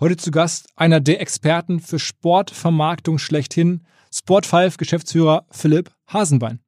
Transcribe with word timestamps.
Heute 0.00 0.16
zu 0.16 0.30
Gast 0.30 0.70
einer 0.76 0.98
der 0.98 1.20
Experten 1.20 1.78
für 1.78 1.98
Sportvermarktung 1.98 3.18
schlechthin, 3.18 3.82
Sport5 4.10 4.78
Geschäftsführer 4.78 5.44
Philipp 5.50 5.90
Hasenbein. 6.06 6.60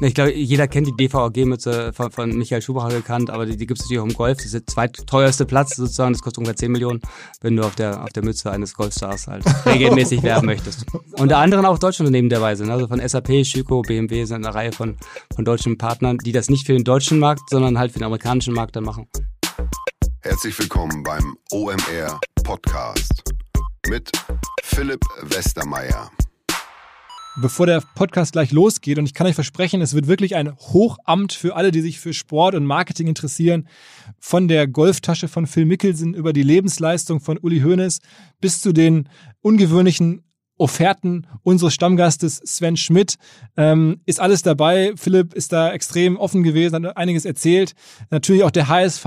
Ich 0.00 0.14
glaube, 0.14 0.32
jeder 0.32 0.68
kennt 0.68 0.86
die 0.86 0.94
DVG-Mütze 0.96 1.92
von, 1.92 2.12
von 2.12 2.38
Michael 2.38 2.62
Schumacher 2.62 2.90
gekannt, 2.90 3.28
aber 3.28 3.44
die, 3.44 3.56
die 3.56 3.66
gibt 3.66 3.80
es 3.80 3.86
natürlich 3.86 3.98
auch 3.98 4.06
im 4.06 4.12
Golf. 4.12 4.36
Das 4.36 4.46
ist 4.46 4.54
der 4.54 4.66
zweitteuerste 4.66 5.46
Platz 5.46 5.74
sozusagen. 5.74 6.12
Das 6.12 6.22
kostet 6.22 6.38
ungefähr 6.38 6.54
10 6.54 6.70
Millionen, 6.70 7.00
wenn 7.40 7.56
du 7.56 7.64
auf 7.64 7.74
der, 7.74 8.04
auf 8.04 8.10
der 8.10 8.22
Mütze 8.22 8.52
eines 8.52 8.74
Golfstars 8.74 9.26
halt 9.26 9.44
regelmäßig 9.66 10.22
werben 10.22 10.46
möchtest. 10.46 10.86
Unter 11.18 11.38
anderem 11.38 11.64
auch 11.64 11.80
deutsche 11.80 12.04
Unternehmen 12.04 12.28
dabei 12.28 12.54
sind. 12.54 12.70
Also 12.70 12.86
von 12.86 13.00
SAP, 13.00 13.44
Schüko, 13.44 13.82
BMW 13.82 14.26
sind 14.26 14.46
eine 14.46 14.54
Reihe 14.54 14.70
von, 14.70 14.96
von 15.34 15.44
deutschen 15.44 15.76
Partnern, 15.76 16.18
die 16.18 16.30
das 16.30 16.50
nicht 16.50 16.66
für 16.66 16.74
den 16.74 16.84
deutschen 16.84 17.18
Markt, 17.18 17.50
sondern 17.50 17.80
halt 17.80 17.90
für 17.90 17.98
den 17.98 18.06
amerikanischen 18.06 18.54
Markt 18.54 18.76
dann 18.76 18.84
machen. 18.84 19.08
Herzlich 20.28 20.58
willkommen 20.58 21.04
beim 21.04 21.38
OMR 21.52 22.18
Podcast 22.42 23.22
mit 23.88 24.10
Philipp 24.64 25.00
Westermeier. 25.22 26.10
Bevor 27.40 27.66
der 27.66 27.80
Podcast 27.94 28.32
gleich 28.32 28.50
losgeht, 28.50 28.98
und 28.98 29.06
ich 29.06 29.14
kann 29.14 29.28
euch 29.28 29.36
versprechen, 29.36 29.80
es 29.82 29.94
wird 29.94 30.08
wirklich 30.08 30.34
ein 30.34 30.56
Hochamt 30.58 31.32
für 31.32 31.54
alle, 31.54 31.70
die 31.70 31.80
sich 31.80 32.00
für 32.00 32.12
Sport 32.12 32.56
und 32.56 32.64
Marketing 32.64 33.06
interessieren, 33.06 33.68
von 34.18 34.48
der 34.48 34.66
Golftasche 34.66 35.28
von 35.28 35.46
Phil 35.46 35.64
Mickelson 35.64 36.12
über 36.12 36.32
die 36.32 36.42
Lebensleistung 36.42 37.20
von 37.20 37.38
Uli 37.38 37.60
Hoeneß 37.60 38.00
bis 38.40 38.60
zu 38.60 38.72
den 38.72 39.08
ungewöhnlichen 39.42 40.24
Offerten 40.58 41.26
unseres 41.42 41.74
Stammgastes 41.74 42.36
Sven 42.44 42.76
Schmidt. 42.76 43.16
Ähm, 43.56 44.00
ist 44.06 44.20
alles 44.20 44.42
dabei. 44.42 44.92
Philipp 44.96 45.34
ist 45.34 45.52
da 45.52 45.72
extrem 45.72 46.16
offen 46.16 46.42
gewesen, 46.42 46.86
hat 46.86 46.96
einiges 46.96 47.24
erzählt. 47.24 47.74
Natürlich 48.10 48.42
auch 48.42 48.50
der 48.50 48.68
HSV, 48.68 49.04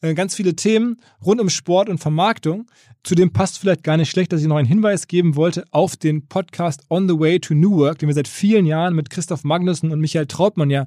äh, 0.00 0.14
ganz 0.14 0.34
viele 0.34 0.56
Themen 0.56 1.00
rund 1.24 1.40
um 1.40 1.50
Sport 1.50 1.88
und 1.88 1.98
Vermarktung. 1.98 2.66
Zudem 3.04 3.32
passt 3.32 3.58
vielleicht 3.58 3.84
gar 3.84 3.96
nicht 3.96 4.10
schlecht, 4.10 4.32
dass 4.32 4.40
ich 4.40 4.48
noch 4.48 4.56
einen 4.56 4.68
Hinweis 4.68 5.06
geben 5.06 5.36
wollte 5.36 5.64
auf 5.70 5.96
den 5.96 6.26
Podcast 6.26 6.82
On 6.90 7.08
the 7.08 7.18
Way 7.18 7.40
to 7.40 7.54
New 7.54 7.76
Work, 7.78 8.00
den 8.00 8.08
wir 8.08 8.14
seit 8.14 8.28
vielen 8.28 8.66
Jahren 8.66 8.94
mit 8.94 9.08
Christoph 9.08 9.44
Magnussen 9.44 9.92
und 9.92 10.00
Michael 10.00 10.26
Trautmann 10.26 10.68
ja 10.68 10.86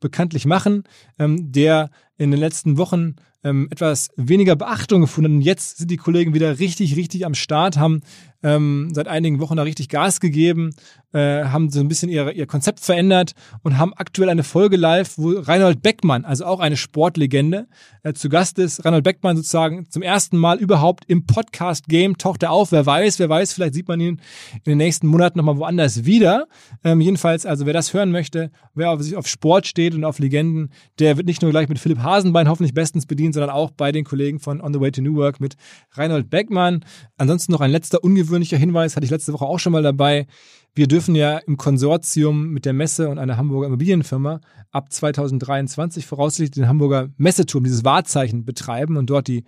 bekanntlich 0.00 0.44
machen, 0.44 0.84
ähm, 1.18 1.52
der 1.52 1.90
in 2.18 2.30
den 2.30 2.40
letzten 2.40 2.76
Wochen 2.78 3.16
ähm, 3.44 3.68
etwas 3.70 4.10
weniger 4.16 4.56
Beachtung 4.56 5.00
gefunden. 5.00 5.36
Und 5.36 5.42
jetzt 5.42 5.78
sind 5.78 5.90
die 5.90 5.96
Kollegen 5.96 6.34
wieder 6.34 6.58
richtig, 6.58 6.96
richtig 6.96 7.26
am 7.26 7.34
Start, 7.34 7.76
haben 7.76 8.02
ähm, 8.42 8.90
seit 8.92 9.08
einigen 9.08 9.40
Wochen 9.40 9.56
da 9.56 9.62
richtig 9.62 9.88
Gas 9.88 10.20
gegeben, 10.20 10.70
äh, 11.12 11.44
haben 11.44 11.70
so 11.70 11.80
ein 11.80 11.88
bisschen 11.88 12.08
ihr, 12.08 12.32
ihr 12.32 12.46
Konzept 12.46 12.80
verändert 12.80 13.32
und 13.62 13.78
haben 13.78 13.92
aktuell 13.94 14.28
eine 14.28 14.42
Folge 14.42 14.76
live, 14.76 15.18
wo 15.18 15.38
Reinhold 15.38 15.82
Beckmann, 15.82 16.24
also 16.24 16.44
auch 16.46 16.60
eine 16.60 16.76
Sportlegende, 16.76 17.68
äh, 18.02 18.12
zu 18.12 18.28
Gast 18.28 18.58
ist. 18.58 18.84
Reinhold 18.84 19.04
Beckmann 19.04 19.36
sozusagen 19.36 19.86
zum 19.90 20.02
ersten 20.02 20.36
Mal 20.36 20.58
überhaupt 20.58 21.04
im 21.06 21.26
Podcast-Game 21.26 22.18
taucht 22.18 22.42
er 22.42 22.50
auf. 22.50 22.72
Wer 22.72 22.86
weiß, 22.86 23.18
wer 23.18 23.28
weiß, 23.28 23.52
vielleicht 23.52 23.74
sieht 23.74 23.88
man 23.88 24.00
ihn 24.00 24.20
in 24.64 24.72
den 24.72 24.78
nächsten 24.78 25.06
Monaten 25.06 25.38
nochmal 25.38 25.58
woanders 25.58 26.04
wieder. 26.04 26.46
Ähm, 26.82 27.00
jedenfalls, 27.00 27.46
also 27.46 27.66
wer 27.66 27.72
das 27.72 27.94
hören 27.94 28.10
möchte, 28.10 28.50
wer 28.74 28.90
auf, 28.90 29.02
sich 29.02 29.16
auf 29.16 29.26
Sport 29.26 29.66
steht 29.66 29.94
und 29.94 30.04
auf 30.04 30.18
Legenden, 30.18 30.70
der 30.98 31.16
wird 31.16 31.26
nicht 31.26 31.42
nur 31.42 31.50
gleich 31.50 31.68
mit 31.68 31.78
Philipp 31.78 31.98
Hasenbein 31.98 32.48
hoffentlich 32.48 32.74
bestens 32.74 33.06
bedient, 33.06 33.34
sondern 33.34 33.50
auch 33.50 33.70
bei 33.70 33.92
den 33.92 34.04
Kollegen 34.04 34.40
von 34.40 34.60
On 34.60 34.72
the 34.72 34.80
Way 34.80 34.92
to 34.92 35.02
New 35.02 35.16
Work 35.16 35.40
mit 35.40 35.56
Reinhold 35.92 36.30
Beckmann. 36.30 36.84
Ansonsten 37.18 37.52
noch 37.52 37.60
ein 37.60 37.70
letzter 37.70 38.02
ungewöhnlicher 38.02 38.31
Hinweis, 38.40 38.96
hatte 38.96 39.04
ich 39.04 39.10
letzte 39.10 39.32
Woche 39.32 39.44
auch 39.44 39.58
schon 39.58 39.72
mal 39.72 39.82
dabei. 39.82 40.26
Wir 40.74 40.86
dürfen 40.86 41.14
ja 41.14 41.38
im 41.38 41.56
Konsortium 41.56 42.48
mit 42.48 42.64
der 42.64 42.72
Messe 42.72 43.10
und 43.10 43.18
einer 43.18 43.36
Hamburger 43.36 43.66
Immobilienfirma 43.66 44.40
ab 44.70 44.90
2023 44.90 46.06
voraussichtlich 46.06 46.50
den 46.50 46.68
Hamburger 46.68 47.10
Messeturm, 47.18 47.64
dieses 47.64 47.84
Wahrzeichen 47.84 48.44
betreiben 48.44 48.96
und 48.96 49.10
dort 49.10 49.28
die, 49.28 49.44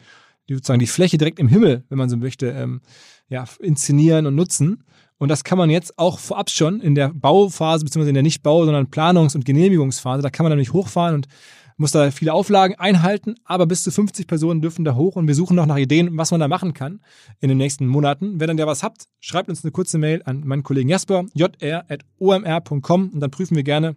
die 0.49 0.55
sozusagen 0.55 0.81
die 0.81 0.87
Fläche 0.87 1.17
direkt 1.17 1.39
im 1.39 1.49
Himmel, 1.49 1.85
wenn 1.89 1.99
man 1.99 2.11
so 2.11 2.19
möchte, 2.19 2.51
ähm, 2.51 2.83
ja, 3.29 3.45
inszenieren 3.61 4.27
und 4.27 4.35
nutzen. 4.35 4.85
Und 5.17 5.29
das 5.29 5.45
kann 5.45 5.57
man 5.57 5.71
jetzt 5.71 5.99
auch 5.99 6.19
vorab 6.19 6.51
schon 6.51 6.81
in 6.81 6.95
der 6.95 7.09
Bauphase, 7.09 7.85
beziehungsweise 7.85 8.11
in 8.11 8.15
der 8.15 8.23
nicht 8.23 8.43
Bau, 8.43 8.65
sondern 8.65 8.89
Planungs- 8.89 9.35
und 9.35 9.47
Genehmigungsphase, 9.47 10.23
da 10.23 10.29
kann 10.29 10.45
man 10.45 10.51
nämlich 10.51 10.73
hochfahren 10.73 11.15
und 11.15 11.29
muss 11.77 11.93
da 11.93 12.11
viele 12.11 12.33
Auflagen 12.33 12.75
einhalten, 12.77 13.35
aber 13.45 13.67
bis 13.67 13.83
zu 13.83 13.91
50 13.91 14.27
Personen 14.27 14.61
dürfen 14.61 14.85
da 14.85 14.95
hoch 14.95 15.17
und 15.17 15.27
wir 15.27 15.35
suchen 15.35 15.57
noch 15.57 15.67
nach 15.67 15.79
Ideen, 15.79 16.17
was 16.17 16.31
man 16.31 16.41
da 16.41 16.49
machen 16.49 16.75
kann 16.75 17.01
in 17.41 17.49
den 17.49 17.59
nächsten 17.59 17.87
Monaten. 17.87 18.41
Wenn 18.41 18.57
ihr 18.57 18.67
was 18.67 18.83
habt, 18.83 19.05
schreibt 19.21 19.49
uns 19.49 19.65
eine 19.65 19.73
kurze 19.73 19.99
Mail 19.99 20.23
an 20.25 20.43
meinen 20.45 20.63
Kollegen 20.63 20.89
Jasper, 20.89 21.25
jr.omr.com 21.35 23.11
und 23.11 23.21
dann 23.21 23.31
prüfen 23.31 23.57
wir 23.57 23.65
gerne, 23.65 23.97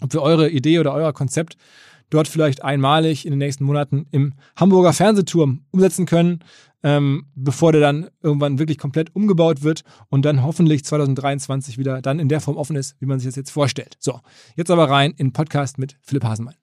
ob 0.00 0.12
wir 0.12 0.22
eure 0.22 0.50
Idee 0.50 0.78
oder 0.78 0.94
euer 0.94 1.12
Konzept 1.12 1.56
dort 2.10 2.28
vielleicht 2.28 2.62
einmalig 2.62 3.24
in 3.24 3.30
den 3.30 3.38
nächsten 3.38 3.64
Monaten 3.64 4.06
im 4.10 4.34
Hamburger 4.56 4.92
Fernsehturm 4.92 5.62
umsetzen 5.70 6.06
können, 6.06 6.40
ähm, 6.82 7.26
bevor 7.34 7.72
der 7.72 7.80
dann 7.80 8.08
irgendwann 8.22 8.58
wirklich 8.58 8.78
komplett 8.78 9.14
umgebaut 9.14 9.62
wird 9.62 9.82
und 10.08 10.24
dann 10.24 10.42
hoffentlich 10.42 10.84
2023 10.84 11.78
wieder 11.78 12.02
dann 12.02 12.18
in 12.18 12.28
der 12.28 12.40
Form 12.40 12.56
offen 12.56 12.76
ist, 12.76 12.96
wie 13.00 13.06
man 13.06 13.18
sich 13.18 13.28
das 13.28 13.36
jetzt 13.36 13.50
vorstellt. 13.50 13.96
So, 14.00 14.20
jetzt 14.56 14.70
aber 14.70 14.88
rein 14.90 15.12
in 15.16 15.32
Podcast 15.32 15.78
mit 15.78 15.96
Philipp 16.02 16.24
Hasenbein. 16.24 16.56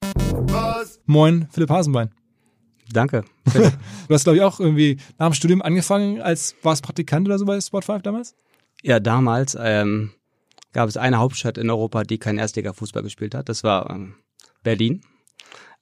Moin, 1.06 1.48
Philipp 1.52 1.70
Hasenbein. 1.70 2.12
Danke. 2.92 3.26
du 3.54 4.14
hast, 4.14 4.24
glaube 4.24 4.38
ich, 4.38 4.44
auch 4.44 4.60
irgendwie 4.60 4.98
nach 5.18 5.28
dem 5.28 5.34
Studium 5.34 5.62
angefangen, 5.62 6.22
als 6.22 6.56
warst 6.64 6.84
Praktikant 6.84 7.28
oder 7.28 7.38
so 7.38 7.46
bei 7.46 7.60
Sport 7.60 7.86
5 7.86 8.02
damals? 8.02 8.36
Ja, 8.82 9.00
damals 9.00 9.58
ähm, 9.60 10.12
gab 10.74 10.88
es 10.88 10.98
eine 10.98 11.18
Hauptstadt 11.18 11.58
in 11.58 11.70
Europa, 11.70 12.04
die 12.04 12.18
keinen 12.18 12.40
Erstliga-Fußball 12.40 13.04
gespielt 13.04 13.36
hat. 13.36 13.50
Das 13.50 13.64
war 13.64 13.90
ähm, 13.90 14.16
Berlin. 14.64 15.02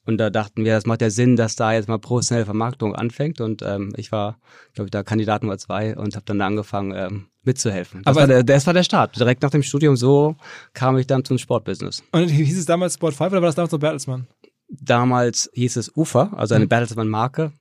Und 0.06 0.20
da 0.20 0.30
dachten 0.30 0.64
wir, 0.64 0.74
das 0.74 0.86
macht 0.86 1.02
ja 1.02 1.10
Sinn, 1.10 1.36
dass 1.36 1.56
da 1.56 1.74
jetzt 1.74 1.90
mal 1.90 1.98
professionelle 1.98 2.46
Vermarktung 2.46 2.96
anfängt. 2.96 3.42
Und 3.42 3.64
ähm, 3.64 3.92
ich 3.98 4.12
war, 4.12 4.38
glaube 4.74 4.88
ich, 4.88 4.92
da 4.92 5.04
Kandidat 5.04 5.42
Nummer 5.42 5.58
zwei 5.58 5.98
und 5.98 6.16
habe 6.16 6.26
dann 6.26 6.42
angefangen 6.42 6.94
ähm, 6.96 7.26
mitzuhelfen. 7.44 8.04
Das, 8.04 8.12
Aber 8.12 8.22
war 8.22 8.28
der, 8.28 8.44
das 8.44 8.68
war 8.68 8.74
der 8.74 8.84
Start. 8.84 9.20
Direkt 9.20 9.42
nach 9.42 9.50
dem 9.50 9.64
Studium 9.64 9.96
so 9.96 10.36
kam 10.74 10.98
ich 10.98 11.08
dann 11.08 11.26
zum 11.26 11.40
Sportbusiness. 11.40 12.04
Und 12.12 12.28
hieß 12.28 12.58
es 12.58 12.66
damals 12.66 12.96
Sport 12.96 13.16
5 13.16 13.32
oder 13.32 13.42
war 13.42 13.48
das 13.48 13.56
damals 13.56 13.72
noch 13.72 13.80
Bertelsmann? 13.80 14.28
Damals 14.68 15.50
hieß 15.54 15.78
es 15.78 15.92
UFA, 15.96 16.34
also 16.36 16.56
eine 16.56 16.66
mhm. 16.66 16.70
Bertelsmann-Marke, 16.70 17.52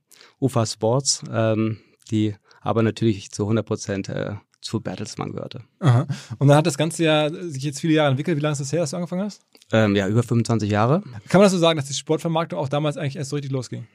UFA 0.40 0.66
Sports, 0.66 1.22
ähm, 1.30 1.78
die 2.10 2.34
aber 2.60 2.82
natürlich 2.82 3.30
zu 3.30 3.42
100 3.42 3.66
Prozent 3.66 4.08
äh, 4.08 4.34
zu 4.64 4.80
Bertelsmann 4.80 5.32
gehörte. 5.32 5.62
Aha. 5.80 6.06
Und 6.38 6.48
dann 6.48 6.56
hat 6.56 6.66
das 6.66 6.78
Ganze 6.78 7.04
ja 7.04 7.30
sich 7.30 7.62
jetzt 7.62 7.80
viele 7.80 7.94
Jahre 7.94 8.10
entwickelt. 8.10 8.38
Wie 8.38 8.40
lange 8.40 8.52
ist 8.52 8.60
das 8.60 8.72
her, 8.72 8.80
dass 8.80 8.90
du 8.90 8.96
angefangen 8.96 9.22
hast? 9.22 9.42
Ähm, 9.72 9.94
ja, 9.94 10.08
über 10.08 10.22
25 10.22 10.70
Jahre. 10.70 11.02
Kann 11.28 11.40
man 11.40 11.42
das 11.42 11.52
so 11.52 11.58
sagen, 11.58 11.76
dass 11.76 11.86
die 11.86 11.94
Sportvermarktung 11.94 12.58
auch 12.58 12.70
damals 12.70 12.96
eigentlich 12.96 13.16
erst 13.16 13.30
so 13.30 13.36
richtig 13.36 13.52
losging? 13.52 13.86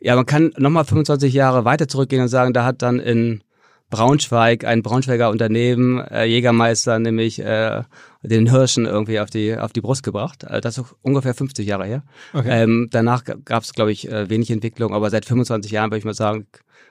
Ja, 0.00 0.14
man 0.16 0.26
kann 0.26 0.52
nochmal 0.58 0.84
25 0.84 1.32
Jahre 1.32 1.64
weiter 1.64 1.88
zurückgehen 1.88 2.20
und 2.20 2.28
sagen, 2.28 2.52
da 2.52 2.66
hat 2.66 2.82
dann 2.82 3.00
in 3.00 3.42
Braunschweig, 3.88 4.64
ein 4.64 4.82
Braunschweiger 4.82 5.30
Unternehmen, 5.30 6.00
äh, 6.00 6.24
Jägermeister, 6.24 6.98
nämlich 6.98 7.38
äh, 7.38 7.82
den 8.24 8.50
Hirschen 8.50 8.86
irgendwie 8.86 9.20
auf 9.20 9.30
die 9.30 9.56
auf 9.56 9.72
die 9.72 9.80
Brust 9.80 10.02
gebracht. 10.02 10.44
Äh, 10.44 10.60
das 10.60 10.78
ist 10.78 10.94
ungefähr 11.02 11.34
50 11.34 11.66
Jahre 11.66 11.86
her. 11.86 12.02
Okay. 12.32 12.62
Ähm, 12.62 12.88
danach 12.90 13.24
gab 13.24 13.62
es, 13.62 13.72
glaube 13.72 13.92
ich, 13.92 14.08
äh, 14.08 14.28
wenig 14.30 14.50
Entwicklung, 14.50 14.94
aber 14.94 15.10
seit 15.10 15.24
25 15.24 15.70
Jahren 15.70 15.90
würde 15.90 15.98
ich 15.98 16.04
mal 16.04 16.14
sagen, 16.14 16.46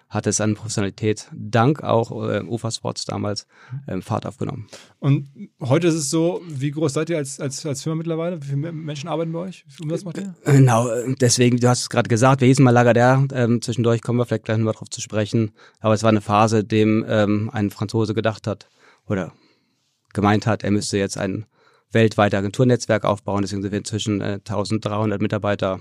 hat 0.09 0.27
es 0.27 0.39
an 0.41 0.53
Professionalität 0.53 1.27
dank 1.33 1.81
auch 1.81 2.11
äh, 2.29 2.41
UFA 2.41 2.69
Sports 2.69 3.05
damals 3.05 3.47
ähm, 3.87 4.03
Fahrt 4.03 4.27
aufgenommen. 4.27 4.67
Und 4.99 5.29
heute 5.59 5.87
ist 5.87 5.95
es 5.95 6.09
so, 6.11 6.41
wie 6.47 6.69
groß 6.69 6.93
seid 6.93 7.09
ihr 7.09 7.17
als, 7.17 7.39
als, 7.39 7.65
als 7.65 7.81
Firma 7.81 7.97
mittlerweile? 7.97 8.41
Wie 8.41 8.47
viele 8.47 8.71
Menschen 8.71 9.09
arbeiten 9.09 9.31
bei 9.31 9.39
euch? 9.39 9.65
Wie 9.67 9.83
Umsatz 9.83 10.05
macht 10.05 10.17
ihr? 10.17 10.35
Genau, 10.45 10.87
deswegen, 11.19 11.57
du 11.57 11.67
hast 11.67 11.81
es 11.81 11.89
gerade 11.89 12.09
gesagt, 12.09 12.41
wir 12.41 12.47
hießen 12.47 12.63
mal 12.63 12.77
Lagardère, 12.77 13.33
ähm, 13.33 13.61
zwischendurch 13.61 14.01
kommen 14.01 14.19
wir 14.19 14.25
vielleicht 14.25 14.45
gleich 14.45 14.57
nochmal 14.57 14.75
drauf 14.75 14.89
zu 14.89 15.01
sprechen, 15.01 15.51
aber 15.79 15.95
es 15.95 16.03
war 16.03 16.09
eine 16.09 16.21
Phase, 16.21 16.63
dem 16.63 17.03
ähm, 17.07 17.49
ein 17.51 17.71
Franzose 17.71 18.13
gedacht 18.13 18.45
hat 18.45 18.69
oder 19.07 19.33
gemeint 20.13 20.47
hat, 20.47 20.63
er 20.63 20.71
müsste 20.71 20.97
jetzt 20.97 21.17
ein 21.17 21.45
weltweites 21.91 22.37
Agenturnetzwerk 22.37 23.05
aufbauen, 23.05 23.41
deswegen 23.41 23.61
sind 23.61 23.71
wir 23.71 23.79
inzwischen 23.79 24.21
äh, 24.21 24.39
1300 24.39 25.21
Mitarbeiter 25.21 25.79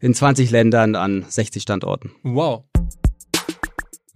in 0.00 0.14
20 0.14 0.50
Ländern 0.50 0.94
an 0.94 1.24
60 1.28 1.62
Standorten. 1.62 2.12
Wow. 2.22 2.64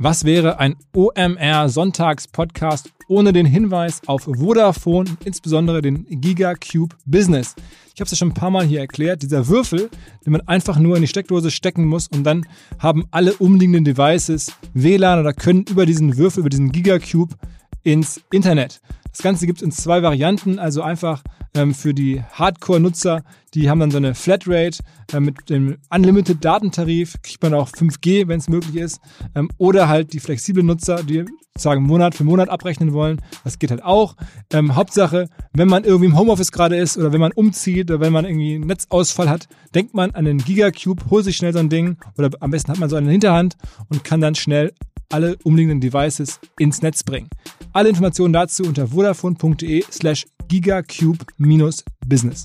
Was 0.02 0.24
wäre 0.24 0.58
ein 0.58 0.76
OMR 0.94 1.68
Sonntags-Podcast 1.68 2.90
ohne 3.08 3.34
den 3.34 3.44
Hinweis 3.44 4.00
auf 4.06 4.22
Vodafone 4.22 5.16
insbesondere 5.24 5.82
den 5.82 6.06
GigaCube 6.08 6.96
Business? 7.04 7.54
Ich 7.94 8.00
habe 8.00 8.06
es 8.06 8.12
ja 8.12 8.16
schon 8.16 8.28
ein 8.28 8.34
paar 8.34 8.50
Mal 8.50 8.64
hier 8.64 8.80
erklärt. 8.80 9.22
Dieser 9.22 9.48
Würfel, 9.48 9.90
den 10.24 10.32
man 10.32 10.40
einfach 10.48 10.78
nur 10.78 10.96
in 10.96 11.02
die 11.02 11.08
Steckdose 11.08 11.50
stecken 11.50 11.84
muss 11.84 12.08
und 12.08 12.24
dann 12.24 12.46
haben 12.78 13.04
alle 13.10 13.34
umliegenden 13.34 13.84
Devices 13.84 14.54
WLAN 14.72 15.20
oder 15.20 15.34
können 15.34 15.66
über 15.68 15.84
diesen 15.84 16.16
Würfel, 16.16 16.40
über 16.40 16.48
diesen 16.48 16.72
GigaCube 16.72 17.34
ins 17.82 18.22
Internet. 18.30 18.80
Das 19.12 19.22
Ganze 19.22 19.46
gibt 19.46 19.58
es 19.58 19.62
in 19.62 19.72
zwei 19.72 20.02
Varianten, 20.02 20.58
also 20.58 20.82
einfach 20.82 21.22
ähm, 21.54 21.74
für 21.74 21.94
die 21.94 22.22
Hardcore-Nutzer, 22.32 23.22
die 23.54 23.68
haben 23.68 23.80
dann 23.80 23.90
so 23.90 23.96
eine 23.96 24.14
Flatrate 24.14 24.78
äh, 25.12 25.20
mit 25.20 25.50
dem 25.50 25.78
Unlimited 25.90 26.44
Datentarif, 26.44 27.16
kriegt 27.22 27.42
man 27.42 27.54
auch 27.54 27.68
5G, 27.68 28.28
wenn 28.28 28.38
es 28.38 28.48
möglich 28.48 28.76
ist, 28.76 29.00
ähm, 29.34 29.50
oder 29.58 29.88
halt 29.88 30.12
die 30.12 30.20
flexiblen 30.20 30.66
Nutzer, 30.66 31.02
die 31.02 31.24
sagen 31.58 31.82
Monat 31.82 32.14
für 32.14 32.24
Monat 32.24 32.48
abrechnen 32.48 32.92
wollen, 32.92 33.20
das 33.44 33.58
geht 33.58 33.70
halt 33.70 33.82
auch. 33.82 34.16
Ähm, 34.52 34.76
Hauptsache, 34.76 35.28
wenn 35.52 35.68
man 35.68 35.84
irgendwie 35.84 36.06
im 36.06 36.18
Homeoffice 36.18 36.52
gerade 36.52 36.76
ist 36.76 36.96
oder 36.96 37.12
wenn 37.12 37.20
man 37.20 37.32
umzieht 37.32 37.90
oder 37.90 38.00
wenn 38.00 38.12
man 38.12 38.24
irgendwie 38.24 38.54
einen 38.54 38.66
Netzausfall 38.66 39.28
hat, 39.28 39.48
denkt 39.74 39.92
man 39.92 40.12
an 40.12 40.24
den 40.24 40.38
Gigacube, 40.38 41.10
holt 41.10 41.24
sich 41.24 41.36
schnell 41.36 41.52
so 41.52 41.58
ein 41.58 41.68
Ding 41.68 41.96
oder 42.16 42.30
am 42.40 42.50
besten 42.50 42.72
hat 42.72 42.78
man 42.78 42.88
so 42.88 42.96
eine 42.96 43.10
Hinterhand 43.10 43.56
und 43.88 44.04
kann 44.04 44.20
dann 44.20 44.36
schnell 44.36 44.72
alle 45.10 45.36
umliegenden 45.44 45.80
Devices 45.80 46.40
ins 46.58 46.82
Netz 46.82 47.02
bringen. 47.02 47.28
Alle 47.72 47.88
Informationen 47.88 48.32
dazu 48.32 48.64
unter 48.64 48.88
vodafone.de 48.88 49.84
slash 49.90 50.26
gigacube-business. 50.48 52.44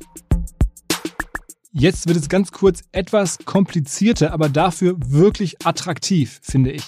Jetzt 1.72 2.08
wird 2.08 2.18
es 2.18 2.30
ganz 2.30 2.52
kurz 2.52 2.84
etwas 2.94 3.38
komplizierter, 3.44 4.32
aber 4.32 4.48
dafür 4.48 4.96
wirklich 4.98 5.66
attraktiv, 5.66 6.40
finde 6.42 6.72
ich. 6.72 6.84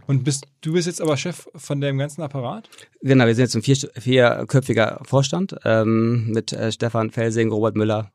Und 0.05 0.23
bist, 0.23 0.45
du 0.61 0.73
bist 0.73 0.87
jetzt 0.87 1.01
aber 1.01 1.17
Chef 1.17 1.47
von 1.55 1.81
dem 1.81 1.97
ganzen 1.97 2.21
Apparat? 2.21 2.69
Genau, 3.01 3.25
wir 3.25 3.35
sind 3.35 3.45
jetzt 3.45 3.55
ein 3.55 3.63
vier, 3.63 3.77
vierköpfiger 3.97 5.01
Vorstand 5.05 5.55
ähm, 5.63 6.27
mit 6.27 6.51
äh, 6.51 6.71
Stefan 6.71 7.09
Felsing, 7.09 7.51
Robert 7.51 7.75
Müller, 7.75 8.11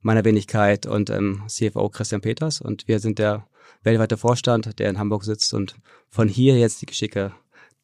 meiner 0.00 0.24
Wenigkeit 0.24 0.86
und 0.86 1.10
ähm, 1.10 1.42
CFO 1.48 1.88
Christian 1.88 2.20
Peters. 2.20 2.60
Und 2.60 2.86
wir 2.88 3.00
sind 3.00 3.18
der 3.18 3.46
weltweite 3.82 4.16
Vorstand, 4.16 4.78
der 4.78 4.88
in 4.88 4.98
Hamburg 4.98 5.24
sitzt 5.24 5.52
und 5.52 5.76
von 6.08 6.28
hier 6.28 6.58
jetzt 6.58 6.80
die 6.80 6.86
Geschicke 6.86 7.32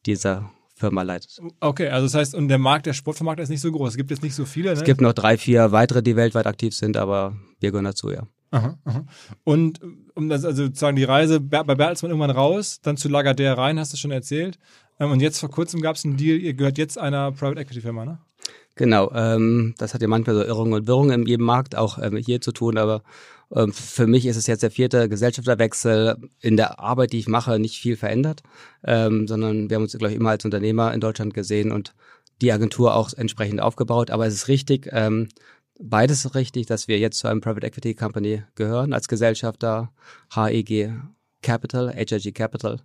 dieser 0.05 0.51
Firma 0.79 1.01
leitet. 1.03 1.39
Okay, 1.59 1.89
also 1.89 2.05
das 2.05 2.15
heißt, 2.15 2.35
und 2.35 2.47
der 2.47 2.57
Markt, 2.57 2.85
der 2.85 2.93
Sportvermarkter 2.93 3.43
ist 3.43 3.49
nicht 3.49 3.61
so 3.61 3.71
groß. 3.71 3.89
Es 3.89 3.97
gibt 3.97 4.11
jetzt 4.11 4.23
nicht 4.23 4.35
so 4.35 4.45
viele. 4.45 4.69
Ne? 4.69 4.77
Es 4.77 4.83
gibt 4.83 5.01
noch 5.01 5.13
drei, 5.13 5.37
vier 5.37 5.71
weitere, 5.71 6.01
die 6.01 6.15
weltweit 6.15 6.47
aktiv 6.47 6.73
sind, 6.73 6.97
aber 6.97 7.35
wir 7.59 7.71
gehören 7.71 7.85
dazu, 7.85 8.09
ja. 8.09 8.23
Aha, 8.51 8.79
aha. 8.83 9.05
Und 9.43 9.79
um 10.15 10.29
das, 10.29 10.43
also 10.43 10.65
sozusagen 10.65 10.95
die 10.95 11.03
Reise 11.03 11.39
bei 11.39 11.63
Bertelsmann 11.63 12.11
irgendwann 12.11 12.31
raus, 12.31 12.79
dann 12.81 12.97
zu 12.97 13.07
Lagardère 13.07 13.57
rein, 13.57 13.77
hast 13.77 13.93
du 13.93 13.97
schon 13.97 14.11
erzählt. 14.11 14.57
Ähm, 14.99 15.11
und 15.11 15.19
jetzt 15.19 15.39
vor 15.39 15.49
kurzem 15.49 15.81
gab 15.81 15.97
es 15.97 16.05
einen 16.05 16.17
Deal, 16.17 16.39
ihr 16.39 16.53
gehört 16.53 16.77
jetzt 16.77 16.97
einer 16.97 17.31
Private 17.31 17.59
Equity 17.59 17.81
Firma, 17.81 18.05
ne? 18.05 18.19
Genau, 18.79 19.11
ähm, 19.13 19.75
das 19.77 19.93
hat 19.93 20.01
ja 20.01 20.07
manchmal 20.07 20.37
so 20.37 20.41
Irrungen 20.41 20.71
und 20.71 20.87
Wirrungen 20.87 21.23
in 21.23 21.27
jedem 21.27 21.45
Markt, 21.45 21.75
auch 21.75 22.01
ähm, 22.01 22.15
hier 22.15 22.39
zu 22.39 22.53
tun, 22.53 22.77
aber 22.77 23.03
ähm, 23.53 23.73
für 23.73 24.07
mich 24.07 24.25
ist 24.25 24.37
es 24.37 24.47
jetzt 24.47 24.63
der 24.63 24.71
vierte 24.71 25.09
Gesellschafterwechsel 25.09 26.15
in 26.39 26.55
der 26.55 26.79
Arbeit, 26.79 27.11
die 27.11 27.19
ich 27.19 27.27
mache, 27.27 27.59
nicht 27.59 27.77
viel 27.77 27.97
verändert, 27.97 28.41
ähm, 28.85 29.27
sondern 29.27 29.69
wir 29.69 29.75
haben 29.75 29.83
uns, 29.83 29.97
glaube 29.97 30.13
ich, 30.13 30.17
immer 30.17 30.29
als 30.29 30.45
Unternehmer 30.45 30.93
in 30.93 31.01
Deutschland 31.01 31.33
gesehen 31.33 31.73
und 31.73 31.93
die 32.41 32.53
Agentur 32.53 32.95
auch 32.95 33.11
entsprechend 33.11 33.59
aufgebaut. 33.59 34.11
Aber 34.11 34.25
es 34.25 34.33
ist 34.33 34.47
richtig, 34.47 34.87
ähm, 34.93 35.27
beides 35.77 36.33
richtig, 36.33 36.65
dass 36.67 36.87
wir 36.87 36.99
jetzt 36.99 37.19
zu 37.19 37.27
einem 37.27 37.41
Private 37.41 37.67
Equity 37.67 37.95
Company 37.95 38.43
gehören, 38.55 38.93
als 38.93 39.09
Gesellschafter 39.09 39.91
HEG 40.33 40.93
Capital, 41.41 41.93
HIG 41.93 42.33
Capital, 42.33 42.79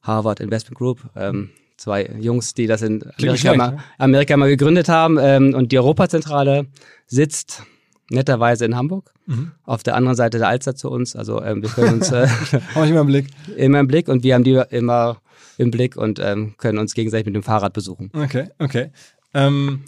Harvard 0.00 0.40
Investment 0.40 0.78
Group. 0.78 1.10
Ähm, 1.14 1.50
zwei 1.76 2.10
Jungs, 2.18 2.54
die 2.54 2.66
das 2.66 2.82
in 2.82 3.04
Amerika, 3.18 3.54
mal, 3.54 3.78
Amerika 3.98 4.36
mal 4.36 4.48
gegründet 4.48 4.88
haben. 4.88 5.18
Ähm, 5.20 5.54
und 5.54 5.72
die 5.72 5.78
Europazentrale 5.78 6.66
sitzt 7.06 7.62
netterweise 8.10 8.64
in 8.64 8.76
Hamburg. 8.76 9.12
Mhm. 9.26 9.52
Auf 9.64 9.82
der 9.82 9.96
anderen 9.96 10.16
Seite 10.16 10.38
der 10.38 10.48
Alster 10.48 10.74
zu 10.74 10.90
uns. 10.90 11.16
Also 11.16 11.42
ähm, 11.42 11.62
wir 11.62 11.70
können 11.70 11.94
uns 11.94 12.10
äh, 12.12 12.28
Habe 12.74 12.84
ich 12.84 12.90
immer 12.90 13.00
im 13.00 13.06
Blick. 13.06 13.26
Immer 13.56 13.80
im 13.80 13.88
Blick 13.88 14.08
und 14.08 14.22
wir 14.22 14.34
haben 14.34 14.44
die 14.44 14.60
immer 14.70 15.18
im 15.58 15.70
Blick 15.70 15.96
und 15.96 16.18
ähm, 16.18 16.54
können 16.58 16.78
uns 16.78 16.94
gegenseitig 16.94 17.26
mit 17.26 17.34
dem 17.34 17.42
Fahrrad 17.42 17.72
besuchen. 17.72 18.10
Okay, 18.14 18.48
okay. 18.58 18.90
Ähm, 19.32 19.84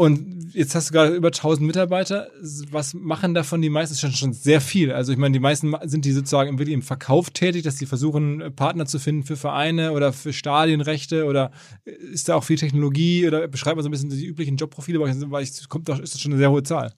und 0.00 0.54
jetzt 0.54 0.76
hast 0.76 0.90
du 0.90 0.92
gerade 0.92 1.12
über 1.16 1.26
1000 1.26 1.66
Mitarbeiter. 1.66 2.28
Was 2.70 2.94
machen 2.94 3.34
davon 3.34 3.60
die 3.60 3.68
meisten? 3.68 3.96
Schon, 3.96 4.12
schon 4.12 4.32
sehr 4.32 4.60
viel. 4.60 4.92
Also 4.92 5.10
ich 5.10 5.18
meine, 5.18 5.32
die 5.32 5.40
meisten 5.40 5.74
sind 5.86 6.04
die 6.04 6.12
sozusagen 6.12 6.56
wirklich 6.60 6.74
im 6.74 6.82
Verkauf 6.82 7.30
tätig, 7.30 7.64
dass 7.64 7.78
sie 7.78 7.86
versuchen, 7.86 8.54
Partner 8.54 8.86
zu 8.86 9.00
finden 9.00 9.24
für 9.24 9.36
Vereine 9.36 9.90
oder 9.90 10.12
für 10.12 10.32
Stadienrechte 10.32 11.24
oder 11.24 11.50
ist 11.84 12.28
da 12.28 12.36
auch 12.36 12.44
viel 12.44 12.56
Technologie 12.56 13.26
oder 13.26 13.48
beschreibt 13.48 13.74
man 13.74 13.82
so 13.82 13.88
ein 13.88 13.90
bisschen 13.90 14.10
die 14.10 14.24
üblichen 14.24 14.56
Jobprofile, 14.56 15.00
weil 15.00 15.42
ich, 15.42 15.68
kommt 15.68 15.88
doch, 15.88 15.98
ist 15.98 16.14
das 16.14 16.20
schon 16.20 16.30
eine 16.30 16.38
sehr 16.38 16.52
hohe 16.52 16.62
Zahl. 16.62 16.92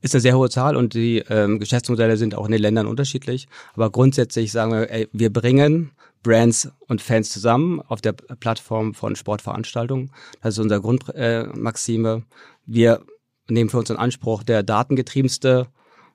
Ist 0.00 0.16
eine 0.16 0.20
sehr 0.20 0.36
hohe 0.36 0.50
Zahl 0.50 0.74
und 0.74 0.94
die 0.94 1.18
ähm, 1.28 1.60
Geschäftsmodelle 1.60 2.16
sind 2.16 2.34
auch 2.34 2.46
in 2.46 2.52
den 2.52 2.62
Ländern 2.62 2.88
unterschiedlich. 2.88 3.46
Aber 3.74 3.90
grundsätzlich 3.90 4.50
sagen 4.50 4.72
wir, 4.72 4.90
ey, 4.90 5.06
wir 5.12 5.32
bringen 5.32 5.92
Brands 6.22 6.70
und 6.86 7.00
Fans 7.00 7.30
zusammen 7.30 7.80
auf 7.80 8.00
der 8.00 8.12
Plattform 8.12 8.94
von 8.94 9.16
Sportveranstaltungen. 9.16 10.10
Das 10.42 10.54
ist 10.54 10.58
unsere 10.58 10.80
Grundmaxime. 10.80 12.22
Äh, 12.26 12.34
wir 12.66 13.04
nehmen 13.48 13.70
für 13.70 13.78
uns 13.78 13.90
in 13.90 13.96
Anspruch, 13.96 14.42
der 14.42 14.62
datengetriebenste 14.62 15.68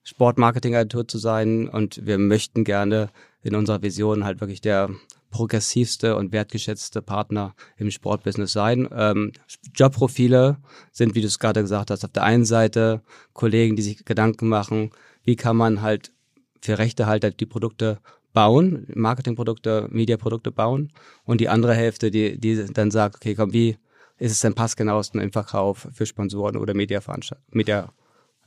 Sportmarketingagentur 0.03 1.07
zu 1.07 1.17
sein 1.17 1.67
und 1.67 2.05
wir 2.05 2.17
möchten 2.17 2.63
gerne 2.63 3.09
in 3.41 3.55
unserer 3.55 3.81
Vision 3.81 4.23
halt 4.23 4.39
wirklich 4.39 4.61
der 4.61 4.89
progressivste 5.31 6.15
und 6.15 6.31
wertgeschätzte 6.31 7.01
Partner 7.01 7.55
im 7.77 7.91
Sportbusiness 7.91 8.53
sein. 8.53 8.87
Ähm, 8.95 9.33
Jobprofile 9.73 10.57
sind, 10.91 11.13
wie 11.13 11.21
du 11.21 11.27
es 11.27 11.39
gerade 11.39 11.61
gesagt 11.61 11.91
hast, 11.91 12.05
auf 12.05 12.11
der 12.11 12.23
einen 12.23 12.45
Seite 12.45 13.01
Kollegen, 13.33 13.75
die 13.75 13.81
sich 13.81 14.05
Gedanken 14.05 14.47
machen, 14.47 14.91
wie 15.23 15.35
kann 15.35 15.57
man 15.57 15.81
halt 15.81 16.13
für 16.61 16.77
Rechtehalter 16.77 17.31
die 17.31 17.45
Produkte 17.45 17.99
bauen, 18.35 18.85
Marketingprodukte, 18.93 19.87
Mediaprodukte 19.89 20.51
bauen 20.51 20.91
und 21.23 21.41
die 21.41 21.49
andere 21.49 21.73
Hälfte, 21.73 22.11
die, 22.11 22.37
die 22.37 22.65
dann 22.71 22.91
sagt, 22.91 23.15
okay, 23.15 23.33
komm, 23.33 23.53
wie 23.53 23.77
ist 24.19 24.31
es 24.31 24.41
denn 24.41 24.53
passgenauesten 24.53 25.19
im 25.19 25.31
Verkauf 25.31 25.87
für 25.91 26.05
Sponsoren 26.05 26.57
oder 26.57 26.75
Mediaveranstaltungen, 26.75 27.49
Media 27.51 27.89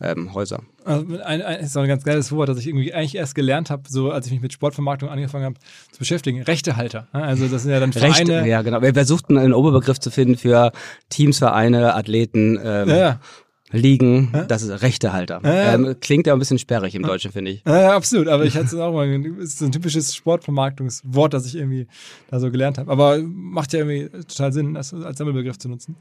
ähm, 0.00 0.32
Häuser. 0.32 0.62
Also 0.84 1.06
ein, 1.24 1.42
ein, 1.42 1.60
ist 1.60 1.76
auch 1.76 1.82
ein 1.82 1.88
ganz 1.88 2.04
geiles 2.04 2.30
Wort, 2.30 2.48
das 2.48 2.58
ich 2.58 2.68
irgendwie 2.68 2.94
eigentlich 2.94 3.16
erst 3.16 3.34
gelernt 3.34 3.68
habe, 3.68 3.82
so 3.88 4.12
als 4.12 4.26
ich 4.26 4.32
mich 4.32 4.40
mit 4.40 4.52
Sportvermarktung 4.52 5.08
angefangen 5.08 5.44
habe 5.44 5.56
zu 5.90 5.98
beschäftigen. 5.98 6.42
Rechtehalter. 6.42 7.08
Ne? 7.12 7.22
Also 7.22 7.48
das 7.48 7.62
sind 7.62 7.72
ja 7.72 7.80
dann 7.80 7.92
Vereine. 7.92 8.14
Rechte, 8.14 8.48
ja, 8.48 8.62
genau. 8.62 8.80
Wir 8.80 8.94
versuchten 8.94 9.36
einen 9.36 9.52
Oberbegriff 9.52 9.98
zu 9.98 10.10
finden 10.10 10.36
für 10.36 10.70
Teams, 11.08 11.38
Vereine, 11.38 11.94
Athleten, 11.94 12.60
ähm, 12.62 12.88
ja, 12.88 12.96
ja 12.96 13.20
liegen, 13.70 14.30
Hä? 14.32 14.44
das 14.48 14.62
ist 14.62 14.82
Rechtehalter. 14.82 15.40
Äh, 15.44 15.74
ähm, 15.74 15.96
klingt 16.00 16.26
ja 16.26 16.32
ein 16.32 16.38
bisschen 16.38 16.58
sperrig 16.58 16.94
im 16.94 17.02
Deutschen, 17.02 17.32
finde 17.32 17.52
ich. 17.52 17.62
Ja, 17.66 17.94
absolut, 17.94 18.28
aber 18.28 18.44
ich 18.44 18.54
hatte 18.54 18.66
es 18.66 18.74
auch 18.74 18.92
mal, 18.92 19.08
ist 19.38 19.62
ein 19.62 19.72
typisches 19.72 20.14
Sportvermarktungswort, 20.14 21.34
das 21.34 21.46
ich 21.46 21.56
irgendwie 21.56 21.86
da 22.30 22.40
so 22.40 22.50
gelernt 22.50 22.78
habe. 22.78 22.90
Aber 22.90 23.18
macht 23.18 23.72
ja 23.72 23.80
irgendwie 23.80 24.08
total 24.22 24.52
Sinn, 24.52 24.74
das 24.74 24.94
als 24.94 25.18
Sammelbegriff 25.18 25.58
zu 25.58 25.68
nutzen. 25.68 25.96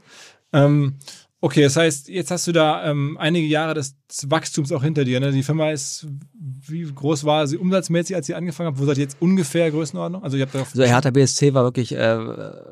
Ähm, 0.52 0.94
Okay, 1.40 1.62
das 1.62 1.76
heißt, 1.76 2.08
jetzt 2.08 2.32
hast 2.32 2.48
du 2.48 2.52
da 2.52 2.90
ähm, 2.90 3.16
einige 3.16 3.46
Jahre 3.46 3.74
des, 3.74 3.94
Wachstums 4.26 4.72
auch 4.72 4.82
hinter 4.82 5.04
dir. 5.04 5.20
Ne? 5.20 5.30
Die 5.30 5.44
Firma 5.44 5.70
ist, 5.70 6.08
wie 6.34 6.82
groß 6.82 7.24
war 7.24 7.46
sie 7.46 7.56
umsatzmäßig, 7.58 8.16
als 8.16 8.26
sie 8.26 8.34
angefangen 8.34 8.68
habt? 8.68 8.80
Wo 8.80 8.84
seid 8.84 8.96
ihr 8.98 9.04
jetzt 9.04 9.18
ungefähr 9.20 9.70
Größenordnung? 9.70 10.24
Also, 10.24 10.36
ihr 10.36 10.46
habt 10.46 10.56
also 10.56 10.82
Hertha 10.82 11.10
BSC 11.10 11.54
war 11.54 11.62
wirklich 11.62 11.92
äh, 11.92 12.18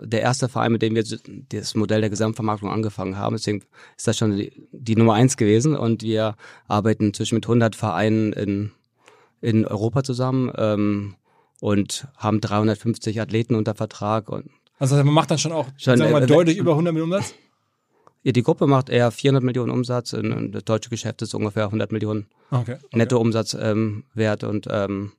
der 0.02 0.23
erste 0.23 0.49
Verein, 0.49 0.73
mit 0.73 0.82
dem 0.82 0.96
wir 0.96 1.04
das 1.49 1.75
Modell 1.76 2.00
der 2.00 2.11
Gesamtvermarktung 2.11 2.68
angefangen 2.68 3.16
haben. 3.16 3.37
Deswegen 3.37 3.62
ist 3.96 4.08
das 4.08 4.18
schon 4.18 4.37
die, 4.37 4.50
die 4.73 4.96
Nummer 4.96 5.14
eins 5.14 5.37
gewesen 5.37 5.76
und 5.76 6.02
wir 6.02 6.35
arbeiten 6.66 7.14
zwischen 7.14 7.37
mit 7.37 7.44
100 7.44 7.76
Vereinen 7.76 8.32
in, 8.32 8.73
in 9.40 9.64
Europa 9.64 10.02
zusammen 10.02 10.50
ähm, 10.56 11.14
und 11.61 12.08
haben 12.16 12.40
350 12.40 13.20
Athleten 13.20 13.54
unter 13.54 13.76
Vertrag. 13.76 14.28
Und 14.28 14.50
also 14.80 14.96
man 14.96 15.14
macht 15.14 15.30
dann 15.30 15.38
schon 15.38 15.52
auch 15.52 15.66
schon, 15.76 15.99
sagen 15.99 16.11
wir 16.11 16.18
mal, 16.18 16.25
äh, 16.25 16.26
deutlich 16.26 16.56
über 16.56 16.73
100 16.73 16.92
Millionen 16.92 17.12
Umsatz? 17.12 17.35
Die 18.33 18.42
Gruppe 18.42 18.66
macht 18.66 18.88
eher 18.88 19.11
400 19.11 19.42
Millionen 19.42 19.71
Umsatz 19.71 20.12
und 20.12 20.52
das 20.52 20.64
deutsche 20.64 20.90
Geschäft 20.90 21.23
ist 21.23 21.35
ungefähr 21.35 21.64
100 21.64 21.92
Millionen 21.92 22.26
okay, 22.50 22.76
okay. 22.83 22.97
Nettoumsatz 22.97 23.54
ähm, 23.54 24.04
wert 24.14 24.42
und 24.45 24.66
ähm, 24.71 25.12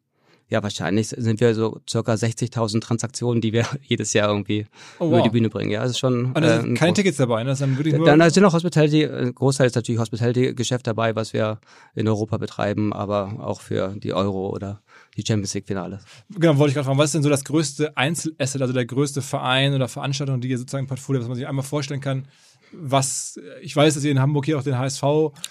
ja, 0.49 0.63
wahrscheinlich 0.63 1.09
sind 1.09 1.41
wir 1.41 1.53
so 1.53 1.81
circa 1.89 2.13
60.000 2.13 2.79
Transaktionen, 2.79 3.41
die 3.41 3.51
wir 3.51 3.65
jedes 3.83 4.13
Jahr 4.13 4.29
irgendwie 4.29 4.65
oh, 4.99 5.05
wow. 5.05 5.09
über 5.09 5.21
die 5.21 5.29
Bühne 5.29 5.49
bringen. 5.49 5.71
Ja, 5.71 5.81
das 5.81 5.91
ist 5.91 5.99
schon. 5.99 6.27
Und 6.27 6.41
da 6.41 6.61
sind 6.61 6.71
äh, 6.71 6.79
keine 6.79 6.93
Tickets 6.93 7.17
dabei, 7.17 7.43
ne? 7.43 7.49
Das 7.49 7.59
ist 7.59 7.63
dann 7.63 7.77
wirklich 7.77 7.95
nur. 7.95 8.05
Dann 8.05 8.19
da 8.19 8.29
sind 8.29 8.43
noch 8.43 8.53
Hospitality, 8.53 9.05
ein 9.05 9.35
Großteil 9.35 9.67
ist 9.67 9.75
natürlich 9.75 9.99
Hospitality-Geschäft 9.99 10.87
dabei, 10.87 11.15
was 11.15 11.33
wir 11.33 11.59
in 11.95 12.07
Europa 12.07 12.37
betreiben, 12.37 12.93
aber 12.93 13.35
auch 13.39 13.59
für 13.59 13.95
die 13.97 14.13
Euro 14.13 14.49
oder 14.49 14.81
die 15.17 15.23
Champions 15.27 15.53
League-Finale. 15.53 15.99
Genau, 16.29 16.57
wollte 16.57 16.69
ich 16.69 16.75
gerade 16.75 16.85
fragen, 16.85 16.99
was 16.99 17.07
ist 17.07 17.15
denn 17.15 17.23
so 17.23 17.29
das 17.29 17.43
größte 17.43 17.97
Einzelasset, 17.97 18.61
also 18.61 18.73
der 18.73 18.85
größte 18.85 19.21
Verein 19.21 19.73
oder 19.73 19.89
Veranstaltung, 19.89 20.39
die 20.39 20.47
ihr 20.47 20.57
sozusagen 20.57 20.85
im 20.85 20.87
Portfolio, 20.87 21.21
was 21.21 21.27
man 21.27 21.35
sich 21.35 21.47
einmal 21.47 21.65
vorstellen 21.65 22.01
kann, 22.01 22.25
was, 22.71 23.39
ich 23.61 23.75
weiß, 23.75 23.93
dass 23.93 24.03
ihr 24.03 24.11
in 24.11 24.19
Hamburg 24.19 24.45
hier 24.45 24.57
auch 24.57 24.63
den 24.63 24.77
HSV 24.77 25.01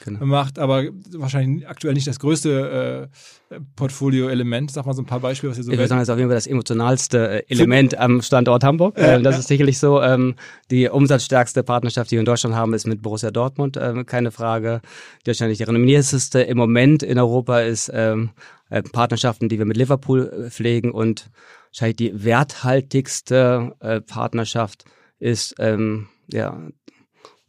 genau. 0.04 0.26
macht, 0.26 0.58
aber 0.58 0.84
wahrscheinlich 1.12 1.68
aktuell 1.68 1.94
nicht 1.94 2.06
das 2.06 2.18
größte 2.18 3.08
äh, 3.50 3.60
Portfolio-Element. 3.76 4.70
Sag 4.70 4.86
mal 4.86 4.94
so 4.94 5.02
ein 5.02 5.06
paar 5.06 5.20
Beispiele, 5.20 5.50
was 5.50 5.58
ihr 5.58 5.64
so 5.64 5.72
Ich 5.72 5.78
würde 5.78 5.88
sagen, 5.88 6.00
das 6.00 6.08
ist 6.08 6.12
auf 6.12 6.18
jeden 6.18 6.30
Fall 6.30 6.36
das 6.36 6.46
emotionalste 6.46 7.42
äh, 7.42 7.44
Element 7.48 7.98
am 7.98 8.22
Standort 8.22 8.64
Hamburg. 8.64 8.98
Äh, 8.98 9.22
das 9.22 9.38
ist 9.38 9.48
sicherlich 9.48 9.78
so. 9.78 10.00
Ähm, 10.02 10.34
die 10.70 10.88
umsatzstärkste 10.88 11.62
Partnerschaft, 11.62 12.10
die 12.10 12.16
wir 12.16 12.20
in 12.20 12.26
Deutschland 12.26 12.54
haben, 12.54 12.74
ist 12.74 12.86
mit 12.86 13.02
Borussia 13.02 13.30
Dortmund, 13.30 13.76
äh, 13.76 14.04
keine 14.04 14.30
Frage. 14.30 14.80
Die 15.22 15.28
wahrscheinlich 15.28 15.58
die 15.58 15.64
renommierteste 15.64 16.42
im 16.42 16.58
Moment 16.58 17.02
in 17.02 17.18
Europa 17.18 17.60
ist 17.60 17.90
ähm, 17.94 18.30
äh, 18.68 18.82
Partnerschaften, 18.82 19.48
die 19.48 19.58
wir 19.58 19.66
mit 19.66 19.76
Liverpool 19.76 20.46
äh, 20.46 20.50
pflegen 20.50 20.90
und 20.90 21.30
wahrscheinlich 21.70 21.96
die 21.96 22.24
werthaltigste 22.24 23.74
äh, 23.80 24.00
Partnerschaft 24.00 24.84
ist 25.18 25.54
ähm, 25.58 26.08
ja 26.32 26.58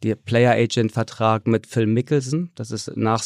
der 0.02 0.14
Player 0.14 0.52
Agent 0.52 0.92
Vertrag 0.92 1.46
mit 1.46 1.66
Phil 1.66 1.86
Mickelson. 1.86 2.50
Das 2.54 2.70
ist 2.70 2.96
nach 2.96 3.22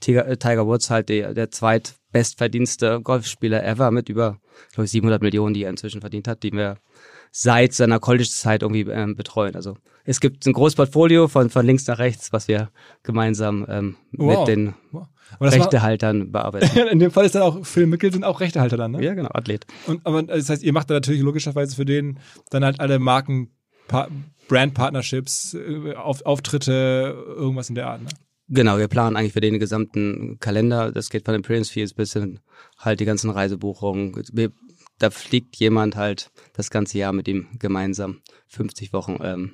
Tiger, 0.00 0.26
äh, 0.26 0.36
Tiger 0.36 0.66
Woods 0.66 0.90
halt 0.90 1.08
der, 1.08 1.34
der 1.34 1.50
zweitbestverdienste 1.50 3.00
Golfspieler 3.00 3.64
ever 3.64 3.90
mit 3.90 4.08
über, 4.08 4.38
glaube 4.72 4.84
ich, 4.86 4.90
700 4.90 5.22
Millionen, 5.22 5.54
die 5.54 5.64
er 5.64 5.70
inzwischen 5.70 6.00
verdient 6.00 6.28
hat, 6.28 6.42
die 6.42 6.52
wir 6.52 6.78
seit 7.30 7.74
seiner 7.74 8.00
College-Zeit 8.00 8.62
irgendwie 8.62 8.90
ähm, 8.90 9.14
betreuen. 9.14 9.54
Also 9.54 9.76
es 10.04 10.20
gibt 10.20 10.46
ein 10.46 10.52
großes 10.52 10.76
Portfolio 10.76 11.28
von, 11.28 11.50
von 11.50 11.66
links 11.66 11.86
nach 11.86 11.98
rechts, 11.98 12.32
was 12.32 12.48
wir 12.48 12.70
gemeinsam 13.02 13.66
ähm, 13.68 13.96
wow. 14.12 14.38
mit 14.38 14.48
den 14.48 14.74
wow. 14.90 15.06
Rechtehaltern 15.40 16.32
bearbeiten. 16.32 16.78
In 16.90 16.98
dem 16.98 17.10
Fall 17.10 17.26
ist 17.26 17.34
dann 17.34 17.42
auch 17.42 17.66
Phil 17.66 17.86
Mickelson 17.86 18.24
auch 18.24 18.40
Rechtehalter 18.40 18.76
dann, 18.76 18.92
ne? 18.92 19.04
Ja, 19.04 19.14
genau, 19.14 19.28
Athlet. 19.34 19.66
Und 19.86 20.04
aber 20.06 20.22
das 20.22 20.48
heißt, 20.48 20.62
ihr 20.62 20.72
macht 20.72 20.88
da 20.88 20.94
natürlich 20.94 21.20
logischerweise 21.20 21.76
für 21.76 21.84
den 21.84 22.18
dann 22.50 22.64
halt 22.64 22.80
alle 22.80 22.98
Marken 22.98 23.50
Brand-Partnerships, 24.48 25.54
äh, 25.54 25.94
auf, 25.94 26.24
Auftritte, 26.24 27.24
irgendwas 27.36 27.68
in 27.68 27.74
der 27.74 27.88
Art. 27.88 28.02
Ne? 28.02 28.08
Genau, 28.48 28.78
wir 28.78 28.88
planen 28.88 29.16
eigentlich 29.16 29.34
für 29.34 29.40
den 29.40 29.58
gesamten 29.58 30.38
Kalender. 30.40 30.90
Das 30.90 31.10
geht 31.10 31.26
von 31.26 31.32
den 31.32 31.40
Experience 31.40 31.70
Fields 31.70 31.92
bis 31.92 32.14
hin 32.14 32.40
halt 32.78 33.00
die 33.00 33.04
ganzen 33.04 33.30
Reisebuchungen. 33.30 34.14
Wir, 34.32 34.52
da 34.98 35.10
fliegt 35.10 35.56
jemand 35.56 35.96
halt 35.96 36.30
das 36.54 36.70
ganze 36.70 36.98
Jahr 36.98 37.12
mit 37.12 37.28
ihm 37.28 37.46
gemeinsam 37.58 38.20
50 38.48 38.92
Wochen 38.94 39.18
ähm, 39.22 39.52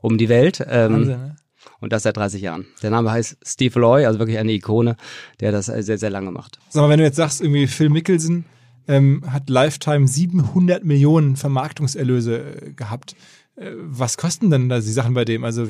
um 0.00 0.18
die 0.18 0.28
Welt. 0.28 0.64
Ähm, 0.68 0.92
Wahnsinn, 0.92 1.20
ne? 1.20 1.36
Und 1.80 1.92
das 1.92 2.02
seit 2.02 2.16
30 2.16 2.42
Jahren. 2.42 2.66
Der 2.82 2.90
Name 2.90 3.12
heißt 3.12 3.36
Steve 3.44 3.78
Loy, 3.78 4.04
also 4.04 4.18
wirklich 4.18 4.38
eine 4.38 4.50
Ikone, 4.50 4.96
der 5.38 5.52
das 5.52 5.66
sehr, 5.66 5.98
sehr 5.98 6.10
lange 6.10 6.32
macht. 6.32 6.58
Sag 6.70 6.82
mal, 6.82 6.88
wenn 6.88 6.98
du 6.98 7.04
jetzt 7.04 7.16
sagst, 7.16 7.40
irgendwie 7.40 7.68
Phil 7.68 7.88
Mickelson 7.88 8.44
ähm, 8.88 9.22
hat 9.32 9.48
Lifetime 9.48 10.08
700 10.08 10.84
Millionen 10.84 11.36
Vermarktungserlöse 11.36 12.38
äh, 12.38 12.72
gehabt. 12.72 13.14
Äh, 13.56 13.72
was 13.76 14.16
kosten 14.16 14.50
denn 14.50 14.68
da 14.68 14.80
die 14.80 14.92
Sachen 14.92 15.14
bei 15.14 15.24
dem? 15.24 15.44
Also 15.44 15.68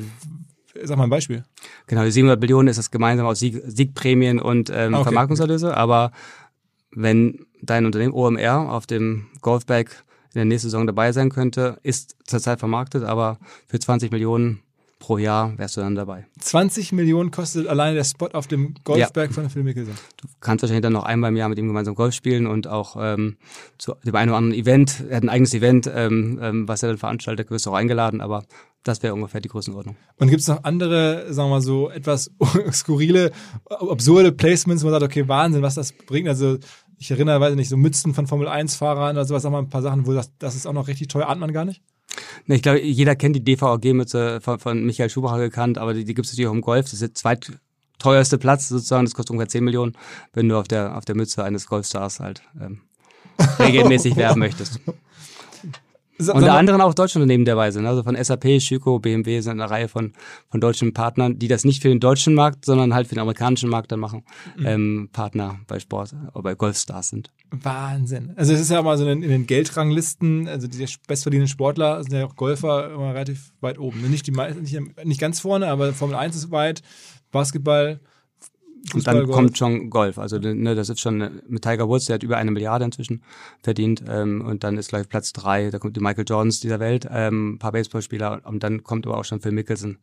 sag 0.83 0.97
mal 0.97 1.05
ein 1.05 1.09
Beispiel. 1.09 1.43
Genau, 1.87 2.03
die 2.03 2.11
700 2.11 2.39
Millionen 2.39 2.67
ist 2.67 2.77
das 2.77 2.91
gemeinsam 2.91 3.25
aus 3.25 3.39
Sieg, 3.39 3.61
Siegprämien 3.65 4.39
und 4.39 4.71
ähm, 4.73 4.93
okay. 4.93 5.03
Vermarktungserlöse. 5.03 5.75
Aber 5.75 6.11
wenn 6.91 7.45
dein 7.61 7.85
Unternehmen 7.85 8.13
OMR 8.13 8.71
auf 8.71 8.85
dem 8.85 9.27
Golfbag 9.41 10.03
in 10.33 10.39
der 10.39 10.45
nächsten 10.45 10.67
Saison 10.67 10.87
dabei 10.87 11.11
sein 11.11 11.29
könnte, 11.29 11.79
ist 11.83 12.15
zurzeit 12.23 12.59
vermarktet, 12.59 13.03
aber 13.03 13.37
für 13.67 13.79
20 13.79 14.11
Millionen 14.11 14.61
pro 15.03 15.17
Jahr 15.17 15.57
wärst 15.57 15.75
du 15.75 15.81
dann 15.81 15.95
dabei. 15.95 16.25
20 16.39 16.93
Millionen 16.93 17.29
kostet 17.29 17.67
alleine 17.67 17.93
der 17.93 18.05
Spot 18.05 18.27
auf 18.27 18.47
dem 18.47 18.73
Golfberg 18.85 19.31
ja. 19.31 19.33
von 19.33 19.49
Phil 19.49 19.63
Mickelson. 19.63 19.95
Du 20.15 20.29
kannst 20.39 20.63
wahrscheinlich 20.63 20.81
dann 20.81 20.93
noch 20.93 21.03
einmal 21.03 21.29
im 21.29 21.35
Jahr 21.35 21.49
mit 21.49 21.59
ihm 21.59 21.67
gemeinsam 21.67 21.93
Golf 21.93 22.13
spielen 22.13 22.47
und 22.47 22.67
auch 22.67 22.95
ähm, 22.97 23.35
zu 23.77 23.95
dem 24.05 24.15
einen 24.15 24.29
oder 24.29 24.37
anderen 24.37 24.57
Event, 24.57 25.03
er 25.09 25.17
hat 25.17 25.23
ein 25.23 25.29
eigenes 25.29 25.53
Event, 25.53 25.91
ähm, 25.93 26.39
ähm, 26.41 26.69
was 26.69 26.83
er 26.83 26.89
dann 26.89 26.97
veranstaltet, 26.97 27.51
wirst 27.51 27.65
du 27.65 27.71
auch 27.71 27.75
eingeladen, 27.75 28.21
aber 28.21 28.45
das 28.83 29.03
wäre 29.03 29.13
ungefähr 29.13 29.41
die 29.41 29.49
Größenordnung. 29.49 29.97
Und 30.19 30.29
gibt 30.29 30.39
es 30.39 30.47
noch 30.47 30.63
andere, 30.63 31.33
sagen 31.33 31.49
wir 31.49 31.55
mal 31.55 31.61
so, 31.61 31.89
etwas 31.89 32.31
skurrile, 32.71 33.33
absurde 33.65 34.31
Placements, 34.31 34.83
wo 34.83 34.87
man 34.87 35.01
sagt, 35.01 35.11
okay, 35.11 35.27
Wahnsinn, 35.27 35.63
was 35.63 35.75
das 35.75 35.91
bringt. 35.91 36.29
Also 36.29 36.59
ich 36.97 37.11
erinnere, 37.11 37.41
weiß 37.41 37.51
ich 37.51 37.57
nicht, 37.57 37.69
so 37.69 37.75
Mützen 37.75 38.13
von 38.13 38.27
Formel 38.27 38.47
1-Fahrern 38.47 39.17
oder 39.17 39.25
sowas, 39.25 39.43
sag 39.43 39.51
mal 39.51 39.59
ein 39.59 39.69
paar 39.69 39.81
Sachen, 39.81 40.07
wo 40.07 40.13
das, 40.13 40.31
das 40.37 40.55
ist 40.55 40.65
auch 40.65 40.71
noch 40.71 40.87
richtig 40.87 41.09
teuer, 41.09 41.27
ahnt 41.27 41.41
man 41.41 41.51
gar 41.51 41.65
nicht? 41.65 41.81
Ich 42.47 42.61
glaube, 42.61 42.81
jeder 42.81 43.15
kennt 43.15 43.35
die 43.35 43.43
DVAG-Mütze 43.43 44.41
von, 44.41 44.59
von 44.59 44.85
Michael 44.85 45.09
Schumacher 45.09 45.39
gekannt, 45.39 45.77
aber 45.77 45.93
die, 45.93 46.03
die 46.03 46.13
gibt 46.13 46.25
es 46.25 46.33
natürlich 46.33 46.47
auch 46.47 46.53
im 46.53 46.61
Golf. 46.61 46.85
Das 46.85 46.93
ist 46.93 47.01
der 47.01 47.13
zweitteuerste 47.13 48.37
Platz 48.37 48.69
sozusagen, 48.69 49.05
das 49.05 49.13
kostet 49.13 49.31
ungefähr 49.31 49.49
10 49.49 49.63
Millionen, 49.63 49.93
wenn 50.33 50.49
du 50.49 50.57
auf 50.57 50.67
der, 50.67 50.97
auf 50.97 51.05
der 51.05 51.15
Mütze 51.15 51.43
eines 51.43 51.67
Golfstars 51.67 52.19
halt 52.19 52.41
ähm, 52.59 52.81
regelmäßig 53.59 54.15
werben 54.15 54.39
möchtest. 54.39 54.79
Unter 56.19 56.53
anderem 56.53 56.79
auch 56.81 56.93
deutsche 56.93 57.17
Unternehmen 57.17 57.43
der 57.43 57.57
Weise, 57.57 57.81
ne? 57.81 57.89
also 57.89 58.03
von 58.03 58.15
SAP, 58.21 58.61
Schüko, 58.61 58.99
BMW 58.99 59.39
sind 59.41 59.59
eine 59.59 59.69
Reihe 59.69 59.87
von, 59.87 60.13
von 60.49 60.61
deutschen 60.61 60.93
Partnern, 60.93 61.39
die 61.39 61.47
das 61.47 61.65
nicht 61.65 61.81
für 61.81 61.89
den 61.89 61.99
deutschen 61.99 62.35
Markt, 62.35 62.65
sondern 62.65 62.93
halt 62.93 63.07
für 63.07 63.15
den 63.15 63.21
amerikanischen 63.21 63.69
Markt 63.69 63.91
dann 63.91 63.99
machen, 63.99 64.23
mhm. 64.55 64.65
ähm, 64.65 65.09
Partner 65.11 65.59
bei 65.67 65.79
Sport, 65.79 66.13
oder 66.33 66.39
äh, 66.39 66.41
bei 66.43 66.55
Golfstars 66.55 67.09
sind. 67.09 67.31
Wahnsinn. 67.61 68.33
Also 68.35 68.53
es 68.53 68.59
ist 68.59 68.71
ja 68.71 68.79
immer 68.79 68.97
so 68.97 69.07
in, 69.07 69.21
den 69.21 69.45
Geldranglisten, 69.45 70.47
also 70.47 70.67
die 70.67 70.85
bestverdienenden 71.07 71.47
Sportler 71.47 72.03
sind 72.03 72.13
ja 72.13 72.25
auch 72.25 72.35
Golfer 72.35 72.91
immer 72.91 73.13
relativ 73.13 73.53
weit 73.61 73.77
oben. 73.77 74.09
Nicht, 74.09 74.25
die, 74.25 74.31
nicht, 74.31 75.05
nicht 75.05 75.21
ganz 75.21 75.39
vorne, 75.39 75.67
aber 75.67 75.93
Formel 75.93 76.15
1 76.15 76.35
ist 76.35 76.49
weit, 76.49 76.81
Basketball, 77.31 77.99
Fußball, 78.89 78.97
und 78.97 79.07
dann 79.07 79.25
Golf. 79.27 79.35
kommt 79.35 79.57
schon 79.57 79.89
Golf. 79.89 80.17
Also 80.17 80.39
ne, 80.39 80.75
das 80.75 80.89
ist 80.89 80.99
schon 80.99 81.41
mit 81.47 81.63
Tiger 81.63 81.87
Woods, 81.87 82.05
der 82.05 82.15
hat 82.15 82.23
über 82.23 82.37
eine 82.37 82.51
Milliarde 82.51 82.83
inzwischen 82.85 83.23
verdient. 83.61 84.03
Ähm, 84.07 84.41
und 84.41 84.63
dann 84.63 84.77
ist 84.77 84.89
gleich 84.89 85.07
Platz 85.07 85.31
drei, 85.31 85.69
da 85.69 85.79
kommt 85.79 85.95
die 85.95 86.01
Michael 86.01 86.25
Jordans 86.27 86.59
dieser 86.59 86.79
Welt, 86.79 87.07
ähm, 87.09 87.53
ein 87.53 87.59
paar 87.59 87.71
Baseballspieler 87.71 88.41
und 88.45 88.63
dann 88.63 88.83
kommt 88.83 89.05
aber 89.05 89.17
auch 89.17 89.25
schon 89.25 89.39
Phil 89.39 89.51
Mickelson. 89.51 89.99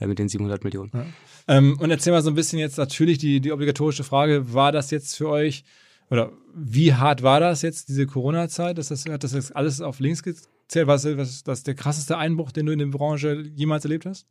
Äh, 0.00 0.06
mit 0.06 0.18
den 0.18 0.28
700 0.28 0.64
Millionen. 0.64 0.90
Ja. 0.94 1.06
Ähm, 1.48 1.78
und 1.78 1.90
erzähl 1.90 2.12
mal 2.12 2.22
so 2.22 2.30
ein 2.30 2.34
bisschen 2.34 2.58
jetzt 2.58 2.78
natürlich 2.78 3.18
die, 3.18 3.40
die 3.40 3.52
obligatorische 3.52 4.04
Frage, 4.04 4.52
war 4.52 4.72
das 4.72 4.90
jetzt 4.90 5.16
für 5.16 5.28
euch 5.28 5.64
oder 6.10 6.32
wie 6.54 6.94
hart 6.94 7.22
war 7.22 7.40
das 7.40 7.62
jetzt, 7.62 7.88
diese 7.88 8.06
Corona-Zeit? 8.06 8.78
Das, 8.78 8.90
hat 8.90 9.24
das 9.24 9.32
jetzt 9.32 9.56
alles 9.56 9.80
auf 9.80 9.98
links 10.00 10.22
gezählt? 10.22 10.86
Was, 10.86 11.04
was 11.04 11.42
das 11.42 11.62
der 11.62 11.74
krasseste 11.74 12.16
Einbruch, 12.16 12.52
den 12.52 12.66
du 12.66 12.72
in 12.72 12.78
der 12.78 12.86
Branche 12.86 13.42
jemals 13.54 13.84
erlebt 13.84 14.06
hast? 14.06 14.26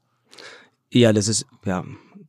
Ja, 0.92 1.12
das 1.12 1.28
ist, 1.28 1.46
ja, 1.66 1.84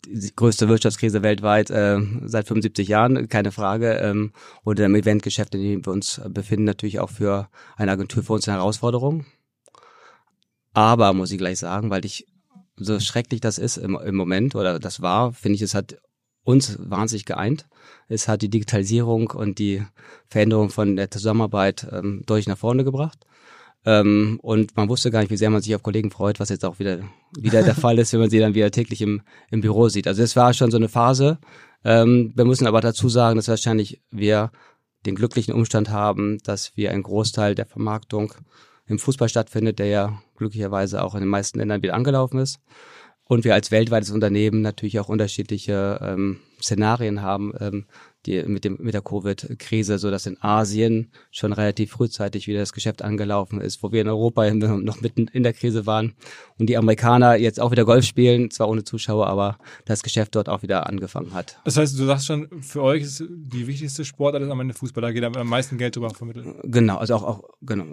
die 0.07 0.35
größte 0.35 0.69
Wirtschaftskrise 0.69 1.23
weltweit 1.23 1.71
äh, 1.71 1.99
seit 2.25 2.49
75 2.49 2.89
Jahren, 2.89 3.29
keine 3.29 3.53
Frage. 3.53 3.93
Ähm, 3.95 4.33
und 4.63 4.81
im 4.81 4.95
Eventgeschäft, 4.95 5.55
in 5.55 5.63
dem 5.63 5.87
wir 5.87 5.93
uns 5.93 6.21
befinden, 6.29 6.65
natürlich 6.65 7.01
auch 7.01 7.11
für 7.11 7.49
eine 7.77 7.93
Agentur 7.93 8.23
für 8.23 8.33
uns 8.33 8.49
eine 8.49 8.59
Herausforderung. 8.59 9.27
Aber 10.73 11.13
muss 11.13 11.31
ich 11.31 11.39
gleich 11.39 11.59
sagen, 11.59 11.91
weil 11.91 12.05
ich 12.05 12.27
so 12.77 12.99
schrecklich 12.99 13.41
das 13.41 13.59
ist 13.59 13.77
im, 13.77 13.97
im 13.97 14.17
Moment 14.17 14.55
oder 14.55 14.79
das 14.79 15.01
war, 15.01 15.33
finde 15.33 15.57
ich, 15.57 15.63
es 15.63 15.75
hat 15.75 15.97
uns 16.45 16.79
wahnsinnig 16.79 17.25
geeint. 17.25 17.67
Es 18.09 18.29
hat 18.29 18.43
die 18.43 18.51
Digitalisierung 18.51 19.31
und 19.31 19.59
die 19.59 19.83
Veränderung 20.29 20.71
von 20.71 20.97
der 20.97 21.11
Zusammenarbeit 21.11 21.87
ähm, 21.91 22.23
deutlich 22.27 22.47
nach 22.47 22.59
vorne 22.59 22.85
gebracht. 22.85 23.19
Ähm, 23.87 24.39
und 24.43 24.77
man 24.77 24.89
wusste 24.89 25.11
gar 25.11 25.21
nicht, 25.21 25.31
wie 25.31 25.37
sehr 25.37 25.51
man 25.51 25.61
sich 25.61 25.75
auf 25.75 25.83
Kollegen 25.83 26.11
freut, 26.11 26.41
was 26.41 26.49
jetzt 26.49 26.65
auch 26.65 26.79
wieder, 26.79 27.01
wieder 27.37 27.63
der 27.63 27.75
Fall 27.75 27.99
ist, 27.99 28.13
wenn 28.13 28.21
man 28.21 28.31
sie 28.31 28.39
dann 28.39 28.55
wieder 28.55 28.71
täglich 28.71 29.03
im, 29.03 29.23
im 29.51 29.61
Büro 29.61 29.89
sieht. 29.89 30.07
Also 30.07 30.23
es 30.23 30.37
war 30.37 30.55
schon 30.55 30.71
so 30.71 30.77
eine 30.77 30.89
Phase. 30.89 31.39
Ähm, 31.85 32.33
wir 32.35 32.45
müssen 32.45 32.67
aber 32.67 32.81
dazu 32.81 33.09
sagen, 33.09 33.37
dass 33.37 33.49
wahrscheinlich 33.49 34.01
wir 34.11 34.51
den 35.05 35.15
glücklichen 35.15 35.53
Umstand 35.53 35.91
haben, 35.91 36.39
dass 36.45 36.77
wir 36.77 36.91
einen 36.91 37.03
Großteil 37.03 37.55
der 37.55 37.67
Vermarktung 37.67 38.33
im 38.87 38.99
Fußball 38.99 39.29
stattfindet, 39.29 39.79
der 39.79 39.87
ja 39.87 40.23
glücklicherweise 40.37 41.03
auch 41.03 41.15
in 41.15 41.21
den 41.21 41.29
meisten 41.29 41.59
Ländern 41.59 41.83
wieder 41.83 41.95
angelaufen 41.95 42.39
ist. 42.39 42.61
Und 43.27 43.45
wir 43.45 43.55
als 43.55 43.71
weltweites 43.71 44.11
Unternehmen 44.11 44.61
natürlich 44.61 45.01
auch 45.01 45.09
unterschiedliche 45.09 45.99
ähm, 46.03 46.41
Szenarien 46.61 47.23
haben, 47.23 47.53
ähm, 47.59 47.87
die 48.27 48.43
mit 48.45 48.65
dem 48.65 48.79
mit 48.81 48.95
der 48.95 49.03
Covid-Krise, 49.03 49.99
so 49.99 50.11
dass 50.11 50.27
in 50.27 50.41
Asien 50.43 51.13
schon 51.31 51.53
relativ 51.53 51.93
frühzeitig 51.93 52.47
wieder 52.47 52.61
das 52.61 52.73
Geschäft 52.73 53.03
angelaufen 53.03 53.61
ist, 53.61 53.83
wo 53.83 53.93
wir 53.93 54.01
in 54.01 54.09
Europa 54.09 54.51
noch 54.55 55.01
mitten 55.01 55.29
in 55.29 55.43
der 55.43 55.53
Krise 55.53 55.87
waren 55.87 56.15
und 56.59 56.69
die 56.69 56.77
Amerikaner 56.77 57.37
jetzt 57.37 57.61
auch 57.61 57.71
wieder 57.71 57.85
Golf 57.85 58.05
spielen, 58.05 58.51
zwar 58.51 58.69
ohne 58.69 58.85
Zuschauer, 58.85 59.27
aber 59.27 59.59
das 59.85 60.03
Geschäft 60.03 60.35
dort 60.35 60.49
auch 60.49 60.63
wieder 60.63 60.87
angefangen 60.87 61.35
hat. 61.35 61.59
Das 61.65 61.77
heißt, 61.77 61.99
du 61.99 62.05
sagst 62.05 62.27
schon, 62.27 62.63
für 62.63 62.83
euch 62.83 63.03
ist 63.03 63.25
die 63.29 63.67
wichtigste 63.67 64.05
Sportart 64.05 64.43
ist 64.43 64.51
am 64.51 64.61
Ende 64.61 64.75
Fußball, 64.75 65.03
da 65.03 65.13
geht 65.13 65.25
am 65.25 65.49
meisten 65.49 65.79
Geld 65.79 65.97
drüber 65.97 66.11
vermitteln. 66.11 66.55
Genau, 66.65 66.97
also 66.97 67.15
auch, 67.17 67.23
auch 67.23 67.43
genau, 67.61 67.85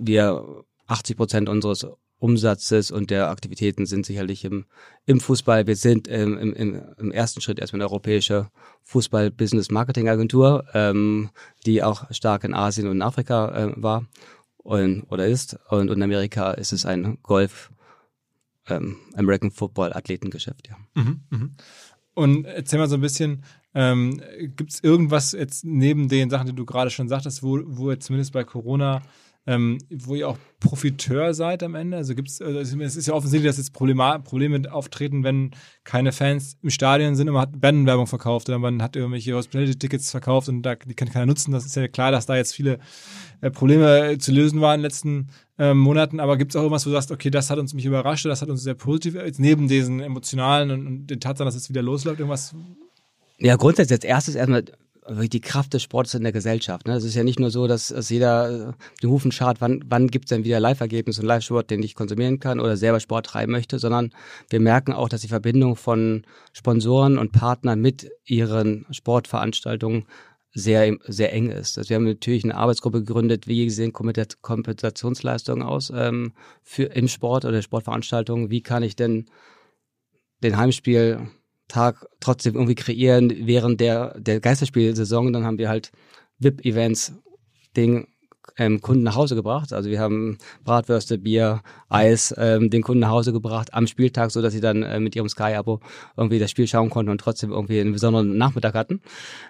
wir 0.00 0.64
80 0.86 1.16
Prozent 1.16 1.48
unseres 1.48 1.86
Umsatzes 2.24 2.90
und 2.90 3.10
der 3.10 3.28
Aktivitäten 3.28 3.84
sind 3.84 4.06
sicherlich 4.06 4.46
im, 4.46 4.64
im 5.04 5.20
Fußball. 5.20 5.66
Wir 5.66 5.76
sind 5.76 6.08
im, 6.08 6.38
im, 6.38 6.82
im 6.96 7.12
ersten 7.12 7.42
Schritt 7.42 7.58
erstmal 7.58 7.82
eine 7.82 7.90
europäische 7.90 8.48
Fußball-Business-Marketing-Agentur, 8.84 10.64
ähm, 10.72 11.28
die 11.66 11.82
auch 11.82 12.10
stark 12.12 12.44
in 12.44 12.54
Asien 12.54 12.86
und 12.88 12.96
in 12.96 13.02
Afrika 13.02 13.54
äh, 13.54 13.72
war 13.76 14.06
und, 14.56 15.02
oder 15.10 15.26
ist. 15.26 15.58
Und, 15.68 15.90
und 15.90 15.98
in 15.98 16.02
Amerika 16.02 16.52
ist 16.52 16.72
es 16.72 16.86
ein 16.86 17.18
Golf, 17.22 17.70
ähm, 18.68 18.96
American 19.14 19.50
Football 19.50 19.92
Athletengeschäft, 19.92 20.68
ja. 20.68 20.76
Mhm, 20.94 21.20
mh. 21.28 21.48
Und 22.14 22.46
erzähl 22.46 22.78
mal 22.78 22.88
so 22.88 22.94
ein 22.94 23.02
bisschen, 23.02 23.44
ähm, 23.74 24.22
gibt 24.38 24.72
es 24.72 24.82
irgendwas 24.82 25.32
jetzt 25.32 25.66
neben 25.66 26.08
den 26.08 26.30
Sachen, 26.30 26.46
die 26.46 26.54
du 26.54 26.64
gerade 26.64 26.88
schon 26.88 27.08
sagtest, 27.08 27.42
wo, 27.42 27.60
wo 27.66 27.90
jetzt 27.90 28.06
zumindest 28.06 28.32
bei 28.32 28.44
Corona 28.44 29.02
ähm, 29.46 29.78
wo 29.90 30.14
ihr 30.14 30.28
auch 30.28 30.38
Profiteur 30.60 31.34
seid 31.34 31.62
am 31.62 31.74
Ende? 31.74 31.98
Also 31.98 32.14
gibt 32.14 32.30
also 32.40 32.58
es 32.58 32.96
ist 32.96 33.06
ja 33.06 33.14
offensichtlich, 33.14 33.50
dass 33.50 33.58
jetzt 33.58 33.72
Probleme, 33.72 34.20
Probleme 34.24 34.72
auftreten, 34.72 35.22
wenn 35.22 35.50
keine 35.84 36.12
Fans 36.12 36.56
im 36.62 36.70
Stadion 36.70 37.14
sind 37.14 37.28
und 37.28 37.34
man 37.34 37.42
hat 37.42 37.60
Bandenwerbung 37.60 38.06
verkauft 38.06 38.48
oder 38.48 38.58
man 38.58 38.82
hat 38.82 38.96
irgendwelche 38.96 39.34
Hospitality-Tickets 39.34 40.10
verkauft 40.10 40.48
und 40.48 40.62
da, 40.62 40.76
die 40.76 40.94
kann 40.94 41.10
keiner 41.10 41.26
nutzen. 41.26 41.52
Das 41.52 41.66
ist 41.66 41.76
ja 41.76 41.88
klar, 41.88 42.10
dass 42.10 42.26
da 42.26 42.36
jetzt 42.36 42.54
viele 42.54 42.78
äh, 43.42 43.50
Probleme 43.50 44.16
zu 44.18 44.32
lösen 44.32 44.60
waren 44.60 44.76
in 44.76 44.80
den 44.80 44.90
letzten 44.90 45.28
ähm, 45.58 45.78
Monaten. 45.78 46.20
Aber 46.20 46.38
gibt 46.38 46.52
es 46.52 46.56
auch 46.56 46.62
irgendwas, 46.62 46.86
wo 46.86 46.90
du 46.90 46.94
sagst, 46.94 47.10
okay, 47.10 47.30
das 47.30 47.50
hat 47.50 47.58
uns 47.58 47.74
mich 47.74 47.84
überrascht, 47.84 48.24
das 48.24 48.40
hat 48.40 48.48
uns 48.48 48.62
sehr 48.62 48.74
positiv, 48.74 49.14
jetzt 49.14 49.40
neben 49.40 49.68
diesen 49.68 50.00
emotionalen 50.00 50.70
und, 50.70 50.86
und 50.86 51.06
den 51.08 51.20
Tatsachen, 51.20 51.46
dass 51.46 51.54
es 51.54 51.68
wieder 51.68 51.82
losläuft, 51.82 52.20
irgendwas 52.20 52.54
ja, 53.38 53.56
grundsätzlich 53.56 53.98
als 53.98 54.04
erstes 54.04 54.34
erstmal 54.36 54.64
die 55.08 55.40
Kraft 55.40 55.74
des 55.74 55.82
Sports 55.82 56.14
in 56.14 56.22
der 56.22 56.32
Gesellschaft. 56.32 56.86
Ne? 56.86 56.94
Es 56.94 57.04
ist 57.04 57.14
ja 57.14 57.24
nicht 57.24 57.38
nur 57.38 57.50
so, 57.50 57.66
dass, 57.66 57.88
dass 57.88 58.08
jeder 58.08 58.70
äh, 58.70 58.72
den 59.02 59.10
Hufen 59.10 59.32
schart, 59.32 59.60
wann, 59.60 59.84
wann 59.86 60.08
gibt 60.08 60.26
es 60.26 60.28
denn 60.30 60.44
wieder 60.44 60.60
Live-Ergebnis 60.60 61.18
und 61.18 61.26
Live-Sport, 61.26 61.70
den 61.70 61.82
ich 61.82 61.94
konsumieren 61.94 62.40
kann 62.40 62.60
oder 62.60 62.76
selber 62.76 63.00
Sport 63.00 63.26
treiben 63.26 63.52
möchte, 63.52 63.78
sondern 63.78 64.10
wir 64.48 64.60
merken 64.60 64.92
auch, 64.92 65.08
dass 65.08 65.20
die 65.20 65.28
Verbindung 65.28 65.76
von 65.76 66.22
Sponsoren 66.52 67.18
und 67.18 67.32
Partnern 67.32 67.80
mit 67.80 68.10
ihren 68.24 68.86
Sportveranstaltungen 68.90 70.06
sehr, 70.54 70.96
sehr 71.06 71.32
eng 71.32 71.50
ist. 71.50 71.76
Also 71.76 71.90
wir 71.90 71.96
haben 71.96 72.04
natürlich 72.04 72.44
eine 72.44 72.54
Arbeitsgruppe 72.54 73.00
gegründet, 73.00 73.48
wie 73.48 73.68
sehen 73.70 73.92
Kompensationsleistungen 73.92 75.66
aus 75.66 75.92
ähm, 75.94 76.32
für 76.62 76.84
im 76.84 77.08
Sport 77.08 77.44
oder 77.44 77.60
Sportveranstaltungen. 77.60 78.50
Wie 78.50 78.62
kann 78.62 78.84
ich 78.84 78.94
denn 78.94 79.26
den 80.42 80.56
Heimspiel 80.56 81.28
Tag 81.74 82.06
trotzdem 82.20 82.54
irgendwie 82.54 82.76
kreieren 82.76 83.32
während 83.46 83.80
der, 83.80 84.18
der 84.20 84.38
Geisterspielsaison. 84.38 85.32
Dann 85.32 85.44
haben 85.44 85.58
wir 85.58 85.68
halt 85.68 85.90
VIP-Events, 86.38 87.14
Ding, 87.76 88.06
ähm, 88.56 88.80
Kunden 88.80 89.02
nach 89.02 89.16
Hause 89.16 89.34
gebracht. 89.34 89.72
Also 89.72 89.90
wir 89.90 89.98
haben 89.98 90.38
Bratwürste, 90.62 91.18
Bier, 91.18 91.62
Eis 91.88 92.32
ähm, 92.38 92.70
den 92.70 92.82
Kunden 92.82 93.00
nach 93.00 93.08
Hause 93.08 93.32
gebracht 93.32 93.74
am 93.74 93.88
Spieltag, 93.88 94.30
so 94.30 94.40
dass 94.40 94.52
sie 94.52 94.60
dann 94.60 94.84
äh, 94.84 95.00
mit 95.00 95.16
ihrem 95.16 95.28
Sky-Abo 95.28 95.80
irgendwie 96.16 96.38
das 96.38 96.52
Spiel 96.52 96.68
schauen 96.68 96.90
konnten 96.90 97.10
und 97.10 97.20
trotzdem 97.20 97.50
irgendwie 97.50 97.80
einen 97.80 97.92
besonderen 97.92 98.36
Nachmittag 98.36 98.74
hatten 98.74 99.00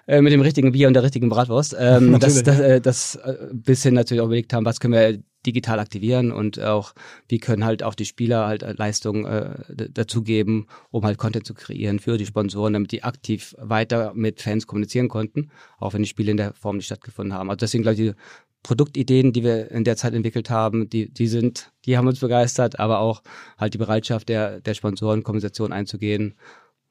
äh, 0.07 0.21
mit 0.21 0.33
dem 0.33 0.41
richtigen 0.41 0.71
Bier 0.71 0.87
und 0.87 0.95
der 0.95 1.03
richtigen 1.03 1.29
Bratwurst. 1.29 1.75
Ähm, 1.77 2.17
das, 2.19 2.41
das, 2.41 2.59
äh, 2.59 2.81
das 2.81 3.15
äh, 3.17 3.35
bisschen 3.53 3.93
natürlich 3.93 4.21
auch 4.21 4.25
überlegt 4.25 4.51
haben, 4.51 4.65
was 4.65 4.79
können 4.79 4.93
wir 4.93 5.19
digital 5.45 5.79
aktivieren 5.79 6.31
und 6.31 6.59
auch, 6.59 6.93
wie 7.27 7.39
können 7.39 7.65
halt 7.65 7.83
auch 7.83 7.95
die 7.95 8.05
Spieler 8.05 8.47
halt 8.47 8.61
Leistungen 8.77 9.25
äh, 9.25 9.89
dazugeben, 9.91 10.67
um 10.91 11.03
halt 11.03 11.17
Content 11.17 11.45
zu 11.45 11.53
kreieren 11.53 11.99
für 11.99 12.17
die 12.17 12.25
Sponsoren, 12.25 12.73
damit 12.73 12.91
die 12.91 13.03
aktiv 13.03 13.55
weiter 13.59 14.13
mit 14.13 14.41
Fans 14.41 14.67
kommunizieren 14.67 15.09
konnten, 15.09 15.51
auch 15.79 15.93
wenn 15.93 16.01
die 16.01 16.09
Spiele 16.09 16.31
in 16.31 16.37
der 16.37 16.53
Form 16.53 16.77
nicht 16.77 16.87
stattgefunden 16.87 17.33
haben. 17.33 17.49
Also 17.49 17.57
deswegen 17.57 17.83
glaube 17.83 18.01
ich, 18.01 18.11
die 18.11 18.15
Produktideen, 18.63 19.31
die 19.31 19.43
wir 19.43 19.69
in 19.69 19.83
der 19.83 19.95
Zeit 19.95 20.15
entwickelt 20.15 20.49
haben, 20.49 20.89
die, 20.89 21.07
die 21.07 21.27
sind, 21.27 21.71
die 21.85 21.97
haben 21.97 22.07
uns 22.07 22.19
begeistert, 22.19 22.79
aber 22.79 22.97
auch 22.99 23.21
halt 23.59 23.75
die 23.75 23.77
Bereitschaft 23.77 24.27
der, 24.27 24.59
der 24.59 24.73
Sponsoren, 24.73 25.21
Kompensation 25.21 25.71
einzugehen, 25.71 26.33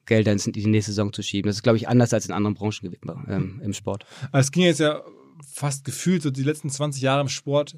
Gelder 0.06 0.32
in 0.32 0.38
die 0.52 0.66
nächste 0.66 0.92
Saison 0.92 1.12
zu 1.12 1.22
schieben. 1.22 1.48
Das 1.48 1.56
ist, 1.56 1.62
glaube 1.62 1.78
ich, 1.78 1.88
anders 1.88 2.12
als 2.12 2.26
in 2.26 2.32
anderen 2.32 2.54
Branchen 2.54 2.94
ähm, 3.28 3.60
im 3.64 3.72
Sport. 3.72 4.04
es 4.32 4.52
ging 4.52 4.64
jetzt 4.64 4.80
ja 4.80 5.02
fast 5.44 5.84
gefühlt 5.84 6.22
so 6.22 6.30
die 6.30 6.42
letzten 6.42 6.70
20 6.70 7.02
Jahre 7.02 7.22
im 7.22 7.28
Sport 7.28 7.76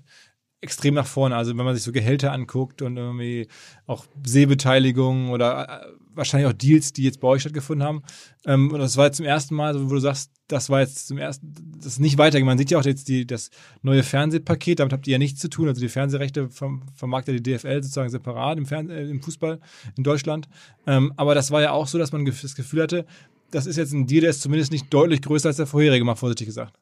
extrem 0.61 0.95
nach 0.95 1.07
vorne. 1.07 1.37
Also 1.37 1.57
wenn 1.57 1.65
man 1.65 1.75
sich 1.75 1.85
so 1.85 1.93
Gehälter 1.93 2.33
anguckt 2.33 2.83
und 2.83 2.97
irgendwie 2.97 3.49
auch 3.87 4.07
Sehbeteiligung 4.25 5.31
oder 5.31 5.83
äh, 5.83 5.87
wahrscheinlich 6.15 6.49
auch 6.49 6.57
Deals, 6.57 6.93
die 6.93 7.05
jetzt 7.05 7.21
bei 7.21 7.29
euch 7.29 7.43
stattgefunden 7.43 7.87
haben. 7.87 8.03
Ähm, 8.47 8.73
und 8.73 8.81
das 8.81 8.97
war 8.97 9.07
jetzt 9.07 9.19
zum 9.19 9.27
ersten 9.27 9.55
Mal, 9.55 9.79
wo 9.89 9.95
du 9.95 10.01
sagst, 10.01 10.33
das 10.49 10.71
war 10.71 10.81
jetzt 10.81 11.09
zum 11.09 11.19
ersten, 11.19 11.53
das 11.77 11.87
ist 11.87 12.01
nicht 12.01 12.19
weitergegangen. 12.19 12.47
Man 12.47 12.59
sieht 12.59 12.71
ja 12.71 12.79
auch 12.79 12.85
jetzt 12.85 13.09
die, 13.09 13.27
das 13.27 13.51
neue 13.83 14.03
Fernsehpaket, 14.03 14.81
damit 14.81 14.93
habt 14.93 15.07
ihr 15.07 15.13
ja 15.13 15.19
nichts 15.19 15.41
zu 15.41 15.49
tun. 15.49 15.69
Also 15.69 15.81
die 15.81 15.89
Fernsehrechte 15.89 16.49
vom, 16.51 16.83
vermarktet 16.95 17.47
die 17.47 17.55
DFL 17.55 17.83
sozusagen 17.83 18.11
separat 18.11 18.59
im, 18.59 18.67
Fern 18.67 18.89
äh, 18.89 19.05
im 19.05 19.23
Fußball 19.23 19.61
in 19.97 20.05
Deutschland. 20.05 20.49
Ähm, 20.87 21.13
aber 21.17 21.35
das 21.35 21.51
war 21.51 21.63
ja 21.63 21.73
auch 21.73 21.87
so, 21.87 21.99
dass 21.99 22.13
man 22.13 22.25
das 22.25 22.55
Gefühl 22.55 22.83
hatte, 22.83 23.07
das 23.51 23.67
ist 23.67 23.77
jetzt 23.77 23.93
ein 23.93 24.07
Deal, 24.07 24.23
der 24.23 24.31
ist 24.31 24.43
zumindest 24.43 24.73
nicht 24.73 24.93
deutlich 24.93 25.23
größer 25.23 25.49
als 25.49 25.57
der 25.57 25.67
vorherige, 25.67 26.05
mal 26.05 26.17
vorsichtig 26.17 26.47
gesagt. 26.47 26.79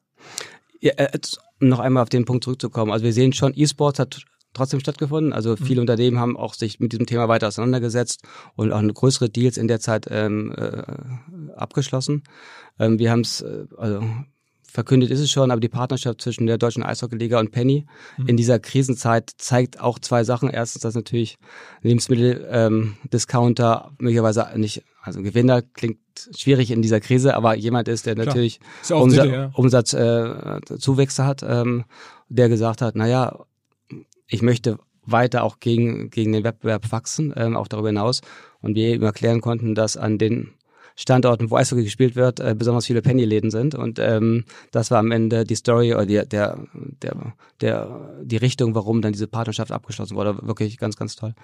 Ja, 0.79 0.93
äh, 1.59 1.65
noch 1.65 1.79
einmal 1.79 2.03
auf 2.03 2.09
den 2.09 2.25
Punkt 2.25 2.43
zurückzukommen. 2.43 2.91
Also 2.91 3.05
wir 3.05 3.13
sehen 3.13 3.33
schon, 3.33 3.53
E-Sports 3.55 3.99
hat 3.99 4.25
trotzdem 4.53 4.79
stattgefunden. 4.79 5.33
Also 5.33 5.55
viele 5.55 5.75
mhm. 5.75 5.81
Unternehmen 5.81 6.19
haben 6.19 6.37
auch 6.37 6.53
sich 6.53 6.79
mit 6.79 6.93
diesem 6.93 7.05
Thema 7.05 7.27
weiter 7.27 7.47
auseinandergesetzt 7.47 8.23
und 8.55 8.71
auch 8.71 8.81
größere 8.93 9.29
Deals 9.29 9.57
in 9.57 9.67
der 9.67 9.79
Zeit 9.79 10.07
ähm, 10.09 10.53
äh, 10.57 10.83
abgeschlossen. 11.55 12.23
Ähm, 12.79 12.97
wir 12.97 13.11
haben 13.11 13.21
es, 13.21 13.41
äh, 13.41 13.65
also 13.77 14.03
verkündet 14.75 15.09
ist 15.09 15.21
es 15.21 15.31
schon, 15.31 15.49
aber 15.49 15.61
die 15.61 15.69
Partnerschaft 15.69 16.21
zwischen 16.21 16.45
der 16.45 16.59
Deutschen 16.59 16.83
Eishockeyliga 16.83 17.39
und 17.39 17.51
Penny 17.51 17.87
mhm. 18.17 18.27
in 18.27 18.37
dieser 18.37 18.59
Krisenzeit 18.59 19.31
zeigt 19.37 19.79
auch 19.79 19.97
zwei 19.97 20.23
Sachen. 20.23 20.49
Erstens, 20.49 20.83
dass 20.83 20.93
natürlich 20.93 21.37
Lebensmittel-Discounter 21.81 23.87
ähm, 23.87 23.95
möglicherweise 23.97 24.47
nicht, 24.55 24.83
also 25.01 25.23
Gewinner 25.23 25.61
klingt 25.61 25.99
schwierig 26.37 26.71
in 26.71 26.81
dieser 26.81 26.99
Krise, 26.99 27.35
aber 27.35 27.55
jemand 27.55 27.87
ist, 27.87 28.05
der 28.05 28.15
natürlich 28.15 28.59
ist 28.81 28.91
Umsa 28.91 29.23
Sinn, 29.23 29.33
ja. 29.33 29.51
Umsatzzuwächse 29.53 31.21
äh, 31.21 31.25
hat, 31.25 31.43
ähm, 31.47 31.85
der 32.29 32.49
gesagt 32.49 32.81
hat, 32.81 32.95
naja, 32.95 33.45
ich 34.27 34.41
möchte 34.41 34.79
weiter 35.05 35.43
auch 35.43 35.59
gegen, 35.59 36.09
gegen 36.09 36.33
den 36.33 36.43
Wettbewerb 36.43 36.91
wachsen, 36.91 37.33
ähm, 37.37 37.55
auch 37.55 37.67
darüber 37.67 37.89
hinaus. 37.89 38.21
Und 38.61 38.75
wir 38.75 38.87
eben 38.87 39.03
erklären 39.03 39.39
konnten, 39.39 39.75
dass 39.75 39.95
an 39.95 40.17
den 40.17 40.54
Standorten, 40.95 41.51
wo 41.51 41.57
Eishockey 41.57 41.83
gespielt 41.83 42.15
wird, 42.15 42.39
äh, 42.39 42.55
besonders 42.57 42.85
viele 42.85 43.01
Penny-Läden 43.01 43.51
sind. 43.51 43.75
Und 43.75 43.99
ähm, 43.99 44.45
das 44.71 44.91
war 44.91 44.99
am 44.99 45.11
Ende 45.11 45.43
die 45.43 45.55
Story 45.55 45.93
oder 45.93 46.05
die, 46.05 46.21
der, 46.25 46.57
der, 47.01 47.33
der, 47.61 48.15
die 48.23 48.37
Richtung, 48.37 48.75
warum 48.75 49.01
dann 49.01 49.11
diese 49.11 49.27
Partnerschaft 49.27 49.71
abgeschlossen 49.71 50.15
wurde. 50.15 50.37
Wirklich 50.41 50.77
ganz, 50.77 50.95
ganz 50.95 51.15
toll. 51.15 51.35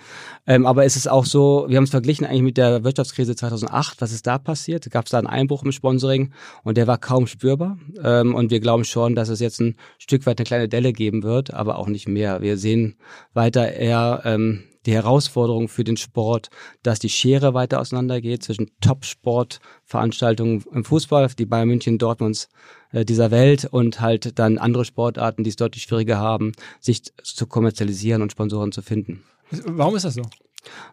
Ähm, 0.47 0.65
aber 0.65 0.85
es 0.85 0.95
ist 0.95 1.09
auch 1.09 1.25
so, 1.25 1.65
wir 1.67 1.77
haben 1.77 1.83
es 1.83 1.89
verglichen 1.89 2.25
eigentlich 2.25 2.41
mit 2.43 2.57
der 2.57 2.83
Wirtschaftskrise 2.83 3.35
2008. 3.35 4.01
Was 4.01 4.13
ist 4.13 4.25
da 4.25 4.37
passiert? 4.37 4.89
Gab 4.89 5.05
es 5.05 5.11
da 5.11 5.17
einen 5.17 5.27
Einbruch 5.27 5.63
im 5.63 5.71
Sponsoring 5.71 6.31
und 6.63 6.77
der 6.77 6.87
war 6.87 6.97
kaum 6.97 7.27
spürbar. 7.27 7.77
Ähm, 8.03 8.33
und 8.33 8.51
wir 8.51 8.61
glauben 8.61 8.85
schon, 8.85 9.15
dass 9.15 9.29
es 9.29 9.41
jetzt 9.41 9.59
ein 9.59 9.75
Stück 9.97 10.25
weit 10.25 10.39
eine 10.39 10.45
kleine 10.45 10.69
Delle 10.69 10.93
geben 10.93 11.23
wird, 11.23 11.53
aber 11.53 11.77
auch 11.77 11.87
nicht 11.87 12.07
mehr. 12.07 12.41
Wir 12.41 12.57
sehen 12.57 12.95
weiter 13.33 13.73
eher 13.73 14.21
ähm, 14.23 14.63
die 14.85 14.93
Herausforderung 14.93 15.67
für 15.67 15.83
den 15.83 15.97
Sport, 15.97 16.49
dass 16.83 16.99
die 16.99 17.09
Schere 17.09 17.53
weiter 17.53 17.79
auseinandergeht 17.79 18.43
zwischen 18.43 18.71
Top-Sport-Veranstaltungen 18.81 20.63
im 20.71 20.83
Fußball, 20.83 21.29
die 21.37 21.45
Bayern 21.45 21.67
München, 21.67 21.97
Dortmunds 21.97 22.49
äh, 22.91 23.05
dieser 23.05 23.31
Welt 23.31 23.65
und 23.65 24.01
halt 24.01 24.39
dann 24.39 24.57
andere 24.57 24.85
Sportarten, 24.85 25.43
die 25.43 25.49
es 25.49 25.55
deutlich 25.55 25.83
schwieriger 25.83 26.17
haben, 26.17 26.51
sich 26.79 27.03
zu 27.23 27.45
kommerzialisieren 27.47 28.21
und 28.21 28.31
Sponsoren 28.31 28.71
zu 28.71 28.81
finden. 28.81 29.23
Warum 29.65 29.95
ist 29.95 30.05
das 30.05 30.15
so? 30.15 30.23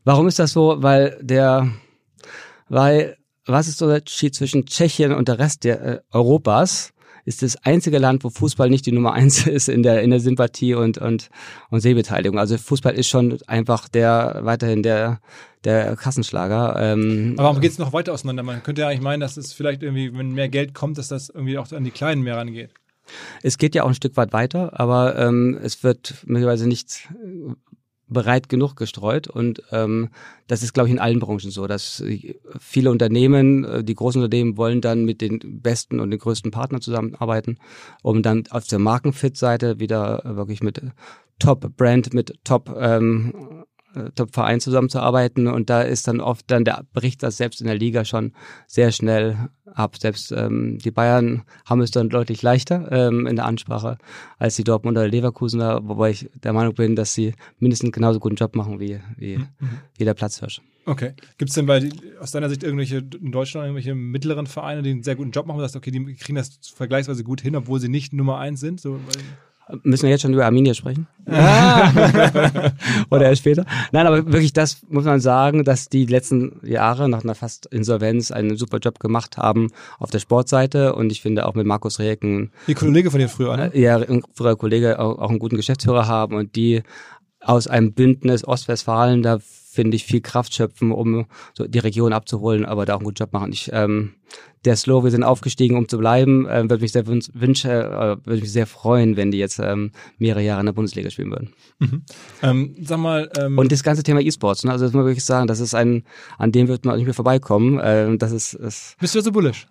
Warum 0.04 0.26
ist 0.26 0.38
das 0.38 0.52
so? 0.52 0.76
Weil 0.82 1.18
der, 1.22 1.70
weil 2.68 3.16
was 3.46 3.68
ist 3.68 3.80
der 3.80 3.88
Unterschied 3.88 4.34
zwischen 4.34 4.66
Tschechien 4.66 5.12
und 5.12 5.28
der 5.28 5.38
Rest 5.38 5.64
der 5.64 5.82
äh, 5.82 6.00
Europas? 6.12 6.92
Ist 7.28 7.42
das 7.42 7.56
einzige 7.64 7.98
Land, 7.98 8.24
wo 8.24 8.30
Fußball 8.30 8.70
nicht 8.70 8.86
die 8.86 8.92
Nummer 8.92 9.12
eins 9.12 9.46
ist 9.46 9.68
in 9.68 9.82
der, 9.82 10.02
in 10.02 10.10
der 10.10 10.20
Sympathie 10.20 10.74
und, 10.74 10.96
und, 10.98 11.28
und 11.70 11.80
Sehbeteiligung. 11.80 12.38
Also 12.38 12.56
Fußball 12.56 12.94
ist 12.94 13.08
schon 13.08 13.38
einfach 13.46 13.88
der, 13.88 14.40
weiterhin 14.42 14.82
der, 14.82 15.20
der 15.64 15.94
Kassenschlager. 15.94 16.74
Ähm, 16.78 17.34
Aber 17.36 17.48
warum 17.48 17.60
geht 17.60 17.72
es 17.72 17.78
noch 17.78 17.92
weiter 17.92 18.14
auseinander? 18.14 18.42
Man 18.42 18.62
könnte 18.62 18.80
ja 18.80 18.88
eigentlich 18.88 19.02
meinen, 19.02 19.20
dass 19.20 19.36
es 19.36 19.52
vielleicht 19.52 19.82
irgendwie, 19.82 20.16
wenn 20.16 20.32
mehr 20.32 20.48
Geld 20.48 20.72
kommt, 20.72 20.96
dass 20.96 21.08
das 21.08 21.28
irgendwie 21.28 21.58
auch 21.58 21.70
an 21.70 21.84
die 21.84 21.90
Kleinen 21.90 22.22
mehr 22.22 22.36
rangeht. 22.36 22.70
Es 23.42 23.58
geht 23.58 23.74
ja 23.74 23.84
auch 23.84 23.88
ein 23.88 23.94
Stück 23.94 24.16
weit 24.16 24.32
weiter, 24.32 24.78
aber 24.78 25.16
ähm, 25.16 25.58
es 25.62 25.82
wird 25.82 26.14
möglicherweise 26.26 26.66
nicht 26.66 27.08
breit 28.08 28.48
genug 28.48 28.76
gestreut 28.76 29.28
und 29.28 29.62
ähm, 29.70 30.10
das 30.46 30.62
ist, 30.62 30.72
glaube 30.72 30.88
ich, 30.88 30.92
in 30.92 30.98
allen 30.98 31.20
Branchen 31.20 31.50
so, 31.50 31.66
dass 31.66 32.02
viele 32.58 32.90
Unternehmen, 32.90 33.64
äh, 33.64 33.84
die 33.84 33.94
großen 33.94 34.22
Unternehmen 34.22 34.56
wollen 34.56 34.80
dann 34.80 35.04
mit 35.04 35.20
den 35.20 35.60
besten 35.60 36.00
und 36.00 36.10
den 36.10 36.18
größten 36.18 36.50
Partnern 36.50 36.80
zusammenarbeiten, 36.80 37.58
um 38.02 38.22
dann 38.22 38.44
auf 38.50 38.66
der 38.66 38.78
Markenfit-Seite 38.78 39.78
wieder 39.80 40.22
wirklich 40.24 40.62
mit 40.62 40.80
Top-Brand, 41.38 42.14
mit 42.14 42.34
Top 42.44 42.74
ähm, 42.78 43.32
äh, 43.34 43.64
Top-Verein 44.14 44.60
zusammenzuarbeiten 44.60 45.46
und 45.46 45.70
da 45.70 45.82
ist 45.82 46.08
dann 46.08 46.20
oft 46.20 46.50
dann 46.50 46.64
der 46.64 46.84
bricht 46.92 47.22
das 47.22 47.36
selbst 47.36 47.60
in 47.60 47.66
der 47.66 47.76
Liga 47.76 48.04
schon 48.04 48.32
sehr 48.66 48.92
schnell 48.92 49.48
ab. 49.64 49.96
Selbst 49.96 50.32
ähm, 50.32 50.78
die 50.78 50.90
Bayern 50.90 51.42
haben 51.64 51.80
es 51.80 51.90
dann 51.90 52.08
deutlich 52.08 52.42
leichter 52.42 52.90
ähm, 52.90 53.26
in 53.26 53.36
der 53.36 53.46
Ansprache 53.46 53.98
als 54.38 54.56
die 54.56 54.64
Dortmunder 54.64 55.08
Leverkusener, 55.08 55.80
wobei 55.88 56.10
ich 56.10 56.30
der 56.42 56.52
Meinung 56.52 56.74
bin, 56.74 56.96
dass 56.96 57.14
sie 57.14 57.34
mindestens 57.58 57.92
genauso 57.92 58.20
guten 58.20 58.36
Job 58.36 58.54
machen 58.56 58.78
wie, 58.80 59.00
wie, 59.16 59.38
mhm. 59.38 59.48
wie 59.96 60.04
der 60.04 60.14
Platzhirsch. 60.14 60.60
Okay. 60.88 61.12
Gibt 61.36 61.50
es 61.50 61.54
denn 61.54 61.66
bei, 61.66 61.86
aus 62.18 62.30
deiner 62.30 62.48
Sicht 62.48 62.62
irgendwelche 62.62 62.98
in 62.98 63.30
Deutschland 63.30 63.66
irgendwelche 63.66 63.94
mittleren 63.94 64.46
Vereine, 64.46 64.80
die 64.82 64.90
einen 64.90 65.02
sehr 65.02 65.16
guten 65.16 65.32
Job 65.32 65.46
machen, 65.46 65.58
du 65.58 65.64
sagst, 65.64 65.76
okay, 65.76 65.90
die 65.90 66.14
kriegen 66.14 66.36
das 66.36 66.58
vergleichsweise 66.74 67.24
gut 67.24 67.42
hin, 67.42 67.56
obwohl 67.56 67.78
sie 67.78 67.90
nicht 67.90 68.14
Nummer 68.14 68.38
eins 68.38 68.60
sind? 68.60 68.80
So, 68.80 68.98
Müssen 69.82 70.04
wir 70.04 70.10
jetzt 70.10 70.22
schon 70.22 70.32
über 70.32 70.46
Arminia 70.46 70.72
sprechen? 70.72 71.06
Ah. 71.26 71.90
Oder 73.10 73.26
erst 73.26 73.40
später? 73.40 73.66
Nein, 73.92 74.06
aber 74.06 74.24
wirklich, 74.26 74.52
das 74.52 74.78
muss 74.88 75.04
man 75.04 75.20
sagen, 75.20 75.64
dass 75.64 75.88
die 75.88 76.06
letzten 76.06 76.60
Jahre 76.62 77.08
nach 77.08 77.22
einer 77.22 77.34
fast 77.34 77.66
Insolvenz 77.66 78.30
einen 78.30 78.56
super 78.56 78.78
Job 78.78 78.98
gemacht 78.98 79.36
haben 79.36 79.68
auf 79.98 80.10
der 80.10 80.20
Sportseite 80.20 80.94
und 80.94 81.12
ich 81.12 81.20
finde 81.20 81.46
auch 81.46 81.54
mit 81.54 81.66
Markus 81.66 81.98
Reken. 81.98 82.50
Die 82.66 82.74
Kollege 82.74 83.10
von 83.10 83.20
dir 83.20 83.28
früher, 83.28 83.56
ne? 83.56 83.70
Ja, 83.74 83.96
ein 83.96 84.22
früher 84.34 84.56
Kollege 84.56 84.98
auch, 84.98 85.18
auch 85.18 85.30
einen 85.30 85.38
guten 85.38 85.56
Geschäftsführer 85.56 86.06
haben 86.08 86.36
und 86.36 86.56
die 86.56 86.82
aus 87.40 87.66
einem 87.66 87.92
Bündnis 87.92 88.46
Ostwestfalen 88.46 89.22
da 89.22 89.38
finde 89.70 89.96
ich, 89.96 90.04
viel 90.04 90.20
Kraft 90.20 90.54
schöpfen, 90.54 90.92
um 90.92 91.26
so 91.54 91.66
die 91.66 91.78
Region 91.78 92.12
abzuholen, 92.12 92.64
aber 92.64 92.86
da 92.86 92.94
auch 92.94 92.98
einen 92.98 93.04
guten 93.04 93.22
Job 93.22 93.32
machen. 93.32 93.52
Ich, 93.52 93.70
ähm, 93.72 94.14
der 94.64 94.76
Slow, 94.76 95.04
wir 95.04 95.10
sind 95.10 95.22
aufgestiegen, 95.22 95.76
um 95.76 95.88
zu 95.88 95.98
bleiben, 95.98 96.46
äh, 96.46 96.62
würde 96.68 96.80
mich 96.80 96.92
sehr 96.92 97.06
wünsche, 97.06 97.70
äh, 97.70 98.26
würde 98.26 98.40
mich 98.40 98.52
sehr 98.52 98.66
freuen, 98.66 99.16
wenn 99.16 99.30
die 99.30 99.38
jetzt 99.38 99.58
ähm, 99.58 99.92
mehrere 100.18 100.42
Jahre 100.42 100.60
in 100.60 100.66
der 100.66 100.72
Bundesliga 100.72 101.10
spielen 101.10 101.30
würden. 101.30 101.52
Mhm. 101.78 102.02
Ähm, 102.42 102.76
sag 102.80 102.98
mal. 102.98 103.30
Ähm 103.38 103.58
Und 103.58 103.70
das 103.70 103.82
ganze 103.82 104.02
Thema 104.02 104.20
E-Sports, 104.20 104.64
ne? 104.64 104.72
also 104.72 104.84
das 104.84 104.92
muss 104.92 105.00
man 105.00 105.06
wirklich 105.06 105.24
sagen, 105.24 105.46
das 105.46 105.60
ist 105.60 105.74
ein, 105.74 106.04
an 106.38 106.50
dem 106.50 106.68
wird 106.68 106.84
man 106.84 106.96
nicht 106.96 107.04
mehr 107.04 107.14
vorbeikommen. 107.14 107.78
Äh, 107.78 108.16
das 108.16 108.32
ist, 108.32 108.54
ist 108.54 108.96
Bist 108.98 109.14
du 109.14 109.20
so 109.20 109.32
bullish? 109.32 109.66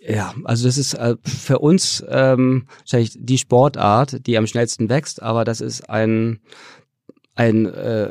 Ja, 0.00 0.32
also 0.44 0.66
das 0.66 0.78
ist 0.78 0.94
äh, 0.94 1.16
für 1.24 1.58
uns 1.58 2.04
ähm, 2.08 2.66
wahrscheinlich 2.80 3.16
die 3.18 3.38
Sportart, 3.38 4.26
die 4.26 4.38
am 4.38 4.46
schnellsten 4.46 4.88
wächst, 4.88 5.20
aber 5.20 5.44
das 5.44 5.60
ist 5.60 5.90
ein 5.90 6.38
eine 7.38 7.68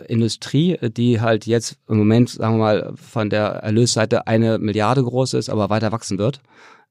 äh, 0.08 0.12
Industrie, 0.12 0.78
die 0.82 1.20
halt 1.20 1.46
jetzt 1.46 1.78
im 1.90 1.98
Moment, 1.98 2.30
sagen 2.30 2.56
wir 2.56 2.60
mal, 2.60 2.94
von 2.96 3.30
der 3.30 3.48
Erlösseite 3.48 4.26
eine 4.26 4.58
Milliarde 4.58 5.04
groß 5.04 5.34
ist, 5.34 5.50
aber 5.50 5.70
weiter 5.70 5.92
wachsen 5.92 6.18
wird. 6.18 6.40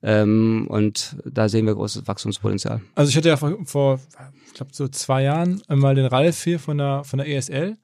Ähm, 0.02 0.66
und 0.68 1.16
da 1.24 1.48
sehen 1.48 1.64
wir 1.64 1.74
großes 1.74 2.06
Wachstumspotenzial. 2.06 2.82
Also 2.94 3.08
ich 3.08 3.16
hatte 3.16 3.30
ja 3.30 3.38
vor, 3.38 3.56
vor 3.64 4.00
ich 4.46 4.52
glaube, 4.52 4.72
so 4.74 4.86
zwei 4.88 5.22
Jahren 5.22 5.62
mal 5.68 5.94
den 5.94 6.04
Ralf 6.04 6.44
hier 6.44 6.60
von 6.60 6.76
der, 6.76 7.04
von 7.04 7.18
der 7.18 7.26
ESL. 7.26 7.78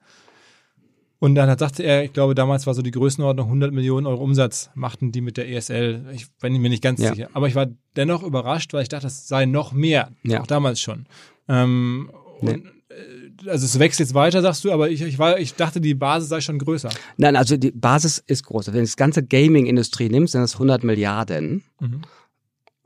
Und 1.17 1.33
dann 1.33 1.49
hat, 1.49 1.57
sagte 1.57 1.81
er, 1.81 2.03
ich 2.03 2.13
glaube, 2.13 2.35
damals 2.35 2.67
war 2.67 2.75
so 2.75 2.83
die 2.83 2.91
Größenordnung 2.91 3.47
100 3.47 3.73
Millionen 3.73 4.05
Euro 4.05 4.23
Umsatz 4.23 4.69
machten 4.75 5.11
die 5.11 5.21
mit 5.21 5.37
der 5.37 5.49
ESL. 5.49 6.05
Ich 6.13 6.31
bin 6.37 6.53
mir 6.61 6.69
nicht 6.69 6.83
ganz 6.83 7.01
ja. 7.01 7.09
sicher. 7.09 7.29
Aber 7.33 7.47
ich 7.47 7.55
war 7.55 7.67
dennoch 7.95 8.21
überrascht, 8.21 8.73
weil 8.73 8.83
ich 8.83 8.89
dachte, 8.89 9.07
das 9.07 9.27
sei 9.27 9.45
noch 9.45 9.71
mehr. 9.71 10.11
Ja. 10.23 10.41
Auch 10.41 10.47
damals 10.47 10.79
schon. 10.79 11.07
Ähm, 11.47 12.11
nee. 12.41 12.53
und 12.53 12.71
also 13.47 13.65
es 13.65 13.79
wächst 13.79 13.99
jetzt 13.99 14.13
weiter, 14.13 14.41
sagst 14.41 14.63
du, 14.63 14.71
aber 14.71 14.89
ich, 14.89 15.01
ich, 15.01 15.19
war, 15.19 15.39
ich 15.39 15.55
dachte, 15.55 15.81
die 15.81 15.93
Basis 15.93 16.29
sei 16.29 16.41
schon 16.41 16.59
größer. 16.59 16.89
Nein, 17.17 17.35
also 17.35 17.57
die 17.57 17.71
Basis 17.71 18.23
ist 18.25 18.45
groß. 18.45 18.67
Wenn 18.67 18.73
du 18.75 18.81
das 18.81 18.97
ganze 18.97 19.23
Gaming-Industrie 19.23 20.09
nimmst, 20.09 20.33
sind 20.33 20.41
das 20.41 20.53
100 20.53 20.83
Milliarden. 20.83 21.63
Mhm. 21.79 22.01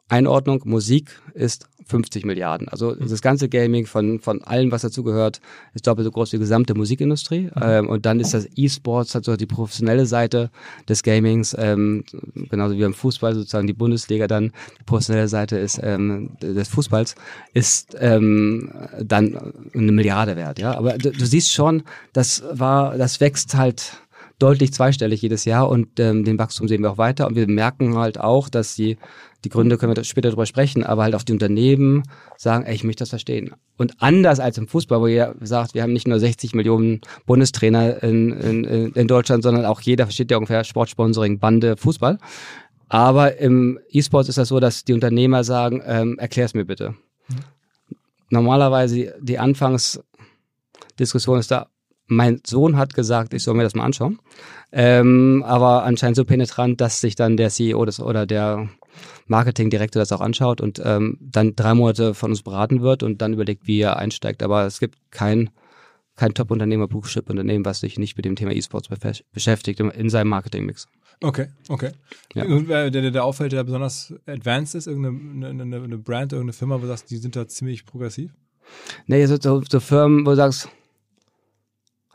Einordnung, 0.09 0.61
Musik 0.65 1.21
ist 1.33 1.67
50 1.87 2.25
Milliarden. 2.25 2.67
Also 2.67 2.91
mhm. 2.91 3.07
das 3.07 3.21
ganze 3.21 3.49
Gaming 3.49 3.85
von, 3.85 4.19
von 4.19 4.43
allem, 4.43 4.71
was 4.71 4.81
dazugehört, 4.81 5.39
ist 5.73 5.87
doppelt 5.87 6.05
so 6.05 6.11
groß 6.11 6.31
wie 6.31 6.37
die 6.37 6.41
gesamte 6.41 6.73
Musikindustrie. 6.75 7.43
Mhm. 7.43 7.51
Ähm, 7.61 7.89
und 7.89 8.05
dann 8.05 8.19
ist 8.19 8.33
das 8.33 8.47
E-Sports, 8.55 9.15
also 9.15 9.35
die 9.35 9.45
professionelle 9.45 10.05
Seite 10.05 10.49
des 10.87 11.03
Gamings, 11.03 11.55
ähm, 11.57 12.03
genauso 12.49 12.75
wie 12.75 12.81
beim 12.81 12.93
Fußball 12.93 13.35
sozusagen 13.35 13.67
die 13.67 13.73
Bundesliga 13.73 14.27
dann, 14.27 14.51
die 14.79 14.83
professionelle 14.85 15.27
Seite 15.27 15.57
ist 15.57 15.79
ähm, 15.81 16.31
des 16.41 16.67
Fußballs, 16.67 17.15
ist 17.53 17.95
ähm, 17.99 18.71
dann 19.01 19.53
eine 19.73 19.91
Milliarde 19.91 20.35
wert. 20.35 20.59
Ja, 20.59 20.77
aber 20.77 20.97
du, 20.97 21.11
du 21.11 21.25
siehst 21.25 21.53
schon, 21.53 21.83
das 22.13 22.43
war, 22.51 22.97
das 22.97 23.19
wächst 23.19 23.55
halt 23.55 23.97
deutlich 24.39 24.73
zweistellig 24.73 25.21
jedes 25.21 25.45
Jahr 25.45 25.69
und 25.69 26.00
ähm, 26.00 26.23
den 26.23 26.38
Wachstum 26.38 26.67
sehen 26.67 26.84
wir 26.84 26.91
auch 26.91 26.97
weiter 26.97 27.28
und 27.28 27.36
wir 27.36 27.47
merken 27.47 27.97
halt 27.97 28.19
auch, 28.19 28.50
dass 28.50 28.76
die 28.76 28.97
die 29.45 29.50
Gründe 29.50 29.78
können 29.78 29.95
wir 29.95 30.04
später 30.04 30.30
drüber 30.30 30.45
sprechen, 30.45 30.84
aber 30.84 31.04
halt 31.04 31.15
auch 31.15 31.23
die 31.23 31.32
Unternehmen 31.32 32.04
sagen, 32.38 32.65
ey, 32.65 32.76
ich 32.76 32.84
möchte 32.84 33.04
das 33.04 33.10
verstehen. 33.10 33.56
Und 33.78 34.02
anders 34.02 34.39
als 34.39 34.58
im 34.58 34.67
Fußball, 34.67 35.00
wo 35.00 35.08
ihr 35.08 35.36
sagt, 35.41 35.73
wir 35.73 35.84
haben 35.84 35.93
nicht 35.93 36.08
nur 36.08 36.19
60 36.19 36.56
Millionen 36.56 37.02
Bundestrainer 37.26 38.02
in, 38.04 38.32
in, 38.32 38.93
in 38.93 39.08
Deutschland, 39.08 39.43
sondern 39.43 39.65
auch 39.65 39.82
jeder 39.82 40.06
versteht 40.06 40.32
ja 40.32 40.38
ungefähr 40.38 40.63
Sportsponsoring, 40.63 41.39
Bande, 41.39 41.78
Fußball. 41.78 42.17
Aber 42.89 43.38
im 43.38 43.80
E-Sports 43.89 44.30
ist 44.30 44.38
das 44.38 44.47
so, 44.47 44.60
dass 44.60 44.84
die 44.84 44.93
Unternehmer 44.93 45.43
sagen, 45.43 45.84
ähm, 45.86 46.17
erklär's 46.17 46.54
mir 46.54 46.65
bitte. 46.65 46.95
Mhm. 47.30 47.36
Normalerweise 48.30 49.13
die 49.21 49.39
Anfangsdiskussion 49.39 51.39
ist 51.39 51.52
da, 51.52 51.67
mein 52.07 52.41
Sohn 52.45 52.77
hat 52.77 52.93
gesagt, 52.93 53.33
ich 53.33 53.43
soll 53.43 53.55
mir 53.55 53.63
das 53.63 53.75
mal 53.75 53.85
anschauen. 53.85 54.19
Ähm, 54.71 55.43
aber 55.45 55.83
anscheinend 55.83 56.15
so 56.15 56.25
penetrant, 56.25 56.81
dass 56.81 57.01
sich 57.01 57.15
dann 57.15 57.37
der 57.37 57.49
CEO 57.49 57.85
des, 57.85 57.99
oder 57.99 58.25
der 58.25 58.69
Marketingdirektor 59.27 60.01
das 60.01 60.11
auch 60.11 60.21
anschaut 60.21 60.61
und 60.61 60.81
ähm, 60.83 61.17
dann 61.21 61.55
drei 61.55 61.73
Monate 61.73 62.13
von 62.13 62.31
uns 62.31 62.41
beraten 62.41 62.81
wird 62.81 63.03
und 63.03 63.21
dann 63.21 63.33
überlegt, 63.33 63.67
wie 63.67 63.79
er 63.79 63.97
einsteigt. 63.97 64.41
Aber 64.41 64.65
es 64.65 64.79
gibt 64.79 64.97
kein, 65.11 65.49
kein 66.15 66.33
Top-Unternehmer, 66.33 66.87
Blue-Chip-Unternehmen, 66.87 67.65
was 67.65 67.81
sich 67.81 67.99
nicht 67.99 68.17
mit 68.17 68.25
dem 68.25 68.35
Thema 68.35 68.51
E-Sports 68.51 68.89
beschäftigt 69.31 69.79
in 69.79 70.09
seinem 70.09 70.29
Marketing-Mix. 70.29 70.87
Okay, 71.21 71.47
okay. 71.67 71.91
Ja. 72.35 72.45
Irgendwer, 72.45 72.91
der, 72.91 73.09
der 73.09 73.23
auffällt, 73.23 73.51
der 73.51 73.63
besonders 73.63 74.13
advanced 74.27 74.75
ist, 74.75 74.87
irgendeine 74.87 75.47
eine, 75.47 75.83
eine 75.83 75.97
Brand, 75.97 76.31
irgendeine 76.31 76.53
Firma, 76.53 76.75
wo 76.75 76.81
du 76.81 76.87
sagst, 76.87 77.09
die 77.09 77.17
sind 77.17 77.35
da 77.35 77.47
ziemlich 77.47 77.85
progressiv? 77.85 78.31
Nee, 79.07 79.25
so, 79.25 79.37
so, 79.41 79.63
so 79.67 79.79
Firmen, 79.79 80.25
wo 80.25 80.31
du 80.31 80.35
sagst, 80.35 80.69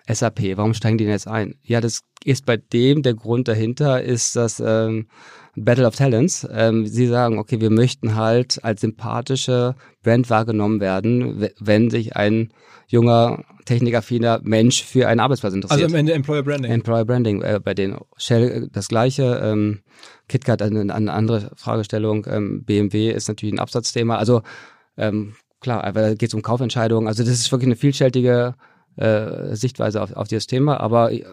SAP, 0.09 0.57
warum 0.57 0.75
steigen 0.75 0.99
die 0.99 1.05
denn 1.05 1.13
jetzt 1.13 1.29
ein? 1.29 1.55
Ja, 1.63 1.81
das 1.81 2.01
ist 2.25 2.47
bei 2.47 2.57
dem, 2.57 3.03
der 3.03 3.15
Grund 3.15 3.49
dahinter 3.49 4.03
ist, 4.03 4.37
dass 4.37 4.61
ähm, 4.65 5.07
Battle 5.55 5.87
of 5.87 5.97
Talents. 5.97 6.47
Ähm, 6.51 6.87
sie 6.87 7.07
sagen, 7.07 7.39
okay, 7.39 7.61
wir 7.61 7.71
möchten 7.71 8.15
halt 8.15 8.63
als 8.65 8.81
sympathische 8.81 9.75
Brand 10.03 10.31
wahrgenommen 10.31 10.81
werden, 10.81 11.49
wenn 11.61 11.91
sich 11.91 12.17
ein 12.17 12.53
junger, 12.89 13.45
technikaffiner 13.65 14.41
Mensch 14.43 14.85
für 14.85 15.09
einen 15.09 15.21
Arbeitsplatz 15.21 15.55
interessiert. 15.55 15.83
Also 15.83 15.95
am 15.95 15.99
Ende 15.99 16.13
Employer 16.13 16.43
Branding. 16.43 16.71
Employer 16.71 17.05
Branding, 17.05 17.43
äh, 17.43 17.61
bei 17.63 17.75
den 17.75 17.97
Shell 18.17 18.51
äh, 18.51 18.69
das 18.71 18.89
gleiche, 18.89 19.41
ähm, 19.43 19.81
KitKat 20.29 20.63
eine, 20.63 20.93
eine 20.93 21.13
andere 21.13 21.53
Fragestellung, 21.57 22.27
ähm, 22.29 22.65
BMW 22.65 23.11
ist 23.11 23.29
natürlich 23.29 23.55
ein 23.55 23.61
Absatzthema. 23.61 24.17
Also 24.17 24.43
ähm, 24.97 25.35
klar, 25.61 25.85
aber 25.85 26.01
da 26.01 26.15
geht 26.15 26.31
es 26.31 26.35
um 26.35 26.43
Kaufentscheidungen. 26.43 27.09
Also 27.09 27.23
das 27.23 27.33
ist 27.33 27.53
wirklich 27.53 27.69
eine 27.69 27.77
vielfältige 27.77 28.55
äh, 28.97 29.55
Sichtweise 29.57 30.03
auf, 30.03 30.13
auf 30.13 30.29
dieses 30.29 30.47
Thema, 30.47 30.79
aber 30.81 31.13
äh, 31.13 31.25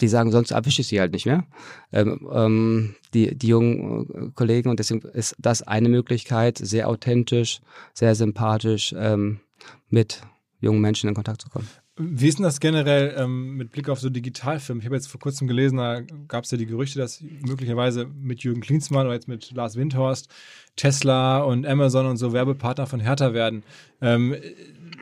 die 0.00 0.08
sagen, 0.08 0.32
sonst 0.32 0.50
erwische 0.50 0.80
ich 0.80 0.88
sie 0.88 1.00
halt 1.00 1.12
nicht 1.12 1.26
mehr, 1.26 1.44
ähm, 1.92 2.28
ähm, 2.32 2.94
die, 3.12 3.36
die 3.36 3.48
jungen 3.48 4.08
äh, 4.10 4.30
Kollegen. 4.34 4.70
Und 4.70 4.78
deswegen 4.78 5.02
ist 5.08 5.36
das 5.38 5.62
eine 5.62 5.88
Möglichkeit, 5.88 6.58
sehr 6.58 6.88
authentisch, 6.88 7.60
sehr 7.92 8.14
sympathisch 8.14 8.94
ähm, 8.96 9.40
mit 9.88 10.22
jungen 10.60 10.80
Menschen 10.80 11.08
in 11.08 11.14
Kontakt 11.14 11.42
zu 11.42 11.48
kommen. 11.48 11.68
Wie 11.96 12.26
ist 12.26 12.38
denn 12.38 12.42
das 12.42 12.58
generell 12.58 13.14
ähm, 13.16 13.56
mit 13.56 13.70
Blick 13.70 13.88
auf 13.88 14.00
so 14.00 14.10
Digitalfilme? 14.10 14.80
Ich 14.80 14.86
habe 14.86 14.96
jetzt 14.96 15.06
vor 15.06 15.20
kurzem 15.20 15.46
gelesen, 15.46 15.76
da 15.76 16.00
gab 16.26 16.42
es 16.42 16.50
ja 16.50 16.58
die 16.58 16.66
Gerüchte, 16.66 16.98
dass 16.98 17.22
möglicherweise 17.46 18.06
mit 18.06 18.42
Jürgen 18.42 18.62
Klinsmann 18.62 19.06
oder 19.06 19.14
jetzt 19.14 19.28
mit 19.28 19.52
Lars 19.52 19.76
Windhorst 19.76 20.28
Tesla 20.74 21.42
und 21.42 21.64
Amazon 21.64 22.06
und 22.06 22.16
so 22.16 22.32
Werbepartner 22.32 22.88
von 22.88 22.98
Hertha 22.98 23.32
werden. 23.32 23.62
Ähm, 24.00 24.34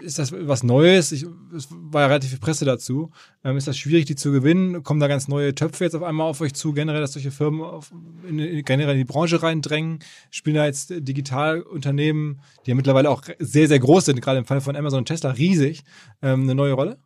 ist 0.01 0.19
das 0.19 0.33
was 0.33 0.63
Neues? 0.63 1.13
Ich, 1.13 1.27
es 1.57 1.69
war 1.71 2.03
ja 2.03 2.07
relativ 2.09 2.31
viel 2.31 2.39
Presse 2.39 2.65
dazu. 2.65 3.11
Ähm, 3.45 3.57
ist 3.57 3.67
das 3.67 3.77
schwierig, 3.79 4.07
die 4.07 4.17
zu 4.17 4.33
gewinnen? 4.33 4.83
Kommen 4.83 5.01
da 5.01 5.09
ganz 5.09 5.29
neue 5.29 5.55
Töpfe 5.55 5.85
jetzt 5.85 5.95
auf 5.95 6.03
einmal 6.03 6.29
auf 6.29 6.41
euch 6.41 6.55
zu? 6.55 6.73
Generell, 6.73 7.01
dass 7.01 7.13
solche 7.13 7.31
Firmen 7.31 7.63
auf, 7.63 7.93
in, 8.29 8.39
in, 8.39 8.65
generell 8.65 8.95
in 8.95 8.99
die 8.99 9.05
Branche 9.05 9.43
reindrängen? 9.43 10.01
Spielen 10.31 10.57
da 10.57 10.67
jetzt 10.67 10.93
Digitalunternehmen, 10.97 12.41
die 12.65 12.71
ja 12.71 12.75
mittlerweile 12.75 13.11
auch 13.11 13.23
sehr, 13.39 13.69
sehr 13.69 13.79
groß 13.79 14.07
sind, 14.07 14.21
gerade 14.21 14.39
im 14.39 14.45
Fall 14.45 14.61
von 14.61 14.77
Amazon 14.77 15.01
und 15.01 15.07
Tesla 15.07 15.31
riesig, 15.31 15.85
ähm, 16.23 16.43
eine 16.43 16.55
neue 16.55 16.73
Rolle? 16.73 16.99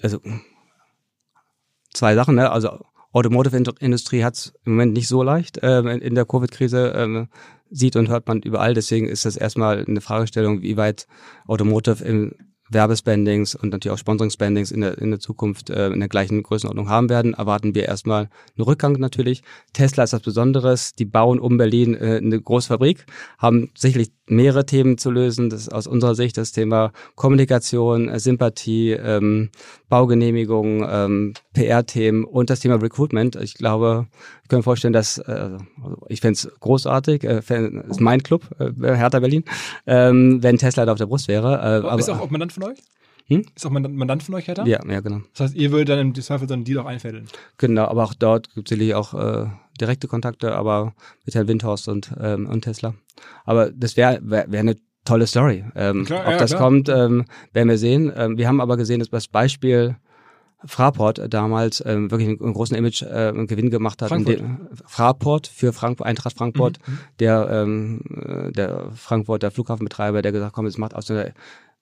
Also 0.00 0.20
zwei 1.92 2.14
Sachen, 2.14 2.34
ne? 2.34 2.50
Also 2.50 2.84
Automotive-Industrie 3.16 4.24
hat 4.24 4.34
es 4.34 4.52
im 4.64 4.72
Moment 4.72 4.92
nicht 4.92 5.08
so 5.08 5.22
leicht 5.22 5.56
äh, 5.62 5.80
in 5.80 6.14
der 6.14 6.26
Covid-Krise. 6.26 6.92
Äh, 6.92 7.26
sieht 7.70 7.96
und 7.96 8.08
hört 8.08 8.28
man 8.28 8.42
überall. 8.42 8.74
Deswegen 8.74 9.08
ist 9.08 9.24
das 9.24 9.36
erstmal 9.36 9.84
eine 9.84 10.00
Fragestellung, 10.00 10.62
wie 10.62 10.76
weit 10.76 11.06
Automotive 11.46 12.04
im 12.04 12.34
Werbespendings 12.70 13.54
und 13.54 13.70
natürlich 13.70 13.94
auch 13.94 13.98
Sponsoring-Spendings 13.98 14.70
in 14.70 14.80
der, 14.80 14.98
in 14.98 15.10
der 15.10 15.20
Zukunft 15.20 15.70
äh, 15.70 15.88
in 15.88 16.00
der 16.00 16.08
gleichen 16.08 16.42
Größenordnung 16.42 16.88
haben 16.88 17.08
werden, 17.08 17.34
erwarten 17.34 17.74
wir 17.74 17.86
erstmal 17.86 18.28
einen 18.56 18.64
Rückgang 18.64 18.94
natürlich. 18.94 19.42
Tesla 19.72 20.04
ist 20.04 20.12
was 20.12 20.22
Besonderes. 20.22 20.92
Die 20.94 21.04
bauen 21.04 21.38
um 21.38 21.56
Berlin 21.56 21.94
äh, 21.94 22.20
eine 22.22 22.40
große 22.40 22.68
Fabrik, 22.68 23.06
haben 23.38 23.70
sicherlich 23.76 24.10
mehrere 24.28 24.66
Themen 24.66 24.98
zu 24.98 25.10
lösen. 25.10 25.50
Das 25.50 25.62
ist 25.62 25.72
aus 25.72 25.86
unserer 25.86 26.14
Sicht 26.14 26.36
das 26.36 26.52
Thema 26.52 26.92
Kommunikation, 27.14 28.08
äh, 28.08 28.18
Sympathie, 28.18 28.92
ähm, 28.92 29.50
Baugenehmigung, 29.88 30.84
ähm, 30.88 31.34
PR-Themen 31.52 32.24
und 32.24 32.50
das 32.50 32.60
Thema 32.60 32.76
Recruitment. 32.76 33.36
Ich 33.36 33.54
glaube, 33.54 34.06
wir 34.42 34.48
können 34.48 34.62
vorstellen, 34.62 34.92
dass 34.92 35.18
äh, 35.18 35.50
ich 36.08 36.20
fände 36.20 36.34
es 36.34 36.48
großartig, 36.60 37.24
äh, 37.24 37.40
ist 37.88 38.00
mein 38.00 38.22
Club, 38.22 38.42
äh, 38.58 38.94
Hertha 38.94 39.20
Berlin, 39.20 39.44
ähm, 39.86 40.42
wenn 40.42 40.58
Tesla 40.58 40.84
da 40.84 40.92
auf 40.92 40.98
der 40.98 41.06
Brust 41.06 41.28
wäre. 41.28 41.54
Äh, 41.54 41.86
aber, 41.86 41.98
ist 41.98 42.10
auch 42.10 42.30
Mandant 42.30 42.55
von 42.56 42.64
euch? 42.64 42.78
Hm? 43.28 43.44
Ist 43.54 43.66
auch 43.66 43.70
Mandant 43.70 44.22
von 44.22 44.34
euch, 44.36 44.46
Hertha? 44.46 44.64
Ja, 44.66 44.80
ja, 44.88 45.00
genau. 45.00 45.22
Das 45.32 45.48
heißt, 45.48 45.56
ihr 45.56 45.72
würdet 45.72 45.88
dann 45.88 45.98
im 45.98 46.14
Zweifel 46.14 46.46
so 46.46 46.54
einen 46.54 46.64
Deal 46.64 46.78
auch 46.78 46.86
einfädeln? 46.86 47.26
Genau, 47.58 47.86
aber 47.86 48.04
auch 48.04 48.14
dort 48.14 48.54
gibt 48.54 48.68
es 48.68 48.76
sicherlich 48.76 48.94
auch 48.94 49.14
äh, 49.14 49.46
direkte 49.80 50.06
Kontakte, 50.06 50.54
aber 50.54 50.94
mit 51.24 51.34
Herrn 51.34 51.48
Windhorst 51.48 51.88
und, 51.88 52.12
ähm, 52.20 52.46
und 52.46 52.62
Tesla. 52.62 52.94
Aber 53.44 53.70
das 53.72 53.96
wäre 53.96 54.20
wär, 54.22 54.50
wär 54.50 54.60
eine 54.60 54.76
tolle 55.04 55.26
Story. 55.26 55.64
Ähm, 55.74 56.04
klar, 56.04 56.24
ob 56.26 56.32
ja, 56.32 56.38
das 56.38 56.50
klar. 56.50 56.62
kommt, 56.62 56.88
ähm, 56.88 57.24
werden 57.52 57.68
wir 57.68 57.78
sehen. 57.78 58.12
Ähm, 58.16 58.38
wir 58.38 58.46
haben 58.46 58.60
aber 58.60 58.76
gesehen, 58.76 59.00
dass 59.00 59.10
das 59.10 59.28
Beispiel 59.28 59.96
Fraport 60.64 61.20
damals 61.32 61.82
ähm, 61.84 62.10
wirklich 62.10 62.28
einen, 62.28 62.40
einen 62.40 62.54
großen 62.54 62.76
Image 62.76 63.02
äh, 63.02 63.32
Gewinn 63.46 63.70
gemacht 63.70 64.02
hat. 64.02 64.08
Frankfurt. 64.08 64.42
Fraport 64.86 65.46
für 65.46 65.72
Frank 65.72 66.00
Eintracht 66.00 66.36
Frankfurt, 66.36 66.78
mhm, 66.86 66.94
mhm. 66.94 66.98
der 67.20 67.48
ähm, 67.50 68.00
äh, 68.10 68.52
der 68.52 68.90
Frankfurter 68.94 69.50
Flughafenbetreiber, 69.50 70.22
der 70.22 70.32
gesagt, 70.32 70.54
komm, 70.54 70.66
es 70.66 70.78
macht 70.78 70.94
aus 70.94 71.10
einer 71.10 71.32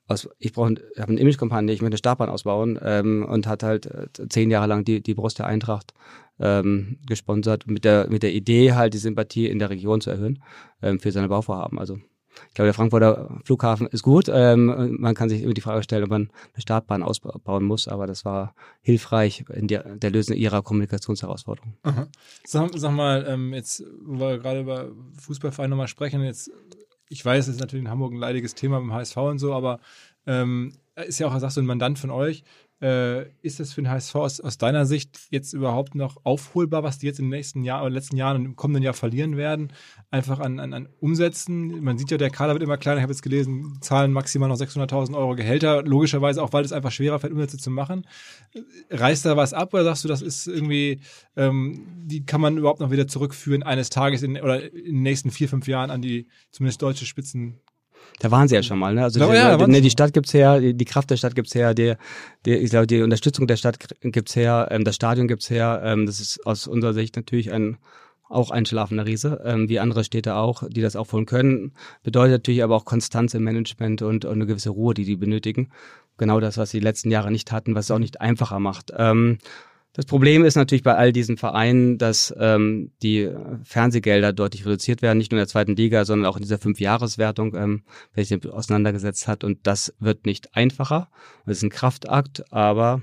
aus, 0.06 0.28
ich 0.38 0.52
brauche 0.52 0.74
habe 0.98 1.12
eine 1.12 1.20
Imagekampagne, 1.20 1.72
ich 1.72 1.80
möchte 1.80 1.94
eine 1.94 1.98
Startbahn 1.98 2.28
ausbauen 2.28 2.78
ähm, 2.82 3.24
und 3.24 3.46
hat 3.46 3.62
halt 3.62 3.86
äh, 3.86 4.08
zehn 4.28 4.50
Jahre 4.50 4.66
lang 4.66 4.84
die, 4.84 5.02
die 5.02 5.14
Brust 5.14 5.38
der 5.38 5.46
Eintracht 5.46 5.94
ähm, 6.38 6.98
gesponsert 7.06 7.66
mit 7.66 7.84
der 7.84 8.08
mit 8.10 8.22
der 8.22 8.34
Idee 8.34 8.72
halt 8.72 8.94
die 8.94 8.98
Sympathie 8.98 9.48
in 9.48 9.58
der 9.58 9.70
Region 9.70 10.00
zu 10.00 10.10
erhöhen 10.10 10.42
ähm, 10.82 11.00
für 11.00 11.12
seine 11.12 11.28
Bauvorhaben. 11.28 11.78
Also 11.78 11.98
ich 12.48 12.54
glaube, 12.54 12.66
der 12.66 12.74
Frankfurter 12.74 13.40
Flughafen 13.44 13.86
ist 13.86 14.02
gut. 14.02 14.26
Ähm, 14.28 14.96
man 14.98 15.14
kann 15.14 15.28
sich 15.28 15.42
immer 15.42 15.54
die 15.54 15.60
Frage 15.60 15.82
stellen, 15.82 16.04
ob 16.04 16.10
man 16.10 16.30
eine 16.52 16.60
Startbahn 16.60 17.02
ausbauen 17.02 17.64
muss, 17.64 17.88
aber 17.88 18.06
das 18.06 18.24
war 18.24 18.54
hilfreich 18.80 19.44
in 19.52 19.68
der, 19.68 19.96
der 19.96 20.10
Lösung 20.10 20.36
ihrer 20.36 20.62
Kommunikationsherausforderung. 20.62 21.74
Sag, 22.44 22.70
sag, 22.74 22.92
mal, 22.92 23.24
ähm, 23.28 23.54
jetzt, 23.54 23.84
wo 24.04 24.18
wir 24.18 24.38
gerade 24.38 24.60
über 24.60 24.88
Fußballvereine 25.20 25.70
nochmal 25.70 25.88
sprechen, 25.88 26.22
jetzt, 26.22 26.50
ich 27.08 27.24
weiß, 27.24 27.48
es 27.48 27.56
ist 27.56 27.60
natürlich 27.60 27.84
in 27.84 27.90
Hamburg 27.90 28.12
ein 28.12 28.18
leidiges 28.18 28.54
Thema 28.54 28.78
beim 28.78 28.92
HSV 28.92 29.16
und 29.16 29.38
so, 29.38 29.54
aber 29.54 29.80
ähm, 30.26 30.72
ist 30.96 31.18
ja 31.18 31.26
auch, 31.26 31.38
sagst 31.38 31.56
du, 31.56 31.62
ein 31.62 31.66
Mandant 31.66 31.98
von 31.98 32.10
euch. 32.10 32.44
Äh, 32.82 33.30
ist 33.40 33.60
das 33.60 33.72
für 33.72 33.82
den 33.82 33.90
HSV 33.90 34.14
aus, 34.16 34.40
aus, 34.40 34.58
deiner 34.58 34.84
Sicht 34.84 35.28
jetzt 35.30 35.52
überhaupt 35.52 35.94
noch 35.94 36.16
aufholbar, 36.24 36.82
was 36.82 36.98
die 36.98 37.06
jetzt 37.06 37.18
den 37.18 37.28
nächsten 37.28 37.62
Jahren 37.62 37.82
oder 37.82 37.90
letzten 37.90 38.16
Jahren 38.16 38.36
und 38.36 38.44
im 38.44 38.56
kommenden 38.56 38.82
Jahr 38.82 38.94
verlieren 38.94 39.36
werden? 39.36 39.72
Einfach 40.10 40.40
an, 40.40 40.58
an, 40.58 40.72
an 40.72 40.88
Umsätzen. 41.00 41.82
Man 41.82 41.98
sieht 41.98 42.10
ja, 42.10 42.18
der 42.18 42.30
Kader 42.30 42.52
wird 42.52 42.64
immer 42.64 42.76
kleiner. 42.76 42.98
Ich 42.98 43.02
habe 43.02 43.12
jetzt 43.12 43.22
gelesen, 43.22 43.78
zahlen 43.80 44.12
maximal 44.12 44.48
noch 44.48 44.58
600.000 44.58 45.16
Euro 45.16 45.36
Gehälter. 45.36 45.82
Logischerweise 45.82 46.42
auch, 46.42 46.52
weil 46.52 46.64
es 46.64 46.72
einfach 46.72 46.90
schwerer 46.90 47.20
fällt, 47.20 47.32
Umsätze 47.32 47.58
zu 47.58 47.70
machen. 47.70 48.06
Reißt 48.90 49.24
da 49.24 49.36
was 49.36 49.52
ab 49.52 49.72
oder 49.72 49.84
sagst 49.84 50.04
du, 50.04 50.08
das 50.08 50.20
ist 50.20 50.46
irgendwie, 50.48 51.00
ähm, 51.36 51.86
die 52.04 52.26
kann 52.26 52.40
man 52.40 52.58
überhaupt 52.58 52.80
noch 52.80 52.90
wieder 52.90 53.06
zurückführen 53.06 53.62
eines 53.62 53.88
Tages 53.88 54.22
in, 54.22 54.36
oder 54.36 54.74
in 54.74 54.96
den 54.96 55.02
nächsten 55.02 55.30
vier, 55.30 55.48
fünf 55.48 55.68
Jahren 55.68 55.90
an 55.90 56.02
die 56.02 56.26
zumindest 56.50 56.82
deutsche 56.82 57.06
Spitzen? 57.06 57.60
Da 58.20 58.30
waren 58.30 58.48
sie 58.48 58.54
ja 58.54 58.62
schon 58.62 58.78
mal, 58.78 58.94
ne? 58.94 59.02
Also 59.02 59.20
ja, 59.20 59.26
die, 59.56 59.62
ja, 59.62 59.66
ne, 59.66 59.80
die 59.80 59.90
Stadt 59.90 60.12
gibt's 60.12 60.32
her, 60.32 60.60
die, 60.60 60.74
die 60.74 60.84
Kraft 60.84 61.10
der 61.10 61.16
Stadt 61.16 61.34
gibt's 61.34 61.54
her, 61.54 61.74
die, 61.74 61.94
die, 62.46 62.54
ich 62.54 62.70
glaube, 62.70 62.86
die 62.86 63.02
Unterstützung 63.02 63.46
der 63.46 63.56
Stadt 63.56 63.78
gibt's 64.00 64.36
her, 64.36 64.68
ähm, 64.70 64.84
das 64.84 64.94
Stadion 64.94 65.28
gibt's 65.28 65.50
her. 65.50 65.82
Ähm, 65.84 66.06
das 66.06 66.20
ist 66.20 66.46
aus 66.46 66.66
unserer 66.66 66.94
Sicht 66.94 67.16
natürlich 67.16 67.52
ein 67.52 67.78
auch 68.28 68.50
ein 68.50 68.66
schlafender 68.66 69.06
Riese, 69.06 69.42
ähm, 69.44 69.68
wie 69.68 69.78
andere 69.78 70.02
Städte 70.02 70.34
auch, 70.34 70.64
die 70.68 70.80
das 70.80 70.96
auch 70.96 71.06
voll 71.06 71.24
können. 71.24 71.72
Bedeutet 72.02 72.32
natürlich 72.32 72.62
aber 72.62 72.74
auch 72.74 72.84
Konstanz 72.84 73.34
im 73.34 73.44
Management 73.44 74.02
und, 74.02 74.24
und 74.24 74.32
eine 74.32 74.46
gewisse 74.46 74.70
Ruhe, 74.70 74.94
die 74.94 75.04
die 75.04 75.16
benötigen. 75.16 75.70
Genau 76.16 76.40
das, 76.40 76.56
was 76.56 76.70
sie 76.70 76.80
die 76.80 76.84
letzten 76.84 77.10
Jahre 77.10 77.30
nicht 77.30 77.52
hatten, 77.52 77.74
was 77.74 77.86
es 77.86 77.90
auch 77.90 77.98
nicht 77.98 78.20
einfacher 78.20 78.60
macht. 78.60 78.92
Ähm, 78.96 79.38
das 79.94 80.06
Problem 80.06 80.44
ist 80.44 80.56
natürlich 80.56 80.82
bei 80.82 80.96
all 80.96 81.12
diesen 81.12 81.36
Vereinen, 81.36 81.98
dass 81.98 82.34
ähm, 82.36 82.90
die 83.02 83.30
Fernsehgelder 83.62 84.32
deutlich 84.32 84.66
reduziert 84.66 85.02
werden, 85.02 85.18
nicht 85.18 85.30
nur 85.30 85.38
in 85.38 85.42
der 85.42 85.48
zweiten 85.48 85.76
Liga, 85.76 86.04
sondern 86.04 86.26
auch 86.26 86.36
in 86.36 86.42
dieser 86.42 86.58
Fünfjahreswertung, 86.58 87.54
ähm, 87.54 87.82
welche 88.12 88.40
sich 88.40 88.52
auseinandergesetzt 88.52 89.28
hat. 89.28 89.44
Und 89.44 89.68
das 89.68 89.94
wird 90.00 90.26
nicht 90.26 90.56
einfacher. 90.56 91.08
Das 91.46 91.58
ist 91.58 91.62
ein 91.62 91.70
Kraftakt, 91.70 92.52
aber 92.52 93.02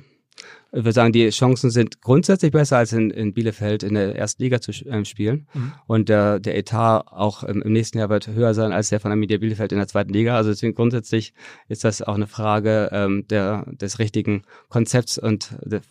ich 0.74 0.84
würde 0.84 0.94
sagen, 0.94 1.12
die 1.12 1.30
Chancen 1.30 1.70
sind 1.70 2.02
grundsätzlich 2.02 2.52
besser 2.52 2.78
als 2.78 2.94
in, 2.94 3.10
in 3.10 3.34
Bielefeld 3.34 3.84
in 3.84 3.94
der 3.94 4.16
ersten 4.16 4.42
Liga 4.44 4.62
zu 4.62 4.72
äh, 4.72 5.06
spielen. 5.06 5.48
Mhm. 5.54 5.74
Und 5.86 6.10
der, 6.10 6.40
der 6.40 6.58
Etat 6.58 7.08
auch 7.08 7.44
im, 7.44 7.62
im, 7.62 7.74
nächsten 7.74 8.00
Jahr 8.00 8.10
wird 8.10 8.28
höher 8.28 8.54
sein 8.54 8.72
als 8.72 8.90
der 8.90 9.00
von 9.02 9.12
der 9.12 9.18
Media 9.18 9.38
Bielefeld 9.38 9.72
in 9.74 9.78
der 9.78 9.88
zweiten 9.88 10.14
Liga. 10.14 10.36
Also 10.36 10.50
deswegen 10.50 10.74
grundsätzlich 10.74 11.34
ist 11.68 11.84
das 11.84 12.02
auch 12.02 12.16
eine 12.16 12.28
Frage 12.28 12.90
ähm, 12.94 13.26
der, 13.30 13.66
des 13.72 14.00
richtigen 14.00 14.44
Konzepts 14.70 15.18
und 15.18 15.56
der, 15.62 15.82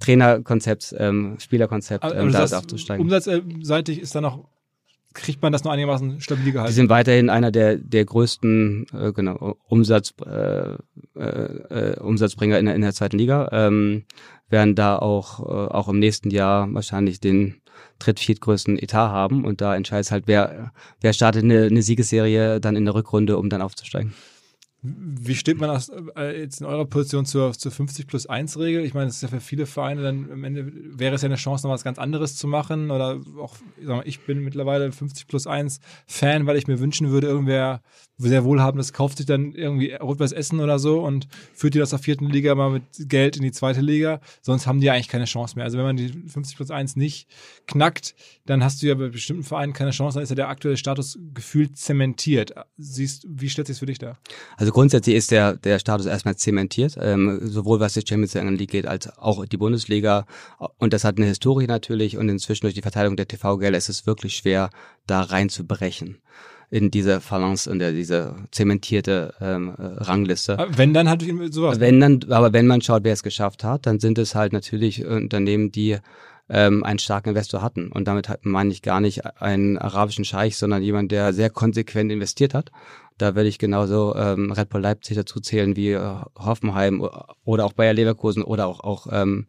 Trainerkonzept, 0.00 0.94
ähm, 0.98 1.36
Spielerkonzept, 1.38 2.04
ähm, 2.04 2.32
da 2.32 2.44
aufzusteigen. 2.44 3.04
Umsatzseitig 3.04 4.00
ist 4.00 4.14
da 4.14 4.20
noch 4.20 4.48
kriegt 5.12 5.42
man 5.42 5.52
das 5.52 5.64
noch 5.64 5.72
einigermaßen 5.72 6.20
stabil 6.20 6.52
gehalten? 6.52 6.70
Die 6.70 6.74
sind 6.74 6.88
weiterhin 6.88 7.30
einer 7.30 7.50
der 7.50 7.76
der 7.76 8.04
größten 8.04 8.86
äh, 8.92 9.12
genau 9.12 9.56
Umsatz 9.66 10.14
äh, 10.24 10.76
äh, 11.14 11.98
Umsatzbringer 12.00 12.58
in 12.58 12.66
der, 12.66 12.74
in 12.74 12.80
der 12.80 12.92
zweiten 12.92 13.18
Liga. 13.18 13.48
Ähm, 13.52 14.04
werden 14.48 14.74
da 14.74 14.98
auch 14.98 15.40
äh, 15.40 15.72
auch 15.72 15.88
im 15.88 15.98
nächsten 15.98 16.30
Jahr 16.30 16.72
wahrscheinlich 16.72 17.20
den 17.20 17.60
dritt 17.98 18.20
viertgrößten 18.20 18.78
Etat 18.78 19.10
haben 19.10 19.44
und 19.44 19.60
da 19.60 19.74
entscheidet 19.74 20.10
halt 20.10 20.24
wer 20.26 20.72
wer 21.00 21.12
startet 21.12 21.44
eine, 21.44 21.64
eine 21.64 21.82
Siegesserie 21.82 22.60
dann 22.60 22.76
in 22.76 22.84
der 22.84 22.94
Rückrunde, 22.94 23.36
um 23.36 23.48
dann 23.48 23.62
aufzusteigen. 23.62 24.14
Wie 24.82 25.34
steht 25.34 25.58
man 25.60 25.68
aus, 25.68 25.90
äh, 26.16 26.40
jetzt 26.40 26.62
in 26.62 26.66
eurer 26.66 26.86
Position 26.86 27.26
zur, 27.26 27.52
zur 27.52 27.70
50 27.70 28.06
plus 28.06 28.26
1 28.26 28.58
Regel? 28.58 28.82
Ich 28.84 28.94
meine, 28.94 29.06
das 29.06 29.16
ist 29.16 29.22
ja 29.22 29.28
für 29.28 29.40
viele 29.40 29.66
Vereine 29.66 30.02
dann 30.02 30.30
am 30.32 30.42
Ende 30.42 30.72
wäre 30.98 31.14
es 31.14 31.22
ja 31.22 31.26
eine 31.26 31.36
Chance, 31.36 31.66
noch 31.66 31.74
was 31.74 31.84
ganz 31.84 31.98
anderes 31.98 32.36
zu 32.36 32.48
machen. 32.48 32.90
Oder 32.90 33.20
auch, 33.38 33.56
ich, 33.78 33.86
mal, 33.86 34.02
ich 34.06 34.20
bin 34.20 34.40
mittlerweile 34.40 34.90
50 34.90 35.26
plus 35.26 35.46
1 35.46 35.80
Fan, 36.06 36.46
weil 36.46 36.56
ich 36.56 36.66
mir 36.66 36.80
wünschen 36.80 37.10
würde, 37.10 37.26
irgendwer 37.26 37.82
sehr 38.28 38.44
wohlhabendes 38.44 38.92
kauft 38.92 39.18
sich 39.18 39.26
dann 39.26 39.54
irgendwie 39.54 39.92
rot-weiß 39.92 40.32
Essen 40.32 40.60
oder 40.60 40.78
so 40.78 41.00
und 41.00 41.28
führt 41.54 41.74
die 41.74 41.78
das 41.78 41.94
auf 41.94 42.02
vierten 42.02 42.26
Liga 42.26 42.54
mal 42.54 42.70
mit 42.70 42.82
Geld 42.98 43.36
in 43.36 43.42
die 43.42 43.52
zweite 43.52 43.80
Liga. 43.80 44.20
Sonst 44.42 44.66
haben 44.66 44.80
die 44.80 44.90
eigentlich 44.90 45.08
keine 45.08 45.24
Chance 45.24 45.56
mehr. 45.56 45.64
Also 45.64 45.78
wenn 45.78 45.84
man 45.84 45.96
die 45.96 46.08
50 46.08 46.56
plus 46.56 46.70
1 46.70 46.96
nicht 46.96 47.28
knackt, 47.66 48.14
dann 48.46 48.62
hast 48.62 48.82
du 48.82 48.86
ja 48.86 48.94
bei 48.94 49.08
bestimmten 49.08 49.42
Vereinen 49.42 49.72
keine 49.72 49.90
Chance, 49.92 50.14
dann 50.14 50.22
ist 50.22 50.30
ja 50.30 50.36
der 50.36 50.48
aktuelle 50.48 50.76
Status 50.76 51.18
gefühlt 51.34 51.76
zementiert. 51.76 52.52
Siehst, 52.76 53.26
wie 53.28 53.48
stellt 53.48 53.68
sich 53.68 53.78
für 53.78 53.86
dich 53.86 53.98
da? 53.98 54.18
Also 54.56 54.72
grundsätzlich 54.72 55.16
ist 55.16 55.30
der, 55.30 55.56
der 55.56 55.78
Status 55.78 56.06
erstmal 56.06 56.36
zementiert, 56.36 56.96
ähm, 57.00 57.40
sowohl 57.42 57.80
was 57.80 57.94
die 57.94 58.02
Champions 58.06 58.34
League 58.34 58.70
geht, 58.70 58.86
als 58.86 59.16
auch 59.18 59.46
die 59.46 59.56
Bundesliga. 59.56 60.26
Und 60.78 60.92
das 60.92 61.04
hat 61.04 61.16
eine 61.16 61.26
Historie 61.26 61.66
natürlich 61.66 62.16
und 62.16 62.28
inzwischen 62.28 62.62
durch 62.62 62.74
die 62.74 62.82
Verteilung 62.82 63.16
der 63.16 63.28
TV-Gelder 63.28 63.78
ist 63.78 63.88
es 63.88 64.06
wirklich 64.06 64.36
schwer, 64.36 64.70
da 65.06 65.22
reinzubrechen 65.22 66.18
in 66.70 66.90
diese 66.90 67.20
Phalanx, 67.20 67.66
in 67.66 67.78
der 67.78 67.92
diese 67.92 68.36
zementierte 68.52 69.34
ähm, 69.40 69.74
äh, 69.76 69.82
Rangliste. 70.02 70.58
Aber 70.58 70.78
wenn 70.78 70.94
dann 70.94 71.08
hat 71.08 71.24
sowas. 71.50 71.80
Wenn 71.80 72.00
dann, 72.00 72.20
aber 72.30 72.52
wenn 72.52 72.66
man 72.66 72.80
schaut, 72.80 73.02
wer 73.04 73.12
es 73.12 73.22
geschafft 73.22 73.64
hat, 73.64 73.86
dann 73.86 73.98
sind 73.98 74.18
es 74.18 74.34
halt 74.34 74.52
natürlich 74.52 75.04
Unternehmen, 75.04 75.72
die 75.72 75.98
ähm, 76.48 76.84
einen 76.84 76.98
starken 76.98 77.30
Investor 77.30 77.62
hatten. 77.62 77.90
Und 77.90 78.06
damit 78.06 78.28
meine 78.42 78.70
ich 78.72 78.82
gar 78.82 79.00
nicht 79.00 79.24
einen 79.40 79.78
arabischen 79.78 80.24
Scheich, 80.24 80.56
sondern 80.56 80.82
jemand, 80.82 81.10
der 81.10 81.32
sehr 81.32 81.50
konsequent 81.50 82.12
investiert 82.12 82.54
hat. 82.54 82.70
Da 83.18 83.34
würde 83.34 83.48
ich 83.48 83.58
genauso 83.58 84.14
ähm, 84.16 84.50
Red 84.52 84.68
Bull 84.68 84.80
Leipzig 84.80 85.16
dazu 85.16 85.40
zählen 85.40 85.76
wie 85.76 85.90
äh, 85.90 86.16
Hoffenheim 86.38 87.06
oder 87.44 87.64
auch 87.64 87.72
Bayer 87.72 87.92
Leverkusen 87.92 88.42
oder 88.42 88.66
auch, 88.66 88.80
auch 88.80 89.06
ähm, 89.10 89.46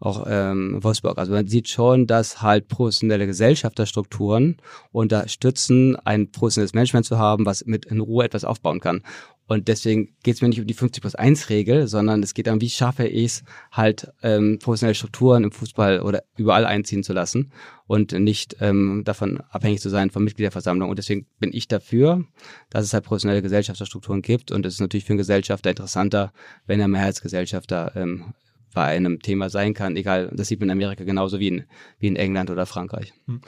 auch 0.00 0.26
ähm, 0.28 0.82
Wolfsburg. 0.82 1.18
Also 1.18 1.32
man 1.32 1.46
sieht 1.46 1.68
schon, 1.68 2.06
dass 2.06 2.42
halt 2.42 2.68
professionelle 2.68 3.26
Gesellschafterstrukturen 3.26 4.56
unterstützen, 4.92 5.96
ein 5.96 6.32
professionelles 6.32 6.72
Management 6.72 7.06
zu 7.06 7.18
haben, 7.18 7.46
was 7.46 7.66
mit 7.66 7.84
in 7.84 8.00
Ruhe 8.00 8.24
etwas 8.24 8.44
aufbauen 8.44 8.80
kann. 8.80 9.02
Und 9.46 9.66
deswegen 9.66 10.14
geht 10.22 10.36
es 10.36 10.42
mir 10.42 10.48
nicht 10.48 10.60
um 10.60 10.66
die 10.68 10.74
50 10.74 11.00
plus 11.00 11.16
1 11.16 11.50
Regel, 11.50 11.88
sondern 11.88 12.22
es 12.22 12.34
geht 12.34 12.46
darum, 12.46 12.60
wie 12.60 12.70
schaffe 12.70 13.08
ich 13.08 13.24
es, 13.24 13.44
halt 13.72 14.06
ähm, 14.22 14.60
professionelle 14.60 14.94
Strukturen 14.94 15.42
im 15.42 15.50
Fußball 15.50 16.02
oder 16.02 16.22
überall 16.36 16.64
einziehen 16.64 17.02
zu 17.02 17.12
lassen 17.12 17.50
und 17.88 18.12
nicht 18.12 18.58
ähm, 18.60 19.02
davon 19.04 19.40
abhängig 19.50 19.80
zu 19.80 19.88
sein 19.88 20.10
von 20.10 20.22
Mitgliederversammlung. 20.22 20.88
Und 20.88 21.00
deswegen 21.00 21.26
bin 21.40 21.50
ich 21.52 21.66
dafür, 21.66 22.24
dass 22.70 22.84
es 22.84 22.94
halt 22.94 23.02
professionelle 23.02 23.42
Gesellschafterstrukturen 23.42 24.22
gibt. 24.22 24.52
Und 24.52 24.64
es 24.64 24.74
ist 24.74 24.80
natürlich 24.80 25.04
für 25.04 25.14
einen 25.14 25.18
Gesellschafter 25.18 25.70
interessanter, 25.70 26.32
wenn 26.66 26.78
er 26.78 26.86
Mehrheitsgesellschafter 26.86 27.96
ähm, 27.96 28.34
bei 28.74 28.84
einem 28.84 29.20
Thema 29.20 29.50
sein 29.50 29.74
kann, 29.74 29.96
egal, 29.96 30.30
das 30.34 30.48
sieht 30.48 30.60
man 30.60 30.68
in 30.68 30.72
Amerika 30.72 31.04
genauso 31.04 31.40
wie 31.40 31.48
in, 31.48 31.64
wie 31.98 32.08
in 32.08 32.16
England 32.16 32.50
oder 32.50 32.66
Frankreich. 32.66 33.12
Hm. 33.26 33.40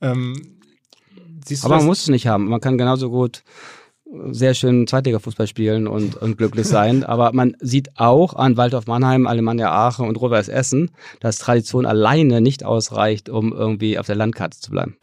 Ähm, 0.00 0.58
Aber 1.62 1.76
man 1.76 1.86
muss 1.86 2.02
es 2.02 2.08
nicht 2.08 2.26
haben. 2.26 2.48
Man 2.48 2.60
kann 2.60 2.78
genauso 2.78 3.10
gut 3.10 3.42
sehr 4.30 4.54
schön 4.54 4.86
Zweitliga-Fußball 4.86 5.46
spielen 5.46 5.86
und, 5.86 6.16
und 6.16 6.36
glücklich 6.36 6.66
sein. 6.68 7.04
Aber 7.04 7.32
man 7.32 7.56
sieht 7.60 7.90
auch 7.96 8.34
an 8.34 8.56
Waldorf 8.56 8.86
Mannheim, 8.86 9.26
Alemannia 9.26 9.70
Aachen 9.70 10.08
und 10.08 10.16
Rot-Weiß 10.16 10.48
Essen, 10.48 10.90
dass 11.20 11.38
Tradition 11.38 11.86
alleine 11.86 12.40
nicht 12.40 12.64
ausreicht, 12.64 13.28
um 13.28 13.52
irgendwie 13.52 13.98
auf 13.98 14.06
der 14.06 14.16
Landkarte 14.16 14.58
zu 14.58 14.70
bleiben. 14.70 14.96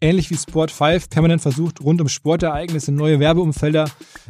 Ähnlich 0.00 0.30
wie 0.30 0.36
Sport 0.36 0.70
5 0.70 1.08
permanent 1.08 1.40
versucht, 1.40 1.80
rund 1.80 2.00
um 2.00 2.08
Sportereignisse 2.08 2.92
neue 2.92 3.20
Werbeumfelder 3.20 3.88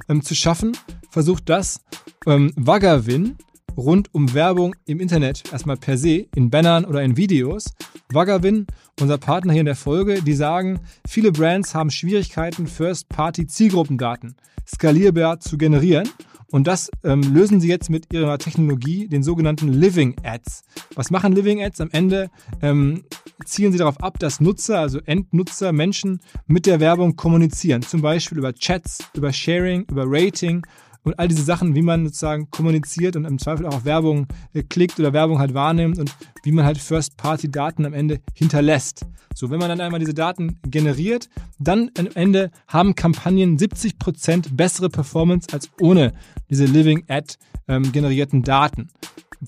ähm, 0.08 0.22
zu 0.22 0.34
schaffen, 0.36 0.76
versucht 1.10 1.48
das 1.48 1.80
ähm, 2.26 2.52
Wagavin 2.54 3.36
rund 3.76 4.12
um 4.14 4.34
Werbung 4.34 4.74
im 4.86 5.00
Internet 5.00 5.44
erstmal 5.52 5.76
per 5.76 5.98
se, 5.98 6.26
in 6.34 6.50
Bannern 6.50 6.84
oder 6.84 7.02
in 7.02 7.16
Videos. 7.16 7.74
Wagavin, 8.12 8.66
unser 9.00 9.18
Partner 9.18 9.52
hier 9.52 9.60
in 9.60 9.66
der 9.66 9.76
Folge, 9.76 10.22
die 10.22 10.34
sagen, 10.34 10.80
viele 11.06 11.32
Brands 11.32 11.74
haben 11.74 11.90
Schwierigkeiten, 11.90 12.66
First-Party-Zielgruppendaten 12.66 14.36
skalierbar 14.66 15.40
zu 15.40 15.58
generieren. 15.58 16.08
Und 16.50 16.68
das 16.68 16.88
ähm, 17.02 17.22
lösen 17.34 17.60
sie 17.60 17.68
jetzt 17.68 17.90
mit 17.90 18.12
ihrer 18.12 18.38
Technologie, 18.38 19.08
den 19.08 19.24
sogenannten 19.24 19.68
Living 19.72 20.14
Ads. 20.22 20.62
Was 20.94 21.10
machen 21.10 21.32
Living 21.32 21.60
Ads? 21.60 21.80
Am 21.80 21.90
Ende 21.90 22.30
ähm, 22.62 23.02
zielen 23.44 23.72
sie 23.72 23.78
darauf 23.78 24.00
ab, 24.00 24.20
dass 24.20 24.40
Nutzer, 24.40 24.78
also 24.78 25.00
Endnutzer, 25.04 25.72
Menschen 25.72 26.20
mit 26.46 26.66
der 26.66 26.78
Werbung 26.78 27.16
kommunizieren. 27.16 27.82
Zum 27.82 28.02
Beispiel 28.02 28.38
über 28.38 28.52
Chats, 28.52 28.98
über 29.14 29.32
Sharing, 29.32 29.84
über 29.90 30.04
Rating 30.06 30.64
und 31.04 31.18
all 31.18 31.28
diese 31.28 31.44
Sachen, 31.44 31.74
wie 31.74 31.82
man 31.82 32.06
sozusagen 32.06 32.50
kommuniziert 32.50 33.14
und 33.16 33.24
im 33.24 33.38
Zweifel 33.38 33.66
auch 33.66 33.76
auf 33.76 33.84
Werbung 33.84 34.26
äh, 34.52 34.62
klickt 34.62 34.98
oder 34.98 35.12
Werbung 35.12 35.38
halt 35.38 35.54
wahrnimmt 35.54 35.98
und 35.98 36.14
wie 36.42 36.52
man 36.52 36.64
halt 36.64 36.78
First-Party-Daten 36.78 37.86
am 37.86 37.94
Ende 37.94 38.20
hinterlässt. 38.34 39.06
So, 39.34 39.50
wenn 39.50 39.58
man 39.58 39.68
dann 39.68 39.80
einmal 39.80 40.00
diese 40.00 40.14
Daten 40.14 40.58
generiert, 40.66 41.28
dann 41.58 41.90
am 41.98 42.08
Ende 42.14 42.50
haben 42.68 42.94
Kampagnen 42.94 43.58
70% 43.58 44.54
bessere 44.54 44.88
Performance 44.88 45.48
als 45.52 45.70
ohne 45.80 46.12
diese 46.50 46.64
Living 46.64 47.04
Ad 47.08 47.34
ähm, 47.68 47.92
generierten 47.92 48.42
Daten. 48.42 48.88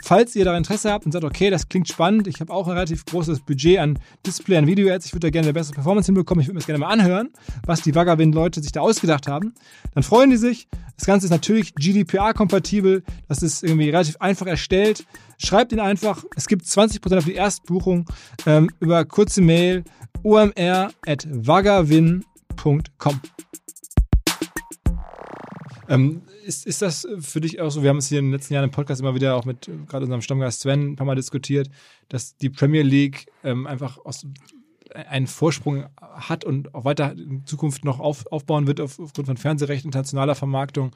Falls 0.02 0.34
ihr 0.36 0.44
da 0.44 0.56
Interesse 0.56 0.92
habt 0.92 1.06
und 1.06 1.12
sagt, 1.12 1.24
okay, 1.24 1.50
das 1.50 1.68
klingt 1.68 1.88
spannend, 1.88 2.26
ich 2.26 2.40
habe 2.40 2.52
auch 2.52 2.66
ein 2.66 2.72
relativ 2.72 3.04
großes 3.04 3.40
Budget 3.40 3.78
an 3.78 3.98
Display, 4.26 4.56
an 4.56 4.66
Video-Ads, 4.66 5.06
ich 5.06 5.12
würde 5.12 5.26
da 5.26 5.30
gerne 5.30 5.46
eine 5.46 5.54
bessere 5.54 5.74
Performance 5.74 6.06
hinbekommen, 6.06 6.42
ich 6.42 6.48
würde 6.48 6.54
mir 6.54 6.60
das 6.60 6.66
gerne 6.66 6.78
mal 6.78 6.88
anhören, 6.88 7.30
was 7.64 7.82
die 7.82 7.94
Vagabond-Leute 7.94 8.62
sich 8.62 8.72
da 8.72 8.80
ausgedacht 8.80 9.28
haben, 9.28 9.54
dann 9.94 10.02
freuen 10.02 10.30
die 10.30 10.36
sich. 10.36 10.68
Das 10.96 11.06
Ganze 11.06 11.26
ist 11.26 11.30
natürlich 11.30 11.74
GDPR-kompatibel, 11.74 13.02
das 13.28 13.42
ist 13.42 13.62
irgendwie 13.62 13.90
relativ 13.90 14.16
einfach 14.18 14.46
erstellt. 14.46 15.04
Schreibt 15.38 15.72
ihn 15.72 15.80
einfach, 15.80 16.24
es 16.36 16.46
gibt 16.46 16.64
20% 16.64 17.18
auf 17.18 17.24
die 17.24 17.34
Erstbuchung 17.34 18.06
ähm, 18.46 18.70
über 18.80 19.04
kurze 19.04 19.42
Mail 19.42 19.84
omr 20.22 20.90
at 21.06 21.26
vagavin.com. 21.30 22.22
Ähm, 25.88 26.22
ist, 26.44 26.66
ist 26.66 26.82
das 26.82 27.06
für 27.20 27.40
dich 27.40 27.60
auch 27.60 27.70
so, 27.70 27.82
wir 27.82 27.90
haben 27.90 27.98
es 27.98 28.08
hier 28.08 28.18
in 28.18 28.26
den 28.26 28.32
letzten 28.32 28.54
Jahren 28.54 28.64
im 28.64 28.70
Podcast 28.70 29.00
immer 29.00 29.14
wieder 29.14 29.36
auch 29.36 29.44
mit 29.44 29.70
gerade 29.86 30.04
unserem 30.04 30.22
Stammgast 30.22 30.60
Sven 30.60 30.92
ein 30.92 30.96
paar 30.96 31.06
Mal 31.06 31.14
diskutiert, 31.14 31.68
dass 32.08 32.36
die 32.36 32.50
Premier 32.50 32.82
League 32.82 33.26
ähm, 33.44 33.66
einfach 33.66 33.98
aus, 34.04 34.26
einen 34.94 35.26
Vorsprung 35.26 35.86
hat 36.00 36.44
und 36.44 36.74
auch 36.74 36.84
weiter 36.84 37.12
in 37.12 37.44
Zukunft 37.46 37.84
noch 37.84 38.00
auf, 38.00 38.26
aufbauen 38.28 38.66
wird 38.66 38.80
auf, 38.80 38.98
aufgrund 38.98 39.26
von 39.26 39.36
Fernsehrecht, 39.36 39.84
internationaler 39.84 40.34
Vermarktung, 40.34 40.94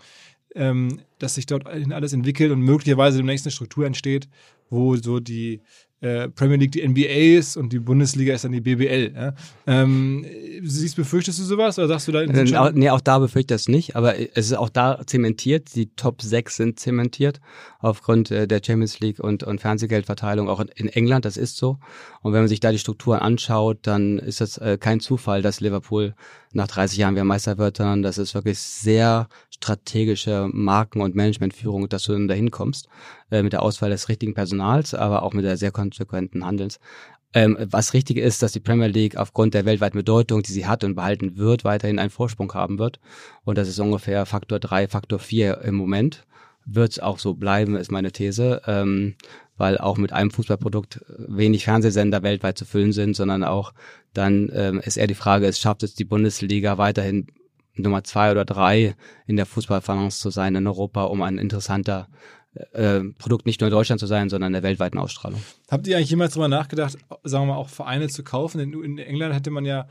ähm, 0.55 1.00
dass 1.18 1.35
sich 1.35 1.46
dort 1.46 1.66
alles 1.66 2.12
entwickelt 2.12 2.50
und 2.50 2.61
möglicherweise 2.61 3.18
demnächst 3.18 3.46
eine 3.46 3.53
Struktur 3.53 3.87
entsteht, 3.87 4.29
wo 4.68 4.96
so 4.96 5.20
die 5.20 5.61
äh, 6.00 6.28
Premier 6.28 6.56
League 6.56 6.72
die 6.72 6.86
NBA 6.86 7.38
ist 7.38 7.56
und 7.56 7.72
die 7.72 7.78
Bundesliga 7.78 8.34
ist 8.34 8.44
dann 8.44 8.52
die 8.52 8.60
BBL. 8.60 9.12
Ja? 9.14 9.34
Ähm, 9.66 10.24
siehst, 10.62 10.96
befürchtest 10.96 11.38
du 11.38 11.44
sowas 11.44 11.78
oder 11.78 11.88
sagst 11.88 12.08
du 12.08 12.12
da? 12.12 12.22
Äh, 12.22 12.56
auch, 12.56 12.72
nee, 12.72 12.88
auch 12.90 13.00
da 13.00 13.18
befürchte 13.18 13.54
ich 13.54 13.58
das 13.58 13.68
nicht, 13.68 13.96
aber 13.96 14.18
es 14.18 14.46
ist 14.46 14.54
auch 14.54 14.70
da 14.70 15.00
zementiert. 15.06 15.74
Die 15.74 15.94
Top 15.96 16.22
6 16.22 16.56
sind 16.56 16.80
zementiert 16.80 17.40
aufgrund 17.80 18.30
äh, 18.30 18.48
der 18.48 18.60
Champions 18.64 19.00
League 19.00 19.20
und, 19.20 19.42
und 19.42 19.60
Fernsehgeldverteilung 19.60 20.48
auch 20.48 20.60
in, 20.60 20.68
in, 20.68 20.88
England. 20.88 21.24
Das 21.24 21.36
ist 21.36 21.56
so. 21.56 21.78
Und 22.22 22.32
wenn 22.32 22.40
man 22.40 22.48
sich 22.48 22.60
da 22.60 22.72
die 22.72 22.78
Strukturen 22.78 23.20
anschaut, 23.20 23.80
dann 23.82 24.18
ist 24.18 24.40
das 24.40 24.56
äh, 24.58 24.78
kein 24.78 25.00
Zufall, 25.00 25.42
dass 25.42 25.60
Liverpool 25.60 26.14
nach 26.52 26.66
30 26.66 26.98
Jahren 26.98 27.14
wieder 27.14 27.24
Meister 27.24 27.58
wird, 27.58 27.76
sondern 27.76 28.02
das 28.02 28.18
ist 28.18 28.34
wirklich 28.34 28.58
sehr 28.58 29.28
strategische 29.50 30.48
Marken- 30.52 31.02
und 31.02 31.14
Managementführung, 31.14 31.88
dass 31.88 32.04
du 32.04 32.12
dann 32.12 32.28
dahin 32.28 32.50
kommst, 32.50 32.88
äh, 33.31 33.43
mit 33.43 33.53
der 33.53 33.62
Auswahl 33.62 33.90
des 33.90 34.09
richtigen 34.09 34.35
Personals, 34.35 34.95
aber 34.95 35.23
auch 35.23 35.33
mit 35.33 35.45
der 35.45 35.57
sehr 35.57 35.73
konsequenten 35.73 36.45
Handelns. 36.45 36.81
Ähm, 37.33 37.57
was 37.61 37.95
richtig 37.95 38.16
ist, 38.16 38.43
dass 38.43 38.53
die 38.53 38.61
Premier 38.61 38.88
League 38.88 39.16
aufgrund 39.16 39.55
der 39.55 39.64
weltweiten 39.64 39.99
Bedeutung, 39.99 40.43
die 40.43 40.53
sie 40.53 40.66
hat 40.66 40.83
und 40.83 40.97
behalten 40.97 41.37
wird, 41.37 41.64
weiterhin 41.64 41.99
einen 41.99 42.11
Vorsprung 42.11 42.53
haben 42.55 42.79
wird. 42.79 42.99
Und 43.45 43.57
das 43.57 43.69
ist 43.69 43.79
ungefähr 43.79 44.27
Faktor 44.27 44.59
drei, 44.59 44.88
Faktor 44.88 45.21
vier 45.21 45.61
im 45.62 45.77
Moment. 45.77 46.27
Wird 46.66 46.93
es 46.93 46.99
auch 46.99 47.19
so 47.19 47.35
bleiben, 47.35 47.77
ist 47.77 47.93
meine 47.93 48.11
These. 48.11 48.62
Ähm, 48.66 49.14
weil 49.61 49.77
auch 49.77 49.99
mit 49.99 50.11
einem 50.11 50.31
Fußballprodukt 50.31 51.05
wenig 51.19 51.64
Fernsehsender 51.64 52.23
weltweit 52.23 52.57
zu 52.57 52.64
füllen 52.64 52.93
sind, 52.93 53.14
sondern 53.14 53.45
auch 53.45 53.75
dann 54.14 54.51
ähm, 54.55 54.81
ist 54.83 54.97
eher 54.97 55.07
die 55.07 55.14
Frage, 55.14 55.47
es 55.47 55.61
schafft 55.61 55.83
es 55.83 55.95
die 55.95 56.07
Bundesliga 56.07 56.79
weiterhin 56.79 57.27
Nummer 57.75 58.03
zwei 58.03 58.31
oder 58.31 58.47
drei 58.47 58.97
in 59.27 59.37
der 59.37 59.45
Fußballbalance 59.45 60.19
zu 60.19 60.31
sein 60.31 60.55
in 60.55 60.66
Europa, 60.66 61.05
um 61.05 61.21
ein 61.21 61.37
interessanter 61.37 62.09
äh, 62.72 63.00
Produkt 63.18 63.46
nicht 63.46 63.60
nur 63.60 63.68
in 63.68 63.72
Deutschland 63.72 64.00
zu 64.00 64.06
sein, 64.06 64.28
sondern 64.28 64.48
in 64.48 64.54
der 64.54 64.62
weltweiten 64.62 64.98
Ausstrahlung. 64.98 65.40
Habt 65.70 65.86
ihr 65.86 65.96
eigentlich 65.96 66.10
jemals 66.10 66.34
darüber 66.34 66.48
nachgedacht, 66.48 66.98
sagen 67.24 67.46
wir 67.46 67.54
mal, 67.54 67.58
auch 67.58 67.68
Vereine 67.68 68.08
zu 68.08 68.24
kaufen? 68.24 68.60
In, 68.60 68.72
in 68.82 68.98
England 68.98 69.34
hätte 69.34 69.50
man 69.50 69.64
ja 69.64 69.86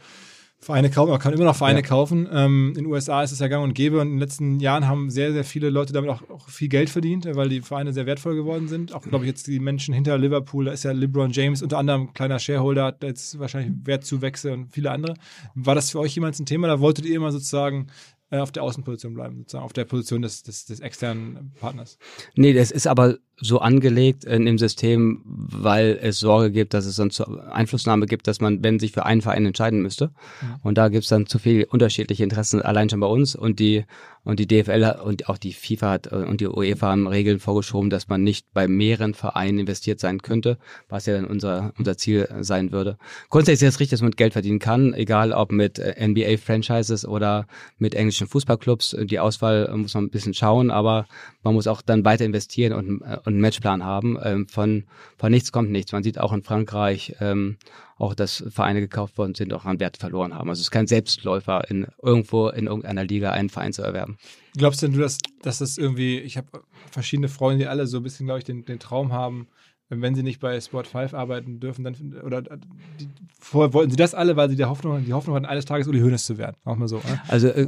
Vereine 0.61 0.89
kaufen, 0.89 1.11
man 1.11 1.19
kann 1.19 1.31
immer 1.31 1.45
noch 1.45 1.55
Vereine 1.55 1.79
ja. 1.79 1.85
kaufen. 1.85 2.27
Ähm, 2.31 2.69
in 2.69 2.83
den 2.83 2.85
USA 2.87 3.23
ist 3.23 3.31
es 3.31 3.39
ja 3.39 3.47
gang 3.47 3.63
und 3.63 3.73
gäbe 3.73 4.01
und 4.01 4.07
in 4.07 4.13
den 4.15 4.19
letzten 4.19 4.59
Jahren 4.59 4.87
haben 4.87 5.09
sehr, 5.09 5.31
sehr 5.31 5.45
viele 5.45 5.69
Leute 5.69 5.93
damit 5.93 6.09
auch, 6.09 6.29
auch 6.29 6.49
viel 6.49 6.67
Geld 6.67 6.89
verdient, 6.89 7.25
weil 7.33 7.47
die 7.47 7.61
Vereine 7.61 7.93
sehr 7.93 8.05
wertvoll 8.05 8.35
geworden 8.35 8.67
sind. 8.67 8.93
Auch, 8.93 9.01
glaube 9.03 9.23
ich, 9.23 9.29
jetzt 9.29 9.47
die 9.47 9.59
Menschen 9.59 9.93
hinter 9.93 10.17
Liverpool, 10.17 10.65
da 10.65 10.73
ist 10.73 10.83
ja 10.83 10.91
LeBron 10.91 11.31
James 11.31 11.61
unter 11.61 11.77
anderem 11.77 12.13
kleiner 12.13 12.39
Shareholder, 12.39 12.83
hat 12.83 13.03
jetzt 13.03 13.39
wahrscheinlich 13.39 13.71
Wertzuwächse 13.85 14.51
und 14.51 14.67
viele 14.73 14.91
andere. 14.91 15.13
War 15.55 15.75
das 15.75 15.91
für 15.91 15.99
euch 15.99 16.13
jemals 16.13 16.39
ein 16.39 16.45
Thema? 16.45 16.67
Da 16.67 16.81
wolltet 16.81 17.05
ihr 17.05 17.15
immer 17.15 17.31
sozusagen 17.31 17.87
äh, 17.87 18.18
auf 18.31 18.51
der 18.51 18.63
Außenposition 18.63 19.13
bleiben, 19.13 19.37
sozusagen 19.39 19.65
auf 19.65 19.73
der 19.73 19.85
Position 19.85 20.21
des, 20.21 20.43
des, 20.43 20.65
des 20.65 20.79
externen 20.79 21.51
Partners? 21.59 21.97
Nee, 22.35 22.53
das 22.53 22.71
ist 22.71 22.87
aber 22.87 23.17
so 23.41 23.59
angelegt 23.59 24.25
in 24.25 24.45
dem 24.45 24.57
System, 24.57 25.21
weil 25.25 25.97
es 26.01 26.19
Sorge 26.19 26.51
gibt, 26.51 26.73
dass 26.73 26.85
es 26.85 26.97
dann 26.97 27.09
zu 27.11 27.39
Einflussnahme 27.39 28.05
gibt, 28.05 28.27
dass 28.27 28.41
man, 28.41 28.63
wenn 28.63 28.79
sich 28.79 28.91
für 28.91 29.05
einen 29.05 29.21
Verein 29.21 29.45
entscheiden 29.45 29.81
müsste. 29.81 30.07
Mhm. 30.41 30.55
Und 30.63 30.77
da 30.77 30.89
gibt 30.89 31.03
es 31.03 31.09
dann 31.09 31.25
zu 31.25 31.39
viel 31.39 31.65
unterschiedliche 31.69 32.23
Interessen 32.23 32.61
allein 32.61 32.89
schon 32.89 32.99
bei 32.99 33.07
uns 33.07 33.35
und 33.35 33.59
die 33.59 33.85
und 34.25 34.39
die 34.39 34.47
DFL 34.47 34.97
und 35.03 35.29
auch 35.29 35.37
die 35.37 35.53
FIFA 35.53 35.89
hat 35.91 36.11
äh, 36.11 36.15
und 36.15 36.41
die 36.41 36.47
UEFA 36.47 36.87
haben 36.87 37.07
Regeln 37.07 37.39
vorgeschoben, 37.39 37.89
dass 37.89 38.09
man 38.09 38.21
nicht 38.21 38.53
bei 38.53 38.67
mehreren 38.67 39.13
Vereinen 39.13 39.59
investiert 39.59 39.99
sein 39.99 40.21
könnte, 40.21 40.57
was 40.89 41.05
ja 41.05 41.13
dann 41.13 41.25
unser 41.25 41.73
unser 41.77 41.97
Ziel 41.97 42.27
sein 42.41 42.71
würde. 42.71 42.97
Grundsätzlich 43.29 43.67
ist 43.67 43.75
es 43.75 43.79
richtig, 43.79 43.97
dass 43.97 44.01
man 44.01 44.11
Geld 44.11 44.33
verdienen 44.33 44.59
kann, 44.59 44.93
egal 44.93 45.31
ob 45.31 45.51
mit 45.51 45.79
äh, 45.79 45.95
NBA 46.05 46.37
Franchises 46.37 47.05
oder 47.05 47.47
mit 47.77 47.95
englischen 47.95 48.27
Fußballclubs. 48.27 48.97
Die 49.03 49.19
Auswahl 49.19 49.73
muss 49.75 49.93
man 49.93 50.05
ein 50.05 50.09
bisschen 50.09 50.33
schauen, 50.33 50.69
aber 50.69 51.07
man 51.43 51.53
muss 51.53 51.67
auch 51.67 51.81
dann 51.81 52.03
weiter 52.03 52.25
investieren 52.25 52.73
und 52.73 53.01
äh, 53.01 53.17
und 53.29 53.35
einen 53.35 53.41
Matchplan 53.41 53.85
haben. 53.85 54.17
Ähm, 54.23 54.47
von, 54.47 54.83
von 55.17 55.31
nichts 55.31 55.51
kommt 55.51 55.71
nichts. 55.71 55.91
Man 55.91 56.03
sieht 56.03 56.19
auch 56.19 56.33
in 56.33 56.43
Frankreich 56.43 57.15
ähm, 57.19 57.57
auch, 57.97 58.15
dass 58.15 58.43
Vereine 58.49 58.79
gekauft 58.81 59.17
worden 59.17 59.35
sind, 59.35 59.53
auch 59.53 59.65
an 59.65 59.79
Wert 59.79 59.97
verloren 59.97 60.33
haben. 60.33 60.49
Also 60.49 60.59
es 60.59 60.67
ist 60.67 60.71
kein 60.71 60.87
Selbstläufer, 60.87 61.69
in 61.69 61.87
irgendwo 62.01 62.49
in 62.49 62.67
irgendeiner 62.67 63.03
Liga 63.03 63.31
einen 63.31 63.49
Verein 63.49 63.73
zu 63.73 63.81
erwerben. 63.81 64.17
Glaubst 64.57 64.81
denn 64.81 64.93
du, 64.93 64.99
dass, 64.99 65.19
dass 65.41 65.59
das 65.59 65.77
irgendwie, 65.77 66.19
ich 66.19 66.37
habe 66.37 66.47
verschiedene 66.91 67.29
Freunde, 67.29 67.65
die 67.65 67.67
alle 67.67 67.87
so 67.87 67.97
ein 67.97 68.03
bisschen, 68.03 68.25
glaube 68.25 68.39
ich, 68.39 68.45
den, 68.45 68.65
den 68.65 68.79
Traum 68.79 69.11
haben, 69.13 69.47
wenn 69.89 70.13
sie 70.13 70.21
nicht 70.21 70.39
bei 70.39 70.59
Sport 70.61 70.87
5 70.87 71.13
arbeiten 71.13 71.59
dürfen, 71.59 71.83
dann 71.83 71.95
oder 72.23 72.43
die, 72.43 73.07
vorher 73.39 73.73
wollten 73.73 73.89
sie 73.89 73.97
das 73.97 74.13
alle, 74.13 74.35
weil 74.35 74.49
sie 74.49 74.55
die 74.55 74.65
Hoffnung, 74.65 75.03
die 75.03 75.13
Hoffnung 75.13 75.35
hatten, 75.35 75.45
eines 75.45 75.65
Tages 75.65 75.87
Uli 75.87 75.99
Hoeneß 75.99 76.25
zu 76.25 76.37
werden. 76.37 76.55
Auch 76.63 76.75
mal 76.75 76.87
so. 76.87 76.97
Ne? 76.97 77.21
Also 77.27 77.47
äh, 77.47 77.67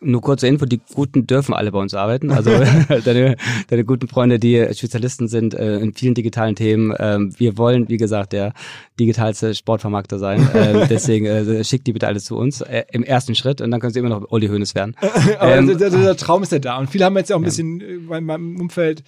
nur 0.00 0.20
kurze 0.20 0.48
Info, 0.48 0.66
die 0.66 0.80
Guten 0.94 1.26
dürfen 1.26 1.54
alle 1.54 1.70
bei 1.70 1.78
uns 1.78 1.94
arbeiten. 1.94 2.32
Also 2.32 2.50
deine, 3.04 3.36
deine 3.68 3.84
guten 3.84 4.08
Freunde, 4.08 4.40
die 4.40 4.66
Spezialisten 4.74 5.28
sind 5.28 5.54
äh, 5.54 5.78
in 5.78 5.94
vielen 5.94 6.14
digitalen 6.14 6.56
Themen. 6.56 6.92
Ähm, 6.98 7.32
wir 7.38 7.56
wollen, 7.56 7.88
wie 7.88 7.98
gesagt, 7.98 8.32
der 8.32 8.52
digitalste 8.98 9.54
Sportvermarkter 9.54 10.18
sein. 10.18 10.48
Äh, 10.54 10.86
deswegen 10.86 11.26
äh, 11.26 11.64
schickt 11.64 11.86
die 11.86 11.92
bitte 11.92 12.06
alle 12.06 12.20
zu 12.20 12.36
uns 12.36 12.60
äh, 12.60 12.84
im 12.92 13.02
ersten 13.02 13.34
Schritt 13.34 13.60
und 13.60 13.70
dann 13.70 13.80
können 13.80 13.92
sie 13.92 13.98
immer 13.98 14.08
noch 14.08 14.30
Uli 14.30 14.46
Hoeneß 14.46 14.74
werden. 14.74 14.94
Aber 15.38 15.56
ähm, 15.56 15.66
der, 15.66 15.76
der, 15.76 15.90
der, 15.90 16.16
Traum 16.16 16.44
ist 16.44 16.52
ja 16.52 16.60
da 16.60 16.78
und 16.78 16.88
viele 16.88 17.04
haben 17.04 17.16
jetzt 17.16 17.28
ja 17.28 17.36
auch 17.36 17.40
ein 17.40 17.44
bisschen 17.44 17.80
ja. 17.80 17.86
Äh, 17.86 18.18
in 18.18 18.24
meinem 18.24 18.60
Umfeld 18.60 19.02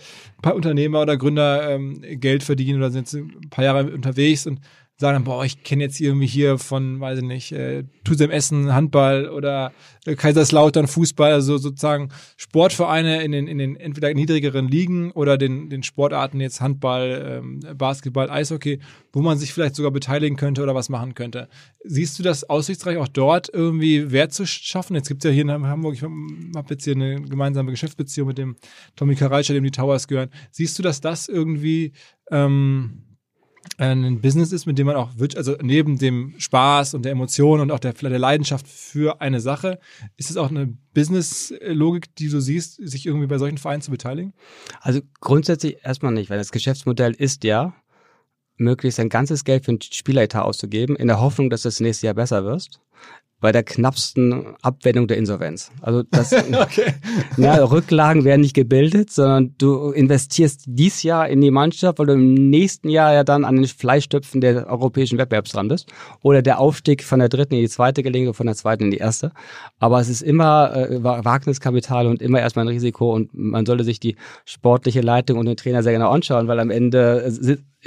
Unternehmer 0.55 1.03
oder 1.03 1.17
Gründer 1.17 1.71
ähm, 1.71 2.01
Geld 2.21 2.43
verdienen 2.43 2.79
oder 2.79 2.91
sind 2.91 3.11
jetzt 3.11 3.15
ein 3.15 3.51
paar 3.51 3.65
Jahre 3.65 3.91
unterwegs 3.93 4.47
und 4.47 4.61
sagen 4.99 5.25
boah, 5.25 5.45
ich 5.45 5.63
kenne 5.63 5.83
jetzt 5.83 6.01
irgendwie 6.01 6.27
hier 6.27 6.59
von, 6.59 7.01
weiß 7.01 7.19
ich 7.19 7.25
nicht, 7.25 7.53
äh, 7.53 7.85
Tusem 8.03 8.31
Essen 8.31 8.73
Handball 8.73 9.29
oder 9.29 9.73
äh, 10.07 10.15
Kaiserslautern 10.15 10.87
Fußball, 10.87 11.33
also 11.33 11.59
sozusagen 11.59 12.09
Sportvereine 12.39 13.23
in 13.23 13.33
den, 13.33 13.47
in 13.47 13.59
den 13.59 13.77
entweder 13.77 14.13
niedrigeren 14.15 14.69
Ligen 14.69 15.11
oder 15.11 15.37
den, 15.37 15.69
den 15.69 15.83
Sportarten 15.83 16.41
jetzt 16.41 16.63
Handball, 16.63 17.43
ähm, 17.43 17.61
Basketball, 17.77 18.31
Eishockey, 18.31 18.81
wo 19.13 19.21
man 19.21 19.37
sich 19.37 19.53
vielleicht 19.53 19.75
sogar 19.75 19.91
beteiligen 19.91 20.37
könnte 20.37 20.63
oder 20.63 20.75
was 20.75 20.89
machen 20.89 21.15
könnte. 21.15 21.49
Siehst 21.85 22.19
du 22.19 22.23
das 22.23 22.45
aussichtsreich 22.45 22.97
auch 22.97 23.09
dort 23.09 23.51
irgendwie 23.53 24.11
Wert 24.13 24.33
zu 24.33 24.47
schaffen? 24.47 24.97
Jetzt 24.97 25.09
gibt's 25.09 25.27
ja 25.27 25.31
hier 25.31 25.43
in 25.43 25.51
Hamburg, 25.51 25.95
ich 25.95 26.03
habe 26.03 26.67
jetzt 26.71 26.85
hier 26.85 26.95
eine 26.95 27.21
gemeinsame 27.21 27.71
Geschäftsbeziehung 27.71 28.29
mit 28.29 28.39
dem 28.39 28.57
Tommy 28.97 29.15
Karalscher, 29.15 29.53
dem 29.53 29.65
die 29.65 29.71
Towers 29.71 30.09
gehören. 30.09 30.31
Siehst 30.53 30.79
du, 30.79 30.83
dass 30.83 31.03
das 31.03 31.29
irgendwie 31.29 31.93
ähm, 32.31 33.03
ein 33.79 34.21
Business 34.21 34.53
ist, 34.53 34.67
mit 34.67 34.79
dem 34.79 34.87
man 34.87 34.97
auch, 34.97 35.11
also 35.37 35.57
neben 35.63 35.99
dem 35.99 36.35
Spaß 36.39 36.95
und 36.95 37.05
der 37.05 37.13
Emotion 37.13 37.61
und 37.61 37.71
auch 37.71 37.79
der, 37.79 37.93
der 37.93 38.19
Leidenschaft 38.19 38.67
für 38.67 39.21
eine 39.21 39.41
Sache, 39.41 39.79
ist 40.17 40.31
es 40.31 40.37
auch 40.37 40.51
eine 40.51 40.67
Business-Logik, 40.95 42.15
die 42.17 42.29
du 42.29 42.41
siehst, 42.41 42.77
sich 42.77 43.07
irgendwie 43.07 43.27
bei 43.27 43.39
solchen 43.39 43.59
Vereinen 43.59 43.83
zu 43.83 43.91
beteiligen? 43.91 44.33
Also 44.81 45.01
grundsätzlich 45.21 45.79
erstmal 45.83 46.13
nicht, 46.13 46.31
weil 46.31 46.39
das 46.39 46.53
Geschäftsmodell 46.53 47.13
ist 47.13 47.45
ja, 47.45 47.75
möglichst 48.57 48.99
ein 49.01 49.11
ganzes 49.11 49.45
Geld 49.45 49.65
für 49.65 49.73
einen 49.73 49.83
Spieleretat 49.83 50.43
auszugeben, 50.43 50.97
in 50.97 51.09
der 51.09 51.21
Hoffnung, 51.21 51.51
dass 51.51 51.63
das 51.63 51.81
nächste 51.81 52.07
Jahr 52.07 52.15
besser 52.15 52.45
wirst 52.45 52.81
bei 53.41 53.53
der 53.53 53.63
knappsten 53.63 54.57
Abwendung 54.63 55.09
der 55.09 55.19
Insolvenz. 55.19 55.71
Also 55.83 56.03
das, 56.11 56.33
okay. 56.61 56.95
na, 57.37 57.63
Rücklagen 57.63 58.25
werden 58.25 58.41
nicht 58.41 58.55
gebildet, 58.55 59.11
sondern 59.11 59.55
du 59.59 59.91
investierst 59.91 60.65
dies 60.67 61.03
Jahr 61.03 61.29
in 61.29 61.43
die 61.43 61.51
Mannschaft, 61.51 61.99
weil 61.99 62.07
du 62.07 62.15
im 62.15 62.35
nächsten 62.35 62.89
Jahr 62.89 63.13
ja 63.13 63.25
dann 63.25 63.45
an 63.45 63.57
den 63.57 63.67
Fleischtöpfen 63.67 64.41
der 64.41 64.67
europäischen 64.67 65.19
Wettbewerbs 65.19 65.53
dran 65.53 65.69
bist. 65.69 65.89
Oder 66.23 66.41
der 66.41 66.59
Aufstieg 66.59 67.05
von 67.05 67.19
der 67.19 67.29
dritten 67.29 67.55
in 67.55 67.61
die 67.61 67.69
zweite 67.69 68.03
gelingt 68.03 68.35
von 68.35 68.47
der 68.47 68.57
zweiten 68.57 68.85
in 68.85 68.91
die 68.91 68.97
erste. 68.97 69.33
Aber 69.79 70.01
es 70.01 70.09
ist 70.09 70.23
immer 70.23 70.75
äh, 70.75 71.05
Wagniskapital 71.05 72.07
und 72.07 72.23
immer 72.23 72.41
erstmal 72.41 72.65
ein 72.65 72.69
Risiko 72.69 73.15
und 73.15 73.35
man 73.35 73.67
sollte 73.67 73.85
sich 73.85 74.01
die 74.01 74.17
sportliche 74.47 75.03
Leitung 75.03 75.39
und 75.39 75.47
den 75.47 75.57
Trainer 75.57 75.83
sehr 75.83 75.93
genau 75.93 76.11
anschauen, 76.11 76.49
weil 76.49 76.59
am 76.59 76.71
Ende 76.71 77.31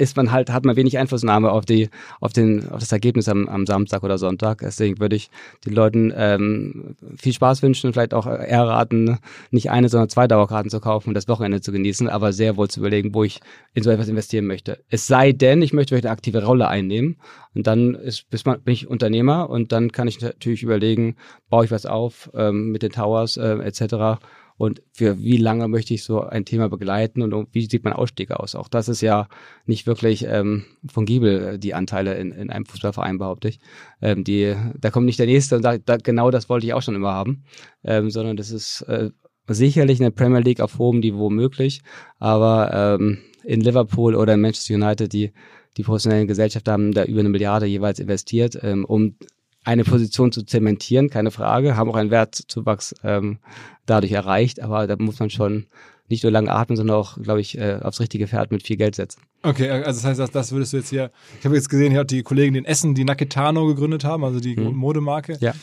ist 0.00 0.16
man 0.16 0.32
halt, 0.32 0.50
hat 0.50 0.64
man 0.64 0.76
wenig 0.76 0.98
Einflussnahme 0.98 1.52
auf 1.52 1.66
die, 1.66 1.90
auf 2.20 2.32
den, 2.32 2.68
auf 2.70 2.80
das 2.80 2.90
Ergebnis 2.90 3.28
am, 3.28 3.48
am 3.48 3.66
Samstag 3.66 4.02
oder 4.02 4.16
Sonntag. 4.16 4.60
Deswegen 4.62 4.98
würde 4.98 5.16
ich 5.16 5.30
den 5.66 5.74
Leuten 5.74 6.12
ähm, 6.16 6.96
viel 7.16 7.34
Spaß 7.34 7.62
wünschen 7.62 7.88
und 7.88 7.92
vielleicht 7.92 8.14
auch 8.14 8.26
eher 8.26 8.66
raten, 8.66 9.18
nicht 9.50 9.70
eine, 9.70 9.88
sondern 9.88 10.08
zwei 10.08 10.26
Dauerkarten 10.26 10.70
zu 10.70 10.80
kaufen 10.80 11.08
und 11.08 11.14
das 11.14 11.28
Wochenende 11.28 11.60
zu 11.60 11.70
genießen, 11.70 12.08
aber 12.08 12.32
sehr 12.32 12.56
wohl 12.56 12.68
zu 12.68 12.80
überlegen, 12.80 13.14
wo 13.14 13.24
ich 13.24 13.40
in 13.74 13.82
so 13.82 13.90
etwas 13.90 14.08
investieren 14.08 14.46
möchte. 14.46 14.82
Es 14.88 15.06
sei 15.06 15.32
denn, 15.32 15.60
ich 15.60 15.72
möchte 15.72 15.90
vielleicht 15.90 16.06
eine 16.06 16.12
aktive 16.12 16.44
Rolle 16.44 16.68
einnehmen 16.68 17.16
und 17.54 17.66
dann 17.66 17.94
ist, 17.94 18.30
bin 18.30 18.60
ich 18.66 18.88
Unternehmer 18.88 19.50
und 19.50 19.72
dann 19.72 19.92
kann 19.92 20.08
ich 20.08 20.20
natürlich 20.20 20.62
überlegen, 20.62 21.16
baue 21.50 21.66
ich 21.66 21.70
was 21.70 21.84
auf 21.84 22.30
ähm, 22.34 22.70
mit 22.72 22.82
den 22.82 22.92
Towers 22.92 23.36
äh, 23.36 23.58
etc 23.58 24.18
und 24.60 24.82
für 24.92 25.18
wie 25.20 25.38
lange 25.38 25.68
möchte 25.68 25.94
ich 25.94 26.04
so 26.04 26.20
ein 26.20 26.44
Thema 26.44 26.68
begleiten 26.68 27.22
und 27.22 27.48
wie 27.52 27.64
sieht 27.64 27.82
mein 27.82 27.94
Ausstieg 27.94 28.30
aus. 28.30 28.54
Auch 28.54 28.68
das 28.68 28.90
ist 28.90 29.00
ja 29.00 29.26
nicht 29.64 29.86
wirklich 29.86 30.26
ähm, 30.28 30.66
fungibel, 30.86 31.54
äh, 31.54 31.58
die 31.58 31.72
Anteile 31.72 32.18
in, 32.18 32.30
in 32.30 32.50
einem 32.50 32.66
Fußballverein, 32.66 33.16
behaupte 33.16 33.48
ich. 33.48 33.58
Ähm, 34.02 34.22
die, 34.22 34.54
da 34.78 34.90
kommt 34.90 35.06
nicht 35.06 35.18
der 35.18 35.24
Nächste 35.24 35.56
und 35.56 35.62
sagt, 35.62 35.88
da, 35.88 35.96
genau 35.96 36.30
das 36.30 36.50
wollte 36.50 36.66
ich 36.66 36.74
auch 36.74 36.82
schon 36.82 36.94
immer 36.94 37.14
haben, 37.14 37.44
ähm, 37.84 38.10
sondern 38.10 38.36
das 38.36 38.50
ist 38.50 38.82
äh, 38.82 39.08
sicherlich 39.48 39.98
in 39.98 40.04
der 40.04 40.10
Premier 40.10 40.40
League 40.40 40.60
auf 40.60 40.76
hohem 40.76 41.00
Niveau 41.00 41.30
möglich, 41.30 41.80
aber 42.18 42.98
ähm, 43.00 43.16
in 43.44 43.62
Liverpool 43.62 44.14
oder 44.14 44.34
in 44.34 44.42
Manchester 44.42 44.74
United, 44.74 45.10
die 45.10 45.32
die 45.78 45.84
professionellen 45.84 46.28
Gesellschaften 46.28 46.70
haben 46.70 46.92
da 46.92 47.04
über 47.04 47.20
eine 47.20 47.30
Milliarde 47.30 47.64
jeweils 47.64 47.98
investiert, 47.98 48.58
ähm, 48.62 48.84
um 48.84 49.16
eine 49.64 49.84
Position 49.84 50.32
zu 50.32 50.42
zementieren, 50.42 51.10
keine 51.10 51.30
Frage, 51.30 51.76
haben 51.76 51.90
auch 51.90 51.96
einen 51.96 52.10
Wertzuwachs 52.10 52.94
ähm, 53.04 53.38
dadurch 53.86 54.12
erreicht, 54.12 54.60
aber 54.60 54.86
da 54.86 54.96
muss 54.98 55.18
man 55.18 55.30
schon 55.30 55.66
nicht 56.08 56.24
nur 56.24 56.32
lange 56.32 56.50
atmen, 56.50 56.76
sondern 56.76 56.96
auch, 56.96 57.20
glaube 57.22 57.40
ich, 57.40 57.56
äh, 57.56 57.78
aufs 57.82 58.00
richtige 58.00 58.26
Pferd 58.26 58.50
mit 58.50 58.64
viel 58.64 58.76
Geld 58.76 58.96
setzen. 58.96 59.22
Okay, 59.42 59.70
also 59.70 60.00
das 60.00 60.04
heißt, 60.04 60.20
das, 60.20 60.30
das 60.30 60.52
würdest 60.52 60.72
du 60.72 60.78
jetzt 60.78 60.90
hier, 60.90 61.10
ich 61.38 61.44
habe 61.44 61.54
jetzt 61.54 61.68
gesehen, 61.68 61.92
hier 61.92 62.00
hat 62.00 62.10
die 62.10 62.22
Kollegen 62.22 62.56
in 62.56 62.64
Essen 62.64 62.94
die 62.94 63.04
Naketano 63.04 63.66
gegründet 63.66 64.04
haben, 64.04 64.24
also 64.24 64.40
die 64.40 64.56
mhm. 64.56 64.74
Modemarke. 64.74 65.38
Ja. 65.40 65.54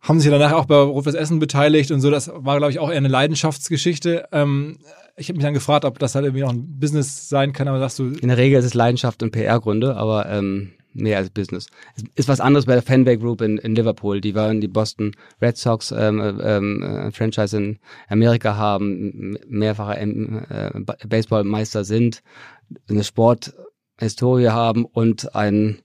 Haben 0.00 0.20
sich 0.20 0.30
danach 0.30 0.52
auch 0.52 0.64
bei 0.64 0.76
Rufus 0.76 1.14
Essen 1.14 1.38
beteiligt 1.38 1.90
und 1.90 2.00
so, 2.00 2.10
das 2.10 2.30
war, 2.34 2.58
glaube 2.58 2.72
ich, 2.72 2.78
auch 2.78 2.90
eher 2.90 2.96
eine 2.96 3.08
Leidenschaftsgeschichte. 3.08 4.26
Ähm, 4.32 4.78
ich 5.16 5.28
habe 5.28 5.36
mich 5.36 5.44
dann 5.44 5.54
gefragt, 5.54 5.84
ob 5.84 5.98
das 5.98 6.14
halt 6.14 6.24
irgendwie 6.24 6.44
auch 6.44 6.50
ein 6.50 6.80
Business 6.80 7.28
sein 7.28 7.52
kann, 7.52 7.68
aber 7.68 7.78
sagst 7.78 7.98
du. 7.98 8.06
In 8.06 8.28
der 8.28 8.38
Regel 8.38 8.58
ist 8.58 8.64
es 8.64 8.74
Leidenschaft 8.74 9.22
und 9.22 9.32
PR-Gründe, 9.32 9.96
aber 9.96 10.26
ähm, 10.30 10.72
mehr 10.94 11.18
als 11.18 11.30
Business. 11.30 11.68
Es 11.96 12.04
ist 12.14 12.28
was 12.28 12.40
anderes 12.40 12.66
bei 12.66 12.74
der 12.74 12.82
Fanway 12.82 13.16
Group 13.16 13.40
in, 13.40 13.58
in 13.58 13.74
Liverpool. 13.74 14.20
Die 14.20 14.34
waren 14.34 14.60
die 14.60 14.68
Boston 14.68 15.12
Red 15.40 15.56
Sox 15.56 15.92
ähm, 15.92 16.40
ähm, 16.42 16.82
äh, 16.82 17.10
Franchise 17.10 17.56
in 17.56 17.78
Amerika 18.08 18.56
haben, 18.56 19.36
mehrfache 19.48 19.98
äh, 19.98 20.70
Baseballmeister 21.06 21.84
sind, 21.84 22.22
eine 22.88 23.04
Sporthistorie 23.04 24.48
haben 24.48 24.84
und 24.84 25.34
ein 25.34 25.78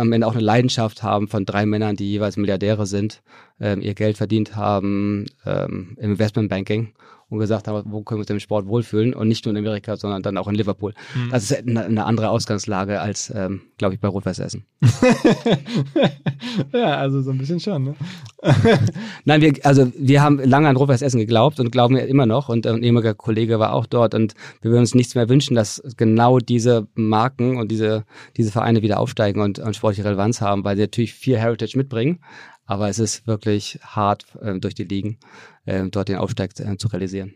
am 0.00 0.12
Ende 0.12 0.26
auch 0.26 0.32
eine 0.32 0.42
Leidenschaft 0.42 1.04
haben 1.04 1.28
von 1.28 1.44
drei 1.44 1.66
Männern, 1.66 1.94
die 1.94 2.10
jeweils 2.10 2.36
Milliardäre 2.36 2.84
sind, 2.84 3.22
ähm, 3.60 3.80
ihr 3.80 3.94
Geld 3.94 4.16
verdient 4.16 4.56
haben 4.56 5.26
ähm, 5.46 5.96
im 6.00 6.12
Investmentbanking 6.12 6.94
und 7.28 7.38
gesagt 7.38 7.68
haben, 7.68 7.90
wo 7.90 8.02
können 8.02 8.18
wir 8.18 8.22
uns 8.22 8.30
im 8.30 8.40
Sport 8.40 8.66
wohlfühlen 8.66 9.14
und 9.14 9.28
nicht 9.28 9.44
nur 9.44 9.52
in 9.52 9.58
Amerika, 9.58 9.96
sondern 9.96 10.22
dann 10.22 10.36
auch 10.36 10.48
in 10.48 10.54
Liverpool. 10.54 10.94
Mhm. 11.14 11.30
Das 11.30 11.50
ist 11.50 11.66
eine, 11.66 11.84
eine, 11.84 12.04
andere 12.04 12.30
Ausgangslage 12.30 13.00
als, 13.00 13.32
ähm, 13.34 13.62
glaube 13.78 13.94
ich, 13.94 14.00
bei 14.00 14.08
Rot-Weiß 14.08 14.38
Essen. 14.38 14.64
ja, 16.72 16.96
also 16.96 17.22
so 17.22 17.30
ein 17.30 17.38
bisschen 17.38 17.60
schon. 17.60 17.84
Ne? 17.84 17.94
Nein, 19.24 19.40
wir, 19.40 19.54
also 19.64 19.90
wir 19.96 20.22
haben 20.22 20.38
lange 20.38 20.68
an 20.68 20.76
Rot-Weiß 20.76 21.02
Essen 21.02 21.18
geglaubt 21.18 21.60
und 21.60 21.70
glauben 21.70 21.96
ja 21.96 22.04
immer 22.04 22.26
noch 22.26 22.48
und 22.48 22.66
ein 22.66 22.82
ehemaliger 22.82 23.14
Kollege 23.14 23.58
war 23.58 23.72
auch 23.72 23.86
dort 23.86 24.14
und 24.14 24.34
wir 24.60 24.70
würden 24.70 24.80
uns 24.80 24.94
nichts 24.94 25.14
mehr 25.14 25.28
wünschen, 25.28 25.54
dass 25.54 25.82
genau 25.96 26.38
diese 26.38 26.86
Marken 26.94 27.56
und 27.56 27.70
diese, 27.70 28.04
diese 28.36 28.52
Vereine 28.52 28.82
wieder 28.82 29.00
aufsteigen 29.00 29.40
und, 29.40 29.58
und 29.58 29.76
sportliche 29.76 30.04
Relevanz 30.04 30.40
haben, 30.40 30.64
weil 30.64 30.76
sie 30.76 30.82
natürlich 30.82 31.14
viel 31.14 31.38
Heritage 31.38 31.76
mitbringen. 31.76 32.20
Aber 32.66 32.88
es 32.88 32.98
ist 32.98 33.26
wirklich 33.26 33.78
hart 33.82 34.24
äh, 34.40 34.58
durch 34.58 34.74
die 34.74 34.84
Ligen 34.84 35.18
äh, 35.66 35.84
dort 35.88 36.08
den 36.08 36.16
Aufstieg 36.16 36.58
äh, 36.60 36.76
zu 36.76 36.88
realisieren. 36.88 37.34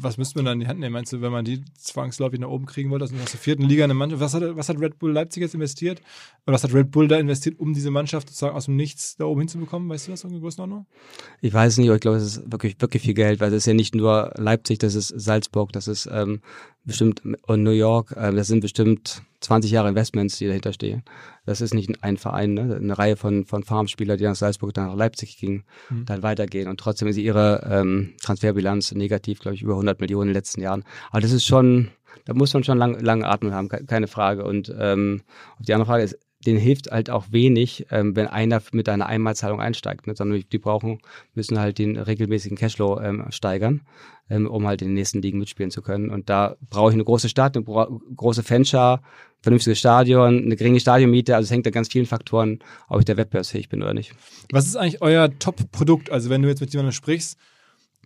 Was 0.00 0.18
müsste 0.18 0.38
man 0.38 0.44
da 0.44 0.52
in 0.52 0.60
die 0.60 0.66
Hand 0.66 0.80
nehmen? 0.80 0.92
Meinst 0.92 1.12
du, 1.12 1.20
wenn 1.20 1.32
man 1.32 1.44
die 1.44 1.64
zwangsläufig 1.76 2.38
nach 2.40 2.48
oben 2.48 2.66
kriegen 2.66 2.90
wollte, 2.90 3.04
also 3.04 3.16
aus 3.16 3.32
der 3.32 3.40
vierten 3.40 3.62
Liga 3.62 3.84
eine 3.84 3.94
Mannschaft, 3.94 4.20
was 4.20 4.34
hat, 4.34 4.42
was 4.56 4.68
hat 4.68 4.78
Red 4.78 4.98
Bull 4.98 5.12
Leipzig 5.12 5.42
jetzt 5.42 5.54
investiert? 5.54 6.00
Oder 6.46 6.54
was 6.54 6.64
hat 6.64 6.74
Red 6.74 6.90
Bull 6.90 7.08
da 7.08 7.16
investiert, 7.16 7.58
um 7.58 7.74
diese 7.74 7.90
Mannschaft 7.90 8.28
sozusagen 8.28 8.54
aus 8.54 8.66
dem 8.66 8.76
Nichts 8.76 9.16
da 9.16 9.24
oben 9.24 9.40
hinzubekommen? 9.40 9.88
Weißt 9.88 10.06
du 10.06 10.12
das 10.12 10.24
in 10.24 10.40
Größenordnung? 10.40 10.86
Ich 11.40 11.52
weiß 11.52 11.72
es 11.72 11.78
nicht, 11.78 11.88
aber 11.88 11.96
ich 11.96 12.00
glaube, 12.00 12.18
es 12.18 12.24
ist 12.24 12.52
wirklich, 12.52 12.80
wirklich 12.80 13.02
viel 13.02 13.14
Geld, 13.14 13.40
weil 13.40 13.48
es 13.48 13.58
ist 13.58 13.66
ja 13.66 13.74
nicht 13.74 13.94
nur 13.94 14.32
Leipzig, 14.36 14.78
das 14.78 14.94
ist 14.94 15.08
Salzburg, 15.08 15.72
das 15.72 15.88
ist 15.88 16.08
ähm, 16.12 16.40
bestimmt 16.88 17.22
und 17.42 17.62
New 17.62 17.70
York, 17.70 18.12
äh, 18.16 18.32
das 18.32 18.48
sind 18.48 18.60
bestimmt 18.60 19.22
20 19.40 19.70
Jahre 19.70 19.88
Investments, 19.88 20.38
die 20.38 20.46
dahinter 20.46 20.72
stehen. 20.72 21.04
Das 21.46 21.60
ist 21.60 21.72
nicht 21.72 22.02
ein 22.02 22.16
Verein, 22.16 22.54
ne? 22.54 22.76
eine 22.76 22.98
Reihe 22.98 23.16
von, 23.16 23.44
von 23.44 23.62
Farmspielern, 23.62 24.18
die 24.18 24.24
nach 24.24 24.34
Salzburg, 24.34 24.74
dann 24.74 24.88
nach 24.88 24.96
Leipzig 24.96 25.38
gingen, 25.38 25.64
mhm. 25.90 26.06
dann 26.06 26.22
weitergehen. 26.22 26.68
Und 26.68 26.80
trotzdem 26.80 27.06
ist 27.06 27.16
ihre 27.16 27.68
ähm, 27.70 28.14
Transferbilanz 28.20 28.92
negativ, 28.92 29.38
glaube 29.38 29.54
ich, 29.54 29.62
über 29.62 29.74
100 29.74 30.00
Millionen 30.00 30.22
in 30.22 30.28
den 30.28 30.34
letzten 30.34 30.60
Jahren. 30.60 30.84
Aber 31.10 31.20
das 31.20 31.30
ist 31.30 31.46
schon, 31.46 31.90
da 32.24 32.34
muss 32.34 32.52
man 32.52 32.64
schon 32.64 32.78
lange 32.78 32.98
lang 32.98 33.22
atmen 33.22 33.52
haben, 33.52 33.68
keine 33.68 34.08
Frage. 34.08 34.44
Und 34.44 34.74
ähm, 34.76 35.22
die 35.60 35.72
andere 35.72 35.86
Frage 35.86 36.02
ist, 36.02 36.18
denen 36.46 36.58
hilft 36.58 36.90
halt 36.90 37.10
auch 37.10 37.26
wenig, 37.30 37.86
ähm, 37.90 38.14
wenn 38.14 38.28
einer 38.28 38.62
mit 38.72 38.88
einer 38.88 39.06
Einmalzahlung 39.06 39.60
einsteigt, 39.60 40.06
ne? 40.06 40.14
sondern 40.14 40.42
die 40.50 40.58
brauchen, 40.58 41.00
müssen 41.34 41.58
halt 41.58 41.78
den 41.78 41.96
regelmäßigen 41.96 42.56
Cashflow 42.56 43.00
ähm, 43.00 43.24
steigern, 43.30 43.80
ähm, 44.30 44.46
um 44.46 44.66
halt 44.66 44.82
in 44.82 44.88
den 44.88 44.94
nächsten 44.94 45.20
Ligen 45.20 45.38
mitspielen 45.38 45.70
zu 45.70 45.82
können. 45.82 46.10
Und 46.10 46.30
da 46.30 46.56
brauche 46.70 46.90
ich 46.90 46.94
eine 46.94 47.04
große 47.04 47.28
Stadt, 47.28 47.56
eine 47.56 47.64
große 47.64 48.44
Fanschar, 48.44 49.02
vernünftiges 49.40 49.80
Stadion, 49.80 50.44
eine 50.44 50.56
geringe 50.56 50.78
Stadionmiete. 50.78 51.34
Also 51.34 51.46
es 51.46 51.50
hängt 51.50 51.66
an 51.66 51.72
ganz 51.72 51.88
vielen 51.88 52.06
Faktoren, 52.06 52.60
ob 52.88 53.00
ich 53.00 53.04
da 53.04 53.16
wettbewerbsfähig 53.16 53.68
bin 53.68 53.82
oder 53.82 53.94
nicht. 53.94 54.14
Was 54.52 54.66
ist 54.66 54.76
eigentlich 54.76 55.02
euer 55.02 55.36
Top-Produkt? 55.38 56.10
Also 56.10 56.30
wenn 56.30 56.42
du 56.42 56.48
jetzt 56.48 56.60
mit 56.60 56.72
jemandem 56.72 56.92
sprichst, 56.92 57.36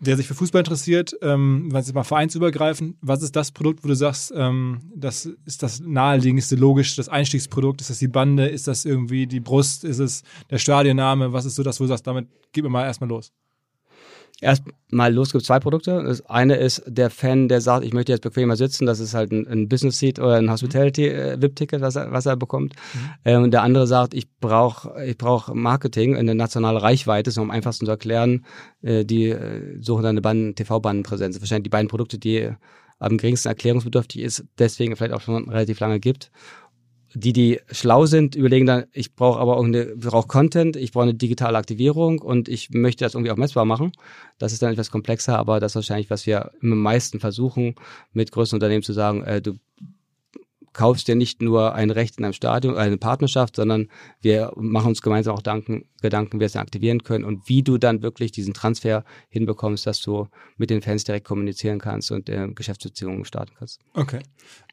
der 0.03 0.17
sich 0.17 0.27
für 0.27 0.35
Fußball 0.35 0.61
interessiert, 0.61 1.17
ähm, 1.23 1.69
was 1.71 1.87
ist 1.87 1.95
mal 1.95 2.03
vereinsübergreifend, 2.03 2.97
was 3.01 3.23
ist 3.23 3.37
das 3.37 3.53
Produkt, 3.53 3.85
wo 3.85 3.89
du 3.89 3.95
sagst, 3.95 4.33
ähm, 4.35 4.81
das 4.97 5.27
ist 5.47 5.63
das 5.63 5.79
naheliegendste, 5.79 6.57
logisch, 6.57 6.97
das 6.97 7.09
Einstiegsprodukt, 7.09 7.81
ist 7.81 7.91
das 7.91 8.01
die 8.01 8.09
Bande, 8.09 8.49
ist 8.49 8.67
das 8.67 8.85
irgendwie 8.85 9.29
die 9.29 9.39
Brust, 9.39 9.85
ist 9.85 10.01
es 10.01 10.25
der 10.51 10.59
Stadionname, 10.59 11.33
was 11.33 11.45
ist 11.45 11.55
so 11.55 11.63
das, 11.63 11.79
wo 11.79 11.85
du 11.85 11.89
sagst, 11.89 12.07
damit 12.07 12.27
gib 12.53 12.65
mir 12.65 12.71
mal 12.71 12.85
erstmal 12.85 13.11
los? 13.11 13.33
Erstmal 14.43 15.15
los 15.15 15.31
gibt 15.31 15.45
zwei 15.45 15.61
Produkte. 15.61 16.03
Das 16.03 16.27
eine 16.27 16.57
ist 16.57 16.83
der 16.87 17.11
Fan, 17.11 17.47
der 17.47 17.61
sagt, 17.61 17.85
ich 17.85 17.93
möchte 17.93 18.11
jetzt 18.11 18.23
bequemer 18.23 18.57
sitzen. 18.57 18.87
Das 18.87 18.99
ist 18.99 19.15
halt 19.15 19.31
ein, 19.31 19.47
ein 19.47 19.69
Business 19.69 20.01
Seat 20.01 20.19
oder 20.19 20.35
ein 20.35 20.51
Hospitality 20.51 21.07
äh, 21.07 21.41
VIP 21.41 21.55
Ticket, 21.55 21.81
was 21.81 21.95
er, 21.95 22.11
was 22.11 22.27
er 22.27 22.37
bekommt. 22.37 22.75
Mhm. 22.93 22.99
Ähm, 23.25 23.43
und 23.45 23.53
der 23.53 23.63
andere 23.63 23.87
sagt, 23.87 24.15
ich 24.15 24.29
brauche 24.41 25.05
ich 25.05 25.17
brauch 25.17 25.55
Marketing 25.55 26.17
in 26.17 26.27
der 26.27 26.35
nationalen 26.35 26.77
Reichweite, 26.77 27.31
ist 27.31 27.39
um 27.39 27.45
am 27.45 27.51
einfachsten 27.53 27.87
zu 27.87 27.93
erklären. 27.93 28.45
Äh, 28.83 29.05
die 29.05 29.29
äh, 29.29 29.81
suchen 29.81 30.03
dann 30.03 30.11
eine 30.11 30.23
Band, 30.23 30.57
TV-Bandenpräsenz. 30.57 31.41
Wahrscheinlich 31.41 31.65
die 31.65 31.71
beiden 31.71 31.89
Produkte, 31.89 32.19
die 32.19 32.51
am 32.99 33.19
geringsten 33.19 33.49
erklärungsbedürftig 33.49 34.23
ist, 34.23 34.45
deswegen 34.59 34.97
vielleicht 34.97 35.15
auch 35.15 35.21
schon 35.21 35.49
relativ 35.49 35.79
lange 35.79 36.01
gibt 36.01 36.33
die, 37.15 37.33
die 37.33 37.61
schlau 37.71 38.07
sind, 38.07 38.35
überlegen 38.35 38.67
dann, 38.67 38.85
ich 38.93 39.15
brauche 39.15 39.39
aber 39.39 39.57
auch 39.57 39.65
eine, 39.65 39.87
brauche 39.97 40.27
Content, 40.27 40.77
ich 40.77 40.93
brauche 40.93 41.05
eine 41.05 41.15
digitale 41.15 41.59
Aktivierung 41.59 42.21
und 42.21 42.49
ich 42.49 42.71
möchte 42.71 43.05
das 43.05 43.15
irgendwie 43.15 43.31
auch 43.31 43.37
messbar 43.37 43.65
machen. 43.65 43.93
Das 44.39 44.53
ist 44.53 44.63
dann 44.63 44.73
etwas 44.73 44.91
komplexer, 44.91 45.39
aber 45.39 45.61
das 45.61 45.73
ist 45.73 45.77
wahrscheinlich, 45.77 46.11
was 46.11 46.27
wir 46.27 46.53
am 46.63 46.83
meisten 46.83 47.21
versuchen, 47.21 47.75
mit 48.13 48.33
größeren 48.33 48.57
Unternehmen 48.57 48.83
zu 48.83 48.93
sagen, 48.93 49.23
äh, 49.25 49.43
du 49.43 49.55
kaufst 50.73 51.09
dir 51.09 51.15
nicht 51.15 51.43
nur 51.43 51.75
ein 51.75 51.91
Recht 51.91 52.19
in 52.19 52.25
einem 52.25 52.33
Stadion, 52.33 52.77
eine 52.77 52.97
Partnerschaft, 52.97 53.57
sondern 53.57 53.89
wir 54.21 54.53
machen 54.57 54.89
uns 54.89 55.03
gemeinsam 55.03 55.35
auch 55.35 55.43
Danken, 55.43 55.85
Gedanken, 56.01 56.37
wie 56.37 56.41
wir 56.41 56.47
es 56.47 56.57
aktivieren 56.57 57.03
können 57.03 57.25
und 57.25 57.49
wie 57.49 57.63
du 57.63 57.79
dann 57.79 58.03
wirklich 58.03 58.33
diesen 58.33 58.55
Transfer 58.55 59.05
hinbekommst, 59.29 59.87
dass 59.87 60.01
du 60.01 60.29
mit 60.57 60.71
den 60.71 60.83
Fans 60.83 61.05
direkt 61.05 61.27
kommunizieren 61.27 61.79
kannst 61.79 62.11
und 62.11 62.29
äh, 62.29 62.49
Geschäftsbeziehungen 62.49 63.25
starten 63.25 63.53
kannst. 63.59 63.81
Okay. 63.95 64.21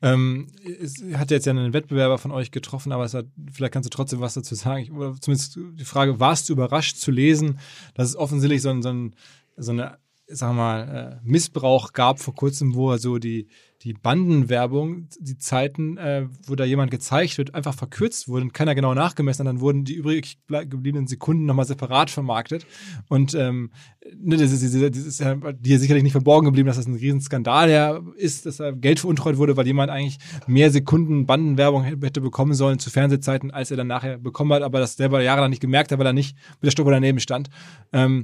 Ähm, 0.02 0.48
es 0.82 1.04
hat 1.14 1.32
jetzt 1.32 1.46
ja 1.46 1.52
einen 1.52 1.74
Wettbewerber 1.74 2.18
von 2.18 2.32
euch 2.32 2.52
getroffen, 2.52 2.92
aber 2.92 3.08
hat, 3.08 3.28
vielleicht 3.52 3.74
kannst 3.74 3.88
du 3.88 3.96
trotzdem 3.96 4.20
was 4.20 4.34
dazu 4.34 4.56
sagen. 4.56 4.84
Ich, 4.84 4.92
oder 4.92 5.16
zumindest 5.20 5.60
die 5.74 5.86
Frage, 5.86 6.20
warst 6.20 6.50
du 6.50 6.54
überrascht 6.54 6.98
zu 6.98 7.12
lesen, 7.12 7.60
dass 7.94 8.10
es 8.10 8.16
offensichtlich 8.16 8.62
so, 8.62 8.70
ein, 8.70 8.82
so, 8.82 8.90
ein, 8.90 9.16
so 9.58 9.72
eine, 9.72 9.98
sag 10.30 10.54
mal, 10.54 11.20
äh, 11.24 11.28
Missbrauch 11.28 11.94
gab 11.94 12.20
vor 12.20 12.36
kurzem, 12.36 12.76
wo 12.76 12.92
er 12.92 13.00
so 13.00 13.18
die 13.18 13.48
die 13.84 13.94
Bandenwerbung, 13.94 15.08
die 15.20 15.38
Zeiten, 15.38 15.98
äh, 15.98 16.28
wo 16.46 16.56
da 16.56 16.66
jemand 16.66 16.92
gezeigt 16.92 17.38
wird, 17.38 17.56
einfach 17.56 17.74
verkürzt 17.74 18.28
wurden, 18.28 18.52
keiner 18.52 18.76
genau 18.76 18.94
nachgemessen, 18.94 19.46
dann 19.46 19.62
wurden 19.62 19.86
die 19.86 19.94
übrig 19.94 20.38
gebliebenen 20.48 21.08
Sekunden 21.08 21.46
nochmal 21.46 21.66
separat 21.66 22.10
vermarktet. 22.10 22.66
Und 23.08 23.34
ähm, 23.36 23.72
ne, 24.18 24.36
das, 24.36 24.52
ist, 24.52 24.64
das 24.64 24.98
ist 24.98 25.20
ja 25.22 25.36
dir 25.36 25.80
sicherlich 25.80 26.04
nicht 26.04 26.12
verborgen 26.12 26.46
geblieben, 26.46 26.68
dass 26.68 26.76
das 26.76 26.88
ein 26.88 26.96
Riesenskandal 26.96 27.70
ja 27.70 28.02
ist, 28.18 28.46
dass 28.46 28.58
da 28.58 28.72
Geld 28.72 29.00
veruntreut 29.00 29.38
wurde, 29.38 29.56
weil 29.56 29.68
jemand 29.68 29.92
eigentlich 29.92 30.18
mehr 30.46 30.72
Sekunden 30.72 31.26
Bandenwerbung 31.26 31.84
hätte 31.84 32.20
bekommen 32.20 32.56
sollen 32.56 32.80
zu 32.80 32.90
Fernsehzeiten, 32.90 33.50
als 33.50 33.72
er 33.72 33.78
dann 33.78 33.88
nachher 33.88 34.18
bekommen 34.18 34.52
hat, 34.52 34.64
aber 34.64 34.80
das 34.80 34.98
selber 34.98 35.22
jahrelang 35.22 35.52
nicht 35.52 35.62
gemerkt 35.62 35.94
hat, 35.94 36.00
weil 36.00 36.06
er 36.06 36.14
nicht 36.14 36.36
mit 36.56 36.66
der 36.66 36.72
Stoppuhr 36.72 36.92
daneben 36.92 37.22
stand. 37.22 37.50
Ähm, 37.94 38.24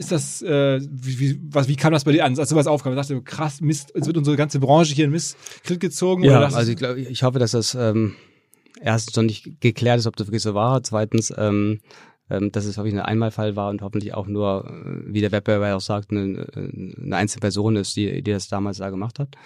ist 0.00 0.12
das, 0.12 0.40
äh, 0.40 0.80
wie, 0.80 1.20
wie, 1.20 1.40
was, 1.50 1.68
wie 1.68 1.76
kam 1.76 1.92
das 1.92 2.04
bei 2.04 2.12
dir 2.12 2.24
an, 2.24 2.36
als 2.38 2.48
sowas 2.48 2.66
aufkam? 2.66 2.96
Dachte 2.96 3.14
du, 3.14 3.20
krass, 3.20 3.60
Mist, 3.60 3.92
es 3.94 4.06
wird 4.06 4.16
unsere 4.16 4.34
ganze 4.34 4.58
Branche 4.58 4.94
hier 4.94 5.04
in 5.04 5.10
Misskrieg 5.10 5.78
gezogen? 5.78 6.24
Ja, 6.24 6.40
also 6.40 6.72
ich 6.72 6.78
glaube, 6.78 7.00
ich 7.00 7.22
hoffe, 7.22 7.38
dass 7.38 7.50
das 7.50 7.74
ähm, 7.74 8.14
erstens 8.80 9.14
noch 9.16 9.24
nicht 9.24 9.60
geklärt 9.60 9.98
ist, 9.98 10.06
ob 10.06 10.16
das 10.16 10.26
wirklich 10.26 10.42
so 10.42 10.54
war. 10.54 10.82
Zweitens, 10.82 11.34
ähm, 11.36 11.80
ähm, 12.30 12.50
dass 12.50 12.64
es 12.64 12.78
wirklich 12.78 12.94
ein 12.94 13.00
Einmalfall 13.00 13.56
war 13.56 13.68
und 13.68 13.82
hoffentlich 13.82 14.14
auch 14.14 14.26
nur, 14.26 14.64
äh, 14.66 15.12
wie 15.12 15.20
der 15.20 15.32
Wettbewerber 15.32 15.76
auch 15.76 15.82
sagt, 15.82 16.12
eine, 16.12 16.46
eine 16.54 17.16
einzelne 17.16 17.40
Person 17.40 17.76
ist, 17.76 17.94
die, 17.94 18.22
die 18.22 18.32
das 18.32 18.48
damals 18.48 18.78
da 18.78 18.88
gemacht 18.88 19.18
hat. 19.18 19.36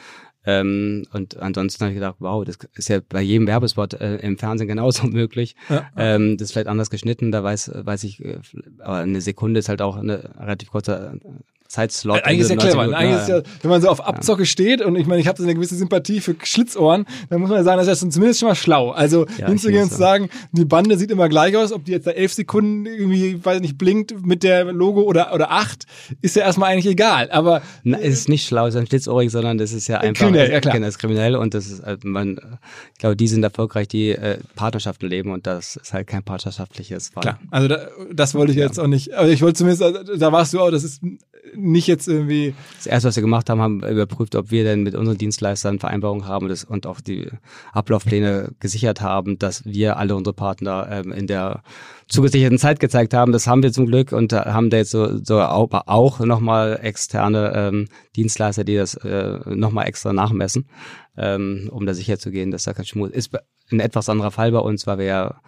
Ähm, 0.47 1.07
und 1.12 1.38
ansonsten 1.38 1.84
habe 1.84 1.92
ich 1.92 1.97
gedacht, 1.97 2.16
wow, 2.18 2.45
das 2.45 2.59
ist 2.74 2.88
ja 2.88 3.01
bei 3.09 3.22
jedem 3.22 3.47
Werbespot 3.47 3.95
äh, 3.95 4.16
im 4.16 4.38
Fernsehen 4.38 4.68
genauso 4.68 5.07
möglich. 5.09 5.57
Ja. 5.68 5.86
Ähm, 5.97 6.36
das 6.36 6.49
ist 6.49 6.53
vielleicht 6.53 6.68
anders 6.68 6.90
geschnitten, 6.90 7.32
da 7.32 7.42
weiß, 7.42 7.70
weiß 7.74 8.05
ich, 8.05 8.24
äh, 8.24 8.38
aber 8.80 8.97
eine 8.97 9.20
Sekunde 9.20 9.61
ist 9.61 9.68
halt 9.68 9.82
auch 9.82 9.97
eine 9.97 10.34
relativ 10.38 10.70
kurze 10.70 11.18
Zeitslot. 11.75 12.25
Eigentlich 12.25 12.43
ist 12.43 12.51
ja 12.51 12.57
clever. 12.57 12.97
Eigentlich 12.97 13.20
ist 13.22 13.29
ja, 13.29 13.43
wenn 13.62 13.70
man 13.70 13.83
so 13.83 13.89
auf 13.89 14.07
Abzocke 14.07 14.43
ja. 14.43 14.47
steht 14.47 14.81
und 14.81 14.95
ich 14.95 15.09
meine, 15.09 15.20
ich 15.20 15.27
habe 15.27 15.39
so 15.39 15.43
eine 15.43 15.55
gewisse 15.55 15.75
Sympathie 15.75 16.20
für 16.20 16.37
Schlitzohren, 16.41 17.05
dann 17.31 17.41
muss 17.41 17.51
man 17.51 17.59
ja 17.59 17.64
sagen, 17.64 17.85
das 17.85 17.89
ist 17.89 18.12
zumindest 18.12 18.39
schon 18.39 18.49
mal 18.49 18.55
schlau. 18.55 18.93
Also 18.93 19.27
ja, 19.39 19.49
hinzugehen 19.49 19.83
und 19.83 19.91
zu 19.91 19.97
sagen, 19.97 20.29
die 20.53 20.64
Bande 20.64 20.97
sieht 20.97 21.11
immer 21.11 21.29
gleich 21.29 21.57
aus, 21.57 21.72
ob 21.72 21.85
die 21.85 21.91
jetzt 21.91 22.07
da 22.07 22.12
elf 22.12 22.33
Sekunden 22.33 22.87
irgendwie, 22.87 23.45
weiß 23.45 23.61
nicht, 23.61 23.77
blinkt 23.77 24.25
mit 24.25 24.45
der 24.45 24.66
Logo 24.66 25.03
oder, 25.03 25.35
oder 25.35 25.51
acht, 25.51 25.87
ist 26.22 26.37
ja 26.37 26.45
erstmal 26.45 26.72
eigentlich 26.72 26.87
egal. 26.87 27.29
Aber 27.33 27.61
Na, 27.83 27.99
es 27.99 28.20
ist 28.20 28.29
nicht 28.29 28.47
schlau, 28.47 28.68
es 28.68 28.77
ist 28.77 28.81
ein 28.81 28.87
Schlitzohrig, 28.87 29.33
sondern 29.33 29.59
das 29.59 29.72
ist 29.72 29.89
ja 29.89 29.99
einfach 29.99 30.27
kriminell, 30.27 30.53
ja, 30.53 30.61
klar. 30.61 30.79
Das 30.79 30.91
ist 30.91 30.99
kriminell 30.99 31.35
und 31.35 31.55
das 31.55 31.66
ist 31.66 31.83
halt, 31.83 32.05
man, 32.05 32.39
ich 32.93 33.01
glaube, 33.01 33.16
die 33.16 33.27
sind 33.27 33.43
erfolgreich, 33.43 33.89
die 33.89 34.11
äh, 34.11 34.39
Partnerschaften 34.55 35.09
leben 35.09 35.33
und 35.33 35.49
das 35.49 35.75
ist 35.75 35.93
halt 35.93 36.07
kein 36.07 36.22
partnerschaftliches 36.22 37.09
Fall. 37.09 37.22
Klar, 37.22 37.41
also 37.51 37.66
da, 37.66 37.89
das 38.12 38.35
wollte 38.37 38.53
ich 38.53 38.59
jetzt 38.59 38.79
auch 38.79 38.87
nicht. 38.87 39.12
Aber 39.14 39.29
ich 39.29 39.43
wollte 39.43 39.59
zumindest, 39.59 39.83
also, 39.83 40.16
da 40.16 40.31
warst 40.31 40.55
du 40.55 40.61
auch, 40.61 40.70
das 40.70 40.85
ist 40.85 41.03
nicht 41.65 41.87
jetzt 41.87 42.07
irgendwie. 42.07 42.55
Das 42.77 42.87
erste, 42.87 43.09
was 43.09 43.17
wir 43.17 43.23
gemacht 43.23 43.49
haben, 43.49 43.61
haben 43.61 43.83
überprüft, 43.83 44.35
ob 44.37 44.51
wir 44.51 44.65
denn 44.65 44.83
mit 44.83 44.95
unseren 44.95 45.19
Dienstleistern 45.19 45.79
Vereinbarungen 45.79 46.27
haben 46.27 46.49
das, 46.49 46.65
und 46.65 46.87
auch 46.87 47.01
die 47.01 47.29
Ablaufpläne 47.73 48.53
gesichert 48.61 49.01
haben, 49.01 49.39
dass 49.39 49.65
wir 49.65 49.97
alle 49.97 50.15
unsere 50.15 50.35
Partner 50.35 50.87
ähm, 50.91 51.12
in 51.12 51.27
der 51.27 51.62
zugesicherten 52.09 52.59
Zeit 52.59 52.81
gezeigt 52.81 53.15
haben. 53.15 53.33
Das 53.33 53.47
haben 53.47 53.62
wir 53.62 53.73
zum 53.73 53.87
Glück 53.87 54.12
und 54.12 54.33
haben 54.33 54.71
da 54.71 54.77
jetzt 54.77 54.91
so, 54.91 55.19
so 55.23 55.41
auch, 55.41 55.69
auch 55.73 56.21
nochmal 56.21 56.79
externe 56.83 57.53
ähm, 57.55 57.89
Dienstleister, 58.15 58.65
die 58.65 58.77
das 58.77 58.95
äh, 58.97 59.39
nochmal 59.47 59.87
extra 59.87 60.12
nachmessen, 60.12 60.69
ähm, 61.17 61.71
um 61.73 61.87
da 61.87 61.95
sicher 61.95 62.19
zu 62.19 62.31
gehen, 62.31 62.51
dass 62.51 62.65
da 62.65 62.75
kein 62.75 62.85
Schmutz 62.85 63.12
ist. 63.15 63.31
Ein 63.71 63.81
etwas 63.81 64.09
anderer 64.09 64.31
Fall 64.31 64.53
bei 64.53 64.59
uns, 64.59 64.87
weil 64.87 64.99
wir 64.99 65.07
ja 65.07 65.41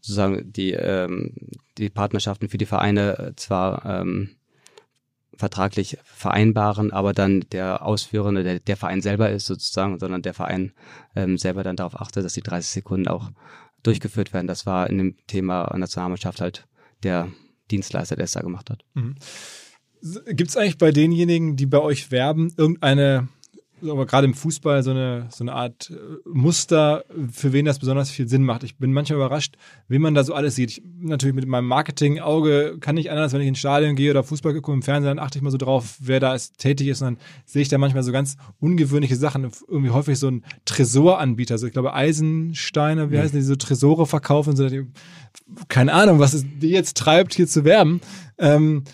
sozusagen 0.00 0.52
die, 0.52 0.72
ähm, 0.72 1.34
die 1.78 1.88
Partnerschaften 1.88 2.50
für 2.50 2.58
die 2.58 2.66
Vereine 2.66 3.32
zwar 3.36 3.86
ähm, 3.86 4.36
vertraglich 5.44 5.98
vereinbaren, 6.04 6.90
aber 6.90 7.12
dann 7.12 7.44
der 7.52 7.84
Ausführende, 7.84 8.44
der, 8.44 8.60
der 8.60 8.78
Verein 8.78 9.02
selber 9.02 9.28
ist 9.28 9.44
sozusagen, 9.44 9.98
sondern 9.98 10.22
der 10.22 10.32
Verein 10.32 10.72
ähm, 11.14 11.36
selber 11.36 11.62
dann 11.62 11.76
darauf 11.76 12.00
achtet, 12.00 12.24
dass 12.24 12.32
die 12.32 12.40
30 12.40 12.70
Sekunden 12.70 13.08
auch 13.08 13.30
durchgeführt 13.82 14.32
werden. 14.32 14.46
Das 14.46 14.64
war 14.64 14.88
in 14.88 14.96
dem 14.96 15.16
Thema 15.26 15.70
Nationalmannschaft 15.76 16.40
halt 16.40 16.66
der 17.02 17.28
Dienstleister, 17.70 18.16
der 18.16 18.24
es 18.24 18.32
da 18.32 18.40
gemacht 18.40 18.70
hat. 18.70 18.86
Mhm. 18.94 19.16
Gibt 20.28 20.48
es 20.48 20.56
eigentlich 20.56 20.78
bei 20.78 20.92
denjenigen, 20.92 21.56
die 21.56 21.66
bei 21.66 21.80
euch 21.80 22.10
werben, 22.10 22.50
irgendeine 22.56 23.28
aber 23.82 24.06
gerade 24.06 24.26
im 24.26 24.34
Fußball 24.34 24.82
so 24.82 24.90
eine, 24.90 25.26
so 25.30 25.44
eine 25.44 25.52
Art 25.52 25.90
äh, 25.90 26.28
Muster, 26.28 27.04
für 27.30 27.52
wen 27.52 27.64
das 27.64 27.78
besonders 27.78 28.10
viel 28.10 28.28
Sinn 28.28 28.44
macht. 28.44 28.62
Ich 28.62 28.76
bin 28.78 28.92
manchmal 28.92 29.18
überrascht, 29.18 29.56
wie 29.88 29.98
man 29.98 30.14
da 30.14 30.24
so 30.24 30.34
alles 30.34 30.54
sieht. 30.54 30.70
Ich, 30.70 30.82
natürlich 31.00 31.34
mit 31.34 31.46
meinem 31.46 31.66
Marketing-Auge 31.66 32.78
kann 32.80 32.96
ich 32.96 33.10
anders, 33.10 33.32
wenn 33.32 33.40
ich 33.40 33.48
ins 33.48 33.58
Stadion 33.58 33.96
gehe 33.96 34.10
oder 34.10 34.22
Fußball 34.22 34.54
gucke 34.54 34.72
im 34.72 34.82
Fernsehen, 34.82 35.16
dann 35.16 35.24
achte 35.24 35.38
ich 35.38 35.42
mal 35.42 35.50
so 35.50 35.58
drauf, 35.58 35.96
wer 36.00 36.20
da 36.20 36.34
ist, 36.34 36.58
tätig 36.58 36.88
ist. 36.88 37.02
Und 37.02 37.06
dann 37.06 37.18
sehe 37.44 37.62
ich 37.62 37.68
da 37.68 37.78
manchmal 37.78 38.02
so 38.02 38.12
ganz 38.12 38.36
ungewöhnliche 38.60 39.16
Sachen. 39.16 39.50
Irgendwie 39.68 39.90
häufig 39.90 40.18
so 40.18 40.28
ein 40.28 40.44
Tresoranbieter. 40.64 41.54
Also 41.54 41.66
ich 41.66 41.72
glaube, 41.72 41.94
Eisensteine, 41.94 43.10
wie 43.10 43.16
mhm. 43.16 43.20
heißen 43.20 43.38
die, 43.38 43.44
so 43.44 43.56
Tresore 43.56 44.06
verkaufen. 44.06 44.56
So, 44.56 44.68
die, 44.68 44.86
keine 45.68 45.92
Ahnung, 45.92 46.18
was 46.18 46.34
es 46.34 46.44
die 46.60 46.70
jetzt 46.70 46.96
treibt, 46.96 47.34
hier 47.34 47.46
zu 47.46 47.64
werben. 47.64 48.00
Ähm, 48.38 48.84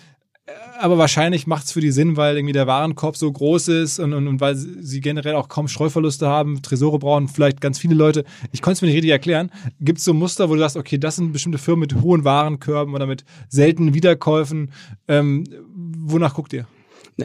aber 0.81 0.97
wahrscheinlich 0.97 1.47
macht 1.47 1.65
es 1.65 1.71
für 1.71 1.81
die 1.81 1.91
Sinn, 1.91 2.17
weil 2.17 2.35
irgendwie 2.35 2.53
der 2.53 2.67
Warenkorb 2.67 3.15
so 3.15 3.31
groß 3.31 3.69
ist 3.69 3.99
und, 3.99 4.13
und, 4.13 4.27
und 4.27 4.41
weil 4.41 4.55
sie 4.55 5.01
generell 5.01 5.35
auch 5.35 5.47
kaum 5.47 5.67
Streuverluste 5.67 6.27
haben, 6.27 6.61
Tresore 6.61 6.99
brauchen 6.99 7.27
vielleicht 7.27 7.61
ganz 7.61 7.79
viele 7.79 7.95
Leute. 7.95 8.25
Ich 8.51 8.61
konnte 8.61 8.75
es 8.75 8.81
mir 8.81 8.87
nicht 8.87 8.97
richtig 8.97 9.11
erklären. 9.11 9.51
Gibt 9.79 9.99
es 9.99 10.05
so 10.05 10.13
Muster, 10.13 10.49
wo 10.49 10.55
du 10.55 10.59
sagst, 10.59 10.77
okay, 10.77 10.97
das 10.97 11.15
sind 11.15 11.31
bestimmte 11.31 11.57
Firmen 11.57 11.81
mit 11.81 12.01
hohen 12.01 12.23
Warenkörben 12.23 12.93
oder 12.93 13.05
mit 13.05 13.23
seltenen 13.49 13.93
Wiederkäufen. 13.93 14.71
Ähm, 15.07 15.45
wonach 15.73 16.33
guckt 16.33 16.53
ihr? 16.53 16.67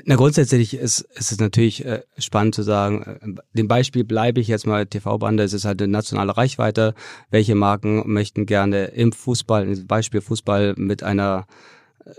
Na, 0.05 0.17
grundsätzlich 0.17 0.75
ist, 0.75 1.01
ist 1.15 1.33
es 1.33 1.39
natürlich 1.39 1.85
äh, 1.85 2.03
spannend 2.19 2.55
zu 2.55 2.63
sagen, 2.63 3.03
äh, 3.03 3.57
dem 3.57 3.69
Beispiel 3.69 4.05
bleibe 4.05 4.41
ich 4.41 4.49
jetzt 4.49 4.67
mal 4.67 4.87
TV-Bande, 4.87 5.43
es 5.43 5.53
ist 5.53 5.65
halt 5.65 5.81
eine 5.81 5.91
nationale 5.91 6.37
Reichweite. 6.37 6.95
Welche 7.31 7.55
Marken 7.55 8.03
möchten 8.13 8.47
gerne 8.47 8.87
im 8.87 9.13
Fußball, 9.13 9.77
Beispiel 9.87 10.21
Fußball 10.21 10.75
mit 10.77 11.03
einer 11.03 11.47
äh, 12.05 12.11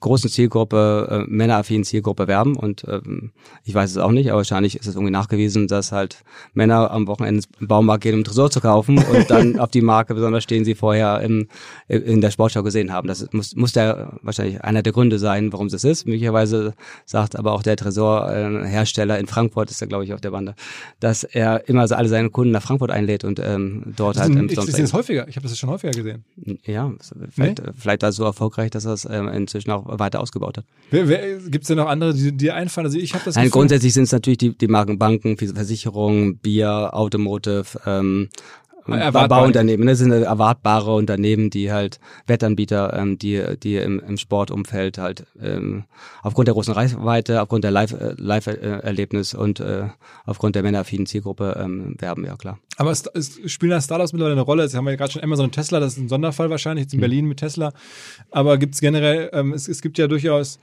großen 0.00 0.30
Zielgruppe, 0.30 1.24
äh, 1.26 1.30
männeraffinen 1.30 1.84
Zielgruppe 1.84 2.26
werben. 2.28 2.56
Und 2.56 2.84
ähm, 2.88 3.32
ich 3.64 3.74
weiß 3.74 3.90
es 3.90 3.96
auch 3.96 4.10
nicht, 4.10 4.30
aber 4.30 4.38
wahrscheinlich 4.38 4.76
ist 4.76 4.86
es 4.86 4.94
irgendwie 4.94 5.12
nachgewiesen, 5.12 5.68
dass 5.68 5.92
halt 5.92 6.22
Männer 6.52 6.90
am 6.90 7.06
Wochenende 7.06 7.44
im 7.60 7.68
Baumarkt 7.68 8.02
gehen, 8.02 8.14
um 8.14 8.24
Tresor 8.24 8.50
zu 8.50 8.60
kaufen 8.60 8.98
und 8.98 9.28
dann 9.30 9.58
auf 9.58 9.70
die 9.70 9.80
Marke 9.80 10.14
besonders 10.14 10.44
stehen, 10.44 10.64
sie 10.64 10.74
vorher 10.74 11.20
im, 11.20 11.48
in 11.88 12.20
der 12.20 12.30
Sportschau 12.30 12.62
gesehen 12.62 12.92
haben. 12.92 13.08
Das 13.08 13.26
muss, 13.32 13.54
muss 13.56 13.72
der 13.72 14.18
wahrscheinlich 14.22 14.62
einer 14.62 14.82
der 14.82 14.92
Gründe 14.92 15.18
sein, 15.18 15.52
warum 15.52 15.66
es 15.66 15.72
das 15.72 15.84
ist. 15.84 16.06
Möglicherweise 16.06 16.74
sagt 17.04 17.36
aber 17.36 17.52
auch 17.52 17.62
der 17.62 17.76
Tresorhersteller 17.76 19.18
in 19.18 19.26
Frankfurt, 19.26 19.70
ist 19.70 19.80
da 19.80 19.86
glaube 19.86 20.04
ich 20.04 20.12
auf 20.14 20.20
der 20.20 20.30
Bande, 20.30 20.54
dass 21.00 21.24
er 21.24 21.68
immer 21.68 21.86
so 21.88 21.94
alle 21.94 22.08
seine 22.08 22.30
Kunden 22.30 22.52
nach 22.52 22.62
Frankfurt 22.62 22.90
einlädt 22.90 23.24
und 23.24 23.40
ähm, 23.40 23.94
dort 23.96 24.16
das 24.16 24.24
halt 24.24 24.36
im 24.36 24.48
Ich 24.48 24.60
sehe 24.60 24.82
das 24.82 24.92
häufiger. 24.92 25.28
Ich 25.28 25.36
habe 25.36 25.48
das 25.48 25.58
schon 25.58 25.70
häufiger 25.70 25.92
gesehen. 25.92 26.24
Ja, 26.64 26.92
vielleicht, 27.30 27.62
nee? 27.62 27.72
vielleicht 27.76 28.02
war 28.02 28.08
es 28.10 28.16
so 28.16 28.24
erfolgreich, 28.24 28.70
dass 28.70 28.84
er 28.84 28.92
es 28.92 29.04
ähm, 29.10 29.28
inzwischen 29.28 29.70
auch 29.70 29.83
weiter 29.86 30.20
ausgebaut 30.20 30.58
hat. 30.58 30.64
Gibt 30.90 31.64
es 31.64 31.68
denn 31.68 31.76
noch 31.76 31.88
andere, 31.88 32.14
die 32.14 32.32
dir 32.32 32.54
einfallen? 32.54 32.86
Also 32.86 32.98
ich 32.98 33.14
habe 33.14 33.24
das 33.24 33.34
Nein, 33.34 33.44
Gefühl, 33.44 33.60
grundsätzlich 33.60 33.94
sind 33.94 34.04
es 34.04 34.12
natürlich 34.12 34.38
die, 34.38 34.56
die 34.56 34.68
Marken 34.68 34.98
Banken, 34.98 35.36
Versicherungen, 35.36 36.38
Bier, 36.38 36.90
Automotive, 36.92 37.64
ähm, 37.86 38.28
Bauunternehmen, 38.84 39.86
das 39.86 39.98
sind 39.98 40.12
erwartbare 40.12 40.94
Unternehmen, 40.94 41.50
die 41.50 41.72
halt 41.72 42.00
Wettanbieter, 42.26 42.92
ähm, 42.94 43.18
die, 43.18 43.42
die 43.62 43.76
im, 43.76 44.00
im 44.00 44.16
Sportumfeld 44.16 44.98
halt 44.98 45.26
ähm, 45.40 45.84
aufgrund 46.22 46.48
der 46.48 46.54
großen 46.54 46.74
Reichweite, 46.74 47.42
aufgrund 47.42 47.64
der 47.64 47.70
Live-Erlebnis 47.70 49.32
Live 49.32 49.40
und 49.40 49.60
äh, 49.60 49.88
aufgrund 50.26 50.54
der 50.54 50.62
männeraffinen 50.62 51.06
Zielgruppe 51.06 51.58
ähm, 51.58 51.96
werben, 51.98 52.24
ja 52.24 52.36
klar. 52.36 52.58
Aber 52.76 52.90
es, 52.90 53.04
es 53.14 53.40
spielen 53.50 53.70
da 53.70 53.80
Startups 53.80 54.12
mittlerweile 54.12 54.34
eine 54.34 54.42
Rolle? 54.42 54.62
Jetzt 54.62 54.74
haben 54.74 54.84
wir 54.84 54.90
ja 54.90 54.96
gerade 54.96 55.12
schon 55.12 55.22
Amazon 55.22 55.46
und 55.46 55.52
Tesla, 55.52 55.80
das 55.80 55.94
ist 55.94 55.98
ein 55.98 56.08
Sonderfall 56.08 56.50
wahrscheinlich, 56.50 56.84
jetzt 56.84 56.92
in 56.92 56.98
mhm. 56.98 57.02
Berlin 57.02 57.26
mit 57.26 57.38
Tesla. 57.38 57.72
Aber 58.30 58.58
gibt 58.58 58.74
es 58.74 58.80
generell, 58.80 59.30
ähm, 59.32 59.52
es, 59.52 59.68
es 59.68 59.80
gibt 59.80 59.98
ja 59.98 60.06
durchaus 60.06 60.58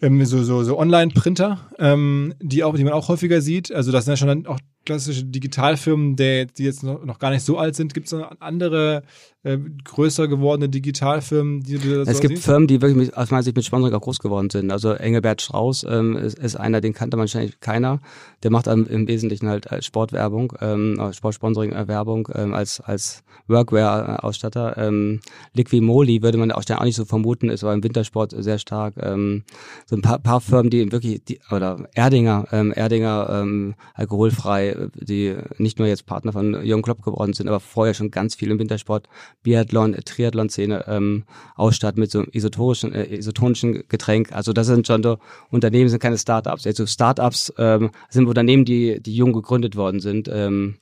ähm, 0.00 0.24
so, 0.24 0.42
so, 0.42 0.62
so 0.62 0.78
Online-Printer, 0.78 1.58
ähm, 1.78 2.34
die 2.40 2.64
auch, 2.64 2.76
die 2.76 2.84
man 2.84 2.92
auch 2.92 3.08
häufiger 3.08 3.40
sieht. 3.40 3.72
Also 3.72 3.92
das 3.92 4.04
sind 4.04 4.12
ja 4.12 4.16
schon 4.16 4.46
auch 4.46 4.58
klassische 4.84 5.24
Digitalfirmen, 5.24 6.16
der, 6.16 6.46
die 6.46 6.64
jetzt 6.64 6.82
noch, 6.82 7.04
noch 7.04 7.18
gar 7.18 7.30
nicht 7.30 7.44
so 7.44 7.58
alt 7.58 7.74
sind. 7.74 7.94
Gibt 7.94 8.06
es 8.06 8.12
noch 8.12 8.30
andere 8.40 9.02
äh, 9.42 9.58
größer 9.84 10.28
gewordene 10.28 10.68
Digitalfirmen, 10.68 11.62
die 11.62 11.78
du 11.78 12.02
Es 12.02 12.16
so 12.16 12.20
gibt 12.20 12.36
siehst? 12.36 12.44
Firmen, 12.44 12.66
die 12.66 12.80
wirklich 12.80 13.08
mit, 13.08 13.16
aus 13.16 13.30
meiner 13.30 13.42
Sicht 13.42 13.56
mit 13.56 13.64
Sponsoring 13.64 13.94
auch 13.94 14.00
groß 14.00 14.18
geworden 14.18 14.50
sind. 14.50 14.70
Also 14.70 14.92
Engelbert 14.92 15.42
Strauß 15.42 15.86
ähm, 15.88 16.16
ist, 16.16 16.38
ist 16.38 16.56
einer, 16.56 16.80
den 16.80 16.92
kannte 16.94 17.18
wahrscheinlich 17.18 17.60
keiner. 17.60 18.00
Der 18.42 18.50
macht 18.50 18.66
im, 18.66 18.86
im 18.86 19.06
Wesentlichen 19.08 19.48
halt 19.48 19.68
Sportwerbung, 19.84 20.54
ähm, 20.60 20.98
Sportsponsoring-Werbung 21.12 22.28
ähm, 22.34 22.54
als 22.54 22.80
als 22.80 23.24
Workwear-Ausstatter. 23.46 24.76
Ähm, 24.78 25.20
Liquimoli 25.52 26.22
würde 26.22 26.38
man 26.38 26.50
auch 26.52 26.62
nicht 26.84 26.96
so 26.96 27.04
vermuten, 27.04 27.50
ist 27.50 27.62
aber 27.62 27.74
im 27.74 27.84
Wintersport 27.84 28.34
sehr 28.36 28.58
stark. 28.58 28.94
Ähm, 28.98 29.44
so 29.86 29.96
ein 29.96 30.02
paar, 30.02 30.18
paar 30.18 30.40
Firmen, 30.40 30.70
die 30.70 30.90
wirklich, 30.90 31.24
die, 31.24 31.40
oder 31.50 31.86
Erdinger, 31.94 32.46
ähm, 32.52 32.72
Erdinger 32.72 33.28
ähm, 33.30 33.74
alkoholfrei, 33.94 34.73
die 34.94 35.36
nicht 35.58 35.78
nur 35.78 35.88
jetzt 35.88 36.06
Partner 36.06 36.32
von 36.32 36.64
Jürgen 36.64 36.82
Klopp 36.82 37.02
geworden 37.02 37.32
sind, 37.32 37.48
aber 37.48 37.60
vorher 37.60 37.94
schon 37.94 38.10
ganz 38.10 38.34
viel 38.34 38.50
im 38.50 38.58
Wintersport, 38.58 39.08
Biathlon, 39.42 39.94
Triathlon-Szene 40.04 40.84
ähm, 40.86 41.24
ausstatten 41.56 42.00
mit 42.00 42.10
so 42.10 42.24
isotorischen, 42.32 42.92
äh, 42.92 43.16
isotonischen 43.16 43.84
Getränk. 43.88 44.32
Also 44.32 44.52
das 44.52 44.66
sind 44.66 44.86
schon 44.86 45.02
so 45.02 45.18
Unternehmen, 45.50 45.88
sind 45.88 46.00
keine 46.02 46.18
Startups. 46.18 46.66
Also 46.66 46.86
Startups 46.86 47.52
ähm, 47.58 47.90
sind 48.10 48.26
Unternehmen, 48.26 48.64
die, 48.64 49.00
die 49.00 49.14
jung 49.14 49.32
gegründet 49.32 49.76
worden 49.76 50.00
sind. 50.00 50.28
Ähm, 50.28 50.76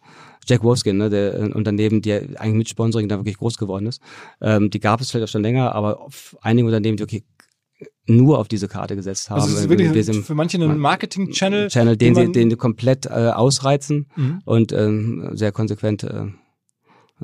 Jack 0.47 0.65
Wolfskin, 0.65 0.97
ne, 0.97 1.09
der 1.09 1.35
ein 1.35 1.53
Unternehmen, 1.53 2.03
die 2.03 2.13
eigentlich 2.13 2.55
mit 2.55 2.69
Sponsoring 2.69 3.09
da 3.09 3.19
wirklich 3.19 3.39
groß 3.39 3.59
geworden 3.59 3.87
ist. 3.87 4.03
Ähm, 4.41 4.71
die 4.71 4.81
gab 4.81 5.01
es 5.01 5.11
vielleicht 5.11 5.29
auch 5.29 5.33
schon 5.33 5.43
länger, 5.43 5.75
aber 5.75 6.09
einige 6.41 6.67
Unternehmen, 6.67 6.97
die 6.97 7.05
okay, 7.05 7.23
nur 8.07 8.39
auf 8.39 8.49
diese 8.49 8.69
Karte 8.69 8.97
gesetzt 8.97 9.31
haben. 9.31 9.41
Also 9.41 9.55
es 9.55 9.61
ist 9.63 9.69
wirklich 9.69 9.95
wir 9.95 10.05
sind, 10.05 10.25
für 10.25 10.35
manche 10.35 10.59
ein 10.59 10.79
Marketing-Channel. 10.79 11.69
Channel, 11.69 11.97
den, 11.97 12.15
den 12.15 12.27
sie, 12.27 12.33
den 12.33 12.51
sie 12.51 12.57
komplett 12.57 13.07
äh, 13.07 13.31
ausreizen 13.35 14.07
mhm. 14.17 14.41
und 14.45 14.73
ähm, 14.73 15.31
sehr 15.33 15.53
konsequent 15.53 16.03
äh, 16.03 16.27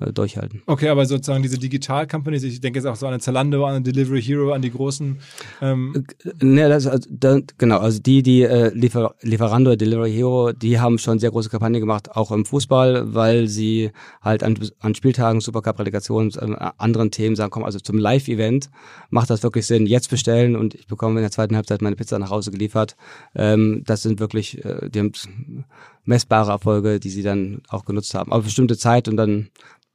äh, 0.01 0.13
durchhalten. 0.13 0.63
Okay, 0.67 0.89
aber 0.89 1.07
sozusagen 1.07 1.43
diese 1.43 1.59
Digital-Companies, 1.59 2.43
ich 2.45 2.61
denke 2.61 2.79
jetzt 2.79 2.87
auch 2.87 2.97
so 2.97 3.07
an 3.07 3.21
Zalando, 3.21 3.65
an 3.65 3.83
Delivery 3.83 4.23
Hero, 4.23 4.53
an 4.53 4.63
die 4.63 4.71
großen. 4.71 5.19
Ähm 5.61 6.05
äh, 6.25 6.45
ne, 6.45 6.69
das, 6.69 6.87
also, 6.87 7.09
da, 7.11 7.39
genau, 7.59 7.79
also 7.79 8.01
die, 8.01 8.23
die 8.23 8.43
äh, 8.43 8.71
Liefer 8.75 9.15
Lieferando, 9.23 9.77
Delivery 9.77 10.13
Hero, 10.13 10.53
die 10.53 10.79
haben 10.79 10.99
schon 10.99 11.19
sehr 11.19 11.31
große 11.31 11.51
Kampagnen 11.51 11.81
gemacht, 11.81 12.11
auch 12.17 12.31
im 12.31 12.45
Fußball, 12.45 13.15
weil 13.15 13.49
sie 13.49 13.91
halt 14.23 14.43
an, 14.43 14.59
an 14.81 14.95
Spieltagen, 14.95 15.41
Supercup-Relegationen, 15.41 16.33
äh, 16.35 16.71
anderen 16.79 17.11
Themen 17.11 17.37
sagen, 17.37 17.51
komm, 17.51 17.65
also 17.65 17.79
zum 17.79 17.99
Live-Event 17.99 18.71
macht 19.11 19.31
das 19.31 19.43
wirklich 19.43 19.67
Sinn, 19.67 19.87
jetzt 19.87 20.11
bestellen 20.11 20.57
und 20.57 20.75
ich 20.75 20.87
bekomme 20.87 21.19
in 21.19 21.23
der 21.23 21.31
zweiten 21.31 21.57
Halbzeit 21.57 21.83
meine 21.83 21.97
Pizza 21.97 22.19
nach 22.19 22.31
Hause 22.31 22.51
geliefert. 22.51 22.97
Ähm, 23.35 23.83
das 23.87 24.03
sind 24.03 24.21
wirklich, 24.21 24.65
äh, 24.65 24.89
die 24.89 25.01
haben 25.01 25.13
messbare 26.05 26.53
Erfolge, 26.53 27.01
die 27.01 27.11
sie 27.11 27.23
dann 27.23 27.63
auch 27.69 27.85
genutzt 27.85 28.15
haben. 28.15 28.33
Aber 28.33 28.43
bestimmte 28.43 28.79
Zeit 28.79 29.09
und 29.09 29.17
dann 29.17 29.49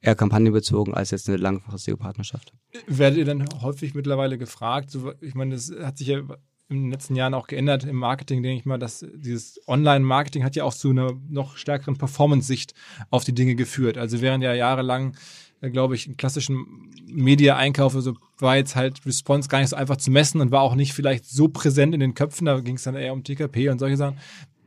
eher 0.04 0.14
kampagnenbezogen 0.14 0.94
als 0.94 1.10
jetzt 1.10 1.28
eine 1.28 1.38
langfristige 1.38 1.96
Partnerschaft. 1.96 2.52
Werdet 2.86 3.18
ihr 3.18 3.24
dann 3.24 3.44
häufig 3.62 3.94
mittlerweile 3.94 4.38
gefragt? 4.38 4.90
So, 4.90 5.12
ich 5.20 5.34
meine, 5.34 5.54
das 5.54 5.72
hat 5.82 5.98
sich 5.98 6.08
ja 6.08 6.20
in 6.68 6.84
den 6.84 6.90
letzten 6.90 7.14
Jahren 7.14 7.34
auch 7.34 7.46
geändert 7.46 7.84
im 7.84 7.96
Marketing, 7.96 8.42
denke 8.42 8.58
ich 8.58 8.66
mal, 8.66 8.78
dass 8.78 9.04
dieses 9.14 9.60
Online-Marketing 9.66 10.44
hat 10.44 10.56
ja 10.56 10.64
auch 10.64 10.74
zu 10.74 10.90
einer 10.90 11.12
noch 11.28 11.56
stärkeren 11.56 11.96
Performance-Sicht 11.96 12.74
auf 13.10 13.24
die 13.24 13.34
Dinge 13.34 13.54
geführt. 13.54 13.98
Also 13.98 14.20
während 14.20 14.42
ja 14.44 14.54
jahrelang, 14.54 15.16
äh, 15.60 15.70
glaube 15.70 15.94
ich, 15.94 16.06
im 16.06 16.16
klassischen 16.16 16.90
Media-Einkauf 17.06 17.94
also 17.94 18.14
war 18.38 18.56
jetzt 18.56 18.76
halt 18.76 19.04
Response 19.06 19.48
gar 19.48 19.60
nicht 19.60 19.70
so 19.70 19.76
einfach 19.76 19.96
zu 19.96 20.10
messen 20.10 20.40
und 20.40 20.50
war 20.50 20.62
auch 20.62 20.74
nicht 20.74 20.94
vielleicht 20.94 21.26
so 21.26 21.48
präsent 21.48 21.94
in 21.94 22.00
den 22.00 22.14
Köpfen. 22.14 22.46
Da 22.46 22.60
ging 22.60 22.76
es 22.76 22.82
dann 22.82 22.94
eher 22.94 23.12
um 23.12 23.24
TKP 23.24 23.68
und 23.68 23.78
solche 23.78 23.96
Sachen 23.96 24.18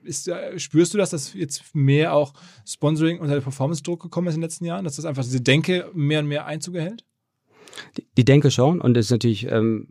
ist, 0.08 0.32
spürst 0.58 0.93
du 0.93 0.97
das, 0.97 1.12
dass 1.12 1.34
jetzt 1.34 1.76
mehr 1.76 2.14
auch 2.14 2.34
Sponsoring 2.66 3.20
unter 3.20 3.36
der 3.36 3.41
Performance-Druck 3.41 4.01
gekommen 4.01 4.28
ist 4.28 4.36
in 4.36 4.41
den 4.41 4.45
letzten 4.45 4.66
Jahren, 4.66 4.86
dass 4.86 4.95
das 4.95 5.05
einfach 5.05 5.24
diese 5.24 5.41
Denke 5.41 5.89
mehr 5.93 6.20
und 6.20 6.28
mehr 6.28 6.45
Einzug 6.45 6.76
erhält? 6.76 7.03
Die, 7.97 8.08
die 8.18 8.26
Denke 8.26 8.49
schon 8.49 8.82
und 8.82 8.97
es 8.97 9.08
ist 9.08 9.12
natürlich 9.12 9.45
ähm, 9.51 9.88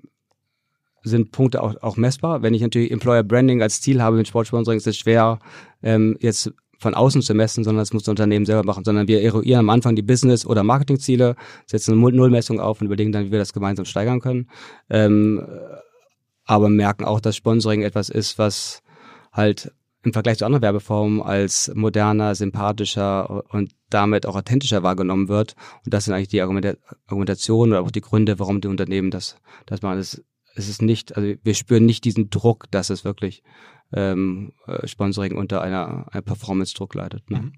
sind 1.02 1.30
Punkte 1.30 1.62
auch, 1.62 1.80
auch 1.82 1.96
messbar. 1.96 2.42
Wenn 2.42 2.54
ich 2.54 2.62
natürlich 2.62 2.90
Employer 2.90 3.22
Branding 3.22 3.62
als 3.62 3.80
Ziel 3.80 4.02
habe 4.02 4.16
mit 4.16 4.28
Sportsponsoring, 4.28 4.78
ist 4.78 4.86
es 4.86 4.96
schwer 4.96 5.38
ähm, 5.82 6.16
jetzt 6.20 6.52
von 6.78 6.94
außen 6.94 7.22
zu 7.22 7.32
messen, 7.32 7.64
sondern 7.64 7.82
das 7.82 7.92
muss 7.92 8.02
das 8.02 8.10
Unternehmen 8.10 8.44
selber 8.44 8.64
machen, 8.64 8.84
sondern 8.84 9.08
wir 9.08 9.22
eruieren 9.22 9.60
am 9.60 9.70
Anfang 9.70 9.96
die 9.96 10.02
Business- 10.02 10.44
oder 10.44 10.62
Marketingziele, 10.62 11.36
setzen 11.66 11.92
eine 11.92 12.10
Nullmessung 12.10 12.60
auf 12.60 12.80
und 12.80 12.86
überlegen 12.86 13.12
dann, 13.12 13.26
wie 13.26 13.32
wir 13.32 13.38
das 13.38 13.52
gemeinsam 13.52 13.86
steigern 13.86 14.20
können. 14.20 14.50
Ähm, 14.90 15.46
aber 16.44 16.68
merken 16.68 17.04
auch, 17.04 17.20
dass 17.20 17.36
Sponsoring 17.36 17.82
etwas 17.82 18.08
ist, 18.08 18.38
was 18.38 18.82
halt 19.32 19.72
im 20.06 20.12
Vergleich 20.12 20.38
zu 20.38 20.44
anderen 20.46 20.62
Werbeformen 20.62 21.20
als 21.20 21.72
moderner, 21.74 22.36
sympathischer 22.36 23.44
und 23.52 23.74
damit 23.90 24.24
auch 24.24 24.36
authentischer 24.36 24.84
wahrgenommen 24.84 25.28
wird. 25.28 25.56
Und 25.84 25.92
das 25.92 26.04
sind 26.04 26.14
eigentlich 26.14 26.28
die 26.28 26.42
Argumentationen 26.42 27.72
oder 27.72 27.82
auch 27.82 27.90
die 27.90 28.00
Gründe, 28.00 28.38
warum 28.38 28.60
die 28.60 28.68
Unternehmen 28.68 29.10
das, 29.10 29.36
das 29.66 29.82
machen. 29.82 29.98
Es, 29.98 30.24
es 30.54 30.68
ist 30.68 30.80
nicht, 30.80 31.16
also 31.16 31.34
wir 31.42 31.54
spüren 31.54 31.86
nicht 31.86 32.04
diesen 32.04 32.30
Druck, 32.30 32.70
dass 32.70 32.88
es 32.88 33.04
wirklich 33.04 33.42
ähm, 33.92 34.52
äh, 34.68 34.86
Sponsoring 34.86 35.36
unter 35.36 35.60
einer, 35.60 36.06
einer 36.12 36.22
Performance-Druck 36.22 36.94
leidet. 36.94 37.28
Ne? 37.28 37.50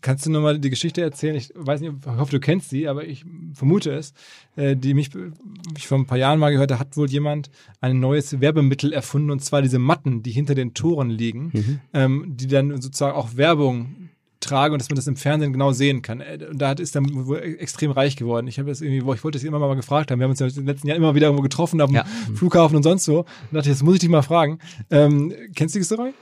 Kannst 0.00 0.26
du 0.26 0.30
nochmal 0.30 0.58
die 0.58 0.70
Geschichte 0.70 1.02
erzählen? 1.02 1.36
Ich 1.36 1.52
weiß 1.54 1.80
nicht, 1.80 1.92
ich 2.00 2.06
hoffe, 2.06 2.32
du 2.32 2.40
kennst 2.40 2.70
sie, 2.70 2.88
aber 2.88 3.04
ich 3.04 3.24
vermute 3.54 3.92
es, 3.92 4.14
äh, 4.56 4.76
die 4.76 4.94
mich, 4.94 5.10
ich 5.76 5.86
vor 5.86 5.98
ein 5.98 6.06
paar 6.06 6.18
Jahren 6.18 6.38
mal 6.38 6.50
gehört 6.50 6.70
habe, 6.72 6.80
hat 6.80 6.96
wohl 6.96 7.10
jemand 7.10 7.50
ein 7.80 8.00
neues 8.00 8.40
Werbemittel 8.40 8.92
erfunden 8.92 9.30
und 9.30 9.44
zwar 9.44 9.62
diese 9.62 9.78
Matten, 9.78 10.22
die 10.22 10.30
hinter 10.30 10.54
den 10.54 10.74
Toren 10.74 11.10
liegen, 11.10 11.50
mhm. 11.52 11.80
ähm, 11.92 12.24
die 12.36 12.46
dann 12.46 12.80
sozusagen 12.80 13.16
auch 13.16 13.36
Werbung 13.36 14.06
tragen 14.40 14.74
und 14.74 14.80
dass 14.80 14.88
man 14.88 14.96
das 14.96 15.06
im 15.06 15.16
Fernsehen 15.16 15.52
genau 15.52 15.72
sehen 15.72 16.02
kann. 16.02 16.20
Äh, 16.20 16.38
und 16.50 16.58
da 16.58 16.72
ist 16.72 16.94
dann 16.94 17.26
wohl 17.26 17.38
extrem 17.58 17.90
reich 17.90 18.16
geworden. 18.16 18.46
Ich 18.46 18.58
habe 18.58 18.68
das 18.68 18.80
irgendwie, 18.80 18.98
ich 18.98 19.24
wollte 19.24 19.38
das 19.38 19.44
immer 19.44 19.58
mal 19.58 19.74
gefragt 19.74 20.10
haben. 20.10 20.18
Wir 20.18 20.24
haben 20.24 20.30
uns 20.30 20.40
ja 20.40 20.46
in 20.46 20.54
den 20.54 20.66
letzten 20.66 20.88
Jahren 20.88 20.98
immer 20.98 21.14
wieder 21.14 21.26
irgendwo 21.26 21.42
getroffen, 21.42 21.80
am 21.80 21.92
ja. 21.92 22.04
Flughafen 22.34 22.76
und 22.76 22.82
sonst 22.82 23.04
so. 23.04 23.20
Und 23.20 23.52
dachte, 23.52 23.68
jetzt 23.68 23.82
muss 23.82 23.94
ich 23.94 24.00
dich 24.00 24.10
mal 24.10 24.22
fragen. 24.22 24.58
Ähm, 24.90 25.32
kennst 25.54 25.74
du 25.74 25.78
die 25.78 25.84
Story? 25.84 26.12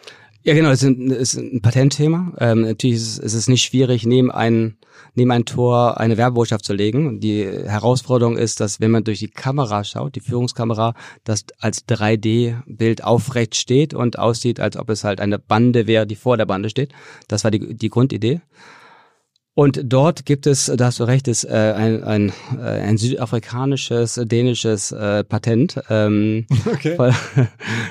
Ja, 0.47 0.53
genau, 0.53 0.69
es 0.69 0.83
ist 0.83 0.89
ein, 0.91 1.11
ist 1.11 1.35
ein 1.37 1.63
Patentthema. 1.63 2.35
Ähm, 2.39 2.61
natürlich 2.61 2.97
ist 2.97 3.09
es, 3.09 3.19
ist 3.19 3.35
es 3.35 3.49
nicht 3.49 3.65
schwierig, 3.65 4.05
neben 4.05 4.31
ein, 4.31 4.77
neben 5.15 5.31
ein 5.31 5.47
Tor 5.47 5.99
eine 5.99 6.19
Werbebotschaft 6.19 6.67
zu 6.67 6.75
legen. 6.75 7.19
Die 7.19 7.47
Herausforderung 7.47 8.37
ist, 8.37 8.61
dass 8.61 8.79
wenn 8.79 8.91
man 8.91 9.05
durch 9.05 9.21
die 9.21 9.31
Kamera 9.31 9.85
schaut, 9.85 10.17
die 10.17 10.21
Führungskamera, 10.21 10.93
das 11.25 11.47
als 11.61 11.89
3D-Bild 11.89 13.05
aufrecht 13.05 13.55
steht 13.57 13.95
und 13.95 14.19
aussieht, 14.19 14.61
als 14.61 14.77
ob 14.77 14.91
es 14.91 15.03
halt 15.03 15.19
eine 15.19 15.39
Bande 15.39 15.87
wäre, 15.87 16.07
die 16.07 16.15
vor 16.15 16.37
der 16.37 16.45
Bande 16.45 16.69
steht. 16.69 16.93
Das 17.27 17.43
war 17.45 17.51
die, 17.51 17.75
die 17.75 17.89
Grundidee. 17.89 18.43
Und 19.57 19.81
dort 19.85 20.27
gibt 20.27 20.49
es, 20.49 20.67
da 20.67 20.87
hast 20.87 20.99
du 20.99 21.05
recht, 21.05 21.29
ist 21.29 21.45
äh, 21.45 21.75
ein, 21.77 22.03
ein, 22.03 22.33
äh, 22.59 22.63
ein 22.63 22.97
südafrikanisches, 22.99 24.21
dänisches 24.25 24.91
äh, 24.91 25.23
Patent 25.23 25.81
ähm, 25.91 26.47
okay. 26.67 26.97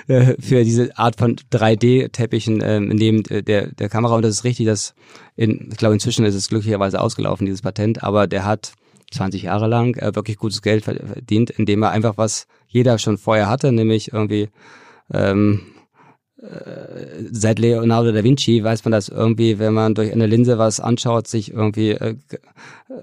für, 0.05 0.35
für 0.41 0.63
diese 0.65 0.97
Art 0.97 1.15
von 1.17 1.37
3D-Teppichen 1.53 2.61
ähm, 2.61 2.89
neben 2.89 3.23
der, 3.23 3.67
der 3.67 3.89
Kamera. 3.89 4.15
Und 4.15 4.23
das 4.23 4.31
ist 4.31 4.43
richtig, 4.43 4.65
dass 4.65 4.93
in, 5.37 5.69
ich 5.71 5.77
glaube 5.77 5.93
inzwischen 5.93 6.25
ist 6.25 6.35
es 6.35 6.49
glücklicherweise 6.49 6.99
ausgelaufen, 6.99 7.45
dieses 7.45 7.61
Patent, 7.61 8.03
aber 8.03 8.27
der 8.27 8.43
hat 8.43 8.73
20 9.11 9.43
Jahre 9.43 9.67
lang 9.67 9.95
äh, 9.95 10.13
wirklich 10.15 10.37
gutes 10.37 10.61
Geld 10.61 10.83
verdient, 10.83 11.49
indem 11.49 11.83
er 11.83 11.91
einfach 11.91 12.17
was 12.17 12.47
jeder 12.67 12.97
schon 12.97 13.17
vorher 13.17 13.47
hatte, 13.47 13.71
nämlich 13.71 14.11
irgendwie 14.11 14.49
ähm, 15.13 15.61
äh, 15.61 15.72
seit 17.31 17.59
Leonardo 17.59 18.11
da 18.11 18.23
Vinci 18.23 18.63
weiß 18.63 18.83
man 18.83 18.91
das 18.91 19.07
irgendwie, 19.07 19.59
wenn 19.59 19.73
man 19.73 19.95
durch 19.95 20.11
eine 20.11 20.27
Linse 20.27 20.57
was 20.57 20.79
anschaut, 20.79 21.27
sich 21.27 21.53
irgendwie 21.53 21.91
äh, 21.91 22.15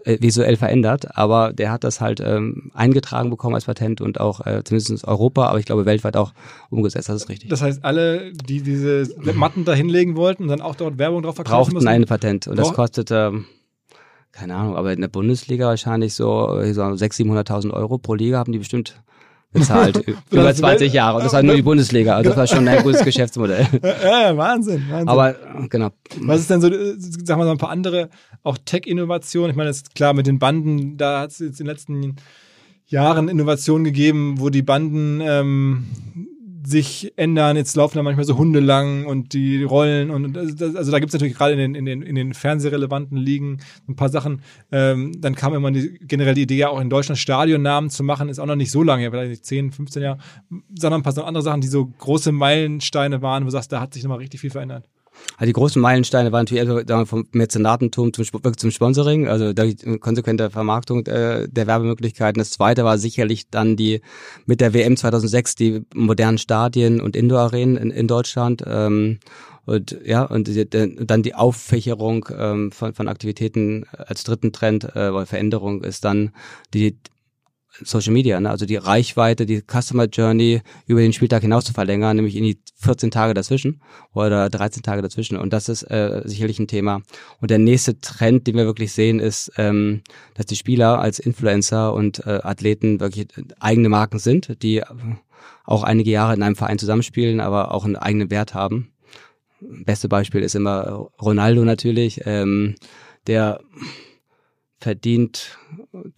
äh, 0.05 0.19
visuell 0.21 0.57
verändert. 0.57 1.17
Aber 1.17 1.53
der 1.53 1.73
hat 1.73 1.85
das 1.85 2.01
halt 2.01 2.21
ähm, 2.21 2.71
eingetragen 2.75 3.31
bekommen 3.31 3.55
als 3.55 3.65
Patent 3.65 4.01
und 4.01 4.21
auch 4.21 4.45
äh, 4.45 4.63
zumindest 4.65 4.91
in 4.91 5.09
Europa, 5.09 5.47
aber 5.47 5.59
ich 5.59 5.65
glaube 5.65 5.87
weltweit 5.87 6.17
auch 6.17 6.33
umgesetzt. 6.69 7.09
Das 7.09 7.17
ist 7.17 7.29
richtig. 7.29 7.49
Das 7.49 7.63
heißt, 7.63 7.85
alle, 7.85 8.33
die 8.33 8.63
diese 8.63 9.09
Matten 9.35 9.65
da 9.65 9.73
hinlegen 9.73 10.17
wollten 10.17 10.45
und 10.45 10.49
dann 10.51 10.61
auch 10.61 10.75
dort 10.75 10.99
Werbung 10.99 11.23
drauf 11.23 11.37
verkaufen 11.37 11.73
brauchten 11.75 11.89
ein 11.89 12.05
Patent 12.05 12.47
und 12.47 12.59
das 12.59 12.73
kostete 12.73 13.45
keine 14.33 14.55
Ahnung, 14.55 14.77
aber 14.77 14.93
in 14.93 15.01
der 15.01 15.09
Bundesliga 15.09 15.67
wahrscheinlich 15.67 16.15
so, 16.15 16.47
so 16.73 16.83
600.000, 16.83 17.49
700.000 17.49 17.71
Euro 17.73 17.99
pro 17.99 18.15
Liga 18.15 18.39
haben 18.39 18.53
die 18.53 18.59
bestimmt 18.59 19.03
bezahlt 19.53 20.05
über 20.31 20.55
20 20.55 20.93
Jahre. 20.93 21.19
Und 21.19 21.25
das 21.25 21.33
war 21.33 21.43
nur 21.43 21.57
die 21.57 21.63
Bundesliga. 21.63 22.17
Also 22.17 22.31
das 22.31 22.39
war 22.39 22.47
schon 22.47 22.67
ein 22.67 22.83
gutes 22.83 23.05
Geschäftsmodell. 23.05 23.67
Ja, 23.83 24.37
Wahnsinn, 24.37 24.85
Wahnsinn. 24.89 25.09
Aber 25.09 25.35
genau. 25.69 25.91
Was 26.21 26.41
ist 26.41 26.51
denn 26.51 26.61
so, 26.61 26.71
sag 27.25 27.39
mal 27.39 27.45
so 27.45 27.51
ein 27.51 27.59
paar 27.59 27.71
andere, 27.71 28.11
auch 28.43 28.59
Tech-Innovationen? 28.65 29.51
Ich 29.51 29.57
meine, 29.57 29.69
das 29.71 29.79
ist 29.79 29.95
klar 29.95 30.15
mit 30.15 30.27
den 30.27 30.39
Banden, 30.39 30.97
da 30.97 31.21
hat 31.21 31.31
es 31.31 31.39
jetzt 31.39 31.61
in 31.61 31.67
den 31.67 31.75
letzten 31.75 32.17
Jahren 32.87 33.29
Innovationen 33.29 33.85
gegeben, 33.85 34.37
wo 34.39 34.51
die 34.51 34.63
Banden 34.63 35.21
ähm, 35.23 35.87
sich 36.63 37.13
ändern. 37.17 37.57
Jetzt 37.57 37.77
laufen 37.77 37.97
da 37.97 38.03
manchmal 38.03 38.25
so 38.25 38.37
Hunde 38.37 38.61
lang 38.61 39.07
und 39.07 39.33
die 39.33 39.63
rollen 39.63 40.11
und 40.11 40.37
also 40.37 40.91
da 40.91 40.99
gibt's 40.99 41.13
natürlich 41.13 41.37
gerade 41.37 41.53
in 41.53 41.59
den, 41.59 41.75
in 41.75 41.85
den, 41.85 42.03
in 42.03 42.15
den 42.15 42.35
fernsehrelevanten 42.35 43.17
Ligen 43.17 43.59
ein 43.89 43.97
paar 43.97 44.09
Sachen. 44.09 44.43
Ähm, 44.71 45.21
dann 45.21 45.35
kam 45.35 45.55
immer 45.55 45.71
die, 45.71 45.99
generell 46.03 46.35
die 46.35 46.43
Idee, 46.43 46.57
ja 46.57 46.69
auch 46.69 46.81
in 46.81 46.91
Deutschland 46.91 47.19
Stadionnamen 47.19 47.91
zu 47.91 48.03
machen, 48.05 48.29
ist 48.29 48.39
auch 48.39 48.47
noch 48.47 48.57
nicht 48.57 48.71
so 48.71 48.83
lange, 48.83 49.11
vielleicht 49.11 49.31
nicht 49.31 49.47
10, 49.47 49.73
15 49.73 50.03
Jahre, 50.03 50.19
sondern 50.75 51.01
ein 51.01 51.03
paar 51.03 51.27
andere 51.27 51.43
Sachen, 51.43 51.61
die 51.61 51.69
so 51.69 51.87
große 51.87 52.33
Meilensteine 52.33 53.23
waren, 53.23 53.45
wo 53.45 53.47
du 53.47 53.53
sagst, 53.53 53.73
da 53.73 53.81
hat 53.81 53.95
sich 53.95 54.03
nochmal 54.03 54.19
richtig 54.19 54.41
viel 54.41 54.51
verändert. 54.51 54.89
Also 55.37 55.47
die 55.47 55.55
großen 55.55 55.81
Meilensteine 55.81 56.33
waren 56.33 56.43
natürlich 56.43 56.69
also 56.69 57.07
vom 57.07 57.27
Mäzenatentum 57.33 58.13
zum, 58.13 58.25
zum 58.57 58.71
Sponsoring, 58.71 59.27
also 59.27 59.53
die 59.53 59.99
konsequente 59.99 60.51
Vermarktung 60.51 61.07
äh, 61.07 61.49
der 61.49 61.67
Werbemöglichkeiten. 61.67 62.39
Das 62.39 62.51
zweite 62.51 62.85
war 62.85 62.99
sicherlich 62.99 63.49
dann 63.49 63.77
die 63.77 64.03
mit 64.47 64.61
der 64.61 64.75
WM 64.75 64.97
2006 64.97 65.55
die 65.55 65.83
modernen 65.95 66.39
Stadien 66.39 67.01
und 67.01 67.17
Indoor-Arenen 67.17 67.77
in, 67.77 67.91
in 67.91 68.07
Deutschland. 68.07 68.63
Ähm, 68.67 69.19
und 69.67 69.97
ja, 70.05 70.25
und 70.25 70.51
dann 70.73 71.23
die 71.23 71.35
Auffächerung 71.35 72.27
ähm, 72.37 72.73
von, 72.73 72.93
von 72.93 73.09
Aktivitäten 73.09 73.85
als 73.93 74.25
dritten 74.25 74.53
Trend 74.53 74.85
äh, 74.97 75.27
Veränderung 75.27 75.85
ist 75.85 76.05
dann 76.05 76.33
die 76.75 76.99
Social 77.85 78.13
Media, 78.13 78.41
ne? 78.41 78.51
also 78.51 78.67
die 78.67 78.77
Reichweite, 78.77 79.47
die 79.47 79.63
Customer 79.63 80.07
Journey 80.07 80.63
über 80.87 81.01
den 81.01 81.13
Spieltag 81.13 81.43
hinaus 81.43 81.65
zu 81.65 81.73
verlängern, 81.73 82.17
nämlich 82.17 82.37
in 82.37 82.45
die 82.45 82.61
14 82.77 83.11
Tage 83.11 83.35
dazwischen 83.35 83.81
oder 84.13 84.49
13 84.49 84.83
Tage 84.83 85.03
dazwischen. 85.03 85.37
Und 85.37 85.53
das 85.53 85.69
ist 85.69 85.83
äh, 85.85 86.23
sicherlich 86.25 86.59
ein 86.59 86.69
Thema. 86.69 87.03
Und 87.41 87.51
der 87.51 87.59
nächste 87.59 88.01
Trend, 88.01 88.47
den 88.47 88.57
wir 88.57 88.65
wirklich 88.65 88.93
sehen, 88.93 89.21
ist, 89.21 89.53
ähm, 89.57 90.03
dass 90.35 90.47
die 90.47 90.57
Spieler 90.57 91.01
als 91.01 91.19
Influencer 91.19 91.93
und 91.95 92.27
äh, 92.27 92.41
Athleten 92.43 93.01
wirklich 93.01 93.29
eigene 93.59 93.89
Marken 93.89 94.19
sind, 94.19 94.63
die 94.63 94.83
auch 95.65 95.83
einige 95.83 96.11
Jahre 96.11 96.35
in 96.35 96.43
einem 96.43 96.57
Verein 96.57 96.79
zusammenspielen, 96.79 97.41
aber 97.41 97.73
auch 97.73 97.85
einen 97.85 97.97
eigenen 97.97 98.31
Wert 98.31 98.55
haben. 98.55 98.93
Beste 99.61 100.09
Beispiel 100.09 100.43
ist 100.43 100.55
immer 100.55 101.11
Ronaldo 101.21 101.65
natürlich, 101.65 102.23
ähm, 102.25 102.77
der 103.27 103.61
verdient 104.81 105.59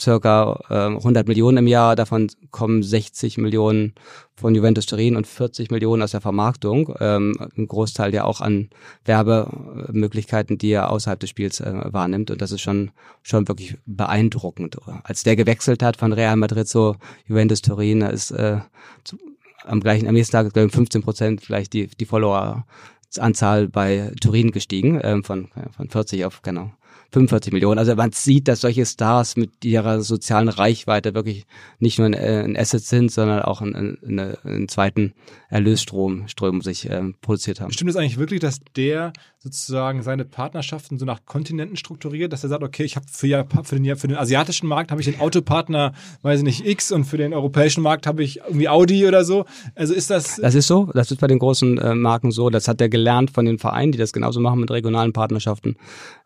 circa 0.01 0.61
äh, 0.71 0.97
100 0.97 1.27
Millionen 1.27 1.59
im 1.59 1.67
Jahr, 1.67 1.97
davon 1.97 2.29
kommen 2.51 2.83
60 2.83 3.37
Millionen 3.39 3.95
von 4.37 4.55
Juventus 4.55 4.87
Turin 4.87 5.17
und 5.17 5.27
40 5.27 5.71
Millionen 5.73 6.03
aus 6.03 6.13
der 6.13 6.21
Vermarktung, 6.21 6.95
ähm, 7.01 7.35
ein 7.57 7.67
Großteil 7.67 8.15
ja 8.15 8.25
auch 8.25 8.41
an 8.41 8.71
Werbemöglichkeiten, 9.05 10.59
die 10.59 10.71
er 10.71 10.91
außerhalb 10.91 11.19
des 11.19 11.31
Spiels 11.31 11.59
äh, 11.61 11.73
wahrnimmt. 11.87 12.31
Und 12.31 12.41
das 12.41 12.53
ist 12.53 12.61
schon 12.61 12.93
schon 13.23 13.49
wirklich 13.49 13.77
beeindruckend. 13.85 14.77
Als 15.03 15.25
der 15.25 15.35
gewechselt 15.35 15.83
hat 15.83 15.97
von 15.97 16.13
Real 16.13 16.37
Madrid 16.37 16.69
zu 16.69 16.97
Juventus 17.27 17.63
Turin, 17.63 18.01
da 18.01 18.09
ist 18.09 18.31
äh, 18.31 18.59
zu, 19.03 19.19
am 19.65 19.81
gleichen 19.81 20.07
am 20.07 20.15
nächsten 20.15 20.33
Tag 20.33 20.53
glaube 20.53 20.69
ich 20.69 20.75
15 20.75 21.03
Prozent 21.03 21.41
vielleicht 21.41 21.73
die 21.73 21.89
die 21.89 22.07
Follower-Anzahl 22.07 23.69
bei 23.69 24.13
Turin 24.21 24.53
gestiegen, 24.53 25.01
ähm, 25.03 25.25
von, 25.25 25.49
von 25.77 25.89
40 25.89 26.25
auf, 26.25 26.43
genau, 26.43 26.73
45 27.13 27.53
Millionen. 27.53 27.79
Also 27.79 27.95
man 27.95 28.13
sieht, 28.13 28.49
dass 28.49 28.63
solche 28.63 28.87
Stars 28.87 29.37
mit 29.37 29.65
ihrer 29.65 30.01
sozialen 30.01 30.49
Reichweite 30.49 31.15
wirklich 31.15 31.47
nicht 31.79 31.99
nur 31.99 32.07
ein, 32.07 32.15
äh, 32.15 32.43
ein 32.45 32.57
Asset 32.57 32.83
sind, 32.83 33.13
sondern 33.13 33.43
auch 33.43 33.61
einen, 33.61 33.99
einen, 34.03 34.37
einen 34.45 34.69
zweiten 34.69 35.13
Erlösstrom 35.49 36.27
Strom 36.29 36.63
sich 36.63 36.89
ähm, 36.89 37.15
produziert 37.21 37.61
haben. 37.61 37.73
Stimmt 37.73 37.91
es 37.91 37.97
eigentlich 37.97 38.19
wirklich, 38.19 38.41
dass 38.41 38.61
der 38.77 39.13
sozusagen 39.39 40.03
seine 40.03 40.25
Partnerschaften 40.25 40.99
so 40.99 41.05
nach 41.05 41.27
Kontinenten 41.27 41.77
strukturiert, 41.77 42.33
dass 42.33 42.45
er 42.45 42.49
sagt, 42.49 42.63
okay, 42.63 42.85
ich 42.85 42.95
habe 42.97 43.07
für, 43.11 43.45
für, 43.65 43.77
den, 43.77 43.97
für 43.97 44.09
den 44.09 44.17
asiatischen 44.17 44.69
Markt 44.69 44.93
habe 44.93 45.01
ich 45.01 45.07
den 45.07 45.21
Autopartner, 45.21 45.93
weiß 46.23 46.39
ich 46.39 46.45
nicht, 46.45 46.67
X 46.67 46.93
und 46.93 47.05
für 47.05 47.17
den 47.17 47.35
europäischen 47.35 47.83
Markt 47.83 48.07
habe 48.07 48.23
ich 48.23 48.39
irgendwie 48.39 48.69
Audi 48.69 49.05
oder 49.07 49.25
so. 49.25 49.45
Also 49.75 49.95
ist 49.95 50.11
das... 50.11 50.37
Das 50.37 50.55
ist 50.55 50.69
so, 50.69 50.91
das 50.95 51.11
ist 51.11 51.21
bei 51.21 51.27
den 51.27 51.41
großen 51.41 51.77
äh, 51.79 51.95
Marken 51.95 52.31
so, 52.31 52.51
das 52.51 52.69
hat 52.69 52.81
er 52.81 52.89
gelernt 52.89 53.33
von 53.33 53.45
den 53.45 53.59
Vereinen, 53.59 53.91
die 53.91 53.99
das 53.99 54.13
genauso 54.13 54.41
machen 54.41 54.61
mit 54.61 54.71
regionalen 54.71 55.13
Partnerschaften. 55.13 55.77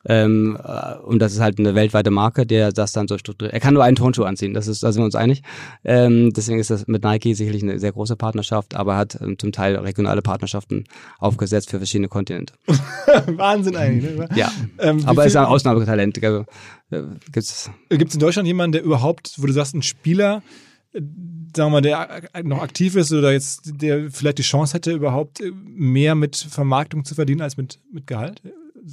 Ähm, 0.09 0.57
äh, 0.62 0.94
und 0.96 1.18
das 1.18 1.32
ist 1.32 1.40
halt 1.40 1.59
eine 1.59 1.74
weltweite 1.74 2.11
Marke, 2.11 2.46
der 2.46 2.72
das 2.72 2.92
dann 2.92 3.09
so 3.09 3.18
strukturiert. 3.18 3.52
Er 3.52 3.61
kann 3.61 3.74
nur 3.74 3.84
einen 3.84 3.96
Tonschuh 3.96 4.24
anziehen, 4.24 4.54
das 4.54 4.68
ist, 4.68 4.82
da 4.82 4.92
sind 4.92 5.00
wir 5.00 5.07
uns 5.07 5.14
einig. 5.14 5.42
Ähm, 5.84 6.32
deswegen 6.32 6.59
ist 6.59 6.70
das 6.70 6.86
mit 6.86 7.02
Nike 7.02 7.34
sicherlich 7.34 7.62
eine 7.62 7.78
sehr 7.78 7.92
große 7.92 8.16
Partnerschaft, 8.16 8.74
aber 8.74 8.94
er 8.94 8.98
hat 8.98 9.18
ähm, 9.20 9.38
zum 9.38 9.52
Teil 9.52 9.76
regionale 9.76 10.22
Partnerschaften 10.22 10.84
aufgesetzt 11.18 11.70
für 11.70 11.78
verschiedene 11.78 12.09
Kontinente. 12.09 12.54
Wahnsinn 13.26 13.76
eigentlich. 13.76 14.16
Ne? 14.16 14.28
Ja, 14.34 14.50
ähm, 14.78 15.02
aber 15.07 15.22
er 15.22 15.26
ist 15.26 15.36
ein 15.36 15.46
Ausnahmetalent. 15.46 16.22
Äh, 16.22 16.44
gibt's 17.32 17.70
Gibt 17.88 18.09
es 18.09 18.14
in 18.14 18.20
Deutschland 18.20 18.46
jemanden, 18.46 18.72
der 18.72 18.84
überhaupt, 18.84 19.34
wo 19.38 19.46
du 19.46 19.52
sagst, 19.52 19.74
ein 19.74 19.82
Spieler, 19.82 20.42
äh, 20.92 21.00
sagen 21.57 21.70
wir 21.72 21.80
mal, 21.80 21.80
der 21.80 22.22
noch 22.44 22.62
aktiv 22.62 22.94
ist 22.94 23.12
oder 23.12 23.32
jetzt, 23.32 23.72
der 23.80 24.11
vielleicht 24.11 24.38
die 24.38 24.42
Chance 24.42 24.74
hätte, 24.74 24.92
überhaupt 24.92 25.42
mehr 25.52 26.14
mit 26.14 26.36
Vermarktung 26.36 27.04
zu 27.04 27.14
verdienen 27.14 27.40
als 27.40 27.57
mit, 27.57 27.80
mit 27.90 28.07
Gehalt? 28.07 28.42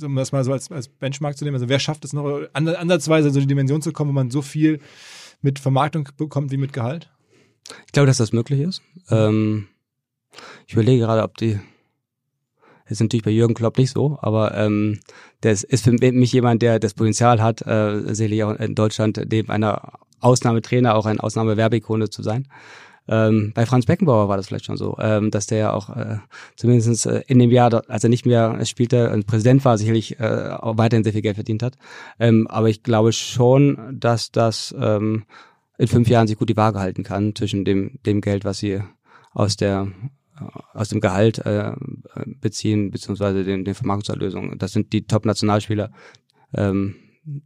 Um 0.01 0.15
das 0.15 0.31
mal 0.31 0.43
so 0.43 0.51
als, 0.51 0.71
als 0.71 0.87
Benchmark 0.87 1.37
zu 1.37 1.45
nehmen, 1.45 1.55
also 1.55 1.69
wer 1.69 1.79
schafft 1.79 2.05
es 2.05 2.13
noch 2.13 2.41
ansatzweise 2.53 3.29
so 3.29 3.39
die 3.39 3.47
Dimension 3.47 3.81
zu 3.81 3.91
kommen, 3.91 4.09
wo 4.09 4.13
man 4.13 4.31
so 4.31 4.41
viel 4.41 4.79
mit 5.41 5.59
Vermarktung 5.59 6.09
bekommt 6.17 6.51
wie 6.51 6.57
mit 6.57 6.73
Gehalt? 6.73 7.11
Ich 7.85 7.91
glaube, 7.91 8.07
dass 8.07 8.17
das 8.17 8.33
möglich 8.33 8.61
ist. 8.61 8.81
Ähm, 9.09 9.67
ich 10.67 10.73
überlege 10.73 11.03
gerade, 11.03 11.23
ob 11.23 11.37
die 11.37 11.59
das 12.85 12.97
ist 12.97 13.01
natürlich 13.01 13.23
bei 13.23 13.31
Jürgen 13.31 13.53
Klopp 13.53 13.77
nicht 13.77 13.91
so, 13.91 14.17
aber 14.21 14.55
ähm, 14.55 14.99
der 15.41 15.53
ist, 15.53 15.83
für 15.83 15.91
mich 15.93 16.33
jemand, 16.33 16.61
der 16.61 16.79
das 16.79 16.93
Potenzial 16.93 17.41
hat, 17.41 17.65
äh, 17.65 18.13
sicherlich 18.13 18.43
auch 18.43 18.55
in 18.59 18.75
Deutschland 18.75 19.25
neben 19.31 19.49
einer 19.49 19.93
Ausnahmetrainer 20.19 20.95
auch 20.95 21.05
eine 21.05 21.21
Ausnahmewerbeikone 21.23 22.09
zu 22.09 22.23
sein. 22.23 22.47
Ähm, 23.07 23.51
bei 23.53 23.65
Franz 23.65 23.85
Beckenbauer 23.85 24.29
war 24.29 24.37
das 24.37 24.47
vielleicht 24.47 24.65
schon 24.65 24.77
so, 24.77 24.95
ähm, 24.99 25.29
dass 25.29 25.47
der 25.47 25.57
ja 25.57 25.73
auch 25.73 25.89
äh, 25.89 26.17
zumindest 26.55 27.05
äh, 27.05 27.21
in 27.27 27.39
dem 27.39 27.51
Jahr, 27.51 27.83
als 27.89 28.03
er 28.03 28.09
nicht 28.09 28.25
mehr 28.25 28.63
spielte, 28.65 29.11
ein 29.11 29.25
Präsident 29.25 29.65
war, 29.65 29.77
sicherlich 29.77 30.19
äh, 30.19 30.51
auch 30.57 30.77
weiterhin 30.77 31.03
sehr 31.03 31.13
viel 31.13 31.21
Geld 31.21 31.35
verdient 31.35 31.63
hat. 31.63 31.75
Ähm, 32.19 32.47
aber 32.47 32.69
ich 32.69 32.83
glaube 32.83 33.11
schon, 33.11 33.97
dass 33.99 34.31
das 34.31 34.73
ähm, 34.79 35.25
in 35.77 35.87
fünf 35.87 36.07
Jahren 36.07 36.27
sich 36.27 36.37
gut 36.37 36.49
die 36.49 36.57
Waage 36.57 36.79
halten 36.79 37.03
kann 37.03 37.35
zwischen 37.35 37.65
dem, 37.65 37.99
dem 38.05 38.21
Geld, 38.21 38.45
was 38.45 38.59
sie 38.59 38.81
aus 39.33 39.57
der 39.57 39.87
äh, 40.39 40.43
aus 40.73 40.89
dem 40.89 41.01
Gehalt 41.01 41.39
äh, 41.39 41.73
beziehen, 42.39 42.89
beziehungsweise 42.89 43.43
den, 43.43 43.65
den 43.65 43.75
Vermarktungserlösungen. 43.75 44.57
Das 44.59 44.71
sind 44.71 44.93
die 44.93 45.05
Top-Nationalspieler, 45.05 45.91
ähm, 46.53 46.95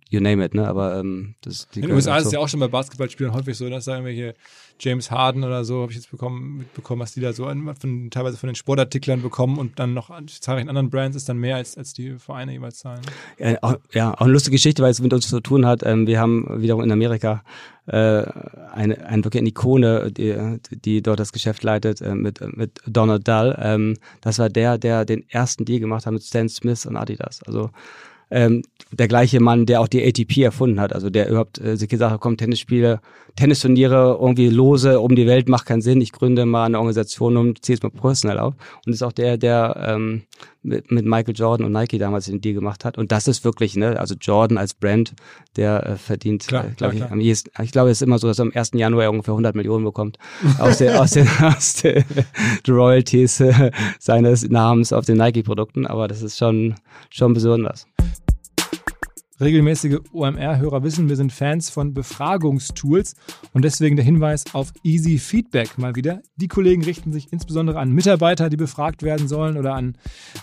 you 0.10 0.20
name 0.20 0.44
it, 0.44 0.54
ne? 0.54 0.68
Aber 0.68 1.00
ähm, 1.00 1.36
das 1.42 1.68
die 1.70 1.82
In 1.82 1.88
den 1.88 1.96
USA 1.96 2.18
ist 2.18 2.28
es 2.28 2.32
ja 2.32 2.40
auch 2.40 2.50
schon 2.50 2.60
bei 2.60 2.68
Basketballspielern 2.68 3.34
häufig 3.34 3.58
so, 3.58 3.70
dass 3.70 3.86
sagen 3.86 4.06
wir 4.06 4.12
hier 4.12 4.34
James 4.80 5.10
Harden 5.10 5.44
oder 5.44 5.64
so, 5.64 5.82
habe 5.82 5.92
ich 5.92 5.98
jetzt 5.98 6.12
bekommen, 6.12 6.58
mitbekommen, 6.60 7.02
was 7.02 7.14
die 7.14 7.22
da 7.22 7.34
so 7.34 7.46
von, 7.46 8.10
teilweise 8.12 8.38
von 8.38 8.48
den 8.48 8.56
Sportartiklern 8.56 9.22
bekommen 9.22 9.58
und 9.58 9.80
dann 9.80 9.94
noch 9.94 10.12
zahlreichen 10.28 10.70
anderen 10.70 10.90
Brands 10.90 11.18
ist 11.18 11.30
dann 11.30 11.38
mehr 11.38 11.56
als, 11.56 11.78
als 11.78 11.94
die 11.94 12.18
Vereine 12.20 12.54
jeweils 12.54 12.80
zahlen. 12.80 13.02
Ja 13.40 13.58
auch, 13.62 13.76
ja, 13.94 14.14
auch 14.14 14.22
eine 14.22 14.32
lustige 14.32 14.56
Geschichte, 14.56 14.84
weil 14.84 14.92
es 14.92 15.02
mit 15.02 15.14
uns 15.14 15.28
zu 15.28 15.40
tun 15.40 15.66
hat. 15.66 15.84
Ähm, 15.84 16.06
wir 16.06 16.20
haben 16.20 16.62
wiederum 16.62 16.84
in 16.84 16.92
Amerika 16.92 17.44
äh, 17.88 18.24
eine, 18.74 19.06
eine 19.06 19.24
wirklich 19.24 19.42
eine 19.42 19.50
Ikone, 19.50 20.12
die, 20.12 20.60
die 20.72 21.02
dort 21.02 21.20
das 21.20 21.32
Geschäft 21.32 21.64
leitet, 21.64 22.02
äh, 22.02 22.14
mit, 22.14 22.42
mit 22.56 22.80
Donald 22.86 23.28
Dull. 23.28 23.56
Ähm, 23.60 23.98
das 24.22 24.40
war 24.40 24.50
der, 24.50 24.78
der 24.78 25.06
den 25.06 25.28
ersten 25.30 25.66
Deal 25.66 25.80
gemacht 25.80 26.06
hat 26.06 26.14
mit 26.14 26.24
Stan 26.24 26.50
Smith 26.50 26.86
und 26.86 26.98
Adidas. 26.98 27.42
Also 27.44 27.72
ähm, 28.30 28.64
der 28.92 29.08
gleiche 29.08 29.40
Mann, 29.40 29.66
der 29.66 29.82
auch 29.82 29.88
die 29.88 30.06
ATP 30.06 30.44
erfunden 30.44 30.80
hat, 30.80 30.94
also 30.94 31.10
der 31.10 31.30
überhaupt 31.30 31.60
äh, 31.60 31.78
sich 31.78 31.90
gesagt 31.90 32.12
hat, 32.12 32.20
komm, 32.20 32.38
Tennisspiele, 32.38 33.02
Tennisturniere 33.36 34.18
irgendwie 34.20 34.50
lose 34.50 35.00
um 35.00 35.16
die 35.16 35.28
Welt 35.28 35.48
macht 35.48 35.66
keinen 35.66 35.82
Sinn, 35.82 36.02
ich 36.02 36.12
gründe 36.12 36.46
mal 36.46 36.66
eine 36.66 36.80
Organisation 36.80 37.38
und 37.38 37.64
ziehe 37.64 37.76
es 37.76 37.84
mal 37.84 37.90
professionell 37.90 38.40
auf. 38.40 38.56
Und 38.86 38.94
ist 38.94 39.04
auch 39.04 39.12
der, 39.12 39.38
der 39.38 39.76
ähm, 39.88 40.24
mit, 40.64 40.92
mit 40.92 41.06
Michael 41.06 41.36
Jordan 41.36 41.66
und 41.66 41.72
Nike 41.72 41.98
damals 41.98 42.26
den 42.26 42.42
Deal 42.42 42.56
gemacht 42.56 42.84
hat. 42.84 42.98
Und 42.98 43.12
das 43.12 43.28
ist 43.28 43.44
wirklich, 43.46 43.76
ne, 43.76 44.00
also 44.00 44.16
Jordan 44.20 44.58
als 44.58 44.74
Brand, 44.74 45.14
der 45.56 45.86
äh, 45.86 45.96
verdient, 45.96 46.52
äh, 46.52 46.64
glaube 46.76 46.96
ich, 46.96 47.04
am 47.04 47.20
ehesten, 47.20 47.52
ich 47.64 47.72
glaube, 47.72 47.90
es 47.90 48.00
ist 48.00 48.06
immer 48.06 48.20
so, 48.20 48.28
dass 48.28 48.40
er 48.40 48.44
am 48.44 48.52
1. 48.54 48.72
Januar 48.74 49.10
ungefähr 49.10 49.34
100 49.34 49.56
Millionen 49.56 49.86
bekommt 49.86 50.18
aus, 50.60 50.80
der, 50.80 51.02
aus 51.02 51.12
den, 51.12 51.28
aus 51.42 51.76
den 51.76 52.04
Royalties 52.68 53.40
äh, 53.42 53.72
seines 54.00 54.50
Namens 54.50 54.92
auf 54.92 55.06
den 55.06 55.18
Nike-Produkten. 55.18 55.86
Aber 55.86 56.08
das 56.08 56.22
ist 56.22 56.38
schon, 56.38 56.76
schon 57.10 57.34
besonders. 57.34 57.88
Regelmäßige 59.40 60.00
OMR-Hörer 60.14 60.82
wissen, 60.82 61.10
wir 61.10 61.16
sind 61.16 61.32
Fans 61.32 61.70
von 61.70 61.94
Befragungstools 61.94 63.14
und 63.54 63.64
deswegen 63.64 63.96
der 63.96 64.04
Hinweis 64.04 64.46
auf 64.54 64.74
Easy 64.82 65.20
Feedback 65.20 65.78
mal 65.78 65.96
wieder. 65.96 66.22
Die 66.38 66.48
Kollegen 66.48 66.84
richten 66.84 67.14
sich 67.14 67.32
insbesondere 67.32 67.78
an 67.78 67.92
Mitarbeiter, 67.92 68.50
die 68.50 68.58
befragt 68.58 69.04
werden 69.04 69.28
sollen 69.28 69.58
oder 69.58 69.76
an 69.76 69.96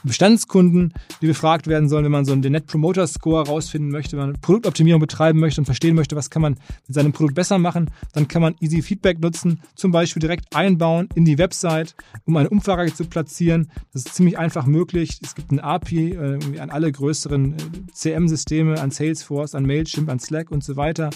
Bestandskunden, 0.04 0.94
die 1.20 1.26
befragt 1.26 1.66
werden 1.66 1.88
sollen, 1.88 2.04
wenn 2.04 2.12
man 2.12 2.24
so 2.24 2.32
einen 2.32 2.52
Net 2.52 2.68
Promoter 2.68 3.08
Score 3.08 3.44
rausfinden 3.44 3.90
möchte, 3.90 4.16
wenn 4.16 4.26
man 4.26 4.40
Produktoptimierung 4.40 5.00
betreiben 5.00 5.40
möchte 5.40 5.60
und 5.60 5.64
verstehen 5.64 5.96
möchte, 5.96 6.14
was 6.14 6.30
kann 6.30 6.42
man 6.42 6.52
mit 6.86 6.94
seinem 6.94 7.12
Produkt 7.12 7.34
besser 7.34 7.58
machen, 7.58 7.90
dann 8.12 8.28
kann 8.28 8.42
man 8.42 8.54
Easy 8.60 8.80
Feedback 8.80 9.18
nutzen, 9.18 9.60
zum 9.74 9.90
Beispiel 9.90 10.20
direkt 10.20 10.54
einbauen 10.54 11.08
in 11.16 11.24
die 11.24 11.38
Website, 11.38 11.96
um 12.26 12.36
eine 12.36 12.48
Umfrage 12.48 12.94
zu 12.94 13.06
platzieren. 13.06 13.72
Das 13.92 14.06
ist 14.06 14.14
ziemlich 14.14 14.38
einfach 14.38 14.66
möglich. 14.66 15.18
Es 15.20 15.34
gibt 15.34 15.50
ein 15.50 15.58
API 15.58 16.12
äh, 16.12 16.60
an 16.60 16.70
alle 16.70 16.92
größeren 16.92 17.54
äh, 17.54 17.56
CM-Systeme 17.92 18.83
an 18.84 18.90
Salesforce, 18.90 19.54
an 19.54 19.66
Mailchimp, 19.66 20.08
an 20.08 20.20
Slack 20.20 20.50
und 20.50 20.62
so 20.62 20.76
weiter. 20.76 21.10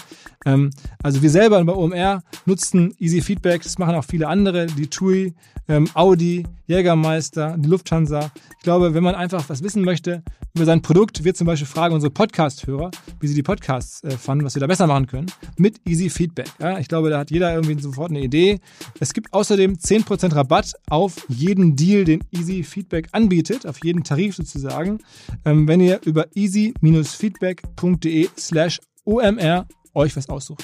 Ähm, 0.45 0.71
also 1.01 1.21
wir 1.21 1.29
selber 1.29 1.63
bei 1.63 1.73
OMR 1.73 2.23
nutzen 2.45 2.93
Easy 2.99 3.21
Feedback, 3.21 3.63
das 3.63 3.77
machen 3.77 3.95
auch 3.95 4.03
viele 4.03 4.27
andere, 4.27 4.65
die 4.67 4.87
TUI, 4.87 5.33
ähm, 5.69 5.87
Audi, 5.93 6.45
Jägermeister, 6.69 7.57
die 7.57 7.67
Lufthansa. 7.67 8.31
Ich 8.57 8.63
glaube, 8.63 8.93
wenn 8.93 9.03
man 9.03 9.15
einfach 9.15 9.49
was 9.49 9.63
wissen 9.63 9.83
möchte 9.83 10.21
über 10.55 10.65
sein 10.65 10.83
Produkt, 10.83 11.23
wir 11.23 11.33
zum 11.33 11.47
Beispiel 11.47 11.65
fragen 11.65 11.95
unsere 11.95 12.11
Podcast-Hörer, 12.11 12.91
wie 13.19 13.27
sie 13.27 13.33
die 13.33 13.41
Podcasts 13.41 14.03
äh, 14.03 14.11
fanden, 14.11 14.45
was 14.45 14.53
wir 14.53 14.59
da 14.59 14.67
besser 14.67 14.85
machen 14.85 15.07
können, 15.07 15.25
mit 15.57 15.81
Easy 15.87 16.11
Feedback. 16.11 16.47
Ja, 16.59 16.77
ich 16.77 16.87
glaube, 16.87 17.09
da 17.09 17.17
hat 17.17 17.31
jeder 17.31 17.55
irgendwie 17.55 17.81
sofort 17.81 18.11
eine 18.11 18.21
Idee. 18.21 18.59
Es 18.99 19.13
gibt 19.13 19.33
außerdem 19.33 19.73
10% 19.73 20.35
Rabatt 20.35 20.73
auf 20.89 21.25
jeden 21.27 21.75
Deal, 21.75 22.03
den 22.03 22.23
Easy 22.29 22.63
Feedback 22.63 23.07
anbietet, 23.13 23.65
auf 23.65 23.83
jeden 23.83 24.03
Tarif 24.03 24.35
sozusagen, 24.35 24.99
ähm, 25.45 25.67
wenn 25.67 25.81
ihr 25.81 25.99
über 26.05 26.27
easy-feedback.de 26.35 28.29
slash 28.37 28.79
OMR 29.05 29.65
euch 29.95 30.15
was 30.15 30.29
aussucht. 30.29 30.63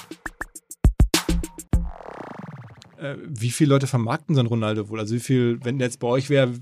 Äh, 2.98 3.16
wie 3.26 3.50
viele 3.50 3.70
Leute 3.70 3.86
vermarkten 3.86 4.34
so 4.34 4.40
ein 4.40 4.46
Ronaldo 4.46 4.88
wohl? 4.88 5.00
Also 5.00 5.14
wie 5.14 5.20
viel, 5.20 5.58
wenn 5.64 5.78
der 5.78 5.88
jetzt 5.88 6.00
bei 6.00 6.08
euch 6.08 6.30
wäre, 6.30 6.52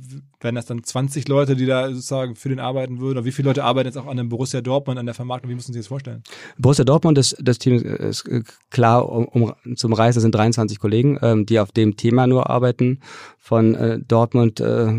wären 0.45 0.55
das 0.55 0.66
dann 0.66 0.84
20 0.84 1.26
Leute, 1.28 1.57
die 1.57 1.66
da 1.66 1.88
sozusagen 1.88 2.36
für 2.36 2.49
den 2.49 2.61
arbeiten 2.61 3.01
würden? 3.01 3.18
Oder 3.18 3.24
wie 3.24 3.32
viele 3.32 3.49
Leute 3.49 3.64
arbeiten 3.64 3.88
jetzt 3.88 3.97
auch 3.97 4.07
an 4.07 4.16
dem 4.16 4.28
Borussia 4.28 4.61
Dortmund, 4.61 4.99
an 4.99 5.07
der 5.07 5.14
Vermarktung? 5.14 5.51
Wie 5.51 5.55
müssen 5.55 5.72
Sie 5.72 5.78
sich 5.78 5.82
das 5.82 5.88
vorstellen? 5.88 6.22
Borussia 6.59 6.84
Dortmund, 6.84 7.18
ist, 7.18 7.36
das 7.42 7.59
Team 7.59 7.78
ist 7.78 8.28
klar 8.70 9.09
um, 9.09 9.24
um, 9.26 9.76
zum 9.76 9.92
Reisen 9.92 10.20
sind 10.20 10.34
23 10.34 10.78
Kollegen, 10.78 11.18
ähm, 11.22 11.47
die 11.47 11.59
auf 11.59 11.72
dem 11.72 11.97
Thema 11.97 12.26
nur 12.26 12.49
arbeiten. 12.51 13.01
Von 13.38 13.74
äh, 13.74 13.99
Dortmund 14.01 14.61
äh, 14.61 14.95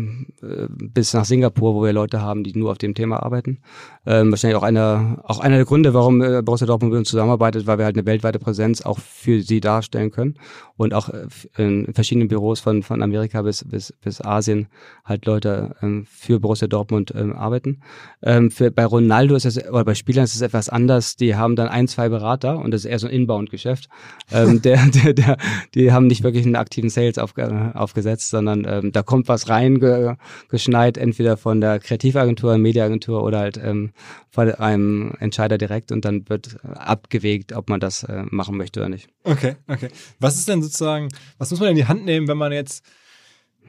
bis 0.68 1.14
nach 1.14 1.24
Singapur, 1.24 1.74
wo 1.74 1.82
wir 1.82 1.92
Leute 1.92 2.22
haben, 2.22 2.44
die 2.44 2.56
nur 2.56 2.70
auf 2.70 2.78
dem 2.78 2.94
Thema 2.94 3.20
arbeiten. 3.22 3.58
Ähm, 4.06 4.30
wahrscheinlich 4.30 4.56
auch 4.56 4.62
einer, 4.62 5.20
auch 5.24 5.40
einer 5.40 5.56
der 5.56 5.64
Gründe, 5.64 5.94
warum 5.94 6.22
äh, 6.22 6.42
Borussia 6.42 6.66
Dortmund 6.66 6.92
mit 6.92 6.98
uns 7.00 7.08
zusammenarbeitet, 7.08 7.66
weil 7.66 7.78
wir 7.78 7.84
halt 7.84 7.96
eine 7.96 8.06
weltweite 8.06 8.38
Präsenz 8.38 8.82
auch 8.82 9.00
für 9.00 9.42
sie 9.42 9.60
darstellen 9.60 10.12
können 10.12 10.36
und 10.76 10.94
auch 10.94 11.08
äh, 11.08 11.26
in 11.56 11.92
verschiedenen 11.92 12.28
Büros 12.28 12.60
von, 12.60 12.84
von 12.84 13.02
Amerika 13.02 13.42
bis, 13.42 13.64
bis, 13.64 13.92
bis 14.00 14.20
Asien 14.20 14.68
halt 15.04 15.26
Leute 15.26 15.35
ähm, 15.44 16.06
für 16.10 16.40
Borussia 16.40 16.68
Dortmund 16.68 17.12
ähm, 17.16 17.34
arbeiten. 17.34 17.80
Ähm, 18.22 18.50
für, 18.50 18.70
bei 18.70 18.84
Ronaldo 18.84 19.34
ist 19.34 19.44
es, 19.44 19.58
oder 19.68 19.84
bei 19.84 19.94
Spielern 19.94 20.24
ist 20.24 20.34
es 20.34 20.40
etwas 20.40 20.68
anders. 20.68 21.16
Die 21.16 21.36
haben 21.36 21.56
dann 21.56 21.68
ein, 21.68 21.88
zwei 21.88 22.08
Berater 22.08 22.58
und 22.58 22.70
das 22.70 22.84
ist 22.84 22.90
eher 22.90 22.98
so 22.98 23.06
ein 23.06 23.12
Inbound-Geschäft. 23.12 23.88
Ähm, 24.32 24.62
der, 24.66 24.86
der, 24.86 25.12
der, 25.12 25.36
die 25.74 25.92
haben 25.92 26.06
nicht 26.06 26.22
wirklich 26.22 26.44
einen 26.44 26.56
aktiven 26.56 26.90
Sales 26.90 27.18
auf, 27.18 27.34
aufgesetzt, 27.74 28.30
sondern 28.30 28.66
ähm, 28.68 28.92
da 28.92 29.02
kommt 29.02 29.28
was 29.28 29.48
rein 29.48 29.80
ge, 29.80 30.14
geschneit, 30.48 30.96
entweder 30.98 31.36
von 31.36 31.60
der 31.60 31.78
Kreativagentur, 31.78 32.56
Mediaagentur 32.58 33.22
oder 33.22 33.40
halt 33.40 33.58
ähm, 33.62 33.92
von 34.30 34.50
einem 34.50 35.14
Entscheider 35.18 35.58
direkt 35.58 35.92
und 35.92 36.04
dann 36.04 36.28
wird 36.28 36.58
abgewegt, 36.62 37.52
ob 37.52 37.68
man 37.68 37.80
das 37.80 38.04
äh, 38.04 38.24
machen 38.30 38.56
möchte 38.56 38.80
oder 38.80 38.88
nicht. 38.88 39.08
Okay, 39.24 39.56
okay. 39.66 39.88
Was 40.20 40.36
ist 40.36 40.48
denn 40.48 40.62
sozusagen, 40.62 41.08
was 41.38 41.50
muss 41.50 41.60
man 41.60 41.70
in 41.70 41.76
die 41.76 41.86
Hand 41.86 42.04
nehmen, 42.04 42.28
wenn 42.28 42.38
man 42.38 42.52
jetzt 42.52 42.84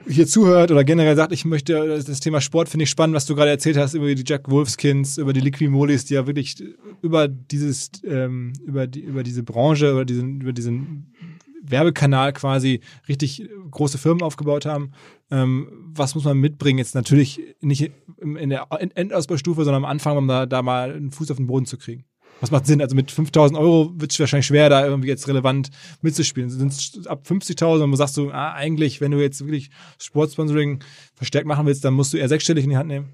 hier 0.08 0.28
zuhört 0.28 0.72
oder 0.72 0.84
generell 0.84 1.16
sagt, 1.16 1.32
ich 1.32 1.45
möchte, 1.45 1.74
das 2.06 2.20
Thema 2.20 2.41
Sport 2.41 2.70
finde 2.70 2.84
ich 2.84 2.89
spannend, 2.89 3.16
was 3.16 3.26
du 3.26 3.36
gerade 3.36 3.52
erzählt 3.52 3.78
hast 3.78 3.93
über 3.93 4.14
die 4.14 4.24
Jack 4.26 4.50
Wolfskins, 4.50 5.18
über 5.18 5.34
die 5.34 5.41
Liquimolis, 5.41 6.06
die 6.06 6.14
ja 6.14 6.28
wirklich 6.28 6.64
über 7.02 7.28
dieses, 7.28 7.91
ähm, 8.06 8.54
über 8.66 8.88
die, 8.88 9.02
über 9.02 9.24
diese 9.24 9.43
Branche, 9.43 9.91
über 9.91 10.06
diesen, 10.06 10.41
über 10.41 10.54
diesen 10.54 11.14
Werbekanal 11.62 12.34
quasi 12.34 12.82
richtig 13.08 13.50
große 13.72 13.98
Firmen 13.98 14.24
aufgebaut 14.24 14.66
haben. 14.66 14.91
Ähm, 15.30 15.68
was 15.93 16.16
muss 16.16 16.24
man 16.24 16.38
mitbringen? 16.38 16.80
Jetzt 16.80 16.95
natürlich 16.95 17.41
nicht 17.62 17.91
in 18.22 18.50
der 18.50 18.68
Endausbaustufe, 18.72 19.64
sondern 19.66 19.84
am 19.84 19.89
Anfang, 19.89 20.18
um 20.18 20.28
da, 20.28 20.45
da 20.45 20.62
mal 20.62 20.93
einen 20.93 21.12
Fuß 21.12 21.32
auf 21.32 21.38
den 21.38 21.48
Boden 21.48 21.66
zu 21.66 21.78
kriegen. 21.78 22.06
Was 22.40 22.52
macht 22.52 22.68
Sinn? 22.68 22.82
Also 22.82 22.96
mit 22.96 23.12
5000 23.12 23.60
Euro 23.60 23.92
wird 23.96 24.12
es 24.12 24.20
wahrscheinlich 24.20 24.46
schwer, 24.46 24.70
da 24.70 24.86
irgendwie 24.86 25.08
jetzt 25.08 25.28
relevant 25.28 25.70
mitzuspielen. 26.02 26.50
Sind 26.50 26.72
es 26.72 27.08
ab 27.08 27.24
50.000 27.28 27.84
und 27.84 27.96
sagst 27.96 28.18
du, 28.18 28.32
ah, 28.32 28.54
eigentlich, 28.54 29.02
wenn 29.02 29.12
du 29.12 29.20
jetzt 29.20 29.42
wirklich 29.42 29.70
Sportsponsoring 30.00 30.80
verstärkt 31.16 31.48
machen 31.48 31.66
willst, 31.66 31.84
dann 31.84 31.94
musst 31.94 32.14
du 32.14 32.18
eher 32.18 32.30
sechsstellig 32.30 32.64
in 32.64 32.70
die 32.70 32.78
Hand 32.78 32.90
nehmen? 32.90 33.14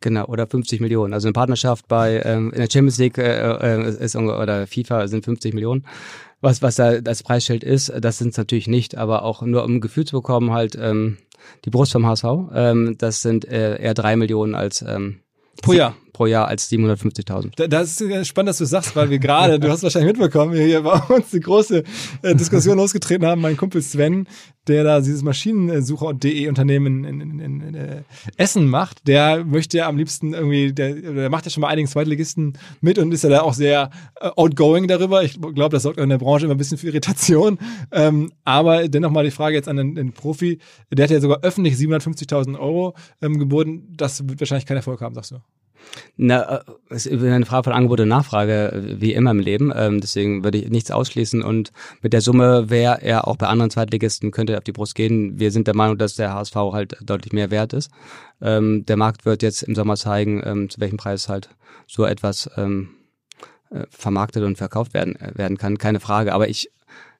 Genau, 0.00 0.26
oder 0.26 0.46
50 0.46 0.80
Millionen. 0.80 1.14
Also 1.14 1.28
eine 1.28 1.32
Partnerschaft 1.32 1.88
bei 1.88 2.20
ähm, 2.24 2.52
in 2.52 2.58
der 2.58 2.68
Champions 2.70 2.98
League 2.98 3.16
äh, 3.16 3.76
äh 3.76 4.04
ist 4.04 4.16
oder 4.16 4.66
FIFA 4.66 5.08
sind 5.08 5.24
50 5.24 5.54
Millionen. 5.54 5.86
Was 6.42 6.60
was 6.60 6.76
da 6.76 7.00
das 7.00 7.22
Preisschild 7.22 7.64
ist, 7.64 7.90
das 8.00 8.18
sind 8.18 8.32
es 8.32 8.36
natürlich 8.36 8.66
nicht, 8.66 8.96
aber 8.96 9.22
auch 9.22 9.40
nur 9.40 9.64
um 9.64 9.76
ein 9.76 9.80
Gefühl 9.80 10.04
zu 10.04 10.16
bekommen, 10.16 10.52
halt 10.52 10.76
ähm, 10.78 11.16
die 11.64 11.70
Brust 11.70 11.92
vom 11.92 12.04
HSV, 12.04 12.24
ähm, 12.54 12.96
das 12.98 13.22
sind 13.22 13.46
äh, 13.46 13.80
eher 13.80 13.94
drei 13.94 14.16
Millionen 14.16 14.54
als 14.54 14.82
ähm, 14.82 15.20
pro 15.62 15.72
Jahr 15.72 15.96
pro 16.14 16.26
Jahr 16.26 16.48
als 16.48 16.70
750.000. 16.70 17.66
Das 17.66 18.00
ist 18.00 18.28
spannend, 18.28 18.48
dass 18.48 18.58
du 18.58 18.64
sagst, 18.64 18.96
weil 18.96 19.10
wir 19.10 19.18
gerade, 19.18 19.58
du 19.58 19.68
hast 19.68 19.82
wahrscheinlich 19.82 20.16
mitbekommen, 20.16 20.54
wir 20.54 20.62
hier 20.62 20.82
bei 20.82 20.98
uns 21.14 21.30
die 21.30 21.40
große 21.40 21.82
äh, 22.22 22.34
Diskussion 22.34 22.78
losgetreten 22.78 23.26
haben. 23.26 23.40
Mein 23.42 23.56
Kumpel 23.56 23.82
Sven, 23.82 24.26
der 24.68 24.84
da 24.84 25.00
dieses 25.00 25.22
Maschinensucher.de 25.22 26.48
Unternehmen 26.48 27.04
in, 27.04 27.20
in, 27.20 27.40
in, 27.40 27.60
in 27.60 27.74
äh, 27.74 28.02
Essen 28.36 28.68
macht, 28.68 29.08
der 29.08 29.44
möchte 29.44 29.76
ja 29.76 29.88
am 29.88 29.96
liebsten 29.98 30.34
irgendwie, 30.34 30.72
der, 30.72 30.94
der 30.94 31.30
macht 31.30 31.46
ja 31.46 31.50
schon 31.50 31.62
bei 31.62 31.68
einigen 31.68 31.88
Zweitligisten 31.88 32.56
mit 32.80 32.98
und 32.98 33.12
ist 33.12 33.24
ja 33.24 33.30
da 33.30 33.42
auch 33.42 33.54
sehr 33.54 33.90
äh, 34.20 34.28
outgoing 34.36 34.86
darüber. 34.86 35.24
Ich 35.24 35.40
glaube, 35.40 35.70
das 35.70 35.82
sorgt 35.82 35.98
in 35.98 36.08
der 36.08 36.18
Branche 36.18 36.46
immer 36.46 36.54
ein 36.54 36.58
bisschen 36.58 36.78
für 36.78 36.86
Irritation. 36.86 37.58
Ähm, 37.90 38.32
aber 38.44 38.88
dennoch 38.88 39.10
mal 39.10 39.24
die 39.24 39.32
Frage 39.32 39.56
jetzt 39.56 39.68
an 39.68 39.76
den, 39.76 39.96
den 39.96 40.12
Profi. 40.12 40.60
Der 40.92 41.02
hat 41.02 41.10
ja 41.10 41.20
sogar 41.20 41.40
öffentlich 41.42 41.74
750.000 41.74 42.56
Euro 42.56 42.94
ähm, 43.20 43.40
geboten. 43.40 43.92
Das 43.96 44.28
wird 44.28 44.40
wahrscheinlich 44.40 44.66
keinen 44.66 44.76
Erfolg 44.76 45.00
haben, 45.00 45.16
sagst 45.16 45.32
du. 45.32 45.40
Na, 46.16 46.58
äh, 46.58 46.64
es 46.90 47.06
ist 47.06 47.22
eine 47.22 47.46
Frage 47.46 47.64
von 47.64 47.72
Angebot 47.72 48.00
und 48.00 48.08
Nachfrage, 48.08 48.96
wie 48.98 49.12
immer 49.12 49.30
im 49.30 49.40
Leben. 49.40 49.72
Ähm, 49.74 50.00
deswegen 50.00 50.44
würde 50.44 50.58
ich 50.58 50.70
nichts 50.70 50.90
ausschließen. 50.90 51.42
Und 51.42 51.72
mit 52.02 52.12
der 52.12 52.20
Summe 52.20 52.70
wäre 52.70 53.02
er 53.02 53.26
auch 53.26 53.36
bei 53.36 53.46
anderen 53.46 53.70
Zweitligisten, 53.70 54.30
könnte 54.30 54.56
auf 54.56 54.64
die 54.64 54.72
Brust 54.72 54.94
gehen. 54.94 55.38
Wir 55.38 55.50
sind 55.50 55.66
der 55.66 55.76
Meinung, 55.76 55.98
dass 55.98 56.16
der 56.16 56.32
HSV 56.34 56.54
halt 56.54 56.96
deutlich 57.02 57.32
mehr 57.32 57.50
wert 57.50 57.72
ist. 57.72 57.90
Ähm, 58.40 58.84
der 58.86 58.96
Markt 58.96 59.24
wird 59.24 59.42
jetzt 59.42 59.62
im 59.62 59.74
Sommer 59.74 59.96
zeigen, 59.96 60.42
ähm, 60.44 60.70
zu 60.70 60.80
welchem 60.80 60.96
Preis 60.96 61.28
halt 61.28 61.50
so 61.86 62.04
etwas 62.04 62.50
ähm, 62.56 62.90
äh, 63.70 63.84
vermarktet 63.90 64.44
und 64.44 64.56
verkauft 64.56 64.94
werden, 64.94 65.16
äh, 65.16 65.32
werden 65.36 65.58
kann. 65.58 65.78
Keine 65.78 66.00
Frage. 66.00 66.32
Aber 66.32 66.48
ich 66.48 66.70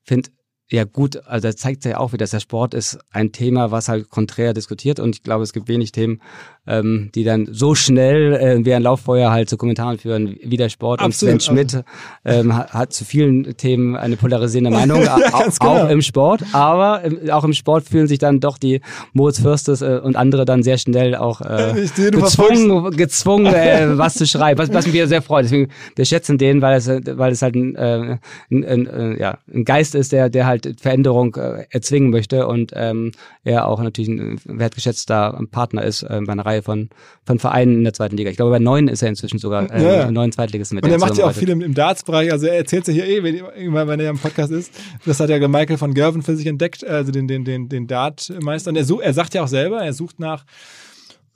finde, 0.02 0.30
ja 0.70 0.84
gut, 0.84 1.26
also 1.26 1.48
das 1.48 1.56
zeigt 1.56 1.84
ja 1.84 1.98
auch 1.98 2.12
wieder, 2.12 2.22
dass 2.22 2.30
der 2.30 2.40
Sport 2.40 2.74
ist 2.74 2.98
ein 3.10 3.32
Thema, 3.32 3.70
was 3.70 3.88
halt 3.88 4.08
konträr 4.08 4.54
diskutiert 4.54 4.98
und 4.98 5.16
ich 5.16 5.22
glaube, 5.22 5.44
es 5.44 5.52
gibt 5.52 5.68
wenig 5.68 5.92
Themen, 5.92 6.20
ähm, 6.66 7.10
die 7.14 7.24
dann 7.24 7.48
so 7.50 7.74
schnell 7.74 8.34
äh, 8.34 8.64
wie 8.64 8.72
ein 8.74 8.82
Lauffeuer 8.82 9.30
halt 9.30 9.48
zu 9.48 9.56
Kommentaren 9.56 9.98
führen, 9.98 10.36
wie 10.42 10.56
der 10.56 10.68
Sport. 10.68 11.00
Absolut. 11.00 11.34
Und 11.34 11.42
Sven 11.42 11.54
Schmidt 11.54 11.84
ähm, 12.24 12.56
hat, 12.56 12.92
zu 12.92 13.04
vielen 13.04 13.56
Themen 13.56 13.96
eine 13.96 14.16
polarisierende 14.16 14.70
Meinung, 14.76 15.02
ja, 15.02 15.16
auch, 15.32 15.58
genau. 15.58 15.84
auch, 15.84 15.88
im 15.90 16.00
Sport. 16.00 16.42
Aber 16.52 17.02
im, 17.02 17.30
auch 17.30 17.44
im 17.44 17.52
Sport 17.52 17.84
fühlen 17.84 18.06
sich 18.06 18.18
dann 18.18 18.40
doch 18.40 18.58
die 18.58 18.80
Moritz 19.12 19.40
Fürstes 19.40 19.82
äh, 19.82 20.00
und 20.02 20.16
andere 20.16 20.44
dann 20.44 20.62
sehr 20.62 20.78
schnell 20.78 21.14
auch 21.16 21.40
äh, 21.42 21.86
sehe, 21.86 22.10
gezwungen, 22.10 22.96
gezwungen 22.96 23.52
äh, 23.54 23.98
was 23.98 24.14
zu 24.14 24.26
schreiben, 24.26 24.58
was, 24.58 24.72
was 24.72 24.86
mich 24.86 25.04
sehr 25.06 25.22
freut. 25.22 25.44
Deswegen, 25.44 25.68
wir 25.96 26.04
schätzen 26.04 26.38
den, 26.38 26.62
weil 26.62 26.76
es, 26.76 26.88
weil 26.88 27.32
es 27.32 27.42
halt 27.42 27.54
ein, 27.56 27.74
äh, 27.76 28.18
ein, 28.50 28.64
ein, 28.64 28.86
äh, 28.86 29.20
ja, 29.20 29.38
ein 29.52 29.64
Geist 29.64 29.94
ist, 29.94 30.12
der, 30.12 30.30
der 30.30 30.46
halt 30.46 30.80
Veränderung 30.80 31.34
äh, 31.36 31.66
erzwingen 31.70 32.10
möchte 32.10 32.46
und 32.46 32.72
ähm, 32.74 33.12
er 33.42 33.68
auch 33.68 33.82
natürlich 33.82 34.08
ein 34.08 34.40
wertgeschätzter 34.44 35.38
Partner 35.50 35.82
ist 35.82 36.02
äh, 36.02 36.20
bei 36.24 36.32
einer 36.32 36.46
Reihe 36.46 36.53
Reihe 36.55 36.62
von, 36.62 36.88
von 37.24 37.38
Vereinen 37.38 37.78
in 37.78 37.84
der 37.84 37.92
zweiten 37.92 38.16
Liga. 38.16 38.30
Ich 38.30 38.36
glaube, 38.36 38.52
bei 38.52 38.59
neun 38.59 38.88
ist 38.88 39.02
er 39.02 39.09
inzwischen 39.09 39.38
sogar 39.38 39.70
äh, 39.70 39.82
ja, 39.82 39.94
ja. 40.00 40.11
neun 40.11 40.32
Zweitligisten 40.32 40.76
mit 40.76 40.84
Und 40.84 40.90
er 40.90 40.98
macht 40.98 41.16
ja 41.16 41.26
auch 41.26 41.32
viel 41.32 41.50
im, 41.50 41.61
im 41.61 41.74
Darts-Bereich. 41.74 42.32
Also 42.32 42.46
er 42.46 42.57
erzählt 42.57 42.86
sich 42.86 42.96
ja 42.96 43.05
eh, 43.05 43.22
wenn, 43.22 43.42
wenn 43.72 44.00
er 44.00 44.11
im 44.11 44.18
Podcast 44.18 44.52
ist. 44.52 44.72
Das 45.05 45.20
hat 45.20 45.30
ja 45.30 45.46
Michael 45.46 45.76
von 45.76 45.94
Gerven 45.94 46.22
für 46.22 46.36
sich 46.36 46.46
entdeckt, 46.46 46.86
also 46.86 47.12
den, 47.12 47.28
den, 47.28 47.44
den, 47.44 47.68
den 47.68 47.86
Dart-Meister. 47.86 48.70
Und 48.70 48.76
er, 48.76 48.86
er 49.00 49.14
sagt 49.14 49.34
ja 49.34 49.42
auch 49.42 49.48
selber, 49.48 49.82
er 49.82 49.92
sucht 49.92 50.20
nach 50.20 50.44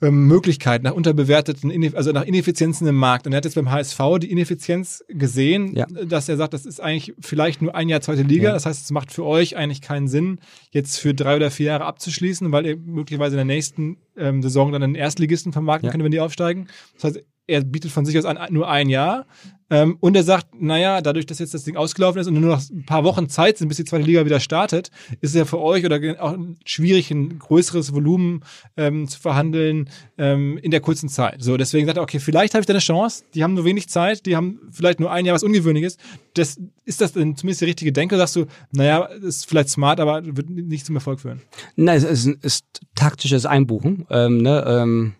ähm, 0.01 0.27
Möglichkeiten, 0.27 0.85
nach 0.85 0.93
unterbewerteten, 0.93 1.95
also 1.95 2.11
nach 2.11 2.23
Ineffizienzen 2.23 2.87
im 2.87 2.95
Markt. 2.95 3.25
Und 3.25 3.33
er 3.33 3.37
hat 3.37 3.45
jetzt 3.45 3.55
beim 3.55 3.69
HSV 3.69 3.99
die 4.21 4.31
Ineffizienz 4.31 5.03
gesehen, 5.09 5.75
ja. 5.75 5.85
dass 5.87 6.29
er 6.29 6.37
sagt, 6.37 6.53
das 6.53 6.65
ist 6.65 6.79
eigentlich 6.79 7.15
vielleicht 7.19 7.61
nur 7.61 7.75
ein 7.75 7.89
Jahr 7.89 8.01
zweite 8.01 8.23
Liga. 8.23 8.49
Ja. 8.49 8.53
Das 8.53 8.65
heißt, 8.65 8.85
es 8.85 8.91
macht 8.91 9.11
für 9.11 9.25
euch 9.25 9.57
eigentlich 9.57 9.81
keinen 9.81 10.07
Sinn, 10.07 10.39
jetzt 10.71 10.97
für 10.97 11.13
drei 11.13 11.35
oder 11.35 11.51
vier 11.51 11.67
Jahre 11.67 11.85
abzuschließen, 11.85 12.51
weil 12.51 12.65
ihr 12.65 12.77
möglicherweise 12.77 13.35
in 13.35 13.47
der 13.47 13.55
nächsten 13.55 13.97
ähm, 14.17 14.41
Saison 14.41 14.71
dann 14.71 14.83
einen 14.83 14.95
Erstligisten 14.95 15.51
vermarkten 15.51 15.87
ja. 15.87 15.91
könnt, 15.91 16.03
wenn 16.03 16.11
die 16.11 16.21
aufsteigen. 16.21 16.67
Das 16.95 17.03
heißt, 17.15 17.25
er 17.49 17.63
bietet 17.63 17.91
von 17.91 18.05
sich 18.05 18.17
aus 18.17 18.25
an, 18.25 18.37
nur 18.51 18.69
ein 18.69 18.89
Jahr. 18.89 19.25
Ähm, 19.71 19.97
und 19.99 20.15
er 20.15 20.23
sagt, 20.23 20.59
naja, 20.59 21.01
dadurch, 21.01 21.25
dass 21.25 21.39
jetzt 21.39 21.53
das 21.53 21.63
Ding 21.63 21.75
ausgelaufen 21.75 22.19
ist 22.19 22.27
und 22.27 22.33
nur 22.39 22.55
noch 22.55 22.69
ein 22.69 22.85
paar 22.85 23.03
Wochen 23.03 23.29
Zeit 23.29 23.57
sind, 23.57 23.67
bis 23.67 23.77
die 23.77 23.85
zweite 23.85 24.03
Liga 24.03 24.25
wieder 24.25 24.39
startet, 24.39 24.89
ist 25.21 25.31
es 25.31 25.35
ja 25.35 25.45
für 25.45 25.59
euch 25.59 25.85
oder 25.85 25.99
auch 26.19 26.35
schwierig, 26.65 27.11
ein 27.11 27.37
größeres 27.37 27.93
Volumen 27.93 28.43
ähm, 28.77 29.07
zu 29.07 29.19
verhandeln 29.19 29.89
ähm, 30.17 30.57
in 30.57 30.71
der 30.71 30.79
kurzen 30.79 31.07
Zeit. 31.07 31.43
So, 31.43 31.55
deswegen 31.57 31.85
sagt 31.85 31.97
er, 31.97 32.03
okay, 32.03 32.19
vielleicht 32.19 32.53
habe 32.53 32.61
ich 32.61 32.65
da 32.65 32.73
eine 32.73 32.79
Chance. 32.79 33.23
Die 33.35 33.43
haben 33.43 33.53
nur 33.53 33.65
wenig 33.65 33.89
Zeit, 33.89 34.25
die 34.25 34.35
haben 34.35 34.59
vielleicht 34.71 34.99
nur 34.99 35.11
ein 35.11 35.25
Jahr 35.25 35.35
was 35.35 35.43
Ungewöhnliches. 35.43 35.97
Das, 36.33 36.59
ist 36.85 37.01
das 37.01 37.13
denn 37.13 37.35
zumindest 37.35 37.61
die 37.61 37.65
richtige 37.65 37.91
Denke? 37.91 38.17
Sagst 38.17 38.35
du, 38.35 38.45
naja, 38.71 39.05
ist 39.05 39.47
vielleicht 39.47 39.69
smart, 39.69 39.99
aber 39.99 40.23
wird 40.25 40.49
nicht 40.49 40.85
zum 40.85 40.95
Erfolg 40.95 41.19
führen? 41.19 41.41
Nein, 41.75 41.97
es 41.97 42.03
ist, 42.03 42.43
ist 42.43 42.65
taktisches 42.95 43.45
Einbuchen. 43.45 44.07
Ähm, 44.09 44.41
ne, 44.41 44.63
ähm 44.67 45.13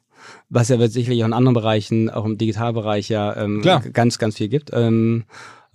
was 0.49 0.69
ja 0.69 0.87
sicherlich 0.87 1.21
auch 1.23 1.27
in 1.27 1.33
anderen 1.33 1.53
Bereichen, 1.53 2.09
auch 2.09 2.25
im 2.25 2.37
Digitalbereich 2.37 3.09
ja 3.09 3.35
ähm, 3.37 3.61
ganz, 3.93 4.17
ganz 4.17 4.37
viel 4.37 4.49
gibt. 4.49 4.71
Ähm, 4.73 5.25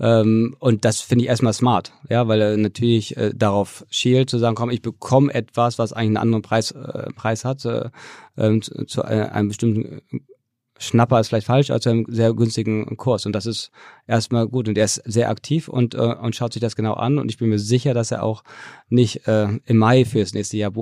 Ähm, 0.00 0.56
und 0.58 0.84
das 0.84 1.00
finde 1.00 1.24
ich 1.24 1.28
erstmal 1.28 1.52
smart, 1.52 1.92
ja, 2.10 2.26
weil 2.26 2.40
er 2.40 2.56
natürlich 2.56 3.16
äh, 3.16 3.30
darauf 3.32 3.86
schielt, 3.90 4.28
zu 4.28 4.38
sagen, 4.38 4.56
komm, 4.56 4.70
ich 4.70 4.82
bekomme 4.82 5.32
etwas, 5.32 5.78
was 5.78 5.92
eigentlich 5.92 6.08
einen 6.08 6.16
anderen 6.16 6.42
Preis, 6.42 6.72
äh, 6.72 7.12
Preis 7.14 7.44
hat, 7.44 7.64
äh, 7.64 7.90
äh, 8.36 8.58
zu, 8.58 8.84
zu 8.86 9.02
einem 9.04 9.48
bestimmten 9.48 10.02
Schnapper 10.78 11.20
ist 11.20 11.28
vielleicht 11.28 11.46
falsch, 11.46 11.70
also 11.70 11.90
einem 11.90 12.06
sehr 12.08 12.34
günstigen 12.34 12.96
Kurs. 12.96 13.26
Und 13.26 13.32
das 13.32 13.46
ist 13.46 13.70
erstmal 14.08 14.48
gut. 14.48 14.66
Und 14.68 14.76
er 14.76 14.86
ist 14.86 15.00
sehr 15.04 15.30
aktiv 15.30 15.68
und, 15.68 15.94
äh, 15.94 15.98
und 15.98 16.34
schaut 16.34 16.52
sich 16.52 16.60
das 16.60 16.74
genau 16.74 16.94
an. 16.94 17.18
Und 17.18 17.30
ich 17.30 17.38
bin 17.38 17.48
mir 17.48 17.60
sicher, 17.60 17.94
dass 17.94 18.10
er 18.10 18.24
auch 18.24 18.42
nicht 18.88 19.28
äh, 19.28 19.46
im 19.64 19.76
Mai 19.76 20.04
fürs 20.04 20.34
nächste 20.34 20.56
Jahr 20.56 20.72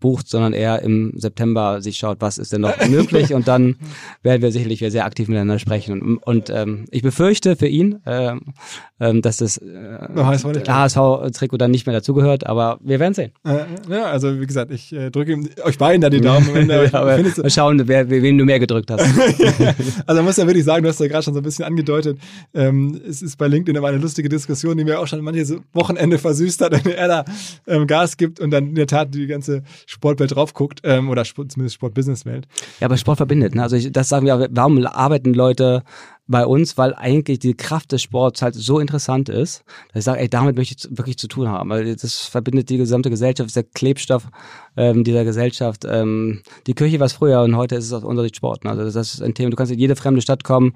bucht, 0.00 0.28
sondern 0.28 0.52
eher 0.52 0.82
im 0.82 1.12
September 1.16 1.80
sich 1.80 1.96
schaut, 1.96 2.18
was 2.20 2.38
ist 2.38 2.52
denn 2.52 2.60
noch 2.60 2.74
möglich 2.88 3.32
und 3.34 3.48
dann 3.48 3.76
werden 4.22 4.42
wir 4.42 4.52
sicherlich 4.52 4.80
wieder 4.80 4.90
sehr 4.90 5.04
aktiv 5.04 5.28
miteinander 5.28 5.58
sprechen. 5.58 6.00
Und, 6.00 6.18
und 6.18 6.50
ähm, 6.50 6.84
ich 6.90 7.02
befürchte 7.02 7.56
für 7.56 7.66
ihn, 7.66 8.00
äh, 8.04 8.36
äh, 8.98 9.20
dass 9.20 9.38
das 9.38 9.58
äh, 9.58 9.98
HSV-Trikot 10.66 11.56
dann 11.56 11.70
nicht 11.70 11.86
mehr 11.86 11.94
dazugehört, 11.94 12.46
aber 12.46 12.78
wir 12.82 13.00
werden 13.00 13.14
sehen. 13.14 13.32
Äh, 13.44 13.64
ja, 13.90 14.04
also 14.04 14.40
wie 14.40 14.46
gesagt, 14.46 14.70
ich 14.70 14.92
äh, 14.92 15.10
drücke 15.10 15.38
euch 15.64 15.78
beiden 15.78 16.00
da 16.00 16.10
die 16.10 16.20
Daumen. 16.20 16.48
Wenn, 16.52 16.68
ja, 16.70 16.82
aber 16.92 17.18
mal 17.18 17.50
schauen, 17.50 17.82
wer, 17.86 18.10
wen 18.10 18.38
du 18.38 18.44
mehr 18.44 18.60
gedrückt 18.60 18.90
hast. 18.90 19.02
also 20.06 20.18
man 20.18 20.24
muss 20.24 20.36
ja 20.36 20.46
wirklich 20.46 20.64
sagen, 20.64 20.82
du 20.82 20.88
hast 20.88 21.00
ja 21.00 21.08
gerade 21.08 21.22
schon 21.22 21.34
so 21.34 21.40
ein 21.40 21.44
bisschen 21.44 21.64
angedeutet, 21.64 22.18
ähm, 22.54 23.00
es 23.08 23.22
ist 23.22 23.36
bei 23.36 23.48
LinkedIn 23.48 23.76
immer 23.76 23.88
eine 23.88 23.98
lustige 23.98 24.28
Diskussion, 24.28 24.76
die 24.76 24.84
mir 24.84 25.00
auch 25.00 25.06
schon 25.06 25.20
manche 25.22 25.60
Wochenende 25.72 26.18
versüßt 26.18 26.60
hat, 26.60 26.84
wenn 26.84 26.92
er 26.92 27.08
da 27.08 27.24
ähm, 27.66 27.86
Gas 27.86 28.16
gibt 28.16 28.40
und 28.40 28.50
dann 28.50 28.68
in 28.68 28.74
der 28.74 28.86
Tat 28.86 29.14
die 29.14 29.26
ganze 29.26 29.62
Sportwelt 29.96 30.34
drauf 30.34 30.52
guckt, 30.52 30.80
ähm, 30.84 31.08
oder 31.08 31.24
Sport, 31.24 31.52
zumindest 31.52 31.76
Sportbusinesswelt. 31.76 32.46
Ja, 32.80 32.86
aber 32.86 32.98
Sport 32.98 33.16
verbindet. 33.16 33.54
Ne? 33.54 33.62
Also 33.62 33.76
ich, 33.76 33.90
das 33.90 34.10
sagen 34.10 34.26
wir, 34.26 34.48
warum 34.50 34.84
arbeiten 34.86 35.32
Leute 35.32 35.84
bei 36.28 36.44
uns, 36.44 36.76
weil 36.76 36.94
eigentlich 36.94 37.38
die 37.38 37.54
Kraft 37.54 37.92
des 37.92 38.02
Sports 38.02 38.42
halt 38.42 38.54
so 38.54 38.78
interessant 38.78 39.30
ist, 39.30 39.64
dass 39.88 40.00
ich 40.00 40.04
sage, 40.04 40.20
ey, 40.20 40.28
damit 40.28 40.56
möchte 40.56 40.74
ich 40.76 40.98
wirklich 40.98 41.16
zu 41.16 41.28
tun 41.28 41.48
haben, 41.48 41.70
weil 41.70 41.94
das 41.96 42.26
verbindet 42.26 42.68
die 42.68 42.76
gesamte 42.76 43.08
Gesellschaft, 43.08 43.46
ist 43.46 43.56
der 43.56 43.62
Klebstoff 43.62 44.28
ähm, 44.76 45.02
dieser 45.02 45.24
Gesellschaft. 45.24 45.86
Ähm, 45.88 46.42
die 46.66 46.74
Kirche 46.74 46.98
war 46.98 47.06
es 47.06 47.14
früher 47.14 47.40
und 47.40 47.56
heute 47.56 47.76
ist 47.76 47.86
es 47.86 47.92
aus 47.92 48.04
unserer 48.04 48.24
Sicht 48.24 48.36
Sport. 48.36 48.64
Ne? 48.64 48.70
Also 48.70 48.84
das 48.84 49.14
ist 49.14 49.22
ein 49.22 49.34
Thema, 49.34 49.50
du 49.50 49.56
kannst 49.56 49.72
in 49.72 49.78
jede 49.78 49.96
fremde 49.96 50.20
Stadt 50.20 50.44
kommen, 50.44 50.74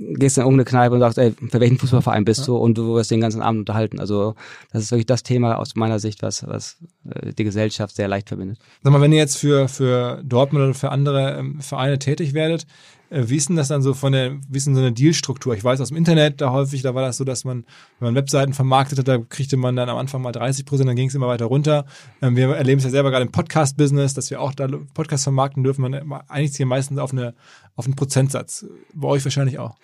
gehst 0.00 0.38
in 0.38 0.42
irgendeine 0.42 0.64
Kneipe 0.64 0.94
und 0.94 1.00
sagst, 1.00 1.18
ey, 1.18 1.32
für 1.50 1.60
welchen 1.60 1.78
Fußballverein 1.78 2.24
bist 2.24 2.48
du? 2.48 2.56
Und 2.56 2.78
du 2.78 2.94
wirst 2.94 3.10
den 3.10 3.20
ganzen 3.20 3.42
Abend 3.42 3.60
unterhalten. 3.60 4.00
Also 4.00 4.34
das 4.72 4.82
ist 4.82 4.90
wirklich 4.90 5.06
das 5.06 5.22
Thema 5.22 5.56
aus 5.56 5.76
meiner 5.76 5.98
Sicht, 5.98 6.22
was, 6.22 6.46
was 6.46 6.78
äh, 7.08 7.32
die 7.32 7.44
Gesellschaft 7.44 7.94
sehr 7.94 8.08
leicht 8.08 8.28
verbindet. 8.28 8.58
Sag 8.82 8.92
mal, 8.92 9.00
wenn 9.00 9.12
ihr 9.12 9.18
jetzt 9.18 9.36
für, 9.36 9.68
für 9.68 10.22
Dortmund 10.24 10.64
oder 10.64 10.74
für 10.74 10.90
andere 10.90 11.38
ähm, 11.38 11.60
Vereine 11.60 11.98
tätig 11.98 12.32
werdet, 12.32 12.66
äh, 13.10 13.28
wie 13.28 13.36
ist 13.36 13.48
denn 13.48 13.56
das 13.56 13.68
dann 13.68 13.82
so 13.82 13.92
von 13.92 14.12
der, 14.12 14.38
wie 14.48 14.56
ist 14.56 14.66
denn 14.66 14.74
so 14.74 14.80
eine 14.80 14.92
Dealstruktur? 14.92 15.54
Ich 15.54 15.64
weiß 15.64 15.80
aus 15.80 15.88
dem 15.88 15.96
Internet, 15.96 16.40
da 16.40 16.52
häufig, 16.52 16.82
da 16.82 16.94
war 16.94 17.02
das 17.02 17.16
so, 17.16 17.24
dass 17.24 17.44
man, 17.44 17.64
wenn 17.98 18.06
man 18.08 18.14
Webseiten 18.14 18.54
vermarktet 18.54 18.98
hat, 18.98 19.08
da 19.08 19.18
kriegte 19.18 19.56
man 19.56 19.76
dann 19.76 19.88
am 19.88 19.98
Anfang 19.98 20.22
mal 20.22 20.32
30 20.32 20.64
Prozent, 20.64 20.88
dann 20.88 20.96
ging 20.96 21.08
es 21.08 21.14
immer 21.14 21.28
weiter 21.28 21.46
runter. 21.46 21.84
Ähm, 22.22 22.36
wir 22.36 22.48
erleben 22.54 22.78
es 22.78 22.84
ja 22.84 22.90
selber 22.90 23.10
gerade 23.10 23.26
im 23.26 23.32
Podcast-Business, 23.32 24.14
dass 24.14 24.30
wir 24.30 24.40
auch 24.40 24.54
da 24.54 24.68
Podcasts 24.94 25.24
vermarkten 25.24 25.62
dürfen. 25.64 25.82
Man 25.82 26.22
einigt 26.28 26.54
sich 26.54 26.64
meistens 26.64 26.98
auf, 26.98 27.12
eine, 27.12 27.34
auf 27.76 27.86
einen 27.86 27.96
Prozentsatz. 27.96 28.66
Bei 28.94 29.08
euch 29.08 29.24
wahrscheinlich 29.24 29.58
auch. 29.58 29.76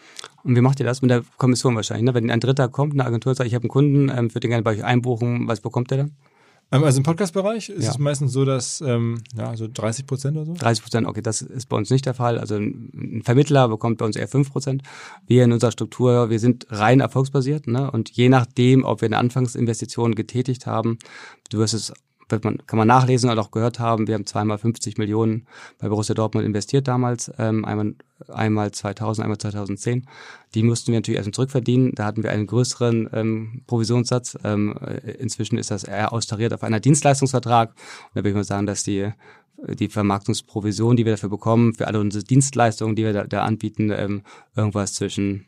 Und 0.43 0.57
wie 0.57 0.61
macht 0.61 0.81
ihr 0.81 0.87
das 0.87 1.03
mit 1.03 1.11
der 1.11 1.23
Kommission 1.39 1.75
wahrscheinlich? 1.77 2.05
Ne? 2.05 2.15
Wenn 2.15 2.31
ein 2.31 2.41
Dritter 2.41 2.69
kommt, 2.69 2.93
eine 2.93 3.05
Agentur 3.05 3.35
sagt, 3.35 3.49
ich 3.49 3.55
habe 3.55 3.65
einen 3.65 3.71
Kunden, 3.71 4.09
ähm, 4.09 4.31
würde 4.31 4.41
den 4.41 4.51
gerne 4.51 4.63
bei 4.63 4.73
euch 4.73 4.85
einbuchen, 4.85 5.49
was 5.49 5.61
bekommt 5.61 5.91
der 5.91 5.99
dann? 5.99 6.13
Ähm, 6.73 6.83
also 6.83 6.99
im 6.99 7.05
Podcast-Bereich 7.05 7.69
ist 7.69 7.85
ja. 7.85 7.91
es 7.91 7.99
meistens 7.99 8.33
so, 8.33 8.45
dass 8.45 8.81
ähm, 8.81 9.23
ja, 9.37 9.57
so 9.57 9.69
30 9.73 10.07
Prozent 10.07 10.37
oder 10.37 10.47
so. 10.47 10.55
30 10.55 10.83
Prozent, 10.83 11.07
okay, 11.07 11.23
das 11.23 11.43
ist 11.43 11.69
bei 11.69 11.77
uns 11.77 11.91
nicht 11.91 12.07
der 12.07 12.15
Fall. 12.15 12.39
Also 12.39 12.57
ein 12.57 13.23
Vermittler 13.25 13.69
bekommt 13.69 13.99
bei 13.99 14.05
uns 14.05 14.17
eher 14.17 14.29
5 14.29 14.51
Prozent. 14.51 14.83
Wir 15.27 15.45
in 15.45 15.53
unserer 15.53 15.71
Struktur, 15.71 16.29
wir 16.29 16.41
sind 16.41 16.67
rein 16.71 17.01
erfolgsbasiert. 17.01 17.67
Ne? 17.69 17.91
Und 17.91 18.11
je 18.11 18.29
nachdem, 18.29 18.85
ob 18.85 19.01
wir 19.01 19.07
eine 19.07 19.19
Anfangsinvestition 19.19 20.15
getätigt 20.15 20.67
haben, 20.67 20.99
du 21.51 21.59
wirst 21.59 21.75
es 21.75 21.93
wird 22.29 22.45
man, 22.45 22.59
kann 22.67 22.79
man 22.79 22.89
nachlesen 22.89 23.31
oder 23.31 23.41
auch 23.41 23.51
gehört 23.51 23.79
haben, 23.79 24.07
wir 24.07 24.15
haben 24.15 24.27
zweimal 24.27 24.59
50 24.59 24.99
Millionen 24.99 25.47
bei 25.79 25.89
Borussia 25.89 26.15
Dortmund 26.15 26.45
investiert 26.45 26.89
damals, 26.89 27.33
ähm, 27.39 27.65
einmal, 27.65 27.95
einmal 28.29 28.73
2000, 28.73 29.25
einmal 29.25 29.39
2010. 29.39 30.07
Die 30.55 30.63
mussten 30.63 30.93
wir 30.93 30.99
natürlich 30.99 31.19
erstmal 31.19 31.35
zurückverdienen. 31.35 31.93
Da 31.95 32.05
hatten 32.05 32.23
wir 32.23 32.31
einen 32.31 32.47
größeren 32.47 33.11
ähm, 33.13 33.63
Provisionssatz. 33.67 34.39
Ähm, 34.43 34.75
inzwischen 35.19 35.59
ist 35.59 35.71
das 35.71 35.85
eher 35.85 36.13
austariert 36.13 36.53
auf 36.53 36.63
einer 36.63 36.81
Dienstleistungsvertrag. 36.81 37.71
Und 37.71 37.77
da 38.15 38.17
würde 38.17 38.31
ich 38.31 38.35
mal 38.35 38.45
sagen, 38.45 38.67
dass 38.67 38.83
die 38.83 39.11
die 39.59 39.89
Vermarktungsprovision, 39.89 40.97
die 40.97 41.05
wir 41.05 41.13
dafür 41.13 41.31
bekommen, 41.31 41.75
für 41.75 41.87
alle 41.87 42.01
unsere 42.01 42.25
Dienstleistungen, 42.25 42.95
die 42.95 43.05
wir 43.05 43.13
da, 43.13 43.25
da 43.25 43.43
anbieten, 43.43 43.91
ähm, 43.91 44.23
irgendwas 44.55 44.93
zwischen 44.93 45.47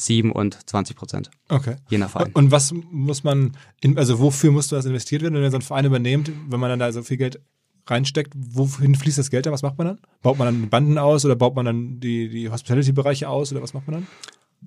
7 0.00 0.32
und 0.32 0.58
20 0.68 0.96
Prozent. 0.96 1.30
Okay. 1.48 1.76
Je 1.88 1.98
nach 1.98 2.10
Verein. 2.10 2.32
Und 2.32 2.50
was 2.50 2.72
muss 2.72 3.24
man, 3.24 3.56
in, 3.80 3.98
also 3.98 4.20
wofür 4.20 4.50
muss 4.50 4.68
das 4.68 4.86
investiert 4.86 5.22
werden, 5.22 5.34
wenn 5.34 5.42
ihr 5.42 5.50
so 5.50 5.56
einen 5.56 5.62
Verein 5.62 5.84
übernehmt, 5.84 6.30
wenn 6.48 6.60
man 6.60 6.70
dann 6.70 6.78
da 6.78 6.92
so 6.92 7.02
viel 7.02 7.16
Geld 7.16 7.40
reinsteckt, 7.86 8.32
wohin 8.36 8.94
fließt 8.94 9.18
das 9.18 9.30
Geld 9.30 9.46
dann? 9.46 9.52
Was 9.52 9.62
macht 9.62 9.78
man 9.78 9.86
dann? 9.86 9.98
Baut 10.22 10.38
man 10.38 10.46
dann 10.46 10.68
Banden 10.68 10.98
aus 10.98 11.24
oder 11.24 11.36
baut 11.36 11.54
man 11.54 11.66
dann 11.66 12.00
die, 12.00 12.28
die 12.28 12.50
Hospitality-Bereiche 12.50 13.28
aus 13.28 13.52
oder 13.52 13.62
was 13.62 13.74
macht 13.74 13.86
man 13.86 13.94
dann? 13.94 14.06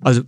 Also 0.00 0.22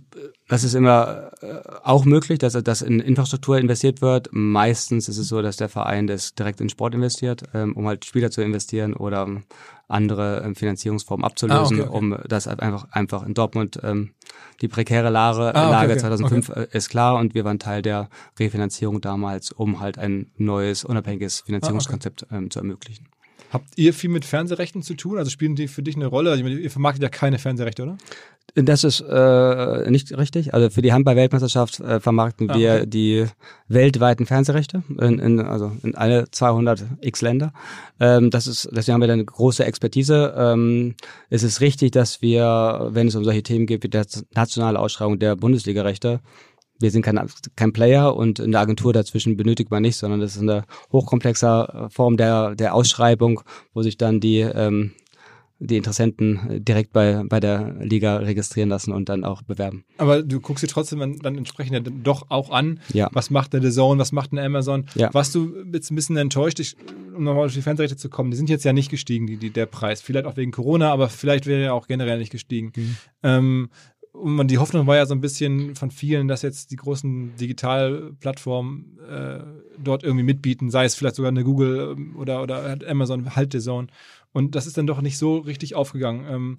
das 0.47 0.63
ist 0.63 0.75
immer 0.75 1.31
äh, 1.41 1.59
auch 1.83 2.05
möglich, 2.05 2.39
dass, 2.39 2.53
dass 2.53 2.81
in 2.81 2.99
Infrastruktur 2.99 3.57
investiert 3.57 4.01
wird. 4.01 4.29
Meistens 4.31 5.09
ist 5.09 5.17
es 5.17 5.27
so, 5.27 5.41
dass 5.41 5.57
der 5.57 5.69
Verein 5.69 6.07
das 6.07 6.35
direkt 6.35 6.61
in 6.61 6.69
Sport 6.69 6.93
investiert, 6.93 7.43
ähm, 7.53 7.75
um 7.75 7.87
halt 7.87 8.05
Spieler 8.05 8.31
zu 8.31 8.41
investieren 8.41 8.93
oder 8.93 9.27
andere 9.87 10.43
ähm, 10.45 10.55
Finanzierungsformen 10.55 11.25
abzulösen, 11.25 11.79
ah, 11.79 11.83
okay, 11.83 11.89
okay. 11.89 11.97
um 11.97 12.17
das 12.27 12.47
einfach 12.47 12.87
einfach 12.91 13.25
in 13.25 13.33
Dortmund 13.33 13.79
ähm, 13.83 14.11
die 14.61 14.67
prekäre 14.67 15.09
Lage, 15.09 15.53
ah, 15.55 15.67
okay, 15.67 15.87
Lage 15.87 15.97
2005 15.97 16.49
äh, 16.49 16.67
ist 16.71 16.89
klar 16.89 17.17
und 17.17 17.33
wir 17.33 17.43
waren 17.43 17.59
Teil 17.59 17.81
der 17.81 18.09
Refinanzierung 18.39 19.01
damals, 19.01 19.51
um 19.51 19.79
halt 19.79 19.97
ein 19.97 20.31
neues 20.37 20.83
unabhängiges 20.83 21.41
Finanzierungskonzept 21.41 22.27
ah, 22.31 22.41
zu 22.49 22.59
ermöglichen. 22.59 23.07
Habt 23.51 23.77
ihr 23.77 23.93
viel 23.93 24.09
mit 24.09 24.25
Fernsehrechten 24.25 24.81
zu 24.81 24.95
tun? 24.95 25.17
Also 25.17 25.29
spielen 25.29 25.55
die 25.55 25.67
für 25.67 25.83
dich 25.83 25.95
eine 25.95 26.07
Rolle? 26.07 26.31
Also 26.31 26.45
ihr 26.45 26.71
vermarktet 26.71 27.03
ja 27.03 27.09
keine 27.09 27.37
Fernsehrechte, 27.37 27.83
oder? 27.83 27.97
Das 28.53 28.85
ist 28.85 29.01
äh, 29.01 29.89
nicht 29.91 30.17
richtig. 30.17 30.53
Also 30.53 30.69
für 30.69 30.81
die 30.81 30.93
Handball-Weltmeisterschaft 30.93 31.81
äh, 31.81 31.99
vermarkten 31.99 32.49
ah, 32.49 32.55
wir 32.55 32.73
okay. 32.75 32.85
die 32.85 33.25
weltweiten 33.67 34.25
Fernsehrechte 34.25 34.83
in, 34.97 35.19
in, 35.19 35.39
also 35.41 35.73
in 35.83 35.95
alle 35.95 36.31
200 36.31 36.85
x 37.01 37.21
Länder. 37.21 37.51
Ähm, 37.99 38.29
das 38.29 38.47
ist, 38.47 38.69
deswegen 38.71 38.93
haben 38.93 39.01
wir 39.01 39.07
da 39.07 39.13
eine 39.13 39.25
große 39.25 39.65
Expertise. 39.65 40.33
Ähm, 40.37 40.95
es 41.29 41.43
ist 41.43 41.59
richtig, 41.59 41.91
dass 41.91 42.21
wir, 42.21 42.87
wenn 42.91 43.09
es 43.09 43.15
um 43.15 43.25
solche 43.25 43.43
Themen 43.43 43.65
geht 43.65 43.83
wie 43.83 43.89
die 43.89 44.01
nationale 44.33 44.79
Ausschreibung 44.79 45.19
der 45.19 45.35
Bundesliga-Rechte, 45.35 46.21
wir 46.79 46.91
sind 46.91 47.03
kein, 47.03 47.19
kein 47.55 47.73
Player 47.73 48.15
und 48.15 48.39
in 48.39 48.51
der 48.51 48.61
Agentur 48.61 48.93
dazwischen 48.93 49.37
benötigt 49.37 49.71
man 49.71 49.81
nicht, 49.81 49.97
sondern 49.97 50.19
das 50.19 50.35
ist 50.35 50.41
eine 50.41 50.65
hochkomplexe 50.91 51.87
Form 51.89 52.17
der, 52.17 52.55
der 52.55 52.73
Ausschreibung, 52.73 53.41
wo 53.73 53.81
sich 53.81 53.97
dann 53.97 54.19
die, 54.19 54.39
ähm, 54.39 54.91
die 55.59 55.77
Interessenten 55.77 56.63
direkt 56.63 56.91
bei, 56.91 57.23
bei 57.27 57.39
der 57.39 57.75
Liga 57.79 58.17
registrieren 58.17 58.69
lassen 58.69 58.91
und 58.91 59.07
dann 59.07 59.23
auch 59.23 59.41
bewerben. 59.41 59.85
Aber 59.97 60.21
du 60.21 60.41
guckst 60.41 60.63
dir 60.63 60.67
trotzdem 60.67 60.99
dann, 61.21 61.37
entsprechend 61.37 61.73
ja 61.73 61.79
doch 61.79 62.29
auch 62.29 62.49
an, 62.49 62.79
ja. 62.93 63.09
was 63.13 63.29
macht 63.29 63.53
der 63.53 63.61
The 63.61 63.71
Zone, 63.71 63.99
was 63.99 64.11
macht 64.11 64.33
eine 64.33 64.43
Amazon. 64.43 64.85
Ja. 64.95 65.13
Warst 65.13 65.33
du 65.33 65.55
jetzt 65.71 65.91
ein 65.91 65.95
bisschen 65.95 66.17
enttäuscht, 66.17 66.59
ich, 66.59 66.75
um 67.15 67.23
nochmal 67.23 67.45
auf 67.45 67.53
die 67.53 67.61
Fernsehrechte 67.61 67.95
zu 67.95 68.09
kommen, 68.09 68.31
die 68.31 68.37
sind 68.37 68.49
jetzt 68.49 68.65
ja 68.65 68.73
nicht 68.73 68.89
gestiegen, 68.89 69.27
die, 69.27 69.37
die, 69.37 69.49
der 69.49 69.65
Preis. 69.65 70.01
Vielleicht 70.01 70.25
auch 70.25 70.35
wegen 70.35 70.51
Corona, 70.51 70.91
aber 70.91 71.07
vielleicht 71.07 71.45
wäre 71.45 71.63
er 71.63 71.73
auch 71.73 71.87
generell 71.87 72.17
nicht 72.17 72.31
gestiegen. 72.31 72.73
Mhm. 72.75 72.97
Ähm, 73.23 73.69
und 74.15 74.49
die 74.49 74.57
Hoffnung 74.57 74.87
war 74.87 74.95
ja 74.95 75.05
so 75.05 75.13
ein 75.13 75.21
bisschen 75.21 75.75
von 75.75 75.91
vielen, 75.91 76.27
dass 76.27 76.41
jetzt 76.41 76.71
die 76.71 76.77
großen 76.77 77.35
Digitalplattformen 77.35 78.97
äh, 79.09 79.39
dort 79.77 80.03
irgendwie 80.03 80.23
mitbieten, 80.23 80.69
sei 80.69 80.85
es 80.85 80.95
vielleicht 80.95 81.15
sogar 81.15 81.31
eine 81.31 81.43
Google 81.43 81.95
ähm, 81.97 82.15
oder, 82.15 82.41
oder 82.41 82.77
Amazon, 82.87 83.35
halt 83.35 83.51
Zone. 83.61 83.87
Und 84.35 84.53
das 84.53 84.67
ist 84.67 84.77
dann 84.77 84.85
doch 84.85 84.99
nicht 84.99 85.17
so 85.17 85.37
richtig 85.37 85.75
aufgegangen. 85.75 86.25
Ähm, 86.29 86.57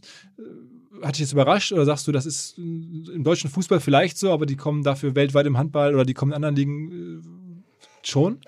hat 1.03 1.17
dich 1.17 1.21
jetzt 1.21 1.35
überrascht 1.35 1.73
oder 1.73 1.85
sagst 1.85 2.09
du, 2.09 2.13
das 2.13 2.25
ist 2.25 2.57
im 2.57 3.23
deutschen 3.23 3.51
Fußball 3.51 3.81
vielleicht 3.81 4.17
so, 4.17 4.33
aber 4.33 4.47
die 4.47 4.57
kommen 4.57 4.83
dafür 4.83 5.15
weltweit 5.15 5.45
im 5.45 5.59
Handball 5.59 5.95
oder 5.95 6.07
die 6.07 6.15
kommen 6.15 6.33
in 6.33 6.37
anderen 6.37 6.57
Ligen 6.57 7.21
äh, 7.21 8.09
schon? 8.09 8.39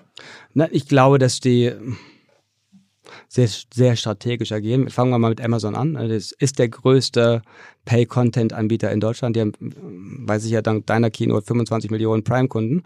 Na, 0.55 0.67
ich 0.71 0.87
glaube, 0.87 1.19
dass 1.19 1.39
die 1.39 1.71
sehr, 3.27 3.47
sehr 3.71 3.95
strategisch 3.95 4.51
agieren. 4.51 4.89
Fangen 4.89 5.11
wir 5.11 5.19
mal 5.19 5.29
mit 5.29 5.41
Amazon 5.41 5.75
an. 5.75 5.93
Das 5.93 6.31
ist 6.31 6.57
der 6.57 6.69
größte 6.69 7.43
Pay-Content-Anbieter 7.85 8.91
in 8.91 8.99
Deutschland. 8.99 9.35
Die 9.35 9.41
haben, 9.41 9.53
weiß 9.59 10.43
ich 10.45 10.51
ja, 10.51 10.63
dank 10.63 10.87
deiner 10.87 11.11
Kino 11.11 11.39
25 11.39 11.91
Millionen 11.91 12.23
Prime-Kunden 12.23 12.81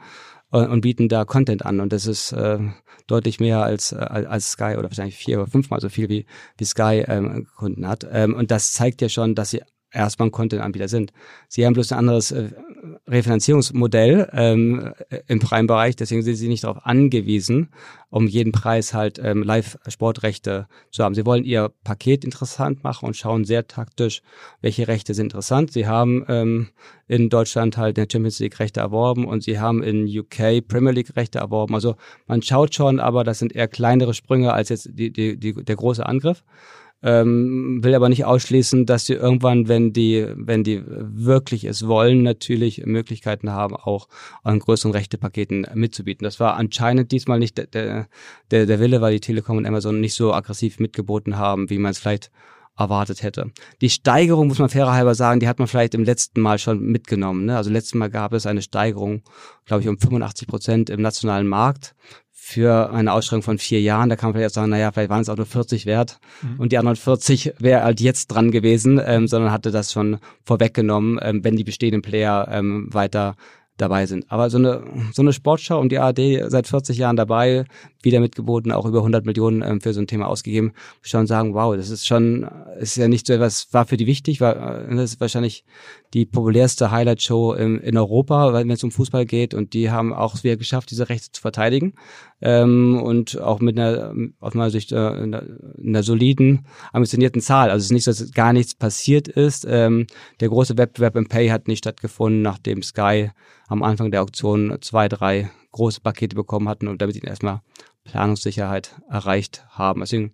äh, 0.54 0.66
und 0.66 0.82
bieten 0.82 1.10
da 1.10 1.26
Content 1.26 1.66
an. 1.66 1.80
Und 1.80 1.92
das 1.92 2.06
ist 2.06 2.32
äh, 2.32 2.60
deutlich 3.08 3.40
mehr 3.40 3.64
als, 3.64 3.92
äh, 3.92 3.98
als 3.98 4.52
Sky 4.52 4.76
oder 4.78 4.84
wahrscheinlich 4.84 5.18
vier 5.18 5.42
oder 5.42 5.52
fünfmal 5.52 5.82
so 5.82 5.90
viel 5.90 6.08
wie, 6.10 6.26
wie 6.58 6.66
Sky 6.66 7.04
ähm, 7.08 7.48
Kunden 7.58 7.88
hat. 7.88 8.08
Ähm, 8.10 8.34
und 8.34 8.52
das 8.52 8.72
zeigt 8.72 9.02
ja 9.02 9.10
schon, 9.10 9.36
dass 9.36 9.50
sie 9.50 9.62
erstmal 9.92 10.30
ein 10.30 10.32
Content-Anbieter 10.32 10.88
sind. 10.88 11.12
Sie 11.50 11.66
haben 11.66 11.74
bloß 11.74 11.92
ein 11.92 12.00
anderes 12.00 12.32
äh, 12.32 12.50
Refinanzierungsmodell 13.08 14.30
ähm, 14.34 14.94
im 15.28 15.40
Prime-Bereich, 15.40 15.96
deswegen 15.96 16.22
sind 16.22 16.36
sie 16.36 16.48
nicht 16.48 16.64
darauf 16.64 16.86
angewiesen, 16.86 17.70
um 18.10 18.28
jeden 18.28 18.52
Preis 18.52 18.94
halt 18.94 19.20
ähm, 19.24 19.44
Live-Sportrechte 19.44 20.68
zu 20.92 21.04
haben. 21.04 21.16
Sie 21.16 21.26
wollen 21.26 21.44
ihr 21.44 21.72
Paket 21.84 22.24
interessant 22.24 22.84
machen 22.84 23.06
und 23.06 23.16
schauen 23.16 23.46
sehr 23.46 23.68
taktisch, 23.68 24.22
welche 24.62 24.88
Rechte 24.88 25.14
sind 25.14 25.34
interessant. 25.34 25.72
Sie 25.72 25.88
haben 25.88 26.26
ähm, 26.28 26.70
in 27.08 27.30
Deutschland 27.30 27.78
halt 27.78 27.98
der 27.98 28.08
Champions 28.12 28.40
League 28.40 28.60
Rechte 28.60 28.80
erworben 28.80 29.26
und 29.26 29.44
sie 29.44 29.60
haben 29.60 29.82
in 29.82 30.06
UK 30.06 30.68
Premier 30.68 30.92
League 30.92 31.16
Rechte 31.16 31.40
erworben. 31.40 31.74
Also 31.74 31.96
man 32.28 32.42
schaut 32.42 32.76
schon, 32.76 33.00
aber 33.00 33.24
das 33.24 33.40
sind 33.40 33.56
eher 33.56 33.68
kleinere 33.68 34.14
Sprünge 34.14 34.54
als 34.54 34.70
jetzt 34.70 34.90
die, 34.92 35.12
die, 35.12 35.38
die, 35.38 35.54
der 35.54 35.76
große 35.76 36.06
Angriff 36.06 36.44
ähm, 37.04 37.84
will 37.84 37.94
aber 37.96 38.08
nicht 38.08 38.26
ausschließen, 38.26 38.86
dass 38.86 39.06
sie 39.06 39.14
irgendwann, 39.14 39.68
wenn 39.68 39.92
die, 39.92 40.26
wenn 40.36 40.64
die 40.64 40.82
wirklich 40.88 41.66
es 41.66 41.86
wollen, 41.88 42.24
natürlich 42.24 42.86
Möglichkeiten 42.86 43.52
haben, 43.52 43.76
auch 43.76 44.08
an 44.42 44.60
größeren 44.60 44.94
Rechtepaketen 44.94 45.68
mitzubieten. 45.74 46.24
Das 46.24 46.40
war 46.40 46.56
anscheinend 46.56 47.12
diesmal 47.12 47.40
nicht 47.40 47.58
der, 47.58 48.08
der, 48.52 48.66
der 48.66 48.80
Wille, 48.80 49.02
weil 49.02 49.14
die 49.14 49.20
Telekom 49.20 49.58
und 49.58 49.66
Amazon 49.66 50.00
nicht 50.00 50.14
so 50.14 50.34
aggressiv 50.34 50.80
mitgeboten 50.80 51.38
haben, 51.38 51.70
wie 51.70 51.78
man 51.78 51.92
es 51.92 52.00
vielleicht 52.00 52.32
erwartet 52.78 53.22
hätte. 53.22 53.52
Die 53.82 53.90
Steigerung, 53.90 54.48
muss 54.48 54.60
man 54.60 54.70
fairer 54.70 54.94
halber 54.94 55.14
sagen, 55.14 55.40
die 55.40 55.48
hat 55.48 55.60
man 55.60 55.68
vielleicht 55.68 55.94
im 55.94 56.04
letzten 56.04 56.42
Mal 56.42 56.58
schon 56.58 56.80
mitgenommen. 56.80 57.46
Ne? 57.46 57.56
Also 57.56 57.70
letztes 57.70 57.94
Mal 57.94 58.10
gab 58.10 58.34
es 58.34 58.48
eine 58.48 58.62
Steigerung, 58.62 59.22
glaube 59.66 59.84
ich, 59.84 59.90
um 59.90 60.00
85 60.00 60.48
Prozent 60.48 60.90
im 60.90 61.02
nationalen 61.02 61.48
Markt 61.48 61.94
für 62.46 62.92
eine 62.92 63.14
Ausschreibung 63.14 63.42
von 63.42 63.58
vier 63.58 63.80
Jahren. 63.80 64.10
Da 64.10 64.18
kann 64.18 64.30
man 64.30 64.36
vielleicht 64.36 64.54
sagen, 64.54 64.70
naja, 64.70 64.92
vielleicht 64.92 65.10
waren 65.10 65.22
es 65.22 65.30
auch 65.30 65.38
nur 65.38 65.46
40 65.46 65.86
wert 65.86 66.20
mhm. 66.42 66.60
und 66.60 66.74
die 66.74 66.78
anderen 66.78 66.98
40 66.98 67.54
wäre 67.60 67.84
halt 67.84 68.02
jetzt 68.02 68.28
dran 68.28 68.52
gewesen, 68.52 69.00
ähm, 69.04 69.30
sondern 69.30 69.54
hatte 69.54 69.72
das 69.72 69.94
schon 69.94 70.18
vorweggenommen, 70.44 71.20
ähm, 71.22 71.46
wenn 71.46 71.56
die 71.56 71.64
bestehenden 71.64 72.02
Player 72.02 72.50
ähm, 72.52 72.90
weiter 72.92 73.38
dabei 73.78 74.08
sind. 74.08 74.26
Aber 74.30 74.50
so 74.50 74.58
eine, 74.58 74.84
so 75.14 75.22
eine 75.22 75.32
Sportschau 75.32 75.80
und 75.80 75.94
die 75.94 76.00
ARD 76.00 76.52
seit 76.52 76.68
40 76.68 76.98
Jahren 76.98 77.16
dabei, 77.16 77.64
wieder 78.02 78.20
mitgeboten, 78.20 78.74
auch 78.74 78.86
über 78.86 79.00
100 79.00 79.26
Millionen 79.26 79.62
ähm, 79.62 79.80
für 79.80 79.94
so 79.94 80.02
ein 80.02 80.08
Thema 80.08 80.28
ausgegeben, 80.28 80.74
schon 81.02 81.28
sagen, 81.28 81.54
wow, 81.54 81.76
das 81.78 81.90
ist 81.90 82.06
schon, 82.06 82.46
ist 82.78 82.98
ja 82.98 83.08
nicht 83.08 83.26
so 83.26 83.34
etwas, 83.34 83.70
war 83.72 83.86
für 83.86 83.98
die 83.98 84.06
wichtig, 84.06 84.42
war, 84.42 84.84
äh, 84.90 84.96
das 84.96 85.14
ist 85.14 85.22
wahrscheinlich 85.22 85.64
die 86.14 86.26
populärste 86.28 86.92
Highlight-Show 86.92 87.54
in, 87.54 87.98
Europa, 87.98 88.54
wenn 88.54 88.70
es 88.70 88.84
um 88.84 88.92
Fußball 88.92 89.26
geht 89.26 89.54
und 89.54 89.74
die 89.74 89.90
haben 89.90 90.14
auch 90.14 90.44
wieder 90.44 90.58
geschafft, 90.58 90.92
diese 90.92 91.10
Rechte 91.10 91.32
zu 91.32 91.42
verteidigen 91.42 91.94
ähm, 92.42 93.02
und 93.02 93.42
auch 93.42 93.60
mit 93.60 93.80
einer, 93.80 94.14
aus 94.40 94.54
meiner 94.54 94.70
Sicht, 94.70 94.92
äh, 94.92 94.98
einer, 94.98 95.44
einer 95.84 96.04
soliden, 96.04 96.68
ambitionierten 96.92 97.42
Zahl. 97.42 97.72
Also 97.72 97.82
es 97.82 97.86
ist 97.86 97.92
nicht 97.92 98.04
so, 98.04 98.12
dass 98.12 98.32
gar 98.32 98.54
nichts 98.54 98.76
passiert 98.76 99.28
ist. 99.28 99.66
Ähm, 99.68 100.06
der 100.40 100.50
große 100.50 100.78
Wettbewerb 100.78 101.16
im 101.16 101.28
Pay 101.28 101.50
hat 101.50 101.68
nicht 101.68 101.80
stattgefunden, 101.80 102.44
nachdem 102.44 102.84
Sky 102.84 103.32
am 103.68 103.82
Anfang 103.82 104.12
der 104.12 104.22
Auktion 104.22 104.78
zwei, 104.82 105.10
drei 105.10 105.50
große 105.72 106.02
Pakete 106.02 106.36
bekommen 106.36 106.70
hatten 106.70 106.88
und 106.88 107.02
damit 107.02 107.16
ihnen 107.16 107.28
erstmal 107.28 107.62
Planungssicherheit 108.04 108.96
erreicht 109.10 109.66
haben. 109.70 110.02
Deswegen 110.02 110.34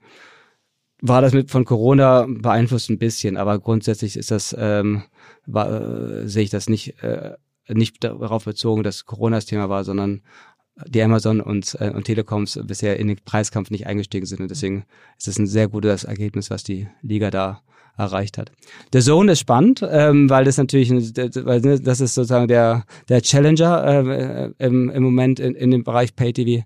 war 1.01 1.21
das 1.21 1.33
mit 1.33 1.49
von 1.49 1.63
Corona 1.63 2.25
beeinflusst 2.27 2.89
ein 2.89 2.99
bisschen, 2.99 3.37
aber 3.37 3.59
grundsätzlich 3.59 4.17
ist 4.17 4.31
das, 4.31 4.55
ähm, 4.57 5.03
war, 5.51 6.21
äh, 6.21 6.27
sehe 6.27 6.43
ich 6.43 6.49
das 6.49 6.69
nicht, 6.69 7.01
äh, 7.03 7.35
nicht 7.67 8.03
darauf 8.03 8.45
bezogen, 8.45 8.83
dass 8.83 9.05
Corona 9.05 9.37
das 9.37 9.45
Thema 9.45 9.69
war, 9.69 9.83
sondern 9.83 10.21
die 10.87 11.01
Amazon 11.01 11.41
und, 11.41 11.75
äh, 11.79 11.91
und 11.91 12.05
Telekoms 12.05 12.59
bisher 12.63 12.99
in 12.99 13.07
den 13.07 13.17
Preiskampf 13.23 13.69
nicht 13.69 13.87
eingestiegen 13.87 14.25
sind. 14.25 14.41
Und 14.41 14.51
deswegen 14.51 14.85
ist 15.17 15.27
es 15.27 15.37
ein 15.37 15.47
sehr 15.47 15.67
gutes 15.67 16.03
Ergebnis, 16.03 16.49
was 16.49 16.63
die 16.63 16.87
Liga 17.01 17.31
da 17.31 17.61
erreicht 17.97 18.37
hat. 18.37 18.51
Der 18.93 19.01
Zone 19.01 19.33
ist 19.33 19.39
spannend, 19.39 19.85
ähm, 19.87 20.29
weil 20.29 20.45
das 20.45 20.57
natürlich, 20.57 20.89
weil 20.89 21.59
ne, 21.59 21.79
das 21.81 21.99
ist 21.99 22.15
sozusagen 22.15 22.47
der 22.47 22.85
der 23.09 23.21
Challenger 23.21 23.83
äh, 23.83 24.65
im, 24.65 24.89
im 24.89 25.03
Moment 25.03 25.41
in, 25.41 25.53
in 25.53 25.71
dem 25.71 25.83
Bereich 25.83 26.15
Pay 26.15 26.31
TV 26.31 26.65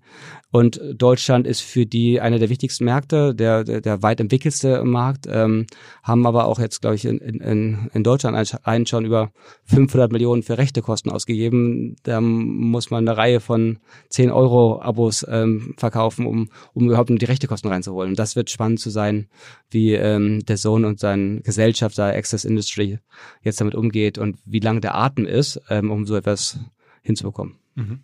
und 0.54 0.80
Deutschland 0.94 1.48
ist 1.48 1.62
für 1.62 1.88
die 1.88 2.22
einer 2.22 2.38
der 2.38 2.50
wichtigsten 2.50 2.86
Märkte, 2.86 3.34
der 3.34 3.64
der, 3.64 3.82
der 3.82 4.04
weit 4.04 4.20
entwickelste 4.20 4.84
Markt, 4.84 5.26
ähm, 5.28 5.66
haben 6.04 6.28
aber 6.28 6.46
auch 6.46 6.60
jetzt 6.60 6.82
glaube 6.82 6.96
ich 6.96 7.06
in, 7.06 7.18
in, 7.18 7.90
in 7.92 8.04
Deutschland 8.04 8.56
einen 8.64 8.86
schon 8.86 9.04
über 9.04 9.32
500 9.66 10.12
Millionen 10.12 10.44
für 10.44 10.60
Rechtekosten 10.60 11.12
ausgegeben. 11.12 11.96
Da 12.04 12.22
muss 12.22 12.92
man 12.92 13.08
eine 13.08 13.18
Reihe 13.18 13.40
von 13.40 13.80
10 14.10 14.30
Euro 14.30 14.80
Abos 14.80 15.26
ähm, 15.28 15.74
verkaufen, 15.78 16.28
um 16.28 16.50
um 16.74 16.86
überhaupt 16.86 17.10
die 17.10 17.26
Rechtekosten 17.26 17.70
reinzuholen. 17.70 18.12
Und 18.12 18.20
das 18.20 18.36
wird 18.36 18.52
spannend 18.52 18.80
zu 18.80 18.92
sein, 18.92 19.30
wie 19.72 19.94
ähm, 19.94 20.46
der 20.46 20.58
Sohn 20.58 20.86
und 20.86 21.00
sein 21.00 21.42
Gesellschaft, 21.44 21.98
da 21.98 22.10
Access 22.10 22.46
Industry 22.46 23.00
jetzt 23.42 23.60
damit 23.60 23.74
umgeht 23.74 24.20
und 24.20 24.38
wie 24.46 24.60
lang 24.60 24.82
der 24.82 24.94
Atem 24.94 25.26
ist, 25.26 25.60
ähm, 25.72 25.90
um 25.90 26.06
so 26.06 26.16
etwas 26.16 26.60
hinzubekommen. 27.02 27.63
Mhm. 27.76 28.00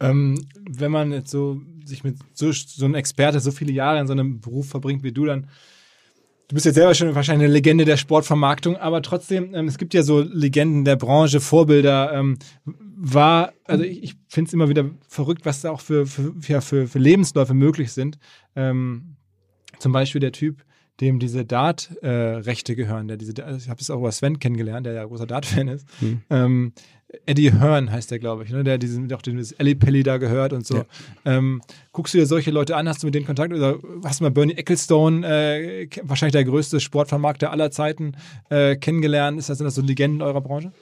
Ähm, 0.00 0.46
wenn 0.70 0.90
man 0.90 1.12
jetzt 1.12 1.30
so 1.30 1.60
sich 1.84 2.04
mit 2.04 2.16
so, 2.32 2.52
so 2.52 2.84
einem 2.84 2.94
Experte 2.94 3.40
so 3.40 3.50
viele 3.50 3.72
Jahre 3.72 4.00
in 4.00 4.06
so 4.06 4.12
einem 4.12 4.40
Beruf 4.40 4.68
verbringt 4.68 5.02
wie 5.02 5.12
du, 5.12 5.24
dann 5.24 5.48
Du 6.48 6.54
bist 6.54 6.66
jetzt 6.66 6.74
selber 6.74 6.94
schon 6.94 7.14
wahrscheinlich 7.14 7.46
eine 7.46 7.54
Legende 7.54 7.86
der 7.86 7.96
Sportvermarktung, 7.96 8.76
aber 8.76 9.00
trotzdem, 9.00 9.54
ähm, 9.54 9.66
es 9.66 9.78
gibt 9.78 9.94
ja 9.94 10.02
so 10.02 10.20
Legenden 10.20 10.84
der 10.84 10.96
Branche, 10.96 11.40
Vorbilder. 11.40 12.12
Ähm, 12.12 12.38
war, 12.96 13.52
also 13.64 13.82
ich, 13.82 14.02
ich 14.02 14.14
finde 14.28 14.48
es 14.48 14.52
immer 14.52 14.68
wieder 14.68 14.90
verrückt, 15.08 15.46
was 15.46 15.62
da 15.62 15.70
auch 15.70 15.80
für, 15.80 16.06
für, 16.06 16.60
für, 16.60 16.86
für 16.86 16.98
Lebensläufe 16.98 17.54
möglich 17.54 17.92
sind. 17.92 18.18
Ähm, 18.54 19.16
zum 19.78 19.92
Beispiel 19.92 20.20
der 20.20 20.32
Typ, 20.32 20.64
dem 21.00 21.18
diese 21.18 21.44
Dart-Rechte 21.44 22.72
äh, 22.72 22.76
gehören. 22.76 23.08
Der 23.08 23.16
diese, 23.16 23.32
ich 23.32 23.68
habe 23.68 23.80
es 23.80 23.90
auch 23.90 23.98
über 23.98 24.12
Sven 24.12 24.38
kennengelernt, 24.38 24.86
der 24.86 24.92
ja 24.92 25.04
großer 25.04 25.26
Dart-Fan 25.26 25.68
ist. 25.68 25.86
Hm. 26.00 26.22
Ähm, 26.30 26.72
Eddie 27.26 27.52
Hearn 27.52 27.90
heißt 27.90 28.10
der, 28.10 28.18
glaube 28.18 28.44
ich, 28.44 28.50
ne? 28.50 28.64
der 28.64 28.78
diesen, 28.78 29.12
auch 29.12 29.22
dieses 29.22 29.52
Ellie 29.52 29.74
Pelli 29.74 30.02
da 30.02 30.16
gehört 30.16 30.52
und 30.52 30.66
so. 30.66 30.78
Ja. 30.78 30.84
Ähm, 31.24 31.62
guckst 31.92 32.14
du 32.14 32.18
dir 32.18 32.26
solche 32.26 32.50
Leute 32.50 32.76
an, 32.76 32.88
hast 32.88 33.02
du 33.02 33.06
mit 33.06 33.14
denen 33.14 33.26
Kontakt 33.26 33.52
oder 33.52 33.78
hast 34.04 34.20
du 34.20 34.24
mal 34.24 34.30
Bernie 34.30 34.54
Ecclestone, 34.54 35.26
äh, 35.26 35.88
wahrscheinlich 36.02 36.32
der 36.32 36.44
größte 36.44 36.80
Sportvermarkter 36.80 37.50
aller 37.50 37.70
Zeiten, 37.70 38.16
äh, 38.50 38.76
kennengelernt? 38.76 39.38
Ist 39.38 39.48
das, 39.48 39.58
sind 39.58 39.64
das 39.64 39.74
so 39.74 39.82
Legenden 39.82 40.22
eurer 40.22 40.40
Branche? 40.40 40.72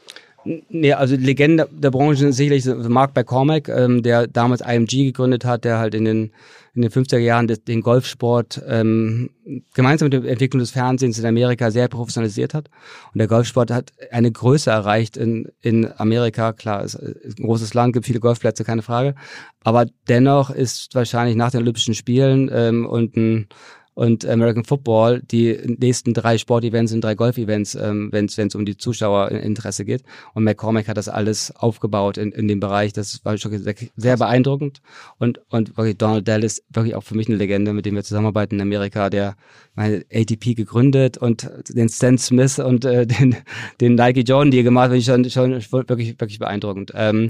Nee, 0.45 0.93
also 0.93 1.15
Legende 1.17 1.69
der 1.71 1.91
Branche 1.91 2.19
sind 2.19 2.33
sicherlich 2.33 2.67
Mark 2.89 3.15
McCormack, 3.15 3.69
ähm, 3.69 4.03
der 4.03 4.27
damals 4.27 4.61
IMG 4.61 5.05
gegründet 5.05 5.45
hat, 5.45 5.65
der 5.65 5.79
halt 5.79 5.95
in 5.95 6.05
den 6.05 6.33
in 6.75 6.81
den 6.81 6.91
50er 6.91 7.19
Jahren 7.19 7.49
den 7.49 7.83
Golfsport 7.83 8.63
ähm, 8.67 9.29
gemeinsam 9.75 10.07
mit 10.07 10.15
der 10.15 10.31
Entwicklung 10.31 10.61
des 10.61 10.71
Fernsehens 10.71 11.19
in 11.19 11.27
Amerika 11.27 11.71
sehr 11.71 11.89
professionalisiert 11.89 12.55
hat. 12.55 12.71
Und 13.13 13.19
der 13.19 13.29
Golfsport 13.29 13.71
hat 13.71 13.93
eine 14.11 14.33
Größe 14.33 14.71
erreicht 14.71 15.19
in, 15.19 15.53
in 15.61 15.91
Amerika. 15.99 16.55
Klar, 16.55 16.83
es 16.83 16.95
ist 16.95 17.39
ein 17.39 17.45
großes 17.45 17.75
Land, 17.75 17.93
gibt 17.93 18.07
viele 18.07 18.21
Golfplätze, 18.21 18.65
keine 18.65 18.81
Frage. 18.81 19.15
Aber 19.63 19.85
dennoch 20.09 20.49
ist 20.49 20.95
wahrscheinlich 20.95 21.37
nach 21.37 21.51
den 21.51 21.61
Olympischen 21.61 21.95
Spielen 21.95 22.51
ähm, 22.51 22.87
und 22.87 23.17
ein 23.17 23.49
und 23.95 24.27
American 24.27 24.65
Football 24.65 25.23
die 25.23 25.59
nächsten 25.79 26.15
drei 26.15 26.39
Sportevents 26.39 26.93
sind 26.93 27.05
drei 27.05 27.15
Golfevents, 27.15 27.75
ähm, 27.75 28.09
wenn 28.11 28.27
es 28.27 28.55
um 28.55 28.65
die 28.65 28.77
Zuschauerinteresse 28.77 29.85
geht. 29.85 30.03
Und 30.35 30.45
McCormack 30.45 30.89
hat 30.89 30.97
das 30.97 31.09
alles 31.09 31.55
aufgebaut 31.55 32.17
in, 32.17 32.33
in 32.33 32.49
dem 32.49 32.61
Bereich. 32.61 32.93
Das 32.93 33.25
war 33.25 33.37
schon 33.37 33.57
sehr, 33.59 33.75
sehr 33.97 34.17
beeindruckend. 34.17 34.81
Und, 35.19 35.41
und 35.51 35.77
wirklich 35.77 35.99
Donald 35.99 36.27
Dell 36.27 36.43
ist 36.43 36.65
wirklich 36.71 36.95
auch 36.95 37.03
für 37.03 37.15
mich 37.15 37.29
eine 37.29 37.37
Legende, 37.37 37.73
mit 37.75 37.85
dem 37.85 37.95
wir 37.95 38.03
zusammenarbeiten 38.03 38.55
in 38.55 38.63
Amerika, 38.63 39.11
der 39.11 39.37
meine 39.75 40.05
ATP 40.13 40.55
gegründet 40.55 41.19
und 41.19 41.51
den 41.69 41.89
Stan 41.89 42.17
Smith 42.17 42.59
und 42.59 42.85
äh, 42.85 43.07
den, 43.23 43.37
den 43.81 43.95
Nike 43.95 44.21
Jordan, 44.21 44.51
die 44.51 44.61
er 44.61 44.65
gemacht 44.65 44.91
hat, 44.91 45.03
schon, 45.03 45.29
schon 45.29 45.53
wirklich, 45.71 46.19
wirklich 46.21 46.39
beeindruckend. 46.39 46.93
Ähm, 46.95 47.29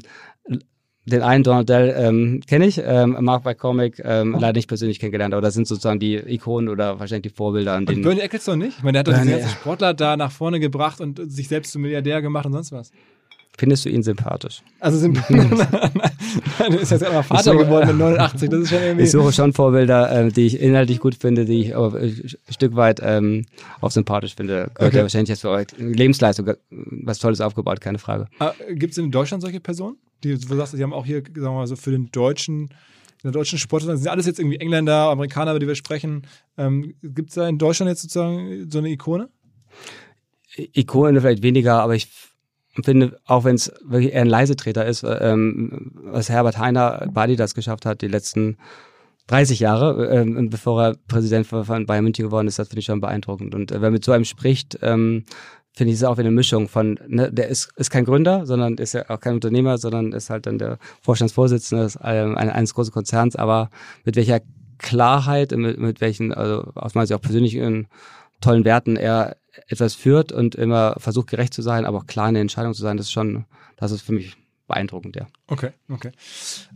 den 1.04 1.22
einen 1.22 1.42
Donald 1.42 1.68
Dell 1.68 1.94
ähm, 1.96 2.40
kenne 2.46 2.66
ich, 2.66 2.80
ähm, 2.84 3.16
Mark 3.20 3.42
by 3.42 3.54
Comic 3.54 4.00
ähm, 4.04 4.36
leider 4.38 4.58
nicht 4.58 4.68
persönlich 4.68 5.00
kennengelernt, 5.00 5.34
aber 5.34 5.40
das 5.40 5.54
sind 5.54 5.66
sozusagen 5.66 5.98
die 5.98 6.14
Ikonen 6.16 6.68
oder 6.68 7.00
wahrscheinlich 7.00 7.32
die 7.32 7.36
Vorbilder, 7.36 7.74
an 7.74 7.86
denen. 7.86 7.98
Und 7.98 8.04
Bernie 8.04 8.20
Ecclestone 8.20 8.64
nicht? 8.64 8.78
Ich 8.78 8.84
meine, 8.84 8.92
der 8.92 9.00
hat 9.00 9.08
doch 9.08 9.22
diese 9.22 9.38
ganzen 9.38 9.56
Sportler 9.56 9.94
da 9.94 10.16
nach 10.16 10.30
vorne 10.30 10.60
gebracht 10.60 11.00
und 11.00 11.20
sich 11.30 11.48
selbst 11.48 11.72
zum 11.72 11.82
Milliardär 11.82 12.22
gemacht 12.22 12.46
und 12.46 12.52
sonst 12.52 12.70
was. 12.72 12.92
Findest 13.58 13.84
du 13.84 13.90
ihn 13.90 14.02
sympathisch? 14.02 14.62
Also 14.80 14.98
sympathisch. 14.98 15.36
du 15.38 16.78
bist 16.78 16.90
jetzt 16.90 17.04
einmal 17.04 17.22
Vater 17.22 17.52
suche, 17.52 17.64
geworden 17.64 17.88
mit 17.88 17.96
89. 17.98 18.48
Das 18.48 18.60
ist 18.60 18.68
schon 18.70 18.82
irgendwie. 18.82 19.04
Ich 19.04 19.10
suche 19.10 19.32
schon 19.32 19.52
Vorbilder, 19.52 20.10
äh, 20.10 20.32
die 20.32 20.46
ich 20.46 20.58
inhaltlich 20.58 21.00
gut 21.00 21.14
finde, 21.14 21.44
die 21.44 21.60
ich 21.60 21.76
aber 21.76 21.98
ein 21.98 22.30
Stück 22.48 22.76
weit 22.76 23.00
ähm, 23.02 23.44
auch 23.82 23.90
sympathisch 23.90 24.34
finde. 24.36 24.70
Gehört 24.74 24.80
okay. 24.80 24.96
ja 24.96 25.02
wahrscheinlich 25.02 25.28
jetzt 25.28 25.42
für 25.42 25.50
eure 25.50 25.66
Lebensleistung 25.76 26.50
was 26.70 27.18
Tolles 27.18 27.42
aufgebaut, 27.42 27.80
keine 27.80 27.98
Frage. 27.98 28.26
Ah, 28.38 28.52
Gibt 28.70 28.92
es 28.92 28.98
in 28.98 29.10
Deutschland 29.10 29.42
solche 29.42 29.60
Personen? 29.60 29.96
Die, 30.24 30.38
du 30.38 30.56
sagst, 30.56 30.72
die 30.72 30.82
haben 30.82 30.94
auch 30.94 31.04
hier, 31.04 31.18
sagen 31.18 31.34
wir 31.34 31.50
mal 31.52 31.66
so, 31.66 31.76
für 31.76 31.90
den 31.90 32.10
deutschen, 32.10 32.62
in 32.62 32.70
der 33.24 33.32
deutschen 33.32 33.58
Sport, 33.58 33.86
das 33.86 34.00
sind 34.00 34.08
alles 34.08 34.24
jetzt 34.24 34.38
irgendwie 34.38 34.58
Engländer, 34.60 35.10
Amerikaner, 35.10 35.50
über 35.50 35.60
die 35.60 35.66
wir 35.66 35.74
sprechen. 35.74 36.26
Ähm, 36.56 36.94
Gibt 37.02 37.30
es 37.30 37.34
da 37.34 37.48
in 37.48 37.58
Deutschland 37.58 37.90
jetzt 37.90 38.02
sozusagen 38.02 38.70
so 38.70 38.78
eine 38.78 38.88
Ikone? 38.88 39.28
Ikone 40.56 41.20
vielleicht 41.20 41.42
weniger, 41.42 41.82
aber 41.82 41.94
ich 41.94 42.08
finde, 42.82 43.18
auch 43.26 43.44
wenn 43.44 43.56
es 43.56 43.72
wirklich 43.84 44.12
eher 44.12 44.22
ein 44.22 44.28
Leisetreter 44.28 44.86
ist, 44.86 45.04
ähm, 45.06 45.92
was 45.94 46.28
Herbert 46.28 46.58
Heiner 46.58 47.06
Badi 47.12 47.36
das 47.36 47.54
geschafft 47.54 47.84
hat, 47.84 48.02
die 48.02 48.08
letzten 48.08 48.56
30 49.28 49.60
Jahre, 49.60 50.08
ähm, 50.08 50.50
bevor 50.50 50.82
er 50.82 50.96
Präsident 51.08 51.46
von 51.46 51.86
Bayern 51.86 52.04
München 52.04 52.24
geworden 52.24 52.48
ist, 52.48 52.58
das 52.58 52.68
finde 52.68 52.80
ich 52.80 52.86
schon 52.86 53.00
beeindruckend. 53.00 53.54
Und 53.54 53.70
äh, 53.70 53.80
wer 53.80 53.90
mit 53.90 54.04
so 54.04 54.12
einem 54.12 54.24
spricht, 54.24 54.78
ähm, 54.82 55.24
finde 55.74 55.90
ich, 55.90 55.98
ist 55.98 56.04
auch 56.04 56.18
eine 56.18 56.30
Mischung 56.30 56.68
von, 56.68 56.98
ne, 57.06 57.32
der 57.32 57.48
ist, 57.48 57.70
ist 57.76 57.90
kein 57.90 58.04
Gründer, 58.04 58.46
sondern 58.46 58.74
ist 58.74 58.94
ja 58.94 59.08
auch 59.08 59.20
kein 59.20 59.34
Unternehmer, 59.34 59.78
sondern 59.78 60.12
ist 60.12 60.28
halt 60.28 60.46
dann 60.46 60.58
der 60.58 60.78
Vorstandsvorsitzende 61.02 61.88
ähm, 62.02 62.36
eines 62.36 62.74
großen 62.74 62.92
Konzerns, 62.92 63.36
aber 63.36 63.70
mit 64.04 64.16
welcher 64.16 64.40
Klarheit, 64.78 65.52
mit, 65.52 65.78
mit 65.78 66.00
welchen, 66.00 66.34
also 66.34 66.70
aus 66.74 66.94
meiner 66.94 67.06
Sicht 67.06 67.16
auch 67.16 67.22
persönlichen 67.22 67.86
tollen 68.40 68.64
Werten 68.64 68.96
er 68.96 69.36
etwas 69.68 69.94
führt 69.94 70.32
und 70.32 70.54
immer 70.54 70.96
versucht 70.98 71.28
gerecht 71.28 71.54
zu 71.54 71.62
sein, 71.62 71.84
aber 71.84 71.98
auch 71.98 72.06
klar 72.06 72.28
in 72.28 72.34
der 72.34 72.40
Entscheidung 72.42 72.74
zu 72.74 72.82
sein, 72.82 72.96
das 72.96 73.06
ist 73.06 73.12
schon, 73.12 73.44
das 73.76 73.90
ist 73.90 74.02
für 74.02 74.12
mich 74.12 74.36
beeindruckend, 74.66 75.16
ja. 75.16 75.26
Okay, 75.48 75.70
okay. 75.90 76.12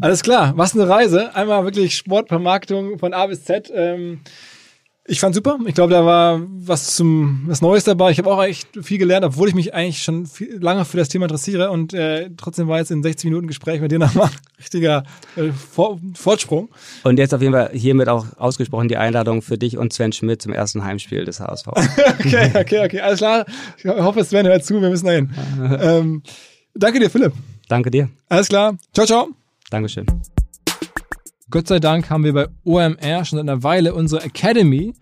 Alles 0.00 0.22
klar, 0.22 0.52
was 0.56 0.74
eine 0.74 0.88
Reise. 0.88 1.34
Einmal 1.34 1.64
wirklich 1.64 1.96
Sportvermarktung 1.96 2.98
von 2.98 3.14
A 3.14 3.26
bis 3.26 3.44
Z. 3.44 3.70
Ähm, 3.74 4.20
ich 5.08 5.20
fand 5.20 5.34
super. 5.34 5.58
Ich 5.66 5.74
glaube, 5.74 5.92
da 5.92 6.04
war 6.04 6.40
was 6.48 6.96
zum 6.96 7.42
was 7.46 7.60
Neues 7.60 7.84
dabei. 7.84 8.10
Ich 8.10 8.18
habe 8.18 8.30
auch 8.30 8.42
echt 8.42 8.68
viel 8.82 8.98
gelernt, 8.98 9.24
obwohl 9.24 9.48
ich 9.48 9.54
mich 9.54 9.72
eigentlich 9.74 10.02
schon 10.02 10.26
viel, 10.26 10.58
lange 10.60 10.84
für 10.84 10.96
das 10.96 11.08
Thema 11.08 11.26
interessiere. 11.26 11.70
Und 11.70 11.94
äh, 11.94 12.30
trotzdem 12.36 12.68
war 12.68 12.78
jetzt 12.78 12.90
in 12.90 13.02
60 13.02 13.26
Minuten 13.26 13.46
Gespräch 13.46 13.80
mit 13.80 13.92
dir 13.92 13.98
nochmal 14.00 14.30
richtiger 14.58 15.04
äh, 15.36 15.52
Vor 15.52 16.00
Fortsprung. 16.14 16.68
Und 17.04 17.18
jetzt 17.18 17.34
auf 17.34 17.40
jeden 17.40 17.52
Fall 17.52 17.70
hiermit 17.72 18.08
auch 18.08 18.26
ausgesprochen 18.36 18.88
die 18.88 18.96
Einladung 18.96 19.42
für 19.42 19.58
dich 19.58 19.78
und 19.78 19.92
Sven 19.92 20.12
Schmidt 20.12 20.42
zum 20.42 20.52
ersten 20.52 20.84
Heimspiel 20.84 21.24
des 21.24 21.40
HSV. 21.40 21.68
okay, 22.18 22.50
okay, 22.54 22.84
okay. 22.84 23.00
Alles 23.00 23.18
klar. 23.18 23.46
Ich 23.78 23.84
hoffe, 23.84 24.24
Sven 24.24 24.46
hört 24.46 24.64
zu. 24.64 24.80
Wir 24.80 24.90
müssen 24.90 25.06
dahin. 25.06 25.30
ähm, 25.80 26.22
danke 26.74 26.98
dir, 26.98 27.10
Philipp. 27.10 27.32
Danke 27.68 27.90
dir. 27.90 28.08
Alles 28.28 28.48
klar. 28.48 28.76
Ciao, 28.92 29.06
ciao. 29.06 29.28
Dankeschön. 29.70 30.06
Gott 31.48 31.68
sei 31.68 31.78
Dank 31.78 32.10
haben 32.10 32.24
wir 32.24 32.32
bei 32.32 32.48
OMR 32.64 33.24
schon 33.24 33.38
seit 33.38 33.48
einer 33.48 33.62
Weile 33.62 33.94
unsere 33.94 34.24
Academy, 34.24 34.94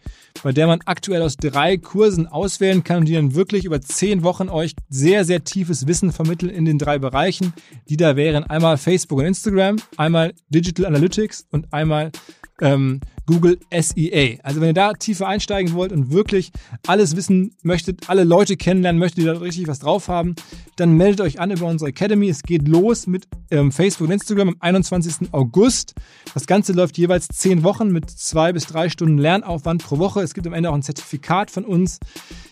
bei 0.42 0.52
der 0.52 0.66
man 0.66 0.80
aktuell 0.84 1.22
aus 1.22 1.38
drei 1.38 1.78
Kursen 1.78 2.26
auswählen 2.26 2.84
kann 2.84 3.06
die 3.06 3.14
dann 3.14 3.34
wirklich 3.34 3.64
über 3.64 3.80
zehn 3.80 4.22
Wochen 4.22 4.50
euch 4.50 4.74
sehr, 4.90 5.24
sehr 5.24 5.44
tiefes 5.44 5.86
Wissen 5.86 6.12
vermitteln 6.12 6.50
in 6.50 6.66
den 6.66 6.78
drei 6.78 6.98
Bereichen, 6.98 7.54
die 7.88 7.96
da 7.96 8.16
wären. 8.16 8.44
Einmal 8.44 8.76
Facebook 8.76 9.20
und 9.20 9.24
Instagram, 9.24 9.76
einmal 9.96 10.34
Digital 10.50 10.84
Analytics 10.84 11.46
und 11.50 11.72
einmal 11.72 12.12
ähm, 12.60 13.00
Google 13.26 13.58
SEA. 13.70 14.38
Also 14.42 14.60
wenn 14.60 14.68
ihr 14.68 14.74
da 14.74 14.92
tiefer 14.92 15.26
einsteigen 15.26 15.74
wollt 15.74 15.92
und 15.92 16.12
wirklich 16.12 16.52
alles 16.86 17.16
wissen 17.16 17.54
möchtet, 17.62 18.08
alle 18.08 18.24
Leute 18.24 18.56
kennenlernen 18.56 18.98
möchtet, 18.98 19.18
die 19.18 19.26
da 19.26 19.32
richtig 19.32 19.68
was 19.68 19.78
drauf 19.78 20.08
haben, 20.08 20.34
dann 20.76 20.96
meldet 20.96 21.20
euch 21.20 21.40
an 21.40 21.50
über 21.50 21.66
unsere 21.66 21.90
Academy. 21.90 22.28
Es 22.28 22.42
geht 22.42 22.68
los 22.68 23.06
mit 23.06 23.26
ähm, 23.50 23.72
Facebook 23.72 24.08
und 24.08 24.12
Instagram 24.12 24.48
am 24.50 24.56
21. 24.60 25.32
August. 25.32 25.94
Das 26.34 26.46
Ganze 26.46 26.72
läuft 26.72 26.98
jeweils 26.98 27.28
zehn 27.28 27.62
Wochen 27.62 27.90
mit 27.90 28.10
zwei 28.10 28.52
bis 28.52 28.66
drei 28.66 28.88
Stunden 28.88 29.18
Lernaufwand 29.18 29.82
pro 29.82 29.98
Woche. 29.98 30.20
Es 30.20 30.34
gibt 30.34 30.46
am 30.46 30.52
Ende 30.52 30.70
auch 30.70 30.74
ein 30.74 30.82
Zertifikat 30.82 31.50
von 31.50 31.64
uns. 31.64 31.98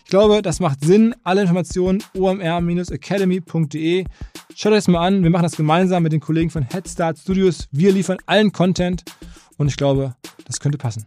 Ich 0.05 0.09
glaube, 0.09 0.41
das 0.41 0.59
macht 0.59 0.83
Sinn. 0.83 1.15
Alle 1.23 1.41
Informationen 1.41 2.03
omr-academy.de. 2.15 4.05
Schaut 4.55 4.71
euch 4.71 4.77
das 4.77 4.87
mal 4.87 5.05
an. 5.05 5.23
Wir 5.23 5.29
machen 5.29 5.43
das 5.43 5.55
gemeinsam 5.55 6.03
mit 6.03 6.11
den 6.13 6.19
Kollegen 6.19 6.49
von 6.49 6.67
Head 6.69 6.87
Start 6.87 7.17
Studios. 7.17 7.67
Wir 7.71 7.91
liefern 7.91 8.17
allen 8.25 8.51
Content 8.51 9.03
und 9.57 9.67
ich 9.67 9.77
glaube, 9.77 10.15
das 10.45 10.59
könnte 10.59 10.77
passen. 10.77 11.05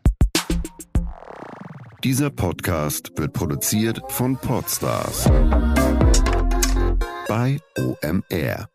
Dieser 2.05 2.31
Podcast 2.31 3.11
wird 3.17 3.33
produziert 3.33 4.01
von 4.09 4.37
Podstars 4.37 5.25
bei 7.29 7.59
OMR. 7.77 8.69